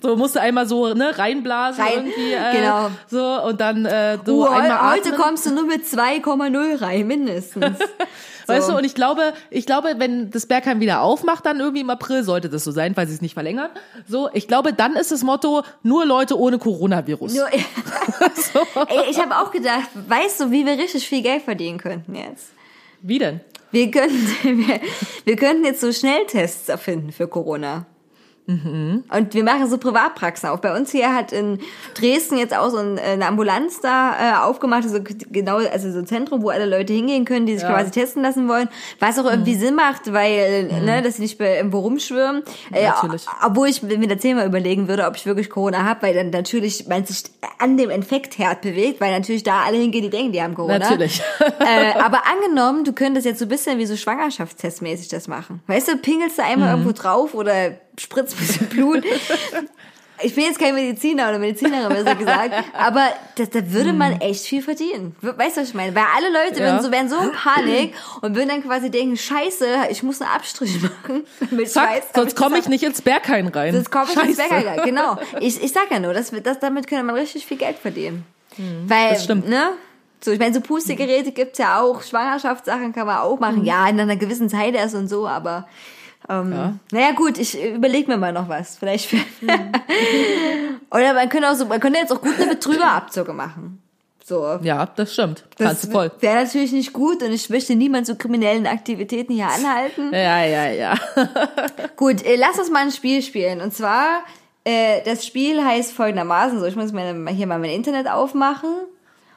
So 0.00 0.14
musst 0.16 0.36
du 0.36 0.40
einmal 0.40 0.66
so 0.68 0.94
ne, 0.94 1.16
reinblasen 1.18 1.82
Rein, 1.82 2.06
irgendwie. 2.06 2.32
Äh, 2.32 2.52
genau. 2.60 2.90
So 3.08 3.42
und 3.44 3.60
dann 3.60 3.84
äh, 3.84 4.18
so 4.24 4.42
Uh, 4.42 4.44
einmal 4.46 4.92
heute 4.92 5.08
atmen. 5.08 5.20
kommst 5.20 5.46
du 5.46 5.50
nur 5.54 5.64
mit 5.66 5.84
2,0 5.84 6.80
rein, 6.80 7.06
mindestens. 7.06 7.78
Weißt 8.46 8.66
So. 8.66 8.72
du, 8.72 8.78
und 8.78 8.84
ich 8.84 8.94
glaube, 8.94 9.34
ich 9.50 9.66
glaube, 9.66 9.96
wenn 9.98 10.30
das 10.30 10.46
Bergheim 10.46 10.80
wieder 10.80 11.02
aufmacht, 11.02 11.44
dann 11.44 11.58
irgendwie 11.60 11.80
im 11.80 11.90
April 11.90 12.22
sollte 12.22 12.48
das 12.48 12.62
so 12.64 12.70
sein, 12.70 12.96
weil 12.96 13.06
sie 13.08 13.14
es 13.14 13.20
nicht 13.20 13.34
verlängern. 13.34 13.68
So, 14.06 14.30
ich 14.32 14.46
glaube, 14.48 14.72
dann 14.72 14.94
ist 14.94 15.10
das 15.10 15.22
Motto 15.24 15.64
nur 15.82 16.06
Leute 16.06 16.38
ohne 16.38 16.58
Coronavirus. 16.58 17.34
Nur, 17.34 17.48
Ey, 17.52 19.10
ich 19.10 19.20
habe 19.20 19.36
auch 19.36 19.50
gedacht, 19.50 19.88
weißt 19.94 20.40
du, 20.40 20.50
wie 20.50 20.64
wir 20.64 20.78
richtig 20.78 21.06
viel 21.08 21.22
Geld 21.22 21.42
verdienen 21.42 21.78
könnten 21.78 22.14
jetzt? 22.14 22.46
Wie 23.02 23.18
denn? 23.18 23.40
Wir 23.70 23.90
könnten, 23.90 24.16
wir, 24.68 24.80
wir 25.24 25.36
könnten 25.36 25.64
jetzt 25.64 25.80
so 25.80 25.92
Schnelltests 25.92 26.68
erfinden 26.68 27.12
für 27.12 27.28
Corona. 27.28 27.86
Und 28.48 29.34
wir 29.34 29.44
machen 29.44 29.68
so 29.68 29.76
Privatpraxen 29.76 30.48
auf. 30.48 30.62
Bei 30.62 30.74
uns 30.74 30.90
hier 30.90 31.14
hat 31.14 31.32
in 31.32 31.58
Dresden 31.94 32.38
jetzt 32.38 32.56
auch 32.56 32.70
so 32.70 32.78
ein, 32.78 32.98
eine 32.98 33.26
Ambulanz 33.26 33.80
da 33.82 34.12
äh, 34.18 34.42
aufgemacht, 34.42 34.88
so 34.88 35.00
genau, 35.30 35.56
also 35.58 35.92
so 35.92 35.98
ein 35.98 36.06
Zentrum, 36.06 36.42
wo 36.42 36.48
alle 36.48 36.64
Leute 36.64 36.94
hingehen 36.94 37.26
können, 37.26 37.44
die 37.44 37.52
sich 37.54 37.62
Ja. 37.62 37.74
quasi 37.74 37.90
testen 37.90 38.22
lassen 38.22 38.48
wollen. 38.48 38.70
Was 39.00 39.18
auch 39.18 39.26
irgendwie 39.26 39.54
Sinn 39.54 39.74
macht, 39.74 40.12
weil, 40.14 40.64
ne, 40.82 41.02
dass 41.02 41.16
sie 41.16 41.22
nicht 41.22 41.38
irgendwo 41.38 41.80
rumschwirren. 41.80 42.42
Äh, 42.72 42.86
Natürlich. 42.86 43.26
obwohl 43.44 43.68
ich 43.68 43.82
mir 43.82 44.08
das 44.08 44.22
Thema 44.22 44.46
überlegen 44.46 44.88
würde, 44.88 45.06
ob 45.06 45.16
ich 45.16 45.26
wirklich 45.26 45.50
Corona 45.50 45.84
habe, 45.84 46.02
weil 46.02 46.14
dann 46.14 46.30
natürlich 46.30 46.88
man 46.88 47.04
sich 47.04 47.24
an 47.58 47.76
dem 47.76 47.90
Infektherd 47.90 48.62
bewegt, 48.62 49.00
weil 49.02 49.12
natürlich 49.12 49.42
da 49.42 49.64
alle 49.66 49.76
hingehen, 49.76 50.04
die 50.04 50.10
denken, 50.10 50.32
die 50.32 50.42
haben 50.42 50.54
Corona. 50.54 50.78
Natürlich. 50.78 51.20
äh, 51.40 51.98
aber 52.00 52.22
angenommen, 52.26 52.84
du 52.84 52.94
könntest 52.94 53.26
jetzt 53.26 53.40
so 53.40 53.44
ein 53.44 53.48
bisschen 53.48 53.78
wie 53.78 53.84
so 53.84 53.94
Schwangerschaftstestmäßig 53.96 55.08
das 55.08 55.28
machen. 55.28 55.60
Weißt 55.66 55.88
du, 55.88 55.96
pingelst 55.98 56.38
du 56.38 56.42
einmal 56.44 56.68
Mhm. 56.76 56.82
irgendwo 56.86 56.92
drauf 57.02 57.34
oder 57.34 57.72
spritzt 57.98 58.34
ein 58.36 58.46
bisschen 58.46 58.66
Blut. 58.68 59.04
Ich 60.20 60.34
bin 60.34 60.44
jetzt 60.44 60.58
kein 60.58 60.74
Mediziner 60.74 61.28
oder 61.28 61.38
Medizinerin, 61.38 61.90
besser 61.90 62.16
gesagt, 62.16 62.52
aber 62.72 63.06
das, 63.36 63.50
da 63.50 63.70
würde 63.70 63.92
man 63.92 64.20
echt 64.20 64.46
viel 64.46 64.62
verdienen. 64.62 65.14
Weißt 65.22 65.56
du, 65.56 65.60
was 65.60 65.68
ich 65.68 65.74
meine? 65.74 65.94
Weil 65.94 66.06
alle 66.16 66.28
Leute 66.32 66.60
Mhm. 66.60 66.66
Ja. 66.66 66.82
so, 66.82 66.90
wären 66.90 67.08
so 67.08 67.16
in 67.18 67.30
Panik 67.30 67.94
und 68.20 68.34
würden 68.34 68.48
dann 68.48 68.64
quasi 68.64 68.90
denken, 68.90 69.16
scheiße, 69.16 69.66
ich 69.90 70.02
muss 70.02 70.20
einen 70.20 70.30
Abstrich 70.32 70.82
machen. 70.82 71.24
Ich 71.60 71.70
Zack, 71.70 71.88
weiß, 71.90 72.04
damit 72.12 72.30
sonst 72.30 72.36
komme 72.36 72.58
ich 72.58 72.68
nicht 72.68 72.82
ins 72.82 73.00
Berghain 73.00 73.46
rein. 73.46 73.72
Sonst 73.74 73.92
komme 73.92 74.06
ich 74.12 74.16
ins 74.20 74.36
Scheiße. 74.38 74.54
Bäckerei. 74.54 74.84
Genau. 74.84 75.18
Ich, 75.40 75.62
ich 75.62 75.72
sag 75.72 75.88
ja 75.92 76.00
nur, 76.00 76.12
das, 76.14 76.32
das, 76.42 76.58
damit 76.58 76.88
könnte 76.88 77.04
man 77.04 77.14
richtig 77.14 77.46
viel 77.46 77.56
Geld 77.58 77.78
verdienen. 77.78 78.24
Weil, 78.56 78.64
Mhm. 79.10 79.14
das 79.14 79.22
stimmt. 79.24 79.48
ne? 79.48 79.70
So, 80.20 80.32
ich 80.32 80.40
meine, 80.40 80.52
so 80.52 80.60
Pustegeräte 80.60 81.30
gibt's 81.30 81.58
ja 81.58 81.80
auch, 81.80 82.02
Schwangerschaftssachen 82.02 82.92
kann 82.92 83.06
man 83.06 83.18
auch 83.18 83.38
machen. 83.38 83.64
Ja, 83.64 83.88
in 83.88 84.00
einer 84.00 84.16
gewissen 84.16 84.48
Zeit 84.48 84.74
erst 84.74 84.96
und 84.96 85.06
so, 85.06 85.28
aber 85.28 85.68
ähm, 86.28 86.52
Ja. 86.52 86.74
naja 86.92 87.12
gut, 87.12 87.38
ich 87.38 87.60
überlege 87.62 88.10
mir 88.10 88.16
mal 88.16 88.32
noch 88.32 88.48
was. 88.48 88.76
Vielleicht. 88.76 89.12
Oder 90.90 91.14
man 91.14 91.28
könnte 91.28 91.50
auch 91.50 91.54
so, 91.54 91.66
man 91.66 91.80
könnte 91.80 91.98
jetzt 91.98 92.12
auch 92.12 92.20
gut 92.20 92.34
eine 92.38 92.50
Betrügerabzocke 92.50 93.32
machen. 93.32 93.82
So. 94.24 94.58
Ja, 94.62 94.84
das 94.84 95.14
stimmt. 95.14 95.44
Kannst 95.56 95.84
du 95.84 95.90
voll. 95.90 96.10
Wäre 96.20 96.44
natürlich 96.44 96.72
nicht 96.72 96.92
gut 96.92 97.22
und 97.22 97.32
ich 97.32 97.48
möchte 97.48 97.74
niemand 97.74 98.06
zu 98.06 98.14
kriminellen 98.14 98.66
Aktivitäten 98.66 99.32
hier 99.32 99.48
anhalten. 99.48 100.12
Ja, 100.12 100.44
ja, 100.44 100.70
ja. 100.70 100.94
Gut, 101.96 102.22
äh, 102.26 102.36
lass 102.36 102.58
uns 102.58 102.70
mal 102.70 102.82
ein 102.82 102.92
Spiel 102.92 103.22
spielen. 103.22 103.62
Und 103.62 103.72
zwar, 103.72 104.20
äh, 104.64 105.00
das 105.06 105.26
Spiel 105.26 105.64
heißt 105.64 105.92
folgendermaßen, 105.92 106.60
so 106.60 106.66
ich 106.66 106.76
muss 106.76 106.92
meine, 106.92 107.30
hier 107.30 107.46
mal 107.46 107.58
mein 107.58 107.70
Internet 107.70 108.06
aufmachen. 108.06 108.68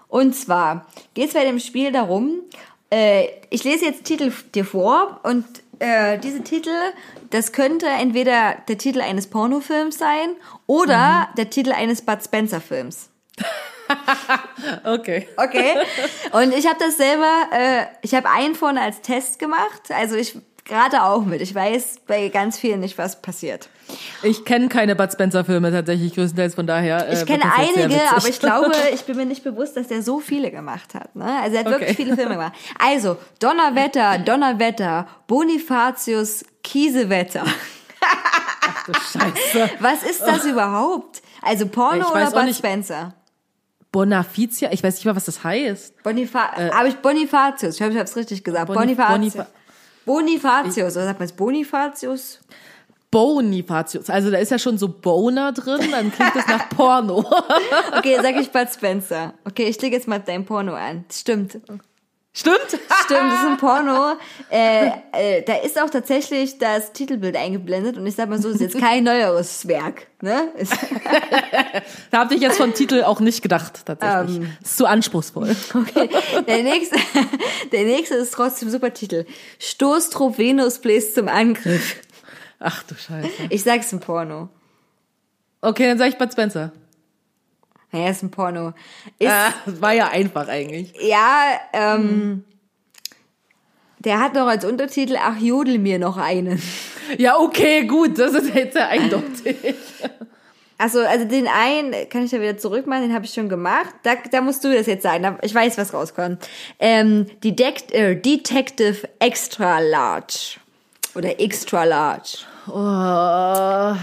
Und 0.10 0.36
zwar 0.36 0.86
geht 1.14 1.30
es 1.30 1.34
bei 1.36 1.46
dem 1.46 1.60
Spiel 1.60 1.94
darum, 1.94 2.42
äh, 2.90 3.28
ich 3.50 3.64
lese 3.64 3.86
jetzt 3.86 4.04
Titel 4.04 4.34
dir 4.54 4.66
vor 4.66 5.22
und 5.24 5.46
äh, 5.82 6.18
diese 6.20 6.44
Titel, 6.44 6.70
das 7.32 7.52
könnte 7.52 7.88
entweder 7.88 8.56
der 8.68 8.78
Titel 8.78 9.02
eines 9.02 9.28
Pornofilms 9.28 9.98
sein 9.98 10.36
oder 10.68 11.30
der 11.38 11.50
Titel 11.50 11.72
eines 11.72 12.02
Bud 12.04 12.24
Spencer 12.24 12.62
Films. 12.62 13.10
Okay. 14.86 15.28
Okay. 15.36 15.74
Und 16.32 16.54
ich 16.54 16.66
habe 16.66 16.78
das 16.80 16.96
selber, 16.96 17.50
äh, 17.52 17.86
ich 18.02 18.16
habe 18.16 18.30
einen 18.30 18.56
vorne 18.56 18.80
als 18.80 19.02
Test 19.02 19.38
gemacht. 19.38 19.90
Also 19.90 20.16
ich 20.16 20.38
gerade 20.64 21.04
auch 21.04 21.26
mit. 21.26 21.42
Ich 21.42 21.54
weiß 21.54 22.02
bei 22.08 22.30
ganz 22.30 22.58
vielen 22.58 22.80
nicht, 22.80 22.98
was 22.98 23.22
passiert. 23.22 23.68
Ich 24.24 24.46
kenne 24.46 24.68
keine 24.70 24.96
Bud 24.96 25.12
Spencer 25.12 25.44
Filme 25.46 25.72
tatsächlich 25.72 26.14
größtenteils, 26.16 26.56
von 26.56 26.68
daher. 26.68 27.08
äh, 27.10 27.14
Ich 27.20 27.26
kenne 27.26 27.44
einige, 27.56 28.00
aber 28.16 28.28
ich 28.28 28.40
glaube, 28.40 28.72
ich 28.94 29.02
bin 29.04 29.18
mir 29.18 29.26
nicht 29.26 29.44
bewusst, 29.44 29.76
dass 29.78 29.88
er 29.92 30.02
so 30.02 30.20
viele 30.20 30.52
gemacht 30.52 30.94
hat. 30.94 31.16
Ne? 31.16 31.26
Also 31.42 31.56
er 31.58 31.64
hat 31.64 31.72
wirklich 31.72 31.90
Okay. 31.92 32.04
viele 32.04 32.16
Filme 32.16 32.36
gemacht. 32.36 32.54
Also, 32.80 33.18
Donnerwetter, 33.40 34.20
Donnerwetter, 34.26 35.08
Bonifatius, 35.28 36.46
Kiesewetter. 36.64 37.44
Du 38.86 38.94
Scheiße. 38.94 39.70
Was 39.80 40.04
ist 40.04 40.22
das 40.22 40.46
überhaupt? 40.46 41.22
Also 41.42 41.68
Porno 41.68 42.02
Ich 42.02 42.12
oder 42.12 42.32
Bud 42.32 42.44
nicht. 42.46 42.58
Spencer? 42.58 43.14
Bonafizia, 43.92 44.70
ich 44.72 44.82
weiß 44.84 44.96
nicht 44.96 45.06
mal, 45.06 45.16
was 45.16 45.26
das 45.26 45.44
heißt. 45.44 46.02
Bonifa 46.04 46.54
habe 46.74 46.88
ich 46.88 46.96
Bonifatius? 46.98 47.76
Ich 47.76 47.82
habe 47.82 47.94
es 48.00 48.16
richtig 48.16 48.44
gesagt. 48.44 48.70
Äh. 48.70 48.74
Boni- 48.74 48.96
Bonifatius. 48.96 49.34
Bonifa- 49.36 49.48
Bonifatius, 50.06 50.96
oder 50.96 51.06
sagt 51.06 51.20
man 51.20 51.26
es 51.28 51.34
Bonifatius? 51.34 52.40
Bonifatius. 53.12 54.10
Also 54.10 54.32
da 54.32 54.38
ist 54.38 54.52
ja 54.52 54.58
schon 54.58 54.78
so 54.78 54.88
Boner 54.88 55.52
drin, 55.52 55.92
dann 55.92 56.12
klingt 56.12 56.36
das 56.36 56.48
nach 56.48 56.70
Porno. 56.70 57.26
Okay, 57.98 58.18
sag 58.22 58.36
ich 58.38 58.52
Bud 58.52 58.68
Spencer. 58.74 59.34
Okay, 59.46 59.64
ich 59.68 59.78
klicke 59.78 59.96
jetzt 59.96 60.08
mal 60.08 60.20
dein 60.20 60.46
Porno 60.46 60.74
an. 60.74 61.06
Stimmt. 61.12 61.60
Stimmt? 62.34 62.60
Stimmt, 62.70 62.80
das 63.10 63.40
ist 63.42 63.46
ein 63.46 63.58
Porno. 63.58 64.14
Äh, 64.50 64.88
äh, 65.12 65.44
da 65.44 65.56
ist 65.56 65.80
auch 65.82 65.90
tatsächlich 65.90 66.58
das 66.58 66.94
Titelbild 66.94 67.36
eingeblendet 67.36 67.98
und 67.98 68.08
ich 68.08 68.16
sag 68.16 68.30
mal 68.30 68.42
so, 68.42 68.48
ist 68.48 68.62
jetzt 68.62 68.80
kein 68.80 69.04
neueres 69.04 69.68
Werk. 69.68 70.08
Ne? 70.22 70.50
Da 72.12 72.20
habt 72.20 72.32
ihr 72.32 72.38
jetzt 72.38 72.58
von 72.58 72.74
Titel 72.74 73.04
auch 73.04 73.20
nicht 73.20 73.42
gedacht, 73.42 73.86
tatsächlich. 73.86 74.38
Ähm. 74.38 74.58
ist 74.62 74.78
zu 74.78 74.86
anspruchsvoll. 74.86 75.56
okay. 75.74 76.10
Der 76.48 76.64
nächste, 76.64 76.98
der 77.72 77.84
nächste 77.84 78.16
ist 78.16 78.34
trotzdem 78.34 78.70
super 78.70 78.94
Titel. 78.94 79.26
Stoßtrupp 79.60 80.38
Venus 80.38 80.80
bläst 80.80 81.16
zum 81.16 81.28
Angriff. 81.28 81.98
Ach 82.64 82.84
du 82.84 82.96
Scheiße. 82.96 83.28
Ich 83.50 83.64
sag's 83.64 83.92
ein 83.92 84.00
Porno. 84.00 84.50
Okay, 85.62 85.88
dann 85.88 85.98
sag 85.98 86.10
ich 86.10 86.18
Bud 86.18 86.32
Spencer. 86.32 86.72
Naja, 87.92 88.10
ist 88.10 88.24
ein 88.24 88.32
Porno. 88.32 88.74
Ist, 89.20 89.30
Ah, 89.30 89.54
das 89.66 89.82
war 89.82 89.94
ja 89.94 90.08
einfach 90.10 90.48
eigentlich. 90.48 90.94
Ja, 91.02 91.60
ähm, 91.74 92.46
der 94.00 94.20
hat 94.20 94.34
noch 94.34 94.48
als 94.48 94.64
Untertitel, 94.64 95.18
ach, 95.20 95.38
jodel 95.40 95.78
mir 95.80 96.00
noch 96.00 96.18
einen. 96.18 96.62
Ja, 97.18 97.38
okay, 97.38 97.86
gut, 97.86 98.18
das 98.18 98.34
ist 98.34 98.56
jetzt 98.56 98.76
ja 98.76 98.88
eindeutig. 98.88 99.58
Also, 100.78 101.02
also 101.02 101.26
den 101.26 101.48
einen 101.48 102.10
kann 102.10 102.24
ich 102.24 102.32
ja 102.32 102.40
wieder 102.40 102.58
zurückmachen, 102.58 103.04
den 103.04 103.14
habe 103.14 103.26
ich 103.26 103.34
schon 103.34 103.50
gemacht. 103.50 103.94
Da, 104.04 104.16
da 104.32 104.42
musst 104.42 104.64
du 104.64 104.74
das 104.74 104.88
jetzt 104.88 105.04
sagen. 105.04 105.38
Ich 105.42 105.54
weiß, 105.54 105.78
was 105.78 105.94
rauskommt. 105.94 106.48
Ähm, 106.80 107.26
Detect, 107.44 107.92
äh, 107.92 108.16
Detective 108.20 109.08
Extra 109.20 109.80
Large. 109.80 110.58
Oder 111.14 111.40
Extra 111.40 111.84
Large. 111.84 112.46
Porno 112.66 113.96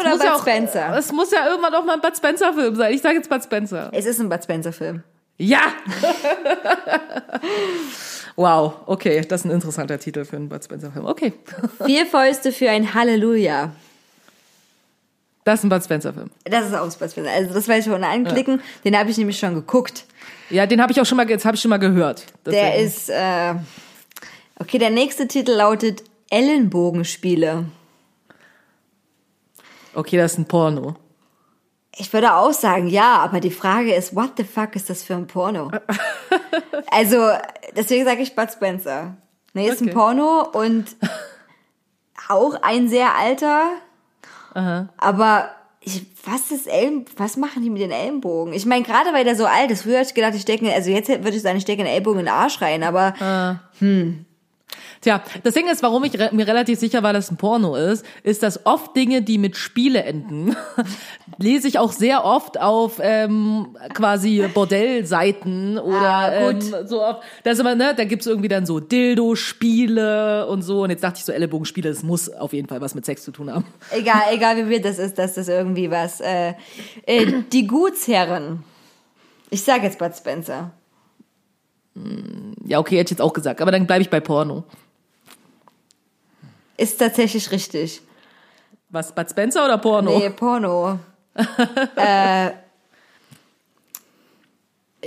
oder 0.00 0.10
Bud 0.10 0.24
ja 0.24 0.34
auch, 0.34 0.40
Spencer? 0.40 0.96
Es 0.96 1.12
muss 1.12 1.30
ja 1.30 1.46
irgendwann 1.48 1.74
auch 1.74 1.84
mal 1.84 1.94
ein 1.94 2.00
Bud 2.00 2.16
Spencer 2.16 2.52
Film 2.52 2.74
sein. 2.76 2.92
Ich 2.92 3.02
sage 3.02 3.16
jetzt 3.16 3.30
Bud 3.30 3.42
Spencer. 3.42 3.90
Es 3.92 4.04
ist 4.04 4.20
ein 4.20 4.28
Bud 4.28 4.42
Spencer 4.42 4.72
Film. 4.72 5.02
Ja! 5.36 5.60
wow, 8.36 8.74
okay, 8.86 9.20
das 9.22 9.40
ist 9.40 9.46
ein 9.46 9.50
interessanter 9.50 9.98
Titel 9.98 10.24
für 10.24 10.36
einen 10.36 10.48
Bud 10.48 10.62
Spencer 10.62 10.92
Film. 10.92 11.06
Okay. 11.06 11.32
Vier 11.84 12.06
Fäuste 12.06 12.52
für 12.52 12.70
ein 12.70 12.94
Halleluja. 12.94 13.72
Das 15.44 15.60
ist 15.60 15.64
ein 15.64 15.70
Bud 15.70 15.82
Spencer 15.82 16.12
Film. 16.12 16.30
Das 16.44 16.66
ist 16.66 16.74
auch 16.74 16.86
Bud 16.86 17.10
Spencer. 17.10 17.30
Also 17.30 17.54
das 17.54 17.66
werde 17.66 17.80
ich 17.80 17.86
schon 17.86 18.04
anklicken. 18.04 18.60
Den 18.84 18.98
habe 18.98 19.10
ich 19.10 19.18
nämlich 19.18 19.38
schon 19.38 19.54
geguckt. 19.54 20.04
Ja, 20.50 20.66
den 20.66 20.80
habe 20.80 20.92
ich 20.92 21.00
auch 21.00 21.06
schon 21.06 21.16
mal, 21.16 21.28
jetzt 21.28 21.44
habe 21.44 21.56
ich 21.56 21.62
schon 21.62 21.70
mal 21.70 21.78
gehört. 21.78 22.26
Der 22.46 22.52
Deswegen. 22.52 22.86
ist, 22.86 23.10
äh, 23.10 23.54
okay, 24.60 24.78
der 24.78 24.90
nächste 24.90 25.26
Titel 25.26 25.52
lautet 25.52 26.04
Ellenbogenspiele. 26.30 27.66
Okay, 29.94 30.16
das 30.16 30.32
ist 30.32 30.38
ein 30.38 30.46
Porno. 30.46 30.96
Ich 31.96 32.12
würde 32.12 32.34
auch 32.34 32.52
sagen, 32.52 32.88
ja, 32.88 33.18
aber 33.18 33.38
die 33.38 33.52
Frage 33.52 33.94
ist, 33.94 34.16
what 34.16 34.32
the 34.36 34.42
fuck 34.44 34.74
ist 34.74 34.90
das 34.90 35.04
für 35.04 35.14
ein 35.14 35.28
Porno? 35.28 35.70
also, 36.90 37.28
deswegen 37.76 38.04
sage 38.04 38.22
ich 38.22 38.34
Bud 38.34 38.50
Spencer. 38.50 39.16
Nee, 39.52 39.68
ist 39.68 39.80
ein 39.80 39.88
Okay. 39.88 39.94
Porno 39.96 40.48
und 40.52 40.96
auch 42.28 42.54
ein 42.62 42.88
sehr 42.88 43.14
alter, 43.16 43.62
aber 44.96 45.50
ich, 45.80 46.06
was 46.24 46.50
ist 46.50 46.66
Ellen, 46.66 47.04
was 47.16 47.36
machen 47.36 47.62
die 47.62 47.70
mit 47.70 47.82
den 47.82 47.90
Ellenbogen? 47.90 48.52
Ich 48.54 48.66
meine, 48.66 48.82
gerade 48.84 49.12
weil 49.12 49.24
der 49.24 49.36
so 49.36 49.46
alt 49.46 49.70
ist, 49.70 49.82
früher 49.82 49.98
hätte 49.98 50.08
ich 50.08 50.14
gedacht, 50.14 50.34
ich 50.34 50.42
stecke, 50.42 50.72
also 50.72 50.90
jetzt 50.90 51.08
würde 51.08 51.30
ich 51.36 51.42
sagen, 51.42 51.56
ich 51.58 51.62
stecke 51.62 51.84
den 51.84 51.92
Ellbogen 51.92 52.20
in 52.20 52.26
den 52.26 52.34
Arsch 52.34 52.60
rein, 52.60 52.82
aber 52.82 53.14
Tja, 55.00 55.22
das 55.42 55.54
Ding 55.54 55.68
ist, 55.68 55.82
warum 55.82 56.04
ich 56.04 56.18
re 56.18 56.30
mir 56.32 56.46
relativ 56.46 56.78
sicher 56.78 57.02
war, 57.02 57.12
dass 57.12 57.26
es 57.26 57.30
ein 57.30 57.36
Porno 57.36 57.76
ist, 57.76 58.04
ist, 58.22 58.42
dass 58.42 58.64
oft 58.66 58.96
Dinge, 58.96 59.22
die 59.22 59.38
mit 59.38 59.56
Spiele 59.56 60.04
enden, 60.04 60.56
lese 61.38 61.68
ich 61.68 61.78
auch 61.78 61.92
sehr 61.92 62.24
oft 62.24 62.60
auf 62.60 62.98
ähm, 63.00 63.76
quasi 63.92 64.48
Bordellseiten 64.52 65.78
oder 65.78 66.14
Ah, 66.14 66.50
ähm, 66.50 66.60
so 66.86 67.02
oft. 67.02 67.22
Das 67.42 67.54
ist 67.54 67.60
immer, 67.60 67.74
ne, 67.74 67.94
da 67.96 68.04
gibt's 68.04 68.26
irgendwie 68.26 68.48
dann 68.48 68.66
so 68.66 68.80
Dildo-Spiele 68.80 70.46
und 70.46 70.62
so. 70.62 70.82
Und 70.82 70.90
jetzt 70.90 71.02
dachte 71.02 71.18
ich 71.18 71.24
so, 71.24 71.32
Ellenbogenspiele, 71.32 71.88
das 71.88 72.02
muss 72.02 72.28
auf 72.30 72.52
jeden 72.52 72.68
Fall 72.68 72.80
was 72.80 72.94
mit 72.94 73.04
Sex 73.04 73.24
zu 73.24 73.32
tun 73.32 73.52
haben. 73.52 73.64
Egal, 73.90 74.22
egal 74.32 74.56
wie 74.56 74.70
weird 74.70 74.84
das 74.84 74.98
ist, 74.98 75.18
dass 75.18 75.34
das 75.34 75.48
irgendwie 75.48 75.90
was. 75.90 76.20
Äh, 76.20 76.54
äh, 77.06 77.42
die 77.52 77.66
Gutsherren. 77.66 78.64
Ich 79.50 79.62
sag 79.62 79.82
jetzt 79.82 79.98
Bud 79.98 80.14
Spencer. 80.16 80.72
Ja, 82.64 82.78
okay, 82.80 82.98
hätte 82.98 83.08
ich 83.12 83.18
jetzt 83.18 83.22
auch 83.22 83.32
gesagt, 83.32 83.60
aber 83.60 83.70
dann 83.70 83.86
bleibe 83.86 84.02
ich 84.02 84.10
bei 84.10 84.20
Porno. 84.20 84.64
Ist 86.76 86.98
tatsächlich 86.98 87.50
richtig. 87.52 88.02
Was, 88.88 89.14
Bud 89.14 89.30
Spencer 89.30 89.64
oder 89.64 89.78
Porno? 89.78 90.18
Nee, 90.18 90.30
Porno. 90.30 90.98
äh, 91.96 92.50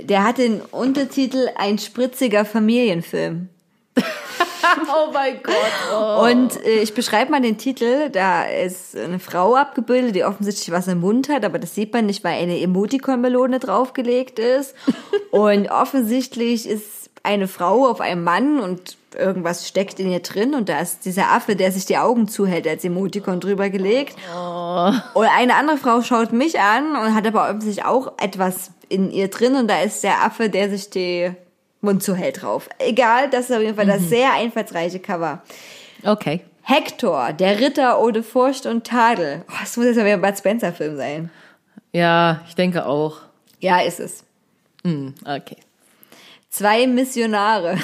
der 0.02 0.24
hat 0.24 0.38
den 0.38 0.60
Untertitel 0.60 1.48
Ein 1.56 1.78
spritziger 1.78 2.44
Familienfilm. 2.44 3.48
Oh 4.90 5.10
mein 5.12 5.40
Gott. 5.42 5.54
Oh. 5.92 6.24
Und 6.26 6.64
äh, 6.64 6.80
ich 6.80 6.94
beschreibe 6.94 7.30
mal 7.30 7.40
den 7.40 7.58
Titel. 7.58 8.10
Da 8.10 8.44
ist 8.44 8.96
eine 8.96 9.18
Frau 9.18 9.54
abgebildet, 9.54 10.14
die 10.14 10.24
offensichtlich 10.24 10.70
was 10.70 10.88
im 10.88 11.00
Mund 11.00 11.28
hat, 11.28 11.44
aber 11.44 11.58
das 11.58 11.74
sieht 11.74 11.92
man 11.92 12.06
nicht, 12.06 12.24
weil 12.24 12.40
eine 12.40 12.60
Emoticon-Melone 12.60 13.58
draufgelegt 13.58 14.38
ist. 14.38 14.74
und 15.30 15.70
offensichtlich 15.70 16.68
ist 16.68 17.10
eine 17.22 17.48
Frau 17.48 17.86
auf 17.86 18.00
einem 18.00 18.24
Mann 18.24 18.60
und 18.60 18.96
irgendwas 19.16 19.66
steckt 19.66 19.98
in 20.00 20.10
ihr 20.10 20.20
drin 20.20 20.54
und 20.54 20.68
da 20.68 20.80
ist 20.80 21.04
dieser 21.04 21.32
Affe, 21.32 21.56
der 21.56 21.72
sich 21.72 21.86
die 21.86 21.98
Augen 21.98 22.28
zuhält, 22.28 22.66
als 22.66 22.84
Emoticon 22.84 23.40
drüber 23.40 23.70
gelegt. 23.70 24.16
Und 25.14 25.26
eine 25.26 25.54
andere 25.54 25.78
Frau 25.78 26.02
schaut 26.02 26.32
mich 26.32 26.60
an 26.60 26.96
und 26.96 27.14
hat 27.14 27.26
aber 27.26 27.44
offensichtlich 27.44 27.84
auch 27.84 28.12
etwas 28.18 28.70
in 28.88 29.10
ihr 29.10 29.28
drin 29.28 29.56
und 29.56 29.68
da 29.68 29.80
ist 29.80 30.04
der 30.04 30.24
Affe, 30.24 30.48
der 30.48 30.70
sich 30.70 30.90
die 30.90 31.30
Mund 31.80 32.02
zuhält 32.02 32.42
drauf. 32.42 32.68
Egal, 32.78 33.30
das 33.30 33.50
ist 33.50 33.56
auf 33.56 33.62
jeden 33.62 33.76
Fall 33.76 33.86
das 33.86 34.08
sehr 34.08 34.32
einfallsreiche 34.32 34.98
Cover. 34.98 35.42
Okay. 36.04 36.40
Hector, 36.62 37.32
der 37.32 37.60
Ritter 37.60 38.00
ohne 38.00 38.22
Furcht 38.22 38.66
und 38.66 38.86
Tadel. 38.86 39.44
Oh, 39.48 39.54
das 39.60 39.76
muss 39.76 39.86
jetzt 39.86 39.96
mal 39.96 40.04
wieder 40.04 40.14
ein 40.14 40.20
Bud 40.20 40.36
Spencer-Film 40.36 40.96
sein. 40.96 41.30
Ja, 41.92 42.42
ich 42.46 42.54
denke 42.54 42.84
auch. 42.84 43.20
Ja, 43.60 43.80
ist 43.80 44.00
es. 44.00 44.24
Hm, 44.84 45.14
okay. 45.24 45.56
Zwei 46.50 46.86
Missionare. 46.86 47.78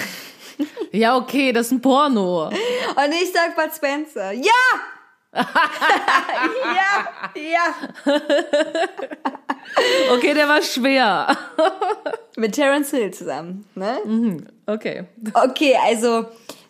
Ja, 0.92 1.16
okay, 1.16 1.52
das 1.52 1.66
ist 1.66 1.72
ein 1.72 1.80
Porno. 1.80 2.46
Und 2.48 3.12
ich 3.20 3.32
sag 3.32 3.56
Bud 3.56 3.74
Spencer. 3.74 4.32
Ja! 4.32 4.93
Ja, 5.34 7.32
ja. 7.34 7.74
Okay, 10.12 10.34
der 10.34 10.48
war 10.48 10.62
schwer. 10.62 11.36
Mit 12.36 12.54
Terence 12.54 12.90
Hill 12.90 13.12
zusammen, 13.12 13.64
ne? 13.74 13.98
Okay. 14.66 15.04
Okay, 15.32 15.76
also 15.84 16.26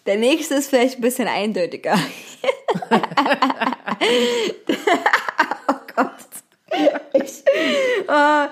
der 0.07 0.17
nächste 0.17 0.55
ist 0.55 0.69
vielleicht 0.71 0.99
ein 0.99 1.03
bisschen 1.03 1.29
eindeutiger. 1.29 1.95
oh 5.69 5.75
Gott. 5.95 6.11
Ich 7.13 7.45
äh, 8.09 8.49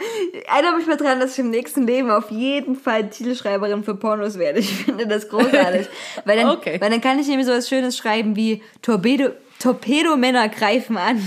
erinnere 0.47 0.77
mich 0.77 0.87
mal 0.87 0.97
dran, 0.97 1.19
dass 1.19 1.33
ich 1.33 1.41
im 1.41 1.51
nächsten 1.51 1.87
Leben 1.87 2.11
auf 2.11 2.31
jeden 2.31 2.77
Fall 2.77 3.11
Titelschreiberin 3.11 3.83
für 3.83 3.97
Pornos 3.97 4.39
werde. 4.39 4.61
Ich 4.61 4.73
finde 4.85 5.07
das 5.09 5.29
großartig. 5.29 5.89
Weil 6.25 6.37
dann, 6.37 6.51
Okay. 6.51 6.81
weil 6.81 6.91
dann 6.91 7.01
kann 7.01 7.19
ich 7.19 7.27
nämlich 7.27 7.47
so 7.47 7.53
was 7.53 7.69
Schönes 7.69 7.97
schreiben 7.97 8.37
wie 8.37 8.63
Torpedo, 8.81 9.31
Torpedomänner 9.63 10.49
greifen 10.49 10.97
an. 10.97 11.23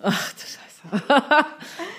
Ach 0.00 0.32
du 0.32 0.40
Scheiße. 0.40 1.46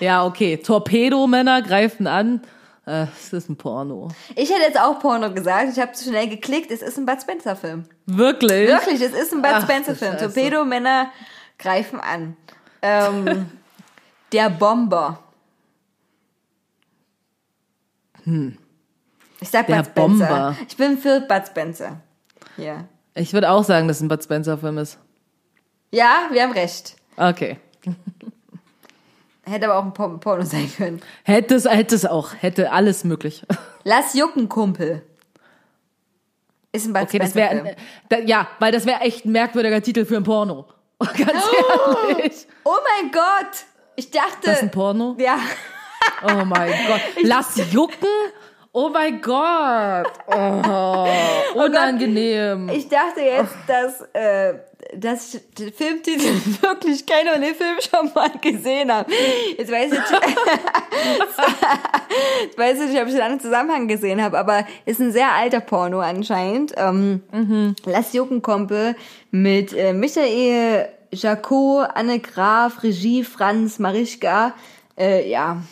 ja, 0.00 0.24
okay. 0.24 0.56
Torpedomänner 0.56 1.62
greifen 1.62 2.08
an. 2.08 2.42
Äh, 2.86 3.06
es 3.16 3.32
ist 3.32 3.48
ein 3.48 3.56
Porno. 3.56 4.08
Ich 4.34 4.50
hätte 4.50 4.62
jetzt 4.62 4.80
auch 4.80 4.98
Porno 4.98 5.32
gesagt. 5.32 5.68
Ich 5.72 5.78
habe 5.78 5.92
zu 5.92 6.08
schnell 6.08 6.28
geklickt. 6.28 6.72
Es 6.72 6.82
ist 6.82 6.98
ein 6.98 7.06
Bud 7.06 7.22
Spencer 7.22 7.54
Film. 7.54 7.84
Wirklich? 8.06 8.68
Wirklich, 8.68 9.00
es 9.00 9.12
ist 9.12 9.32
ein 9.32 9.42
Bud 9.42 9.50
Ach, 9.54 9.62
Spencer 9.62 9.92
du 9.92 9.98
Film. 9.98 10.12
Scheiße. 10.14 10.24
Torpedo-Männer 10.24 11.12
greifen 11.56 12.00
an. 12.00 12.36
Ähm, 12.82 13.46
der 14.32 14.50
Bomber. 14.50 15.20
Ich 19.40 19.48
sag 19.48 19.68
Der 19.68 19.76
Bud 19.76 19.86
Spencer. 19.86 20.26
Bomber. 20.26 20.56
Ich 20.66 20.76
bin 20.76 20.98
für 20.98 21.20
Bud 21.20 21.46
Spencer. 21.46 22.00
Ja. 22.56 22.88
Ich 23.14 23.32
würde 23.32 23.50
auch 23.50 23.62
sagen, 23.62 23.86
dass 23.86 23.98
es 23.98 24.02
ein 24.02 24.08
Bud 24.08 24.24
Spencer-Film 24.24 24.78
ist. 24.78 24.98
Ja, 25.92 26.28
wir 26.30 26.42
haben 26.42 26.52
recht. 26.52 26.96
Okay. 27.16 27.58
Hätte 29.44 29.66
aber 29.66 29.78
auch 29.78 29.84
ein 29.84 29.92
Por- 29.94 30.20
Porno 30.20 30.44
sein 30.44 30.70
können. 30.76 31.00
Hätte 31.24 31.56
es, 31.56 31.64
hätte 31.68 31.94
es 31.96 32.06
auch. 32.06 32.30
Hätte 32.38 32.70
alles 32.70 33.02
möglich. 33.04 33.42
Lass 33.84 34.14
jucken, 34.14 34.48
Kumpel. 34.48 35.02
Ist 36.72 36.86
ein 36.86 36.92
Bud 36.92 37.02
Okay, 37.02 37.18
das 37.18 37.34
wäre, 37.34 37.74
da, 38.08 38.18
ja, 38.18 38.46
weil 38.60 38.70
das 38.70 38.86
wäre 38.86 39.00
echt 39.00 39.24
ein 39.24 39.32
merkwürdiger 39.32 39.82
Titel 39.82 40.04
für 40.04 40.16
ein 40.16 40.22
Porno. 40.22 40.66
Ganz 41.00 41.18
ehrlich. 42.08 42.46
Oh 42.62 42.76
mein 43.00 43.10
Gott! 43.10 43.64
Ich 43.96 44.10
dachte. 44.10 44.36
Das 44.44 44.56
ist 44.58 44.62
ein 44.62 44.70
Porno? 44.70 45.16
Ja. 45.18 45.38
Oh 46.22 46.44
mein 46.44 46.70
Gott. 46.86 47.00
Lass 47.22 47.56
jucken? 47.72 48.06
Oh 48.72 48.88
mein 48.90 49.20
Gott. 49.20 50.06
Oh, 50.28 51.08
unangenehm. 51.54 52.68
Ich 52.68 52.88
dachte 52.88 53.20
jetzt, 53.20 53.56
dass, 53.66 54.02
äh, 54.12 54.54
dass 54.96 55.34
ich 55.34 55.40
den 55.54 55.72
Filmtitel 55.72 56.22
wirklich 56.62 57.06
kenne 57.06 57.34
und 57.34 57.42
den 57.42 57.54
Film 57.54 57.76
schon 57.80 58.10
mal 58.14 58.30
gesehen 58.40 58.92
habe. 58.92 59.10
Jetzt 59.56 59.70
weiß 59.70 59.92
ich, 59.92 59.98
jetzt 62.42 62.58
weiß 62.58 62.80
ich 62.80 62.90
nicht, 62.90 63.00
ob 63.00 63.06
ich 63.08 63.14
den 63.14 63.22
anderen 63.22 63.40
Zusammenhang 63.40 63.88
gesehen 63.88 64.22
habe, 64.22 64.38
aber 64.38 64.66
ist 64.86 65.00
ein 65.00 65.12
sehr 65.12 65.32
alter 65.32 65.60
Porno 65.60 66.00
anscheinend. 66.00 66.72
Ähm, 66.76 67.22
Lass 67.84 68.12
Juckenkompe 68.12 68.96
mit 69.30 69.72
äh, 69.72 69.92
Michael 69.92 70.88
Jacot, 71.12 71.88
Anne 71.94 72.20
Graf, 72.20 72.82
Regie 72.82 73.24
Franz 73.24 73.78
Marischka. 73.78 74.54
Äh, 74.98 75.28
ja. 75.30 75.62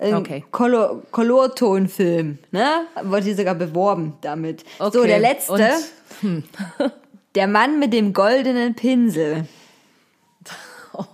Ein 0.00 0.14
Okay. 0.14 0.44
Color- 0.52 1.02
Colortonfilm, 1.10 2.38
ne? 2.52 2.82
Wurde 3.02 3.24
hier 3.24 3.34
sogar 3.36 3.56
beworben 3.56 4.14
damit. 4.20 4.64
So, 4.78 4.84
Okay, 4.86 5.08
der 5.08 5.18
letzte. 5.18 5.52
und- 6.22 6.44
Der 7.38 7.46
Mann 7.46 7.78
mit 7.78 7.92
dem 7.92 8.12
goldenen 8.12 8.74
Pinsel. 8.74 9.46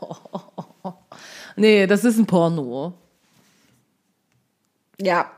Nee, 1.56 1.86
das 1.86 2.04
ist 2.04 2.18
ein 2.18 2.26
Porno. 2.26 2.94
Ja. 5.00 5.30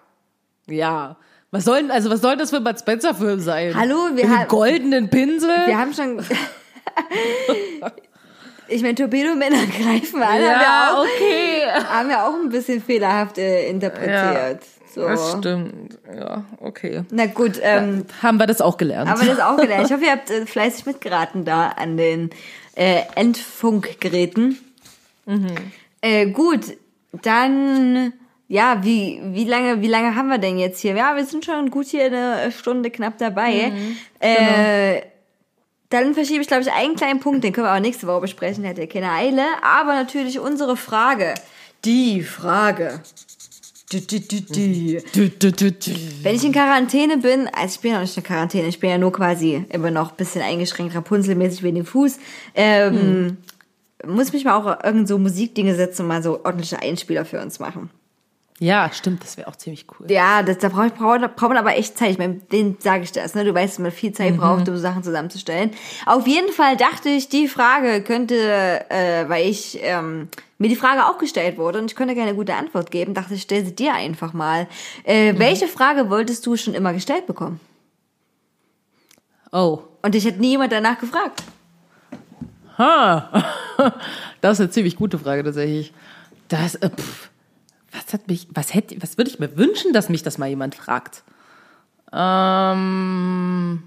Ja. 0.67 1.17
Was 1.51 1.65
soll 1.65 1.83
denn, 1.83 1.91
also 1.91 2.09
was 2.09 2.23
soll 2.23 2.39
das 2.39 2.49
für 2.49 2.57
ein 2.57 2.65
Bud 2.65 2.79
Spencer 2.79 3.15
Film 3.15 3.41
sein? 3.41 3.75
Hallo, 3.75 3.97
wir 4.15 4.31
haben- 4.31 4.49
goldenen 4.49 5.11
Pinsel? 5.11 5.51
Wir 5.67 5.77
haben 5.77 5.93
schon. 5.93 6.21
ich 8.69 8.81
meine, 8.81 8.95
Torpedomänner 8.95 9.67
greifen 9.67 10.23
an, 10.23 10.29
haben, 10.29 10.41
wir 10.41 10.47
ja, 10.47 10.95
auch, 10.95 11.05
okay. 11.05 11.67
haben 11.87 12.09
wir 12.09 12.25
auch 12.25 12.35
ein 12.35 12.49
bisschen 12.49 12.81
fehlerhaft 12.81 13.37
äh, 13.37 13.69
interpretiert. 13.69 14.63
So. 14.97 15.03
Das 15.03 15.37
stimmt. 15.39 15.99
Ja, 16.13 16.45
okay. 16.59 17.05
Na 17.11 17.27
gut, 17.27 17.61
ähm, 17.63 18.07
Haben 18.23 18.39
wir 18.39 18.47
das 18.47 18.61
auch 18.61 18.77
gelernt? 18.79 19.09
haben 19.09 19.21
wir 19.21 19.29
das 19.29 19.41
auch 19.41 19.57
gelernt. 19.57 19.87
Ich 19.87 19.93
hoffe, 19.93 20.05
ihr 20.05 20.11
habt 20.11 20.31
äh, 20.31 20.47
fleißig 20.47 20.87
mitgeraten 20.87 21.45
da 21.45 21.69
an 21.69 21.97
den 21.97 22.31
äh, 22.75 23.03
Endfunkgeräten. 23.15 24.59
Äh, 26.01 26.27
gut, 26.31 26.77
dann 27.23 28.13
ja, 28.49 28.83
wie 28.83 29.21
wie 29.23 29.45
lange 29.45 29.83
wie 29.83 29.89
lange 29.89 30.15
haben 30.15 30.29
wir 30.29 30.39
denn 30.39 30.59
jetzt 30.59 30.81
hier? 30.81 30.95
Ja, 30.95 31.15
wir 31.17 31.25
sind 31.25 31.45
schon 31.45 31.71
gut 31.71 31.87
hier 31.87 32.07
eine 32.07 32.53
Stunde 32.53 32.91
knapp 32.91 33.19
dabei. 33.19 33.73
Äh, 34.21 35.03
dann 35.91 36.15
verschiebe 36.15 36.41
ich, 36.41 36.49
glaube 36.49 36.63
ich, 36.63 36.73
einen 36.73 36.97
kleinen 36.97 37.21
Punkt, 37.21 37.45
den 37.45 37.53
können 37.53 37.67
wir 37.67 37.75
auch 37.75 37.81
nächste 37.81 38.07
Woche 38.07 38.23
besprechen, 38.23 38.65
hätte 38.65 38.81
ja 38.83 38.87
keine 38.87 39.11
Eile. 39.11 39.45
Aber 39.63 39.95
natürlich 39.95 40.41
unsere 40.41 40.77
Frage. 40.77 41.35
Die 41.85 42.23
Frage. 42.23 43.01
Du, 43.89 44.01
du, 44.01 45.73
du. 45.73 45.91
Wenn 46.23 46.35
ich 46.35 46.45
in 46.45 46.53
Quarantäne 46.53 47.19
bin, 47.19 47.49
also 47.53 47.75
ich 47.75 47.81
bin 47.81 47.93
ja 47.93 47.99
noch 47.99 48.03
nicht 48.03 48.17
in 48.17 48.25
Quarantäne, 48.25 48.67
ich 48.67 48.81
bin 48.81 48.91
ja 48.91 48.99
nur 48.99 49.13
quasi 49.13 49.65
immer 49.69 49.93
noch 49.93 50.11
ein 50.11 50.17
bisschen 50.17 50.43
eingeschränkt, 50.43 50.95
rapunzelmäßig 50.97 51.63
wegen 51.63 51.77
dem 51.77 51.87
Fuß, 51.87 52.19
ähm, 52.57 53.37
muss 54.05 54.33
mich 54.33 54.45
mal 54.45 54.57
auch 54.57 54.85
irgend 54.85 55.07
so 55.07 55.19
Musikdinge 55.19 55.77
setzen 55.77 56.03
und 56.03 56.09
mal 56.09 56.23
so 56.23 56.45
ordentliche 56.45 56.81
Einspieler 56.83 57.25
für 57.25 57.41
uns 57.41 57.61
machen. 57.61 57.91
Ja, 58.59 58.91
stimmt, 58.91 59.23
das 59.23 59.37
wäre 59.37 59.49
auch 59.49 59.57
ziemlich 59.57 59.85
cool. 59.99 60.11
Ja, 60.11 60.43
das, 60.43 60.57
da 60.59 60.71
braucht 60.71 60.97
brauch, 60.97 61.19
braucht 61.19 61.49
man 61.49 61.59
aber 61.59 61.77
echt 61.77 61.99
Zeit. 61.99 62.13
Ich 62.13 62.19
meine, 62.19 62.41
wen 62.49 62.79
sage 62.81 63.03
ich 63.05 63.13
das? 63.13 63.35
Ne? 63.35 63.45
Du 63.45 63.53
weißt, 63.53 63.75
dass 63.75 63.79
man 63.81 63.93
viel 63.93 64.13
Zeit 64.13 64.39
braucht, 64.39 64.67
um 64.69 64.77
Sachen 64.79 65.03
zusammenzustellen. 65.03 65.73
Auf 66.07 66.27
jeden 66.27 66.51
Fall 66.51 66.79
dachte 66.79 67.11
ich, 67.11 67.29
die 67.29 67.49
Frage 67.49 68.01
könnte, 68.03 68.35
äh, 68.89 69.29
weil 69.29 69.47
ich 69.47 69.79
ähm, 69.83 70.29
mir 70.57 70.71
die 70.71 70.77
Frage 70.77 71.05
auch 71.05 71.19
gestellt 71.19 71.59
wurde 71.59 71.81
und 71.81 71.91
ich 71.91 71.97
könnte 71.97 72.15
keine 72.15 72.35
gute 72.35 72.55
Antwort 72.55 72.91
geben, 72.91 73.13
dachte 73.13 73.35
ich, 73.35 73.43
stell 73.43 73.63
sie 73.63 73.75
dir 73.75 73.93
einfach 73.93 74.33
mal. 74.33 74.67
Äh, 75.05 75.35
Welche 75.37 75.69
Frage 75.69 76.09
wolltest 76.09 76.47
du 76.47 76.57
schon 76.57 76.73
immer 76.73 76.95
gestellt 76.95 77.27
bekommen? 77.27 77.61
Oh. 79.53 79.81
Und 80.01 80.15
dich 80.15 80.27
hat 80.27 80.39
nie 80.39 80.51
jemand 80.51 80.73
danach 80.73 80.99
gefragt. 80.99 81.43
Ha. 82.79 83.45
Das 84.43 84.53
ist 84.53 84.61
eine 84.61 84.71
ziemlich 84.71 84.97
gute 84.97 85.19
Frage 85.19 85.43
tatsächlich. 85.43 85.93
Das, 86.49 86.77
äh, 86.77 86.91
pff, 86.91 87.31
was 87.97 88.13
hat 88.13 88.29
mich, 88.29 88.47
was 88.53 88.75
hätte, 88.75 89.01
was 89.03 89.17
würde 89.17 89.31
ich 89.31 89.39
mir 89.39 89.57
wünschen, 89.57 89.93
dass 89.93 90.09
mich 90.09 90.23
das 90.23 90.39
mal 90.39 90.49
jemand 90.49 90.75
fragt? 90.75 91.23
Ähm, 92.13 93.83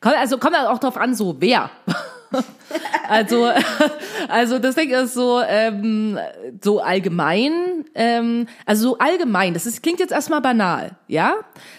also 0.00 0.38
kommt 0.38 0.56
halt 0.56 0.68
auch 0.68 0.78
drauf 0.78 0.96
an, 0.96 1.14
so 1.14 1.36
wer. 1.40 1.70
also, 3.08 3.50
also 4.28 4.58
das 4.58 4.74
Ding 4.74 4.90
ist 4.90 5.14
so, 5.14 5.40
ähm, 5.40 6.18
so 6.62 6.80
allgemein, 6.80 7.84
ähm, 7.94 8.46
also 8.66 8.90
so 8.90 8.98
allgemein, 8.98 9.54
das 9.54 9.66
ist, 9.66 9.82
klingt 9.82 10.00
jetzt 10.00 10.12
erstmal 10.12 10.40
banal, 10.40 10.96
ja? 11.08 11.36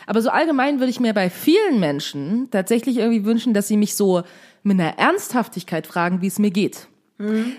Aber 0.07 0.21
so 0.21 0.29
allgemein 0.29 0.79
würde 0.79 0.89
ich 0.89 0.99
mir 0.99 1.13
bei 1.13 1.29
vielen 1.29 1.79
Menschen 1.79 2.49
tatsächlich 2.51 2.97
irgendwie 2.97 3.25
wünschen, 3.25 3.53
dass 3.53 3.67
sie 3.67 3.77
mich 3.77 3.95
so 3.95 4.23
mit 4.63 4.79
einer 4.79 4.97
Ernsthaftigkeit 4.99 5.87
fragen, 5.87 6.21
wie 6.21 6.27
es 6.27 6.39
mir 6.39 6.51
geht. 6.51 6.87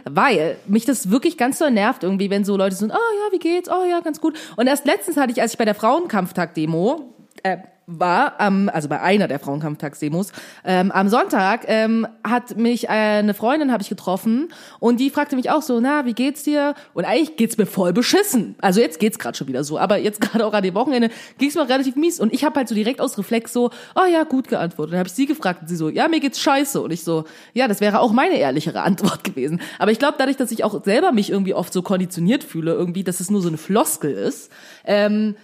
Weil 0.05 0.57
mich 0.67 0.85
das 0.85 1.11
wirklich 1.11 1.37
ganz 1.37 1.59
so 1.59 1.69
nervt 1.71 2.03
irgendwie, 2.03 2.31
wenn 2.31 2.45
so 2.45 2.57
Leute 2.57 2.77
sind, 2.77 2.93
oh 2.93 2.95
ja, 2.95 3.33
wie 3.33 3.39
geht's? 3.39 3.69
Oh 3.69 3.85
ja, 3.89 4.01
ganz 4.01 4.21
gut. 4.21 4.39
Und 4.57 4.67
erst 4.67 4.87
letztens 4.87 5.17
hatte 5.17 5.33
ich, 5.33 5.41
als 5.41 5.53
ich 5.53 5.59
bei 5.59 5.65
der 5.65 5.75
Frauenkampftag-Demo 5.75 7.13
äh, 7.43 7.59
war, 7.87 8.35
ähm, 8.39 8.71
also 8.73 8.89
bei 8.89 9.01
einer 9.01 9.29
der 9.29 9.39
Frauenkampftagsdemos, 9.39 10.33
ähm, 10.65 10.93
am 10.93 11.09
Sonntag 11.09 11.65
ähm, 11.67 12.07
hat 12.25 12.57
mich 12.57 12.85
äh, 12.85 12.89
eine 12.89 13.35
Freundin 13.35 13.73
habe 13.73 13.83
ich 13.83 13.89
getroffen 13.89 14.53
und 14.79 15.01
die 15.01 15.11
fragte 15.11 15.37
mich 15.37 15.51
auch 15.51 15.63
so, 15.63 15.81
na, 15.81 16.07
wie 16.07 16.15
geht's 16.15 16.43
dir? 16.43 16.75
Und 16.95 17.05
eigentlich 17.05 17.37
geht's 17.37 17.59
mir 17.59 17.67
voll 17.67 17.93
beschissen. 17.93 18.55
Also 18.61 18.81
jetzt 18.81 19.01
geht's 19.01 19.19
gerade 19.19 19.37
schon 19.37 19.49
wieder 19.49 19.65
so, 19.65 19.79
aber 19.79 19.99
jetzt 19.99 20.21
gerade 20.21 20.47
auch 20.47 20.53
an 20.53 20.63
dem 20.63 20.75
Wochenende 20.75 21.11
ging's 21.39 21.55
mir 21.55 21.69
relativ 21.69 21.97
mies 21.97 22.21
und 22.21 22.33
ich 22.33 22.45
habe 22.45 22.57
halt 22.57 22.69
so 22.69 22.75
direkt 22.75 23.01
aus 23.01 23.19
Reflex 23.19 23.53
so, 23.53 23.71
oh 23.95 24.07
ja, 24.11 24.25
gut 24.25 24.49
geantwortet. 24.49 24.91
Und 24.91 24.93
dann 24.93 25.01
habe 25.01 25.09
ich 25.09 25.15
sie 25.15 25.27
gefragt 25.27 25.63
und 25.63 25.69
sie 25.69 25.77
so, 25.77 25.89
ja, 25.89 26.09
mir 26.09 26.21
geht's 26.21 26.41
scheiße 26.41 26.81
und 26.81 26.93
ich 26.93 27.03
so, 27.03 27.25
ja, 27.53 27.69
das 27.69 27.81
wäre 27.81 28.01
auch 28.01 28.13
meine 28.13 28.37
ehrlichere 28.37 28.81
Antwort 28.83 29.25
gewesen. 29.25 29.61
Aber 29.79 29.91
ich 29.91 29.99
glaube, 29.99 30.15
dadurch, 30.19 30.37
dass 30.37 30.53
ich 30.53 30.65
auch 30.65 30.85
selber 30.85 31.13
mich 31.13 31.31
irgendwie 31.31 31.55
oft 31.55 31.73
so 31.73 31.83
konditioniert 31.83 32.45
fühle, 32.45 32.73
irgendwie, 32.73 33.05
dass 33.05 33.21
es 33.21 33.31
nur 33.31 33.43
so 33.43 33.49
eine 33.49 33.59
Floskel 33.59 34.13
ist, 34.13 34.53
ähm, 34.85 35.35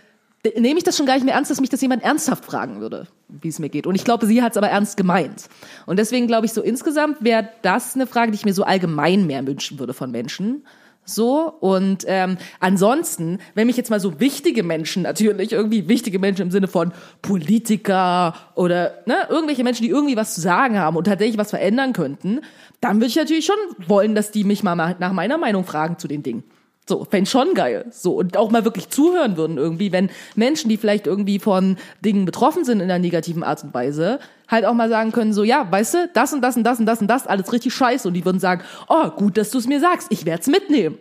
nehme 0.56 0.78
ich 0.78 0.84
das 0.84 0.96
schon 0.96 1.06
gar 1.06 1.14
nicht 1.14 1.24
mehr 1.24 1.34
ernst, 1.34 1.50
dass 1.50 1.60
mich 1.60 1.70
das 1.70 1.80
jemand 1.80 2.02
ernsthaft 2.02 2.44
fragen 2.44 2.80
würde, 2.80 3.06
wie 3.28 3.48
es 3.48 3.58
mir 3.58 3.68
geht. 3.68 3.86
Und 3.86 3.94
ich 3.94 4.04
glaube, 4.04 4.26
sie 4.26 4.42
hat 4.42 4.52
es 4.52 4.58
aber 4.58 4.68
ernst 4.68 4.96
gemeint. 4.96 5.48
Und 5.86 5.98
deswegen 5.98 6.26
glaube 6.26 6.46
ich, 6.46 6.52
so 6.52 6.62
insgesamt 6.62 7.22
wäre 7.22 7.48
das 7.62 7.94
eine 7.94 8.06
Frage, 8.06 8.30
die 8.30 8.36
ich 8.36 8.44
mir 8.44 8.54
so 8.54 8.64
allgemein 8.64 9.26
mehr 9.26 9.46
wünschen 9.46 9.78
würde 9.78 9.94
von 9.94 10.10
Menschen. 10.10 10.64
So, 11.04 11.54
und 11.60 12.04
ähm, 12.06 12.36
ansonsten, 12.60 13.38
wenn 13.54 13.66
mich 13.66 13.78
jetzt 13.78 13.88
mal 13.88 13.98
so 13.98 14.20
wichtige 14.20 14.62
Menschen, 14.62 15.04
natürlich 15.04 15.52
irgendwie 15.52 15.88
wichtige 15.88 16.18
Menschen 16.18 16.42
im 16.42 16.50
Sinne 16.50 16.68
von 16.68 16.92
Politiker 17.22 18.34
oder 18.54 18.98
ne, 19.06 19.16
irgendwelche 19.30 19.64
Menschen, 19.64 19.84
die 19.84 19.88
irgendwie 19.88 20.16
was 20.18 20.34
zu 20.34 20.42
sagen 20.42 20.78
haben 20.78 20.98
und 20.98 21.04
tatsächlich 21.04 21.38
was 21.38 21.48
verändern 21.48 21.94
könnten, 21.94 22.40
dann 22.82 22.96
würde 22.96 23.06
ich 23.06 23.16
natürlich 23.16 23.46
schon 23.46 23.56
wollen, 23.88 24.14
dass 24.14 24.32
die 24.32 24.44
mich 24.44 24.62
mal 24.62 24.96
nach 24.98 25.12
meiner 25.12 25.38
Meinung 25.38 25.64
fragen 25.64 25.98
zu 25.98 26.08
den 26.08 26.22
Dingen. 26.22 26.44
So, 26.88 27.04
fände 27.04 27.28
schon 27.28 27.52
geil. 27.52 27.84
So, 27.90 28.14
und 28.14 28.38
auch 28.38 28.50
mal 28.50 28.64
wirklich 28.64 28.88
zuhören 28.88 29.36
würden 29.36 29.58
irgendwie, 29.58 29.92
wenn 29.92 30.08
Menschen, 30.36 30.70
die 30.70 30.78
vielleicht 30.78 31.06
irgendwie 31.06 31.38
von 31.38 31.76
Dingen 32.02 32.24
betroffen 32.24 32.64
sind 32.64 32.80
in 32.80 32.90
einer 32.90 32.98
negativen 32.98 33.42
Art 33.42 33.62
und 33.62 33.74
Weise, 33.74 34.20
halt 34.48 34.64
auch 34.64 34.72
mal 34.72 34.88
sagen 34.88 35.12
können, 35.12 35.34
so, 35.34 35.44
ja, 35.44 35.70
weißt 35.70 35.94
du, 35.94 36.10
das 36.14 36.32
und 36.32 36.40
das 36.40 36.56
und 36.56 36.64
das 36.64 36.80
und 36.80 36.86
das 36.86 37.00
und 37.02 37.08
das, 37.08 37.26
alles 37.26 37.52
richtig 37.52 37.74
scheiße. 37.74 38.08
Und 38.08 38.14
die 38.14 38.24
würden 38.24 38.40
sagen, 38.40 38.62
oh, 38.88 39.10
gut, 39.10 39.36
dass 39.36 39.50
du 39.50 39.58
es 39.58 39.66
mir 39.66 39.80
sagst, 39.80 40.08
ich 40.10 40.24
werde 40.24 40.40
es 40.40 40.46
mitnehmen. 40.46 40.96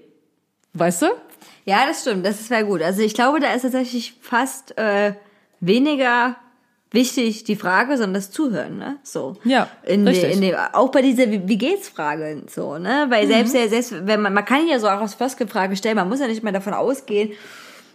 Weißt 0.74 1.04
du? 1.04 1.08
Ja, 1.64 1.86
das 1.88 2.02
stimmt, 2.02 2.26
das 2.26 2.50
wäre 2.50 2.66
gut. 2.66 2.82
Also 2.82 3.02
ich 3.02 3.14
glaube, 3.14 3.40
da 3.40 3.54
ist 3.54 3.62
tatsächlich 3.62 4.16
fast 4.22 4.78
äh, 4.78 5.14
weniger 5.62 6.36
wichtig 6.92 7.44
die 7.44 7.56
Frage, 7.56 7.98
sondern 7.98 8.16
das 8.16 8.32
Zuhören, 8.32 8.78
ne? 8.78 8.98
So. 9.04 9.38
Ja, 9.44 9.68
in 9.84 10.08
richtig. 10.08 10.30
De, 10.30 10.34
in 10.34 10.42
de, 10.42 10.56
auch 10.74 10.90
bei 10.90 11.02
dieser 11.02 11.30
wie, 11.30 11.48
wie 11.48 11.58
geht's 11.58 11.90
Frage 11.90 12.44
so, 12.48 12.78
ne? 12.78 13.08
Weil 13.10 13.28
selbst 13.28 13.54
ja, 13.54 13.68
selbst 13.68 14.08
wenn 14.08 14.22
man 14.22 14.34
man 14.34 14.46
kann 14.46 14.68
ja 14.68 14.80
so 14.80 14.88
auch 14.88 15.02
aus 15.02 15.16
Floskelfrage 15.16 15.76
stellen, 15.76 15.96
man 15.96 16.10
muss 16.10 16.20
ja 16.20 16.28
nicht 16.28 16.44
mehr 16.44 16.54
davon 16.54 16.74
ausgehen, 16.74 17.32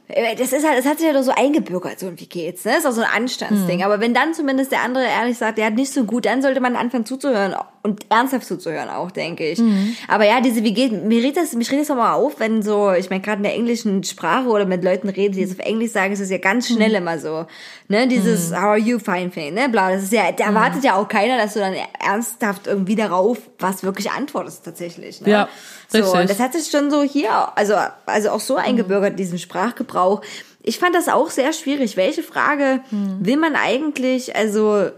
das 0.09 0.53
ist 0.53 0.67
halt, 0.67 0.79
das 0.79 0.85
hat 0.85 0.99
sich 0.99 1.07
ja 1.07 1.15
doch 1.15 1.23
so 1.23 1.33
eingebürgert, 1.35 1.99
so 1.99 2.13
wie 2.19 2.27
geht's, 2.27 2.65
ne? 2.65 2.73
Das 2.73 2.81
ist 2.81 2.87
auch 2.87 2.93
so 2.93 3.01
ein 3.01 3.23
Anstandsding. 3.23 3.79
Hm. 3.79 3.85
Aber 3.87 4.01
wenn 4.01 4.13
dann 4.13 4.35
zumindest 4.35 4.71
der 4.71 4.83
andere 4.83 5.05
ehrlich 5.05 5.39
sagt, 5.39 5.57
der 5.57 5.67
hat 5.67 5.75
nicht 5.75 5.93
so 5.93 6.05
gut, 6.05 6.27
dann 6.27 6.43
sollte 6.43 6.61
man 6.61 6.77
anfangen 6.77 7.07
zuzuhören 7.07 7.55
und 7.83 8.05
ernsthaft 8.11 8.47
zuzuhören 8.47 8.91
auch, 8.91 9.11
denke 9.11 9.49
ich. 9.49 9.59
Hm. 9.59 9.97
Aber 10.09 10.27
ja, 10.27 10.41
diese, 10.41 10.65
wie 10.65 10.75
geht, 10.75 10.93
mir 10.93 11.23
regt 11.23 11.37
das, 11.39 11.55
mich 11.55 11.71
regt 11.71 11.83
das 11.83 11.91
auch 11.91 11.97
mal 11.97 12.13
auf, 12.15 12.39
wenn 12.41 12.63
so, 12.63 12.93
ich 12.93 13.09
meine, 13.11 13.23
gerade 13.23 13.39
in 13.39 13.43
der 13.45 13.55
englischen 13.55 14.05
Sprache 14.05 14.49
oder 14.49 14.67
mit 14.67 14.85
Leuten 14.85 15.09
reden, 15.09 15.35
die 15.35 15.41
jetzt 15.41 15.59
auf 15.59 15.65
Englisch 15.67 15.93
sagen, 15.93 16.13
ist 16.13 16.21
es 16.21 16.31
ja 16.31 16.39
ganz 16.39 16.69
Hm. 16.69 16.77
schnell 16.77 16.95
immer 16.95 17.19
so, 17.19 17.47
ne? 17.89 18.07
Dieses, 18.07 18.53
how 18.53 18.59
are 18.59 18.79
you, 18.79 18.99
fine, 18.99 19.31
fine, 19.31 19.53
ne? 19.53 19.69
Bla, 19.71 19.93
das 19.93 20.03
ist 20.03 20.13
ja, 20.13 20.29
Hm. 20.29 20.37
da 20.37 20.45
erwartet 20.45 20.85
ja 20.85 20.97
auch 20.97 21.09
keiner, 21.09 21.39
dass 21.39 21.55
du 21.55 21.61
dann 21.61 21.75
ernsthaft 22.05 22.67
irgendwie 22.67 22.97
darauf 22.97 23.39
was 23.59 23.83
wirklich 23.83 24.11
antwortest, 24.11 24.65
tatsächlich, 24.65 25.21
ne? 25.23 25.31
Ja, 25.31 25.49
So, 25.93 25.99
richtig. 25.99 26.21
und 26.21 26.31
das 26.31 26.41
hat 26.41 26.53
sich 26.55 26.71
schon 26.71 26.91
so 26.91 27.03
hier, 27.03 27.57
also, 27.57 27.75
also 28.07 28.31
auch 28.31 28.41
so 28.41 28.57
eingebürgert, 28.57 29.19
diesen 29.19 29.39
Sprachgebrauch. 29.39 30.23
Ich 30.63 30.79
fand 30.79 30.95
das 30.95 31.09
auch 31.09 31.31
sehr 31.31 31.53
schwierig. 31.53 31.97
Welche 31.97 32.23
Frage 32.23 32.81
will 32.91 33.37
man 33.37 33.57
eigentlich, 33.57 34.35
also, 34.37 34.91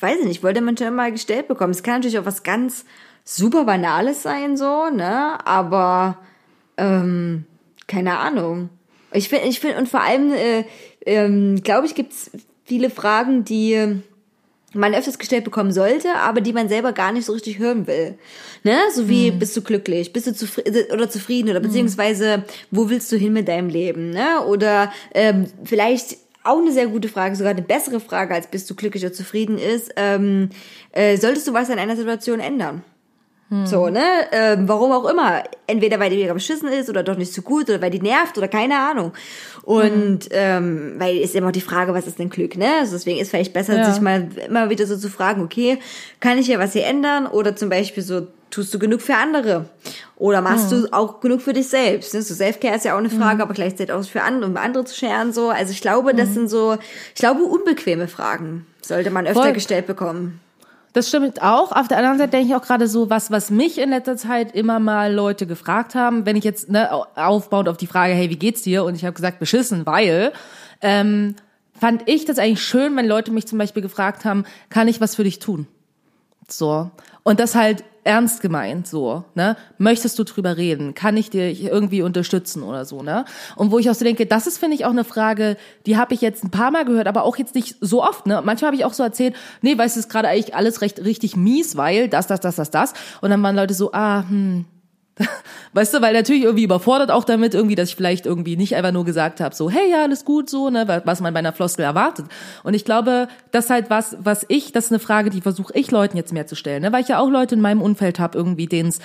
weiß 0.00 0.20
ich 0.20 0.26
nicht, 0.26 0.42
wollte 0.42 0.60
man 0.60 0.76
schon 0.76 0.88
immer 0.88 1.10
gestellt 1.10 1.48
bekommen. 1.48 1.72
Es 1.72 1.82
kann 1.82 1.94
natürlich 1.94 2.18
auch 2.18 2.26
was 2.26 2.42
ganz 2.42 2.84
super 3.24 3.64
Banales 3.64 4.22
sein, 4.22 4.56
so, 4.56 4.88
ne, 4.90 5.38
aber, 5.46 6.18
ähm, 6.76 7.44
keine 7.86 8.18
Ahnung. 8.18 8.68
Ich 9.12 9.28
finde, 9.28 9.48
ich 9.48 9.60
finde, 9.60 9.78
und 9.78 9.88
vor 9.88 10.00
allem, 10.00 10.32
äh, 10.32 10.64
ähm, 11.04 11.62
glaube 11.62 11.86
ich, 11.86 11.94
gibt's 11.94 12.30
viele 12.64 12.90
Fragen, 12.90 13.44
die, 13.44 14.02
man 14.74 14.94
öfters 14.94 15.18
gestellt 15.18 15.44
bekommen 15.44 15.72
sollte, 15.72 16.14
aber 16.16 16.40
die 16.40 16.52
man 16.52 16.68
selber 16.68 16.92
gar 16.92 17.12
nicht 17.12 17.26
so 17.26 17.32
richtig 17.32 17.58
hören 17.58 17.86
will. 17.86 18.14
Ne? 18.62 18.78
So 18.94 19.08
wie, 19.08 19.30
bist 19.30 19.56
du 19.56 19.62
glücklich, 19.62 20.12
bist 20.12 20.26
du 20.26 20.34
zufrieden 20.34 20.86
oder 20.92 21.10
zufrieden 21.10 21.50
oder 21.50 21.60
beziehungsweise, 21.60 22.44
wo 22.70 22.88
willst 22.88 23.10
du 23.12 23.16
hin 23.16 23.32
mit 23.32 23.48
deinem 23.48 23.68
Leben? 23.68 24.10
Ne? 24.10 24.40
Oder 24.46 24.92
ähm, 25.14 25.46
vielleicht 25.64 26.16
auch 26.44 26.58
eine 26.58 26.72
sehr 26.72 26.86
gute 26.86 27.08
Frage, 27.08 27.36
sogar 27.36 27.52
eine 27.52 27.62
bessere 27.62 28.00
Frage, 28.00 28.34
als 28.34 28.46
bist 28.46 28.68
du 28.68 28.74
glücklich 28.74 29.04
oder 29.04 29.12
zufrieden 29.12 29.58
ist, 29.58 29.92
ähm, 29.96 30.50
äh, 30.92 31.16
solltest 31.16 31.46
du 31.46 31.52
was 31.52 31.70
an 31.70 31.78
einer 31.78 31.96
Situation 31.96 32.40
ändern? 32.40 32.82
So, 33.64 33.88
ne? 33.90 34.02
Ähm, 34.32 34.66
warum 34.66 34.92
auch 34.92 35.04
immer. 35.10 35.42
Entweder 35.66 36.00
weil 36.00 36.08
die 36.08 36.16
mega 36.16 36.32
beschissen 36.32 36.68
ist 36.68 36.88
oder 36.88 37.02
doch 37.02 37.16
nicht 37.18 37.34
so 37.34 37.42
gut 37.42 37.68
oder 37.68 37.82
weil 37.82 37.90
die 37.90 38.00
nervt 38.00 38.38
oder 38.38 38.48
keine 38.48 38.78
Ahnung. 38.78 39.12
Und 39.62 40.20
ähm, 40.30 40.94
weil 40.98 41.18
ist 41.18 41.34
immer 41.34 41.52
die 41.52 41.60
Frage, 41.60 41.92
was 41.92 42.06
ist 42.06 42.18
denn 42.18 42.30
Glück, 42.30 42.56
ne? 42.56 42.68
Also 42.80 42.92
deswegen 42.92 43.18
ist 43.20 43.30
vielleicht 43.30 43.52
besser, 43.52 43.76
Ja. 43.76 43.92
sich 43.92 44.00
mal 44.00 44.28
immer 44.48 44.70
wieder 44.70 44.86
so 44.86 44.96
zu 44.96 45.10
fragen, 45.10 45.42
okay, 45.42 45.78
kann 46.20 46.38
ich 46.38 46.46
ja 46.48 46.58
was 46.58 46.72
hier 46.72 46.86
ändern? 46.86 47.26
Oder 47.26 47.54
zum 47.54 47.68
Beispiel 47.68 48.02
so, 48.02 48.26
tust 48.50 48.72
du 48.72 48.78
genug 48.78 49.02
für 49.02 49.16
andere? 49.16 49.66
Oder 50.16 50.40
machst 50.40 50.72
du 50.72 50.86
auch 50.90 51.20
genug 51.20 51.42
für 51.42 51.52
dich 51.52 51.68
selbst? 51.68 52.14
Ne? 52.14 52.22
So 52.22 52.32
Selfcare 52.34 52.76
ist 52.76 52.84
ja 52.86 52.94
auch 52.94 52.98
eine 52.98 53.10
Frage, 53.10 53.42
aber 53.42 53.52
gleichzeitig 53.54 53.92
auch 53.92 54.02
für 54.04 54.22
andere, 54.22 54.48
um 54.50 54.56
andere 54.56 54.84
zu 54.84 54.94
scheren. 54.94 55.32
So. 55.32 55.50
Also 55.50 55.72
ich 55.72 55.80
glaube, 55.82 56.14
das 56.14 56.32
sind 56.32 56.48
so, 56.48 56.76
ich 57.14 57.20
glaube, 57.20 57.42
unbequeme 57.42 58.08
Fragen 58.08 58.66
sollte 58.80 59.10
man 59.10 59.26
öfter 59.26 59.42
Voll. 59.42 59.52
gestellt 59.52 59.86
bekommen. 59.86 60.40
Das 60.92 61.08
stimmt 61.08 61.40
auch. 61.40 61.72
Auf 61.72 61.88
der 61.88 61.98
anderen 61.98 62.18
Seite 62.18 62.32
denke 62.32 62.48
ich 62.48 62.54
auch 62.54 62.62
gerade 62.62 62.86
so, 62.86 63.08
was, 63.08 63.30
was 63.30 63.50
mich 63.50 63.78
in 63.78 63.90
letzter 63.90 64.16
Zeit 64.16 64.54
immer 64.54 64.78
mal 64.78 65.12
Leute 65.12 65.46
gefragt 65.46 65.94
haben, 65.94 66.26
wenn 66.26 66.36
ich 66.36 66.44
jetzt 66.44 66.68
ne, 66.68 66.90
aufbauend 67.16 67.68
auf 67.68 67.78
die 67.78 67.86
Frage, 67.86 68.12
hey, 68.12 68.28
wie 68.28 68.36
geht's 68.36 68.62
dir? 68.62 68.84
Und 68.84 68.94
ich 68.94 69.04
habe 69.04 69.14
gesagt, 69.14 69.38
beschissen, 69.38 69.86
weil 69.86 70.32
ähm, 70.82 71.34
fand 71.78 72.02
ich 72.06 72.26
das 72.26 72.38
eigentlich 72.38 72.62
schön, 72.62 72.94
wenn 72.96 73.06
Leute 73.06 73.30
mich 73.30 73.46
zum 73.46 73.58
Beispiel 73.58 73.82
gefragt 73.82 74.26
haben, 74.26 74.44
kann 74.68 74.86
ich 74.86 75.00
was 75.00 75.14
für 75.14 75.24
dich 75.24 75.38
tun? 75.38 75.66
So. 76.46 76.90
Und 77.22 77.40
das 77.40 77.54
halt 77.54 77.84
ernst 78.04 78.40
gemeint, 78.40 78.86
so, 78.86 79.24
ne? 79.34 79.56
Möchtest 79.78 80.18
du 80.18 80.24
drüber 80.24 80.56
reden? 80.56 80.94
Kann 80.94 81.16
ich 81.16 81.30
dir 81.30 81.50
irgendwie 81.50 82.02
unterstützen 82.02 82.62
oder 82.62 82.84
so, 82.84 83.02
ne? 83.02 83.24
Und 83.56 83.70
wo 83.70 83.78
ich 83.78 83.88
auch 83.90 83.94
so 83.94 84.04
denke, 84.04 84.26
das 84.26 84.46
ist, 84.46 84.58
finde 84.58 84.74
ich, 84.74 84.84
auch 84.84 84.90
eine 84.90 85.04
Frage, 85.04 85.56
die 85.86 85.96
habe 85.96 86.14
ich 86.14 86.20
jetzt 86.20 86.42
ein 86.44 86.50
paar 86.50 86.70
Mal 86.70 86.84
gehört, 86.84 87.06
aber 87.06 87.22
auch 87.22 87.36
jetzt 87.36 87.54
nicht 87.54 87.76
so 87.80 88.02
oft, 88.02 88.26
ne? 88.26 88.42
Manchmal 88.44 88.68
habe 88.68 88.76
ich 88.76 88.84
auch 88.84 88.92
so 88.92 89.02
erzählt, 89.02 89.36
nee, 89.60 89.76
weißt 89.78 89.96
du, 89.96 90.00
ist 90.00 90.08
gerade 90.08 90.28
eigentlich 90.28 90.54
alles 90.54 90.80
recht 90.80 91.04
richtig 91.04 91.36
mies, 91.36 91.76
weil 91.76 92.08
das, 92.08 92.26
das, 92.26 92.40
das, 92.40 92.56
das, 92.56 92.70
das. 92.70 92.92
Und 93.20 93.30
dann 93.30 93.42
waren 93.42 93.56
Leute 93.56 93.74
so, 93.74 93.92
ah, 93.92 94.24
hm, 94.28 94.64
Weißt 95.74 95.94
du, 95.94 96.02
weil 96.02 96.14
natürlich 96.14 96.42
irgendwie 96.42 96.64
überfordert 96.64 97.10
auch 97.10 97.24
damit 97.24 97.54
irgendwie, 97.54 97.74
dass 97.74 97.90
ich 97.90 97.96
vielleicht 97.96 98.26
irgendwie 98.26 98.56
nicht 98.56 98.74
einfach 98.76 98.92
nur 98.92 99.04
gesagt 99.04 99.40
habe, 99.40 99.54
so, 99.54 99.70
hey, 99.70 99.90
ja, 99.90 100.02
alles 100.02 100.24
gut, 100.24 100.48
so, 100.50 100.70
ne, 100.70 101.02
was 101.04 101.20
man 101.20 101.32
bei 101.32 101.38
einer 101.38 101.52
Floskel 101.52 101.84
erwartet. 101.84 102.26
Und 102.62 102.74
ich 102.74 102.84
glaube, 102.84 103.28
das 103.50 103.66
ist 103.66 103.70
halt 103.70 103.90
was, 103.90 104.16
was 104.20 104.44
ich, 104.48 104.72
das 104.72 104.86
ist 104.86 104.92
eine 104.92 104.98
Frage, 104.98 105.30
die 105.30 105.40
versuche 105.40 105.72
ich 105.74 105.90
Leuten 105.90 106.16
jetzt 106.16 106.32
mehr 106.32 106.46
zu 106.46 106.54
stellen, 106.54 106.82
ne, 106.82 106.92
weil 106.92 107.02
ich 107.02 107.08
ja 107.08 107.18
auch 107.18 107.30
Leute 107.30 107.54
in 107.54 107.60
meinem 107.60 107.82
Umfeld 107.82 108.18
habe, 108.18 108.36
irgendwie, 108.36 108.66
denen 108.66 108.88
es 108.90 109.00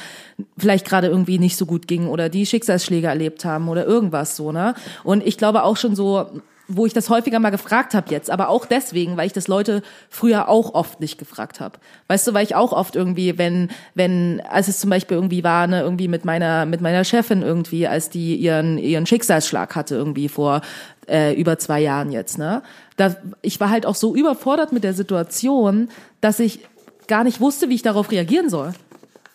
vielleicht 0.58 0.86
gerade 0.86 1.08
irgendwie 1.08 1.40
nicht 1.40 1.58
so 1.58 1.66
gut 1.66 1.88
ging 1.88 2.08
oder 2.08 2.30
die 2.30 2.46
Schicksalsschläge 2.46 3.08
erlebt 3.08 3.46
haben 3.46 3.68
oder 3.70 3.86
irgendwas 3.86 4.36
so, 4.36 4.52
ne. 4.52 4.76
Und 5.04 5.26
ich 5.26 5.38
glaube 5.38 5.64
auch 5.64 5.78
schon 5.78 5.96
so, 5.96 6.42
wo 6.68 6.86
ich 6.86 6.94
das 6.94 7.10
häufiger 7.10 7.40
mal 7.40 7.50
gefragt 7.50 7.94
habe 7.94 8.12
jetzt, 8.12 8.30
aber 8.30 8.50
auch 8.50 8.66
deswegen, 8.66 9.18
weil 9.18 9.28
ich 9.28 9.34
das 9.34 9.48
Leute 9.48 9.82
früher 10.10 10.50
auch 10.50 10.74
oft 10.74 11.00
nicht 11.00 11.18
gefragt 11.18 11.60
habe. 11.60 11.80
Weißt 12.08 12.28
du, 12.28 12.34
weil 12.34 12.44
ich 12.44 12.56
auch 12.56 12.74
oft 12.74 12.96
irgendwie, 12.96 13.38
wenn, 13.38 13.70
wenn, 13.96 14.42
als 14.50 14.68
es 14.68 14.80
zum 14.80 14.90
Beispiel 14.90 15.16
irgendwie 15.16 15.44
war, 15.44 15.68
ne, 15.68 15.82
irgendwie 15.82 16.08
mit 16.08 16.26
meiner, 16.26 16.66
mit 16.66 16.82
meiner 16.82 17.04
Chefin 17.04 17.42
irgendwie, 17.42 17.88
als 17.88 18.10
die 18.10 18.36
ihren, 18.36 18.78
ihren 18.78 19.06
Schicksalsschlag 19.06 19.76
hatte 19.76 19.96
irgendwie 19.96 20.28
vor 20.28 20.62
äh, 21.08 21.34
über 21.40 21.58
zwei 21.58 21.80
Jahren 21.80 22.12
jetzt, 22.12 22.38
ne, 22.38 22.62
da, 22.98 23.16
ich 23.42 23.60
war 23.60 23.70
halt 23.70 23.86
auch 23.86 23.96
so 23.96 24.16
überfordert 24.16 24.74
mit 24.74 24.84
der 24.84 24.94
Situation, 24.94 25.90
dass 26.20 26.40
ich 26.40 26.60
gar 27.08 27.24
nicht 27.24 27.40
wusste, 27.40 27.70
wie 27.70 27.76
ich 27.76 27.84
darauf 27.84 28.12
reagieren 28.12 28.50
soll. 28.50 28.74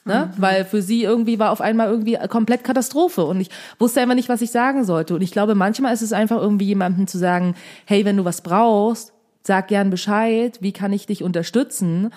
Ne? 0.04 0.32
Weil 0.36 0.64
für 0.64 0.82
sie 0.82 1.04
irgendwie 1.04 1.38
war 1.38 1.52
auf 1.52 1.60
einmal 1.60 1.88
irgendwie 1.88 2.18
komplett 2.28 2.64
Katastrophe 2.64 3.24
und 3.24 3.40
ich 3.40 3.50
wusste 3.78 4.00
einfach 4.00 4.16
nicht, 4.16 4.28
was 4.28 4.42
ich 4.42 4.50
sagen 4.50 4.84
sollte. 4.84 5.14
Und 5.14 5.22
ich 5.22 5.30
glaube, 5.30 5.54
manchmal 5.54 5.94
ist 5.94 6.02
es 6.02 6.12
einfach 6.12 6.38
irgendwie 6.38 6.66
jemandem 6.66 7.06
zu 7.06 7.18
sagen, 7.18 7.54
hey, 7.84 8.04
wenn 8.04 8.16
du 8.16 8.24
was 8.24 8.40
brauchst, 8.40 9.12
sag 9.44 9.68
gern 9.68 9.90
Bescheid, 9.90 10.58
wie 10.60 10.72
kann 10.72 10.92
ich 10.92 11.06
dich 11.06 11.22
unterstützen, 11.22 12.10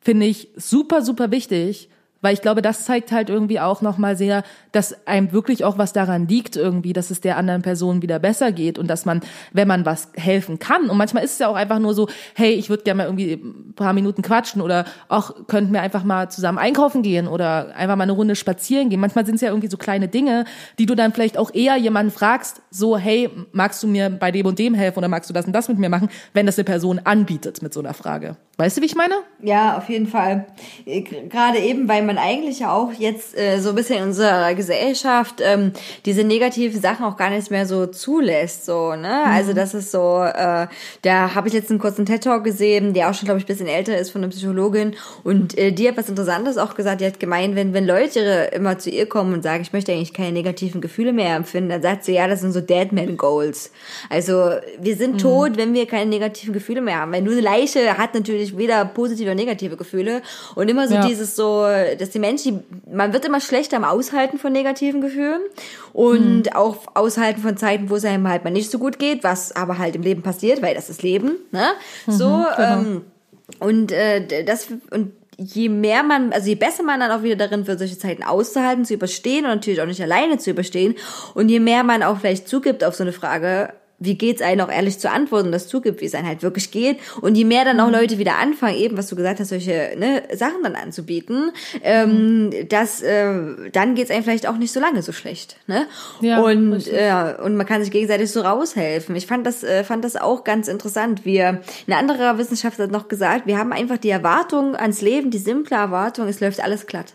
finde 0.00 0.26
ich 0.26 0.50
super, 0.56 1.02
super 1.02 1.32
wichtig. 1.32 1.88
Weil 2.22 2.32
ich 2.32 2.40
glaube, 2.40 2.62
das 2.62 2.84
zeigt 2.84 3.12
halt 3.12 3.28
irgendwie 3.28 3.60
auch 3.60 3.82
nochmal 3.82 4.16
sehr, 4.16 4.42
dass 4.72 5.06
einem 5.06 5.32
wirklich 5.32 5.64
auch 5.64 5.76
was 5.76 5.92
daran 5.92 6.26
liegt 6.26 6.56
irgendwie, 6.56 6.94
dass 6.94 7.10
es 7.10 7.20
der 7.20 7.36
anderen 7.36 7.62
Person 7.62 8.00
wieder 8.00 8.18
besser 8.18 8.52
geht 8.52 8.78
und 8.78 8.88
dass 8.88 9.04
man, 9.04 9.20
wenn 9.52 9.68
man 9.68 9.84
was 9.84 10.08
helfen 10.14 10.58
kann, 10.58 10.88
und 10.88 10.96
manchmal 10.96 11.24
ist 11.24 11.34
es 11.34 11.38
ja 11.40 11.48
auch 11.48 11.56
einfach 11.56 11.78
nur 11.78 11.94
so, 11.94 12.08
hey, 12.34 12.52
ich 12.52 12.70
würde 12.70 12.84
gerne 12.84 12.98
mal 12.98 13.04
irgendwie 13.04 13.32
ein 13.34 13.74
paar 13.74 13.92
Minuten 13.92 14.22
quatschen 14.22 14.62
oder 14.62 14.84
auch 15.08 15.46
könnten 15.46 15.72
wir 15.72 15.82
einfach 15.82 16.04
mal 16.04 16.30
zusammen 16.30 16.58
einkaufen 16.58 17.02
gehen 17.02 17.28
oder 17.28 17.74
einfach 17.74 17.96
mal 17.96 18.04
eine 18.04 18.12
Runde 18.12 18.36
spazieren 18.36 18.88
gehen. 18.88 19.00
Manchmal 19.00 19.26
sind 19.26 19.34
es 19.34 19.40
ja 19.40 19.48
irgendwie 19.48 19.68
so 19.68 19.76
kleine 19.76 20.08
Dinge, 20.08 20.44
die 20.78 20.86
du 20.86 20.94
dann 20.94 21.12
vielleicht 21.12 21.36
auch 21.36 21.52
eher 21.52 21.76
jemanden 21.76 22.12
fragst, 22.12 22.62
so, 22.70 22.96
hey, 22.96 23.30
magst 23.52 23.82
du 23.82 23.88
mir 23.88 24.08
bei 24.10 24.30
dem 24.30 24.46
und 24.46 24.58
dem 24.58 24.74
helfen 24.74 24.98
oder 24.98 25.08
magst 25.08 25.28
du 25.28 25.34
das 25.34 25.46
und 25.46 25.52
das 25.52 25.68
mit 25.68 25.78
mir 25.78 25.88
machen, 25.88 26.08
wenn 26.32 26.46
das 26.46 26.56
eine 26.56 26.64
Person 26.64 27.00
anbietet 27.02 27.62
mit 27.62 27.74
so 27.74 27.80
einer 27.80 27.94
Frage. 27.94 28.36
Weißt 28.62 28.76
du, 28.76 28.80
wie 28.80 28.86
ich 28.86 28.94
meine? 28.94 29.14
Ja, 29.42 29.76
auf 29.76 29.88
jeden 29.88 30.06
Fall. 30.06 30.46
Äh, 30.86 31.00
Gerade 31.00 31.58
eben, 31.58 31.88
weil 31.88 32.04
man 32.04 32.16
eigentlich 32.16 32.60
ja 32.60 32.72
auch 32.72 32.92
jetzt 32.92 33.36
äh, 33.36 33.58
so 33.58 33.70
ein 33.70 33.74
bisschen 33.74 33.98
in 33.98 34.04
unserer 34.04 34.54
Gesellschaft 34.54 35.40
ähm, 35.44 35.72
diese 36.06 36.22
negativen 36.22 36.80
Sachen 36.80 37.04
auch 37.04 37.16
gar 37.16 37.30
nicht 37.30 37.50
mehr 37.50 37.66
so 37.66 37.86
zulässt, 37.86 38.64
so 38.64 38.94
ne. 38.94 39.24
Also 39.24 39.52
das 39.52 39.74
ist 39.74 39.90
so. 39.90 40.22
Äh, 40.22 40.68
da 41.02 41.34
habe 41.34 41.48
ich 41.48 41.54
jetzt 41.54 41.70
einen 41.70 41.80
kurzen 41.80 42.06
TED 42.06 42.22
Talk 42.22 42.44
gesehen, 42.44 42.94
der 42.94 43.10
auch 43.10 43.14
schon 43.14 43.24
glaube 43.24 43.38
ich 43.40 43.44
ein 43.46 43.48
bisschen 43.48 43.66
älter 43.66 43.98
ist 43.98 44.10
von 44.10 44.22
einer 44.22 44.30
Psychologin 44.30 44.94
und 45.24 45.58
äh, 45.58 45.72
die 45.72 45.88
hat 45.88 45.96
was 45.96 46.08
Interessantes 46.08 46.56
auch 46.56 46.76
gesagt. 46.76 47.00
Die 47.00 47.06
hat 47.06 47.18
gemeint, 47.18 47.56
wenn 47.56 47.74
wenn 47.74 47.84
Leute 47.84 48.20
immer 48.54 48.78
zu 48.78 48.90
ihr 48.90 49.08
kommen 49.08 49.34
und 49.34 49.42
sagen, 49.42 49.62
ich 49.62 49.72
möchte 49.72 49.90
eigentlich 49.90 50.14
keine 50.14 50.30
negativen 50.30 50.80
Gefühle 50.80 51.12
mehr 51.12 51.34
empfinden, 51.34 51.70
dann 51.70 51.82
sagt 51.82 52.04
sie, 52.04 52.14
ja, 52.14 52.28
das 52.28 52.42
sind 52.42 52.52
so 52.52 52.60
Deadman 52.60 53.16
Goals. 53.16 53.72
Also 54.08 54.52
wir 54.78 54.94
sind 54.94 55.20
tot, 55.20 55.56
wenn 55.56 55.74
wir 55.74 55.86
keine 55.86 56.08
negativen 56.08 56.54
Gefühle 56.54 56.80
mehr 56.80 57.00
haben. 57.00 57.10
Weil 57.10 57.22
nur 57.22 57.32
eine 57.32 57.42
Leiche 57.42 57.98
hat 57.98 58.14
natürlich 58.14 58.51
weder 58.56 58.84
positive 58.84 59.30
oder 59.30 59.34
negative 59.34 59.76
Gefühle. 59.76 60.22
Und 60.54 60.68
immer 60.68 60.88
so 60.88 60.94
Ja. 60.94 61.06
dieses 61.06 61.36
so, 61.36 61.66
dass 61.98 62.10
die 62.10 62.18
Menschen, 62.18 62.62
man 62.92 63.12
wird 63.12 63.24
immer 63.24 63.40
schlechter 63.40 63.76
am 63.76 63.84
Aushalten 63.84 64.38
von 64.38 64.52
negativen 64.52 65.00
Gefühlen 65.00 65.40
und 65.92 66.54
auch 66.54 66.78
aushalten 66.94 67.40
von 67.40 67.56
Zeiten, 67.56 67.90
wo 67.90 67.96
es 67.96 68.04
einem 68.04 68.28
halt 68.28 68.44
mal 68.44 68.50
nicht 68.50 68.70
so 68.70 68.78
gut 68.78 68.98
geht, 68.98 69.24
was 69.24 69.54
aber 69.54 69.78
halt 69.78 69.96
im 69.96 70.02
Leben 70.02 70.22
passiert, 70.22 70.62
weil 70.62 70.74
das 70.74 70.90
ist 70.90 71.02
Leben, 71.02 71.36
ne? 71.50 71.66
So, 72.06 72.44
ähm, 72.58 73.02
und 73.58 73.92
äh, 73.92 74.44
das 74.44 74.68
und 74.90 75.12
je 75.38 75.68
mehr 75.68 76.02
man, 76.02 76.32
also 76.32 76.48
je 76.48 76.54
besser 76.54 76.82
man 76.82 77.00
dann 77.00 77.10
auch 77.10 77.22
wieder 77.22 77.36
darin 77.36 77.66
wird, 77.66 77.78
solche 77.78 77.98
Zeiten 77.98 78.22
auszuhalten, 78.22 78.84
zu 78.84 78.94
überstehen 78.94 79.44
und 79.44 79.50
natürlich 79.50 79.80
auch 79.80 79.86
nicht 79.86 80.02
alleine 80.02 80.38
zu 80.38 80.50
überstehen 80.50 80.94
und 81.34 81.48
je 81.48 81.58
mehr 81.60 81.82
man 81.84 82.02
auch 82.02 82.18
vielleicht 82.18 82.48
zugibt 82.48 82.84
auf 82.84 82.94
so 82.94 83.02
eine 83.02 83.12
Frage, 83.12 83.72
wie 84.04 84.16
geht's 84.16 84.42
einem 84.42 84.60
auch 84.60 84.70
ehrlich 84.70 84.98
zu 84.98 85.10
antworten, 85.10 85.46
und 85.46 85.52
das 85.52 85.68
zugibt, 85.68 86.00
wie 86.00 86.06
es 86.06 86.14
einem 86.14 86.26
halt 86.26 86.42
wirklich 86.42 86.70
geht. 86.70 86.98
Und 87.20 87.36
je 87.36 87.44
mehr 87.44 87.64
dann 87.64 87.80
auch 87.80 87.90
Leute 87.90 88.18
wieder 88.18 88.36
anfangen, 88.38 88.76
eben, 88.76 88.96
was 88.96 89.08
du 89.08 89.16
gesagt 89.16 89.40
hast, 89.40 89.48
solche 89.48 89.94
ne, 89.96 90.22
Sachen 90.34 90.62
dann 90.62 90.74
anzubieten, 90.74 91.52
ähm, 91.82 92.50
das, 92.68 93.02
äh, 93.02 93.32
dann 93.72 93.94
geht's 93.94 94.10
einem 94.10 94.24
vielleicht 94.24 94.46
auch 94.46 94.56
nicht 94.56 94.72
so 94.72 94.80
lange 94.80 95.02
so 95.02 95.12
schlecht. 95.12 95.56
Ne? 95.66 95.86
Ja, 96.20 96.40
und, 96.40 96.72
richtig. 96.72 96.94
äh, 96.94 97.34
und 97.42 97.56
man 97.56 97.66
kann 97.66 97.82
sich 97.82 97.90
gegenseitig 97.90 98.30
so 98.30 98.40
raushelfen. 98.40 99.14
Ich 99.16 99.26
fand 99.26 99.46
das, 99.46 99.62
äh, 99.62 99.84
fand 99.84 100.04
das 100.04 100.16
auch 100.16 100.44
ganz 100.44 100.68
interessant. 100.68 101.24
Wir, 101.24 101.60
ein 101.86 101.92
anderer 101.92 102.38
Wissenschaftler 102.38 102.84
hat 102.84 102.92
noch 102.92 103.08
gesagt, 103.08 103.46
wir 103.46 103.58
haben 103.58 103.72
einfach 103.72 103.98
die 103.98 104.10
Erwartung 104.10 104.76
ans 104.76 105.00
Leben, 105.00 105.30
die 105.30 105.38
simple 105.38 105.76
Erwartung, 105.76 106.28
es 106.28 106.40
läuft 106.40 106.62
alles 106.62 106.86
glatt. 106.86 107.14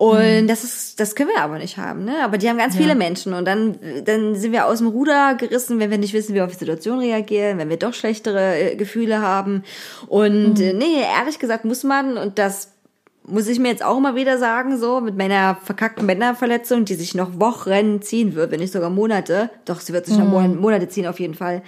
Und 0.00 0.46
das 0.46 0.64
ist, 0.64 0.98
das 0.98 1.14
können 1.14 1.28
wir 1.28 1.42
aber 1.42 1.58
nicht 1.58 1.76
haben, 1.76 2.06
ne? 2.06 2.24
Aber 2.24 2.38
die 2.38 2.48
haben 2.48 2.56
ganz 2.56 2.74
viele 2.74 2.94
Menschen 2.94 3.34
und 3.34 3.44
dann, 3.44 3.78
dann 4.06 4.34
sind 4.34 4.50
wir 4.50 4.64
aus 4.64 4.78
dem 4.78 4.86
Ruder 4.86 5.34
gerissen, 5.34 5.78
wenn 5.78 5.90
wir 5.90 5.98
nicht 5.98 6.14
wissen, 6.14 6.30
wie 6.30 6.36
wir 6.36 6.46
auf 6.46 6.52
die 6.52 6.56
Situation 6.56 7.00
reagieren, 7.00 7.58
wenn 7.58 7.68
wir 7.68 7.76
doch 7.76 7.92
schlechtere 7.92 8.58
äh, 8.58 8.76
Gefühle 8.76 9.20
haben. 9.20 9.62
Und 10.06 10.58
äh, 10.58 10.72
nee, 10.72 11.02
ehrlich 11.18 11.38
gesagt 11.38 11.66
muss 11.66 11.84
man, 11.84 12.16
und 12.16 12.38
das 12.38 12.72
muss 13.30 13.48
ich 13.48 13.58
mir 13.58 13.68
jetzt 13.68 13.84
auch 13.84 13.98
mal 14.00 14.14
wieder 14.14 14.38
sagen, 14.38 14.78
so 14.78 15.00
mit 15.00 15.16
meiner 15.16 15.56
verkackten 15.62 16.06
Bänderverletzung, 16.06 16.84
die 16.84 16.94
sich 16.94 17.14
noch 17.14 17.38
Wochen 17.40 18.02
ziehen 18.02 18.34
wird, 18.34 18.50
wenn 18.50 18.60
nicht 18.60 18.72
sogar 18.72 18.90
Monate. 18.90 19.50
Doch, 19.64 19.80
sie 19.80 19.92
wird 19.92 20.06
sich 20.06 20.16
noch 20.18 20.26
Mon- 20.26 20.58
Monate 20.60 20.88
ziehen 20.88 21.06
auf 21.06 21.20
jeden 21.20 21.34
Fall. 21.34 21.62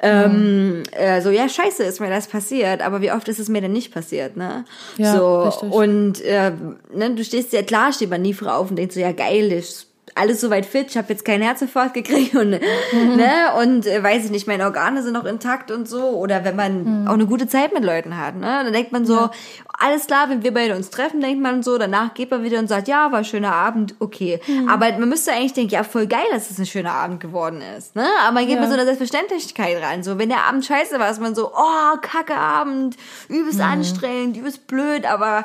Ähm, 0.00 0.82
äh, 0.92 1.20
so, 1.20 1.30
ja, 1.30 1.48
scheiße 1.48 1.84
ist 1.84 2.00
mir 2.00 2.10
das 2.10 2.26
passiert, 2.26 2.82
aber 2.82 3.00
wie 3.02 3.12
oft 3.12 3.28
ist 3.28 3.38
es 3.38 3.48
mir 3.48 3.60
denn 3.60 3.72
nicht 3.72 3.92
passiert, 3.94 4.36
ne? 4.36 4.64
Ja, 4.96 5.16
so, 5.16 5.42
richtig. 5.42 5.70
und 5.72 6.20
äh, 6.22 6.52
ne, 6.94 7.14
du 7.14 7.22
stehst 7.24 7.52
ja 7.52 7.62
klar, 7.62 7.92
steht 7.92 8.10
man 8.10 8.22
nie 8.22 8.34
früh 8.34 8.46
auf 8.48 8.70
und 8.70 8.76
denkst 8.76 8.94
so, 8.94 9.00
ja 9.00 9.12
geil, 9.12 9.52
ich 9.52 9.86
alles 10.14 10.40
soweit 10.40 10.66
fit, 10.66 10.88
ich 10.90 10.96
habe 10.98 11.08
jetzt 11.10 11.24
keinen 11.24 11.42
Herzinfarkt 11.42 11.94
gekriegt 11.94 12.34
und 12.34 12.50
Mhm. 12.92 13.16
ne 13.16 13.30
und 13.60 13.86
äh, 13.86 14.02
weiß 14.02 14.24
ich 14.26 14.30
nicht, 14.30 14.46
meine 14.46 14.64
Organe 14.64 15.02
sind 15.02 15.14
noch 15.14 15.24
intakt 15.24 15.70
und 15.70 15.88
so 15.88 16.02
oder 16.10 16.44
wenn 16.44 16.54
man 16.56 17.02
Mhm. 17.02 17.08
auch 17.08 17.14
eine 17.14 17.26
gute 17.26 17.46
Zeit 17.48 17.72
mit 17.72 17.82
Leuten 17.84 18.18
hat, 18.18 18.36
ne, 18.36 18.60
dann 18.64 18.72
denkt 18.72 18.92
man 18.92 19.06
so, 19.06 19.30
alles 19.78 20.06
klar, 20.06 20.28
wenn 20.28 20.42
wir 20.42 20.52
beide 20.52 20.76
uns 20.76 20.90
treffen, 20.90 21.20
denkt 21.20 21.40
man 21.42 21.62
so, 21.62 21.78
danach 21.78 22.14
geht 22.14 22.30
man 22.30 22.42
wieder 22.44 22.58
und 22.58 22.68
sagt, 22.68 22.88
ja, 22.88 23.10
war 23.10 23.24
schöner 23.24 23.52
Abend, 23.54 23.94
okay, 24.00 24.40
Mhm. 24.46 24.68
aber 24.68 24.92
man 24.98 25.08
müsste 25.08 25.32
eigentlich 25.32 25.54
denken, 25.54 25.72
ja, 25.74 25.82
voll 25.84 26.06
geil, 26.06 26.26
dass 26.30 26.50
es 26.50 26.58
ein 26.58 26.66
schöner 26.66 26.92
Abend 26.92 27.20
geworden 27.20 27.62
ist, 27.78 27.96
ne, 27.96 28.06
aber 28.24 28.32
man 28.34 28.46
geht 28.46 28.56
Ja. 28.56 28.60
mit 28.60 28.68
so 28.68 28.74
einer 28.74 28.84
Selbstverständlichkeit 28.84 29.82
rein, 29.82 30.02
so 30.02 30.18
wenn 30.18 30.28
der 30.28 30.44
Abend 30.44 30.64
scheiße 30.64 30.98
war, 30.98 31.10
ist 31.10 31.20
man 31.20 31.34
so, 31.34 31.50
oh, 31.54 31.96
kacke 32.02 32.34
Abend, 32.34 32.96
übelst 33.28 33.58
Mhm. 33.60 33.64
anstrengend, 33.64 34.36
übelst 34.36 34.66
blöd, 34.66 35.06
aber 35.06 35.44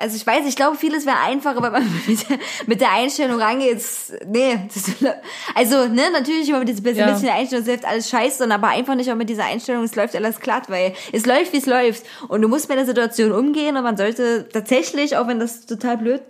also 0.00 0.16
ich 0.16 0.26
weiß, 0.26 0.46
ich 0.46 0.56
glaube, 0.56 0.76
vieles 0.76 1.06
wäre 1.06 1.18
einfacher, 1.18 1.62
wenn 1.62 1.72
man 1.72 2.02
mit 2.06 2.28
der, 2.28 2.38
mit 2.66 2.80
der 2.80 2.92
Einstellung 2.92 3.40
rangeht. 3.40 3.82
Nee, 4.26 4.58
das, 4.72 5.14
also 5.54 5.86
ne, 5.88 6.10
natürlich 6.12 6.48
immer 6.48 6.60
mit 6.60 6.68
dieser 6.68 6.82
pessimistischen 6.82 7.28
Einstellung, 7.28 7.62
es 7.62 7.68
läuft 7.68 7.84
alles 7.84 8.08
scheiße, 8.08 8.38
sondern 8.38 8.62
aber 8.62 8.72
einfach 8.72 8.94
nicht 8.94 9.10
auch 9.10 9.16
mit 9.16 9.28
dieser 9.28 9.44
Einstellung, 9.44 9.84
es 9.84 9.96
läuft 9.96 10.14
alles 10.14 10.40
glatt, 10.40 10.70
weil 10.70 10.94
es 11.12 11.26
läuft, 11.26 11.52
wie 11.52 11.58
es 11.58 11.66
läuft. 11.66 12.04
Und 12.28 12.42
du 12.42 12.48
musst 12.48 12.68
mit 12.68 12.78
der 12.78 12.86
Situation 12.86 13.32
umgehen 13.32 13.76
und 13.76 13.82
man 13.82 13.96
sollte 13.96 14.48
tatsächlich, 14.52 15.16
auch 15.16 15.26
wenn 15.26 15.40
das 15.40 15.66
total 15.66 15.98
blöd 15.98 16.22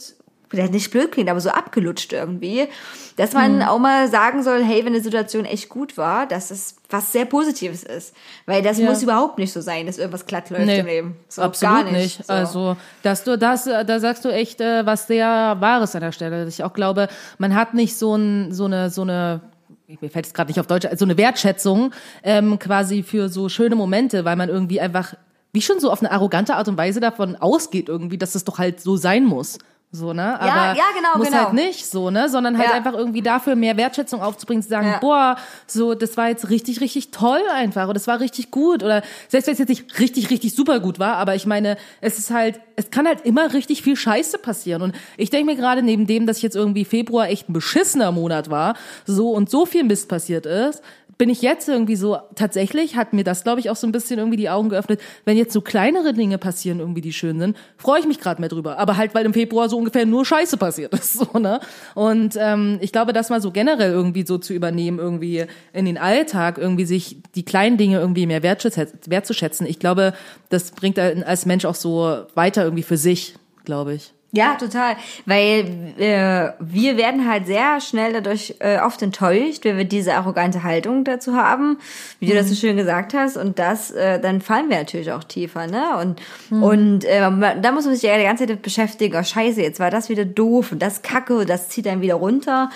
vielleicht 0.51 0.73
nicht 0.73 0.91
blöd 0.91 1.12
klingt, 1.12 1.29
aber 1.29 1.41
so 1.41 1.51
abgelutscht 1.51 2.12
irgendwie, 2.12 2.69
dass 3.16 3.33
man 3.35 3.57
Mhm. 3.57 3.62
auch 3.62 3.79
mal 3.79 4.09
sagen 4.09 4.43
soll, 4.43 4.62
hey, 4.62 4.81
wenn 4.85 4.95
eine 4.95 5.03
Situation 5.03 5.45
echt 5.45 5.69
gut 5.69 5.97
war, 5.99 6.27
dass 6.27 6.51
es 6.51 6.77
was 6.91 7.12
sehr 7.12 7.27
Positives 7.27 7.83
ist. 7.83 8.15
Weil 8.47 8.62
das 8.62 8.79
Ja. 8.79 8.87
muss 8.89 9.03
überhaupt 9.03 9.39
nicht 9.39 9.53
so 9.53 9.61
sein, 9.61 9.87
dass 9.87 9.99
irgendwas 9.99 10.25
glatt 10.27 10.49
läuft 10.51 10.69
im 10.70 10.87
Leben. 10.87 11.16
So, 11.29 11.43
absolut 11.43 11.85
gar 11.85 11.91
nicht. 11.93 12.25
So. 12.27 12.33
Also, 12.33 12.77
dass 13.03 13.25
du 13.25 13.37
das, 13.37 13.66
äh, 13.66 13.85
da 13.85 14.01
sagst 14.01 14.25
du 14.25 14.31
echt 14.31 14.61
äh, 14.61 14.87
was 14.87 15.07
sehr 15.07 15.57
Wahres 15.61 15.95
an 15.95 16.01
der 16.01 16.12
Stelle. 16.12 16.47
Ich 16.49 16.65
auch 16.65 16.73
glaube, 16.73 17.09
man 17.39 17.55
hat 17.55 17.75
nicht 17.75 17.97
so, 17.97 18.15
ein, 18.15 18.53
so 18.53 18.65
eine, 18.65 18.89
so 18.91 19.03
eine 19.03 19.41
mir 20.03 20.11
fällt 20.11 20.27
es 20.27 20.35
gerade 20.35 20.51
nicht 20.51 20.61
auf 20.61 20.66
Deutsch, 20.66 20.87
so 20.97 21.05
eine 21.07 21.16
Wertschätzung 21.16 21.93
ähm, 22.23 22.59
quasi 22.59 23.03
für 23.03 23.31
so 23.31 23.49
schöne 23.49 23.75
Momente, 23.75 24.25
weil 24.27 24.37
man 24.37 24.51
irgendwie 24.51 24.81
einfach, 24.83 25.15
wie 25.55 25.62
schon 25.62 25.81
so 25.81 25.91
auf 25.91 26.01
eine 26.01 26.11
arrogante 26.11 26.57
Art 26.57 26.69
und 26.69 26.77
Weise 26.77 27.01
davon 27.01 27.37
ausgeht 27.37 27.89
irgendwie, 27.89 28.19
dass 28.19 28.35
es 28.35 28.45
doch 28.45 28.59
halt 28.59 28.81
so 28.83 28.97
sein 28.99 29.25
muss. 29.25 29.59
So, 29.90 30.12
ne? 30.12 30.39
Aber 30.39 30.77
ja, 30.77 30.85
genau, 30.94 31.16
muss 31.16 31.28
genau. 31.28 31.44
halt 31.44 31.55
nicht 31.55 31.86
so, 31.86 32.10
ne? 32.10 32.28
Sondern 32.28 32.59
halt 32.59 32.69
Ja. 32.69 32.74
einfach 32.77 32.93
irgendwie 32.93 33.23
dafür 33.23 33.56
mehr 33.56 33.74
Wertschätzung 33.78 34.20
aufzubringen, 34.20 34.62
zu 34.62 34.69
sagen, 34.69 34.86
Ja. 34.89 34.98
boah, 34.98 35.36
so, 35.66 35.94
das 35.94 36.19
war 36.19 36.28
jetzt 36.28 36.51
richtig, 36.51 36.82
richtig 36.82 37.10
toll 37.10 37.40
einfach 37.51 37.85
oder 37.85 37.94
das 37.94 38.06
war 38.06 38.20
richtig 38.20 38.51
gut 38.51 38.82
oder 38.82 39.01
selbst 39.28 39.47
wenn 39.47 39.55
es 39.55 39.59
jetzt 39.60 39.70
nicht 39.70 39.98
richtig, 39.98 40.28
richtig 40.28 40.55
super 40.55 40.81
gut 40.81 40.98
war, 40.98 41.15
aber 41.16 41.35
ich 41.36 41.47
meine, 41.47 41.78
es 42.02 42.19
ist 42.19 42.31
halt, 42.31 42.60
es 42.77 42.90
kann 42.90 43.06
halt 43.06 43.23
immer 43.23 43.55
richtig 43.55 43.81
viel 43.82 43.97
Scheiße 43.97 44.36
passieren 44.39 44.82
und 44.82 44.94
ich 45.16 45.31
denke 45.31 45.47
mir 45.52 45.56
gerade 45.56 45.82
neben 45.82 46.06
dem, 46.06 46.27
dass 46.27 46.36
ich 46.36 46.43
jetzt 46.43 46.55
irgendwie 46.56 46.85
Februar 46.85 47.28
echt 47.28 47.48
ein 47.48 47.55
beschissener 47.55 48.12
Monat 48.12 48.51
war, 48.51 48.74
so 49.06 49.31
und 49.31 49.48
so 49.48 49.65
viel 49.65 49.85
Mist 49.85 50.06
passiert 50.10 50.44
ist, 50.44 50.82
bin 51.19 51.28
ich 51.28 51.43
jetzt 51.43 51.69
irgendwie 51.69 51.97
so, 51.97 52.16
tatsächlich 52.36 52.97
hat 52.97 53.12
mir 53.12 53.24
das, 53.24 53.43
glaube 53.43 53.59
ich, 53.59 53.70
auch 53.70 53.77
so 53.77 53.89
ein 53.89 53.93
bisschen 53.93 54.19
irgendwie 54.19 54.36
die 54.36 54.49
Augen 54.49 54.69
geöffnet, 54.69 55.01
wenn 55.24 55.36
jetzt 55.36 55.53
so 55.53 55.61
kleinere 55.61 56.15
Dinge 56.15 56.39
passieren, 56.39 56.78
irgendwie, 56.78 57.01
die 57.01 57.12
schön 57.12 57.40
sind, 57.40 57.57
freue 57.77 57.99
ich 57.99 58.07
mich 58.07 58.20
gerade 58.20 58.40
mehr 58.40 58.49
drüber. 58.49 58.78
Aber 58.78 58.97
halt, 58.97 59.16
weil 59.16 59.27
im 59.27 59.35
Februar 59.35 59.69
so 59.69 59.77
ungefähr 59.77 60.07
nur 60.07 60.24
Scheiße 60.24 60.57
passiert 60.57 60.95
ist, 60.95 61.15
so, 61.19 61.39
ne? 61.39 61.59
Und 61.97 62.36
ähm, 62.39 62.78
ich 62.81 62.93
glaube, 62.93 63.12
das 63.12 63.31
mal 63.31 63.43
so 63.43 63.51
generell 63.51 63.90
irgendwie 63.90 64.24
so 64.24 64.39
zu 64.39 64.55
übernehmen, 64.55 65.01
irgendwie 65.01 65.45
in 65.73 65.85
den 65.85 65.99
Alltag, 65.99 66.57
irgendwie 66.57 66.85
sich 66.85 67.20
die 67.35 67.45
kleinen 67.45 67.77
Dinge 67.77 67.99
irgendwie 67.99 68.27
mehr 68.27 68.45
wertzuschätzen, 68.45 69.66
ich 69.66 69.81
glaube, 69.81 70.15
das 70.51 70.70
bringt 70.70 70.99
als 70.99 71.47
Mensch 71.47 71.65
auch 71.65 71.74
so 71.74 72.27
weiter 72.35 72.62
irgendwie 72.62 72.85
für 72.85 72.97
sich, 72.97 73.35
glaube 73.65 73.95
ich. 73.95 74.15
Ja, 74.30 74.56
total. 74.56 74.96
Weil 75.24 75.94
äh, 75.98 76.52
wir 76.60 76.98
werden 76.98 77.26
halt 77.26 77.46
sehr 77.46 77.80
schnell 77.80 78.12
dadurch 78.12 78.56
äh, 78.59 78.78
oft 78.78 79.00
enttäuscht, 79.00 79.64
wenn 79.64 79.78
wir 79.78 79.86
diese 79.86 80.14
arrogante 80.14 80.64
Haltung 80.64 81.05
dazu 81.05 81.34
haben, 81.34 81.78
wie 82.20 82.26
du 82.26 82.34
das 82.34 82.50
so 82.50 82.55
schön 82.55 82.76
gesagt 82.76 83.14
hast. 83.14 83.38
Und 83.38 83.59
das, 83.59 83.90
äh, 83.90 84.20
dann 84.20 84.42
fallen 84.42 84.68
wir 84.68 84.76
natürlich 84.76 85.12
auch 85.12 85.24
tiefer, 85.24 85.66
ne? 85.66 85.96
Und, 85.98 86.20
und 86.62 87.05
äh, 87.06 87.20
da 87.20 87.72
muss 87.72 87.86
man 87.86 87.94
sich 87.94 88.02
ja 88.02 88.18
die 88.18 88.24
ganze 88.24 88.46
Zeit 88.46 88.60
beschäftigen, 88.60 89.16
oh 89.18 89.22
scheiße, 89.22 89.62
jetzt 89.62 89.80
war 89.80 89.90
das 89.90 90.10
wieder 90.10 90.26
doof 90.26 90.72
und 90.72 90.82
das 90.82 91.00
kacke, 91.00 91.46
das 91.46 91.70
zieht 91.70 91.86
einen 91.86 92.02
wieder 92.02 92.16
runter. 92.16 92.68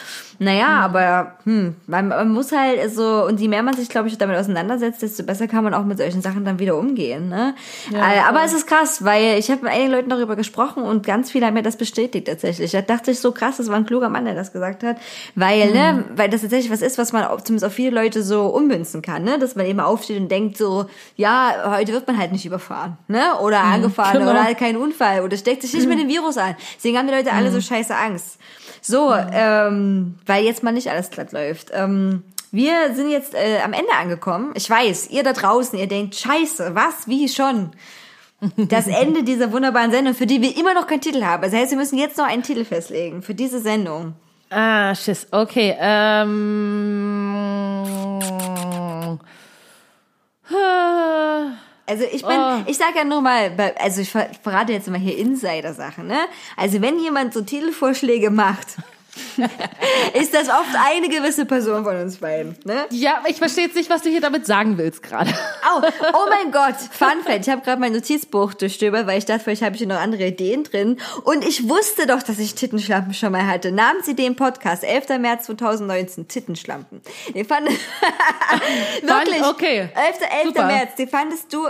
Naja, 0.42 0.80
aber 0.80 1.36
hm, 1.44 1.76
man, 1.86 2.08
man 2.08 2.32
muss 2.32 2.50
halt 2.50 2.92
so, 2.92 3.24
und 3.24 3.38
je 3.38 3.46
mehr 3.46 3.62
man 3.62 3.76
sich, 3.76 3.88
glaube 3.88 4.08
ich, 4.08 4.18
damit 4.18 4.36
auseinandersetzt, 4.36 5.00
desto 5.00 5.22
besser 5.22 5.46
kann 5.46 5.62
man 5.62 5.72
auch 5.72 5.84
mit 5.84 5.98
solchen 5.98 6.20
Sachen 6.20 6.44
dann 6.44 6.58
wieder 6.58 6.76
umgehen. 6.76 7.28
Ne? 7.28 7.54
äh, 7.92 8.20
aber 8.28 8.42
es 8.42 8.52
ist 8.52 8.66
krass, 8.66 9.04
weil 9.04 9.38
ich 9.38 9.52
habe 9.52 9.62
mit 9.62 9.72
einigen 9.72 9.92
Leuten 9.92 10.10
darüber 10.10 10.34
gesprochen 10.34 10.82
und 10.82 11.06
ganz 11.06 11.30
viele 11.30 11.46
haben 11.46 11.54
mir 11.54 11.62
das 11.62 11.76
bestätigt 11.76 12.26
tatsächlich. 12.26 12.72
Da 12.72 12.82
dachte 12.82 13.12
ich 13.12 13.20
so 13.20 13.30
krass, 13.30 13.58
das 13.58 13.68
war 13.68 13.76
ein 13.76 13.86
kluger 13.86 14.08
Mann, 14.08 14.24
der 14.24 14.34
das 14.34 14.52
gesagt 14.52 14.82
hat. 14.82 14.96
Weil, 15.36 15.72
ne, 15.72 16.04
weil 16.16 16.28
das 16.28 16.40
tatsächlich 16.40 16.72
was 16.72 16.82
ist, 16.82 16.98
was 16.98 17.12
man 17.12 17.22
auch, 17.24 17.40
zumindest 17.40 17.64
auf 17.64 17.72
viele 17.72 17.90
Leute 17.90 18.24
so 18.24 18.46
ummünzen 18.46 19.00
kann, 19.00 19.22
ne? 19.22 19.38
Dass 19.38 19.54
man 19.54 19.66
eben 19.66 19.78
aufsteht 19.78 20.20
und 20.20 20.28
denkt 20.28 20.56
so, 20.56 20.86
ja, 21.14 21.76
heute 21.76 21.92
wird 21.92 22.08
man 22.08 22.18
halt 22.18 22.32
nicht 22.32 22.46
überfahren, 22.46 22.98
ne? 23.06 23.38
Oder 23.40 23.60
angefahren 23.60 24.18
genau. 24.18 24.32
oder 24.32 24.42
halt 24.42 24.58
kein 24.58 24.76
Unfall 24.76 25.20
oder 25.20 25.36
steckt 25.36 25.62
sich 25.62 25.72
nicht 25.72 25.88
mit 25.88 26.00
dem 26.00 26.08
Virus 26.08 26.36
an. 26.36 26.56
Deswegen 26.76 26.98
haben 26.98 27.06
die 27.06 27.14
Leute 27.14 27.32
alle 27.32 27.52
so 27.52 27.60
scheiße 27.60 27.94
Angst. 27.94 28.38
So, 28.84 29.14
ähm, 29.14 30.18
weil 30.32 30.44
jetzt 30.44 30.62
mal 30.62 30.72
nicht 30.72 30.88
alles 30.90 31.10
glatt 31.10 31.32
läuft. 31.32 31.70
Ähm, 31.74 32.22
wir 32.52 32.94
sind 32.94 33.10
jetzt 33.10 33.34
äh, 33.34 33.60
am 33.62 33.74
Ende 33.74 33.92
angekommen. 34.00 34.52
Ich 34.54 34.68
weiß, 34.68 35.10
ihr 35.10 35.22
da 35.22 35.34
draußen, 35.34 35.78
ihr 35.78 35.86
denkt, 35.88 36.14
scheiße, 36.14 36.74
was, 36.74 37.06
wie 37.06 37.28
schon? 37.28 37.72
Das 38.56 38.86
Ende 38.88 39.22
dieser 39.24 39.52
wunderbaren 39.52 39.90
Sendung, 39.90 40.14
für 40.14 40.26
die 40.26 40.40
wir 40.40 40.56
immer 40.56 40.72
noch 40.74 40.86
keinen 40.86 41.02
Titel 41.02 41.22
haben. 41.22 41.42
Das 41.42 41.52
heißt, 41.52 41.70
wir 41.70 41.78
müssen 41.78 41.98
jetzt 41.98 42.16
noch 42.16 42.24
einen 42.26 42.42
Titel 42.42 42.64
festlegen 42.64 43.20
für 43.22 43.34
diese 43.34 43.60
Sendung. 43.60 44.14
Ah, 44.50 44.94
Schiss. 44.94 45.26
Okay. 45.30 45.76
Ähm. 45.80 47.42
Also 51.86 52.04
ich 52.10 52.24
bin, 52.24 52.38
Oh. 52.38 52.58
ich 52.66 52.78
sag 52.78 52.94
ja 52.96 53.04
nur 53.04 53.20
mal, 53.20 53.52
also 53.78 54.00
ich 54.00 54.10
ver- 54.10 54.30
verrate 54.42 54.72
jetzt 54.72 54.88
mal 54.88 54.98
hier 55.00 55.18
Insider-Sachen, 55.18 56.06
ne? 56.06 56.20
Also 56.56 56.80
wenn 56.80 56.98
jemand 57.00 57.34
so 57.34 57.42
Titelvorschläge 57.42 58.30
macht, 58.30 58.76
ist 60.14 60.32
das 60.32 60.48
oft 60.48 60.74
eine 60.74 61.08
gewisse 61.08 61.44
Person 61.44 61.84
von 61.84 61.96
uns 61.96 62.16
beiden, 62.16 62.56
ne? 62.64 62.86
Ja, 62.90 63.22
ich 63.26 63.36
verstehe 63.36 63.64
jetzt 63.64 63.76
nicht, 63.76 63.90
was 63.90 64.02
du 64.02 64.08
hier 64.08 64.20
damit 64.20 64.46
sagen 64.46 64.78
willst 64.78 65.02
gerade. 65.02 65.30
Au, 65.30 65.80
oh 66.14 66.26
mein 66.30 66.50
Gott, 66.50 66.76
Fun 66.90 67.22
Fact, 67.24 67.46
ich 67.46 67.50
habe 67.50 67.62
gerade 67.62 67.80
mein 67.80 67.92
Notizbuch 67.92 68.54
durchstöbert, 68.54 69.06
weil 69.06 69.18
ich 69.18 69.26
dachte, 69.26 69.40
vielleicht 69.44 69.62
habe 69.62 69.74
ich 69.74 69.80
hier 69.80 69.88
noch 69.88 70.00
andere 70.00 70.26
Ideen 70.26 70.64
drin. 70.64 70.98
Und 71.24 71.46
ich 71.46 71.68
wusste 71.68 72.06
doch, 72.06 72.22
dass 72.22 72.38
ich 72.38 72.54
Tittenschlampen 72.54 73.12
schon 73.12 73.32
mal 73.32 73.46
hatte. 73.46 73.70
Namensidee 73.70 74.26
im 74.26 74.36
Podcast, 74.36 74.82
11. 74.82 75.18
März 75.18 75.44
2019, 75.46 76.28
Tittenschlampen. 76.28 77.02
Den 77.34 77.44
fand 77.46 77.68
wirklich, 77.68 79.44
okay. 79.44 79.88
11. 79.94 79.94
11. 79.94 80.46
Super. 80.46 80.66
März, 80.66 80.94
den 80.96 81.08
fandest 81.08 81.52
du, 81.52 81.66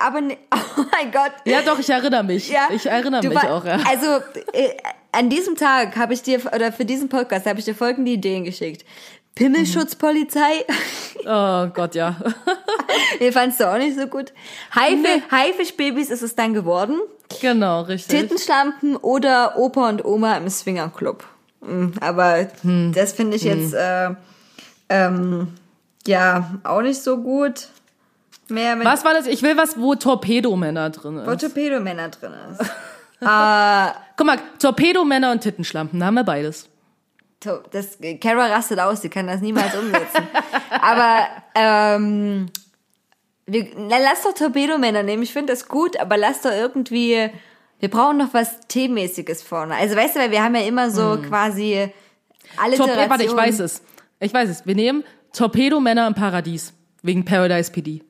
aber, 0.00 0.20
ne, 0.20 0.36
oh 0.54 0.84
mein 0.92 1.10
Gott. 1.12 1.32
Ja, 1.44 1.62
doch, 1.62 1.78
ich 1.78 1.88
erinnere 1.90 2.22
mich. 2.24 2.48
Ja, 2.48 2.68
ich 2.72 2.86
erinnere 2.86 3.22
mich 3.26 3.34
war- 3.34 3.52
auch, 3.52 3.64
ja. 3.64 3.78
Also 3.88 4.06
äh, 4.52 4.70
an 5.12 5.28
diesem 5.30 5.56
Tag 5.56 5.96
habe 5.96 6.14
ich 6.14 6.22
dir 6.22 6.40
oder 6.54 6.72
für 6.72 6.84
diesen 6.84 7.08
Podcast 7.08 7.46
habe 7.46 7.58
ich 7.58 7.64
dir 7.64 7.74
folgende 7.74 8.10
Ideen 8.12 8.44
geschickt. 8.44 8.84
Pimmelschutzpolizei, 9.34 10.64
Oh 11.24 11.66
Gott, 11.68 11.94
ja. 11.94 12.16
den 13.20 13.32
fandst 13.32 13.60
du 13.60 13.70
auch 13.72 13.78
nicht 13.78 13.96
so 13.98 14.06
gut. 14.06 14.32
Haifi- 14.74 15.22
Haifischbabys 15.30 16.10
ist 16.10 16.22
es 16.22 16.34
dann 16.34 16.52
geworden. 16.52 16.98
genau, 17.40 17.82
richtig. 17.82 18.20
Tittenschlampen 18.20 18.96
oder 18.96 19.56
Opa 19.56 19.88
und 19.88 20.04
Oma 20.04 20.36
im 20.36 20.48
Swingerclub. 20.50 21.24
Hm, 21.64 21.92
Aber 22.00 22.46
Hm. 22.62 22.92
das 22.94 23.12
finde 23.12 23.36
ich 23.36 23.44
jetzt 23.44 23.72
äh, 23.72 24.10
ähm, 24.88 25.48
ja 26.06 26.50
auch 26.64 26.82
nicht 26.82 27.00
so 27.02 27.18
gut. 27.18 27.68
Mehr 28.48 28.76
mit 28.76 28.86
Was 28.86 29.04
war 29.04 29.14
das? 29.14 29.26
Ich 29.26 29.42
will 29.42 29.56
was, 29.56 29.78
wo 29.78 29.94
Torpedomänner 29.94 30.90
drin 30.90 31.18
ist. 31.18 31.26
wo 31.26 31.34
Torpedomänner 31.34 32.08
drin 32.08 32.32
ist. 32.50 32.60
Guck 33.20 34.26
mal, 34.26 34.38
Torpedomänner 34.58 35.32
und 35.32 35.40
Tittenschlampen, 35.40 36.00
da 36.00 36.06
haben 36.06 36.14
wir 36.14 36.24
beides. 36.24 36.68
Das 37.72 37.98
Kara 38.20 38.46
rastet 38.46 38.78
aus, 38.78 39.00
die 39.00 39.08
kann 39.08 39.26
das 39.26 39.40
niemals 39.40 39.74
umsetzen. 39.74 40.28
aber 40.70 41.26
ähm, 41.54 42.46
wir, 43.46 43.66
na, 43.76 43.98
lass 43.98 44.22
doch 44.22 44.34
Torpedomänner 44.34 45.02
nehmen. 45.02 45.22
Ich 45.22 45.32
finde 45.32 45.52
das 45.52 45.68
gut, 45.68 45.98
aber 45.98 46.16
lass 46.16 46.42
doch 46.42 46.52
irgendwie 46.52 47.30
Wir 47.82 47.90
brauchen 47.90 48.18
noch 48.18 48.32
was 48.32 48.60
Teemäßiges 48.68 49.42
vorne. 49.42 49.74
Also 49.74 49.96
weißt 49.96 50.14
du, 50.14 50.20
weil 50.20 50.30
wir 50.30 50.44
haben 50.44 50.54
ja 50.54 50.62
immer 50.62 50.92
so 50.92 51.18
quasi 51.28 51.90
alle 52.56 52.76
äh, 52.76 52.78
warte, 53.10 53.24
ich 53.24 53.34
weiß 53.34 53.58
es. 53.58 53.82
Ich 54.20 54.32
weiß 54.32 54.48
es. 54.48 54.64
Wir 54.64 54.76
nehmen 54.76 55.02
Torpedo-Männer 55.32 56.06
im 56.06 56.14
Paradies. 56.14 56.74
Wegen 57.02 57.24
Paradise 57.24 57.72
PD. 57.72 58.04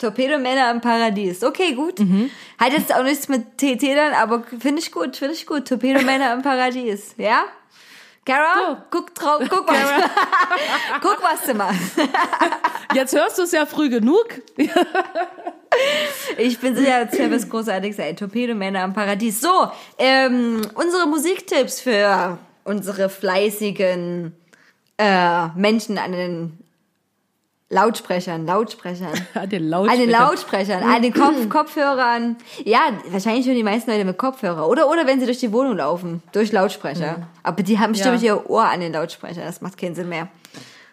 Torpedomänner 0.00 0.70
im 0.70 0.80
Paradies. 0.80 1.44
Okay, 1.44 1.74
gut. 1.74 2.00
Hat 2.58 2.72
jetzt 2.72 2.94
auch 2.94 3.04
nichts 3.04 3.28
mit 3.28 3.58
TT 3.58 3.82
dann, 3.94 4.14
aber 4.14 4.42
finde 4.42 4.80
ich 4.80 4.90
gut, 4.90 5.16
finde 5.16 5.34
ich 5.34 5.46
gut. 5.46 5.68
Torpedomänner 5.68 6.32
im 6.32 6.42
Paradies. 6.42 7.14
Ja? 7.18 7.44
Kara, 8.24 8.86
guck, 8.90 9.14
trau, 9.14 9.38
guck, 9.48 9.66
was, 9.66 10.10
guck, 11.00 11.22
was 11.22 11.46
du 11.46 11.54
machst. 11.54 11.96
Jetzt 12.94 13.14
hörst 13.14 13.38
du 13.38 13.42
es 13.42 13.52
ja 13.52 13.66
früh 13.66 13.88
genug. 13.88 14.26
Ich 16.36 16.58
bin 16.58 16.74
sicher, 16.74 17.08
es 17.08 17.16
wird 17.16 17.30
was 17.30 17.48
Großartiges 17.48 17.96
sein. 17.96 18.16
Torpedomänner 18.16 18.82
im 18.84 18.92
Paradies. 18.92 19.40
So, 19.40 19.70
ähm, 19.98 20.62
unsere 20.74 21.06
Musiktipps 21.06 21.80
für 21.80 22.38
unsere 22.64 23.08
fleißigen 23.08 24.34
äh, 24.98 25.46
Menschen 25.54 25.96
an 25.96 26.10
den 26.10 26.58
Lautsprechern, 27.72 28.46
Lautsprechern. 28.46 29.12
An 29.34 29.48
den 29.48 29.62
An 29.64 29.68
Lautsprechern. 29.70 30.00
den 30.06 30.10
Lautsprechern, 30.10 30.82
an 30.82 31.02
den 31.02 31.14
Kopf 31.14 31.48
Kopfhörern. 31.48 32.36
Ja, 32.64 32.80
wahrscheinlich 33.10 33.46
hören 33.46 33.54
die 33.56 33.62
meisten 33.62 33.90
Leute 33.92 34.04
mit 34.04 34.18
Kopfhörer. 34.18 34.68
Oder, 34.68 34.90
oder 34.90 35.06
wenn 35.06 35.20
sie 35.20 35.26
durch 35.26 35.38
die 35.38 35.52
Wohnung 35.52 35.76
laufen, 35.76 36.20
durch 36.32 36.50
Lautsprecher. 36.50 37.28
Aber 37.44 37.62
die 37.62 37.78
haben 37.78 37.92
bestimmt 37.92 38.22
Ja. 38.22 38.34
ihr 38.34 38.50
Ohr 38.50 38.64
an 38.64 38.80
den 38.80 38.92
Lautsprecher. 38.92 39.42
Das 39.42 39.60
macht 39.60 39.78
keinen 39.78 39.94
Sinn 39.94 40.08
mehr. 40.08 40.26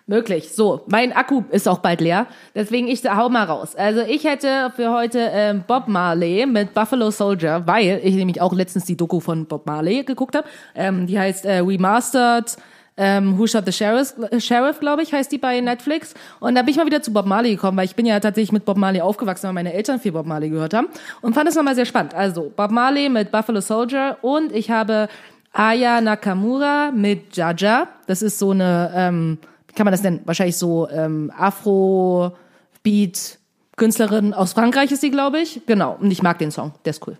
Möglich. 0.09 0.53
So, 0.53 0.83
mein 0.87 1.11
Akku 1.13 1.43
ist 1.49 1.67
auch 1.67 1.79
bald 1.79 1.99
leer. 1.99 2.27
Deswegen 2.55 2.87
ich 2.87 3.03
hau 3.03 3.27
mal 3.27 3.43
raus. 3.43 3.75
Also 3.75 4.01
ich 4.01 4.23
hätte 4.23 4.71
für 4.75 4.91
heute 4.93 5.19
ähm, 5.33 5.63
Bob 5.67 5.87
Marley 5.89 6.45
mit 6.45 6.73
Buffalo 6.73 7.09
Soldier, 7.11 7.63
weil 7.65 7.99
ich 8.03 8.15
nämlich 8.15 8.39
auch 8.39 8.53
letztens 8.53 8.85
die 8.85 8.95
Doku 8.95 9.19
von 9.19 9.47
Bob 9.47 9.65
Marley 9.65 10.03
geguckt 10.03 10.35
habe. 10.35 10.47
Ähm, 10.75 11.07
die 11.07 11.19
heißt 11.19 11.43
äh, 11.45 11.57
Remastered 11.57 12.55
ähm, 12.97 13.37
Who 13.37 13.47
Shot 13.47 13.65
the 13.65 13.71
Sheriff, 13.71 14.15
Sheriff 14.39 14.79
glaube 14.79 15.03
ich, 15.03 15.13
heißt 15.13 15.31
die 15.31 15.37
bei 15.37 15.61
Netflix. 15.61 16.15
Und 16.39 16.55
da 16.55 16.63
bin 16.63 16.71
ich 16.71 16.77
mal 16.77 16.87
wieder 16.87 17.01
zu 17.01 17.13
Bob 17.13 17.27
Marley 17.27 17.51
gekommen, 17.51 17.77
weil 17.77 17.85
ich 17.85 17.95
bin 17.95 18.05
ja 18.05 18.19
tatsächlich 18.19 18.51
mit 18.51 18.65
Bob 18.65 18.75
Marley 18.77 18.99
aufgewachsen, 19.01 19.47
weil 19.47 19.53
meine 19.53 19.71
Eltern 19.73 19.99
viel 19.99 20.11
Bob 20.11 20.25
Marley 20.25 20.49
gehört 20.49 20.73
haben. 20.73 20.87
Und 21.21 21.35
fand 21.35 21.47
es 21.47 21.55
nochmal 21.55 21.75
sehr 21.75 21.85
spannend. 21.85 22.15
Also 22.15 22.51
Bob 22.55 22.71
Marley 22.71 23.09
mit 23.09 23.31
Buffalo 23.31 23.61
Soldier 23.61 24.17
und 24.21 24.51
ich 24.51 24.71
habe 24.71 25.07
Aya 25.53 26.01
Nakamura 26.01 26.91
mit 26.91 27.37
Jaja. 27.37 27.87
Das 28.07 28.21
ist 28.21 28.37
so 28.39 28.51
eine, 28.51 28.91
ähm, 28.95 29.37
wie 29.67 29.73
kann 29.73 29.85
man 29.85 29.91
das 29.91 30.03
nennen? 30.03 30.21
Wahrscheinlich 30.25 30.57
so 30.57 30.89
ähm, 30.89 31.31
Afro-Beat-Künstlerin 31.37 34.33
aus 34.33 34.51
Frankreich 34.53 34.91
ist 34.91 35.01
sie, 35.01 35.11
glaube 35.11 35.39
ich. 35.39 35.61
Genau. 35.65 35.97
Und 35.99 36.11
ich 36.11 36.23
mag 36.23 36.39
den 36.39 36.51
Song. 36.51 36.73
Der 36.85 36.91
ist 36.91 37.05
cool. 37.07 37.17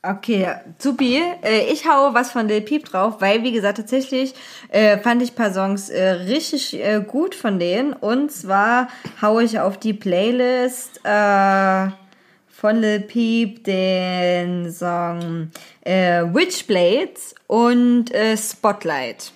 Okay, 0.00 0.46
supi. 0.78 1.20
Äh, 1.42 1.72
ich 1.72 1.88
hau 1.88 2.14
was 2.14 2.30
von 2.30 2.46
Lil 2.46 2.60
Peep 2.60 2.84
drauf, 2.84 3.16
weil, 3.18 3.42
wie 3.42 3.50
gesagt, 3.50 3.78
tatsächlich 3.78 4.32
äh, 4.68 4.96
fand 4.98 5.22
ich 5.22 5.32
ein 5.32 5.34
paar 5.34 5.52
Songs 5.52 5.88
äh, 5.90 6.10
richtig 6.10 6.78
gut 7.08 7.34
von 7.34 7.58
denen. 7.58 7.94
Und 7.94 8.30
zwar 8.30 8.88
hau 9.20 9.40
ich 9.40 9.58
auf 9.58 9.76
die 9.76 9.94
Playlist 9.94 11.00
von 11.02 12.76
Lil 12.76 13.00
Peep 13.00 13.64
den 13.64 14.70
Song 14.70 15.50
Witchblades 15.84 17.34
und 17.48 18.12
Spotlight. 18.36 19.32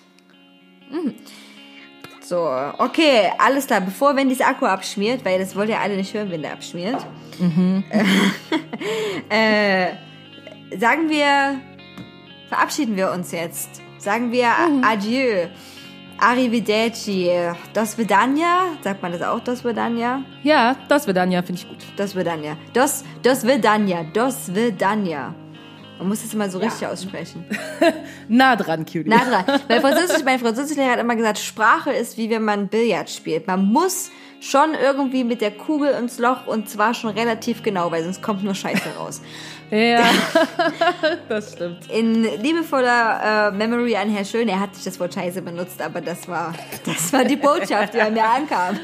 Mhm. 0.89 1.15
So, 2.21 2.49
okay, 2.77 3.31
alles 3.37 3.67
klar. 3.67 3.81
Bevor 3.81 4.15
Wendys 4.15 4.39
Akku 4.39 4.65
abschmiert, 4.65 5.25
weil 5.25 5.39
das 5.39 5.55
wollt 5.57 5.69
ihr 5.69 5.79
alle 5.79 5.97
nicht 5.97 6.13
hören, 6.13 6.31
wenn 6.31 6.41
der 6.41 6.53
abschmiert. 6.53 7.05
äh, 9.29 9.87
sagen 10.79 11.09
wir, 11.09 11.59
verabschieden 12.49 12.95
wir 12.95 13.11
uns 13.11 13.31
jetzt. 13.31 13.81
Sagen 13.97 14.31
wir 14.31 14.49
Adieu. 14.83 15.47
Arrivederci. 16.19 17.31
Das 17.73 17.97
Vidania. 17.97 18.77
Sagt 18.81 19.01
man 19.01 19.11
das 19.11 19.21
auch, 19.21 19.39
das 19.39 19.63
Vidania? 19.63 20.23
Ja, 20.43 20.75
das 20.87 21.07
wird 21.07 21.17
dann 21.17 21.31
ja, 21.31 21.41
finde 21.41 21.61
ich 21.61 21.67
gut. 21.67 21.85
Das 21.97 22.15
Vidania. 22.15 22.57
Das, 22.73 23.03
das 23.23 23.45
Vidania. 23.45 24.05
Das 24.13 24.53
Vidania. 24.53 25.33
Man 25.99 26.09
muss 26.09 26.21
das 26.21 26.33
immer 26.33 26.49
so 26.49 26.59
richtig 26.59 26.87
aussprechen. 26.87 27.45
Nah 28.29 28.55
dran, 28.55 28.85
Cutie. 28.85 29.03
Na 29.05 29.17
dran. 29.17 29.61
Weil 29.67 29.81
Französisch, 29.81 30.23
mein 30.23 30.39
Französischlehrer 30.39 30.91
hat 30.91 30.99
immer 30.99 31.15
gesagt, 31.15 31.39
Sprache 31.39 31.91
ist 31.91 32.17
wie 32.17 32.29
wenn 32.29 32.43
man 32.43 32.67
Billard 32.69 33.09
spielt. 33.09 33.47
Man 33.47 33.65
muss 33.65 34.11
schon 34.43 34.73
irgendwie 34.73 35.23
mit 35.23 35.41
der 35.41 35.51
Kugel 35.51 35.91
ins 35.91 36.19
Loch 36.19 36.47
und 36.47 36.69
zwar 36.69 36.93
schon 36.93 37.11
relativ 37.11 37.63
genau, 37.63 37.91
weil 37.91 38.03
sonst 38.03 38.21
kommt 38.21 38.43
nur 38.43 38.55
Scheiße 38.55 38.89
raus. 38.97 39.21
Ja, 39.71 40.03
das 41.29 41.53
stimmt. 41.53 41.89
In 41.89 42.25
liebevoller 42.43 43.47
äh, 43.47 43.51
Memory 43.51 43.95
an 43.95 44.07
Herr 44.07 44.23
Schön, 44.23 44.47
er 44.47 44.59
hat 44.59 44.71
nicht 44.73 44.85
das 44.85 44.99
Wort 44.99 45.15
Scheiße 45.15 45.41
benutzt, 45.41 45.81
aber 45.81 45.99
das 45.99 46.27
war, 46.27 46.53
das 46.85 47.11
war 47.11 47.25
die 47.25 47.37
Botschaft, 47.37 47.95
die 47.95 47.97
bei 47.97 48.11
mir 48.11 48.23
ankam. 48.23 48.77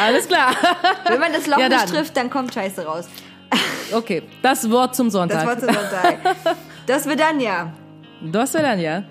Alles 0.00 0.28
klar. 0.28 0.52
Wenn 1.08 1.18
man 1.18 1.32
das 1.32 1.48
Loch 1.48 1.58
Ja, 1.58 1.68
nicht 1.68 1.88
trifft, 1.88 2.16
dann 2.16 2.30
kommt 2.30 2.54
Scheiße 2.54 2.84
raus. 2.84 3.08
Okay, 3.92 4.22
das 4.42 4.70
Wort 4.70 4.94
zum 4.94 5.06
Das 5.08 5.12
Sonntag. 5.14 5.44
war 5.44 5.58
zu 5.58 5.66
Sonntag. 5.66 6.18
Das 6.86 7.06
wird 7.06 7.18
dann 7.18 7.40
ja. 7.40 7.72
Das 8.20 8.54
wird 8.54 8.62
dann 8.62 8.78
ja. 8.78 9.02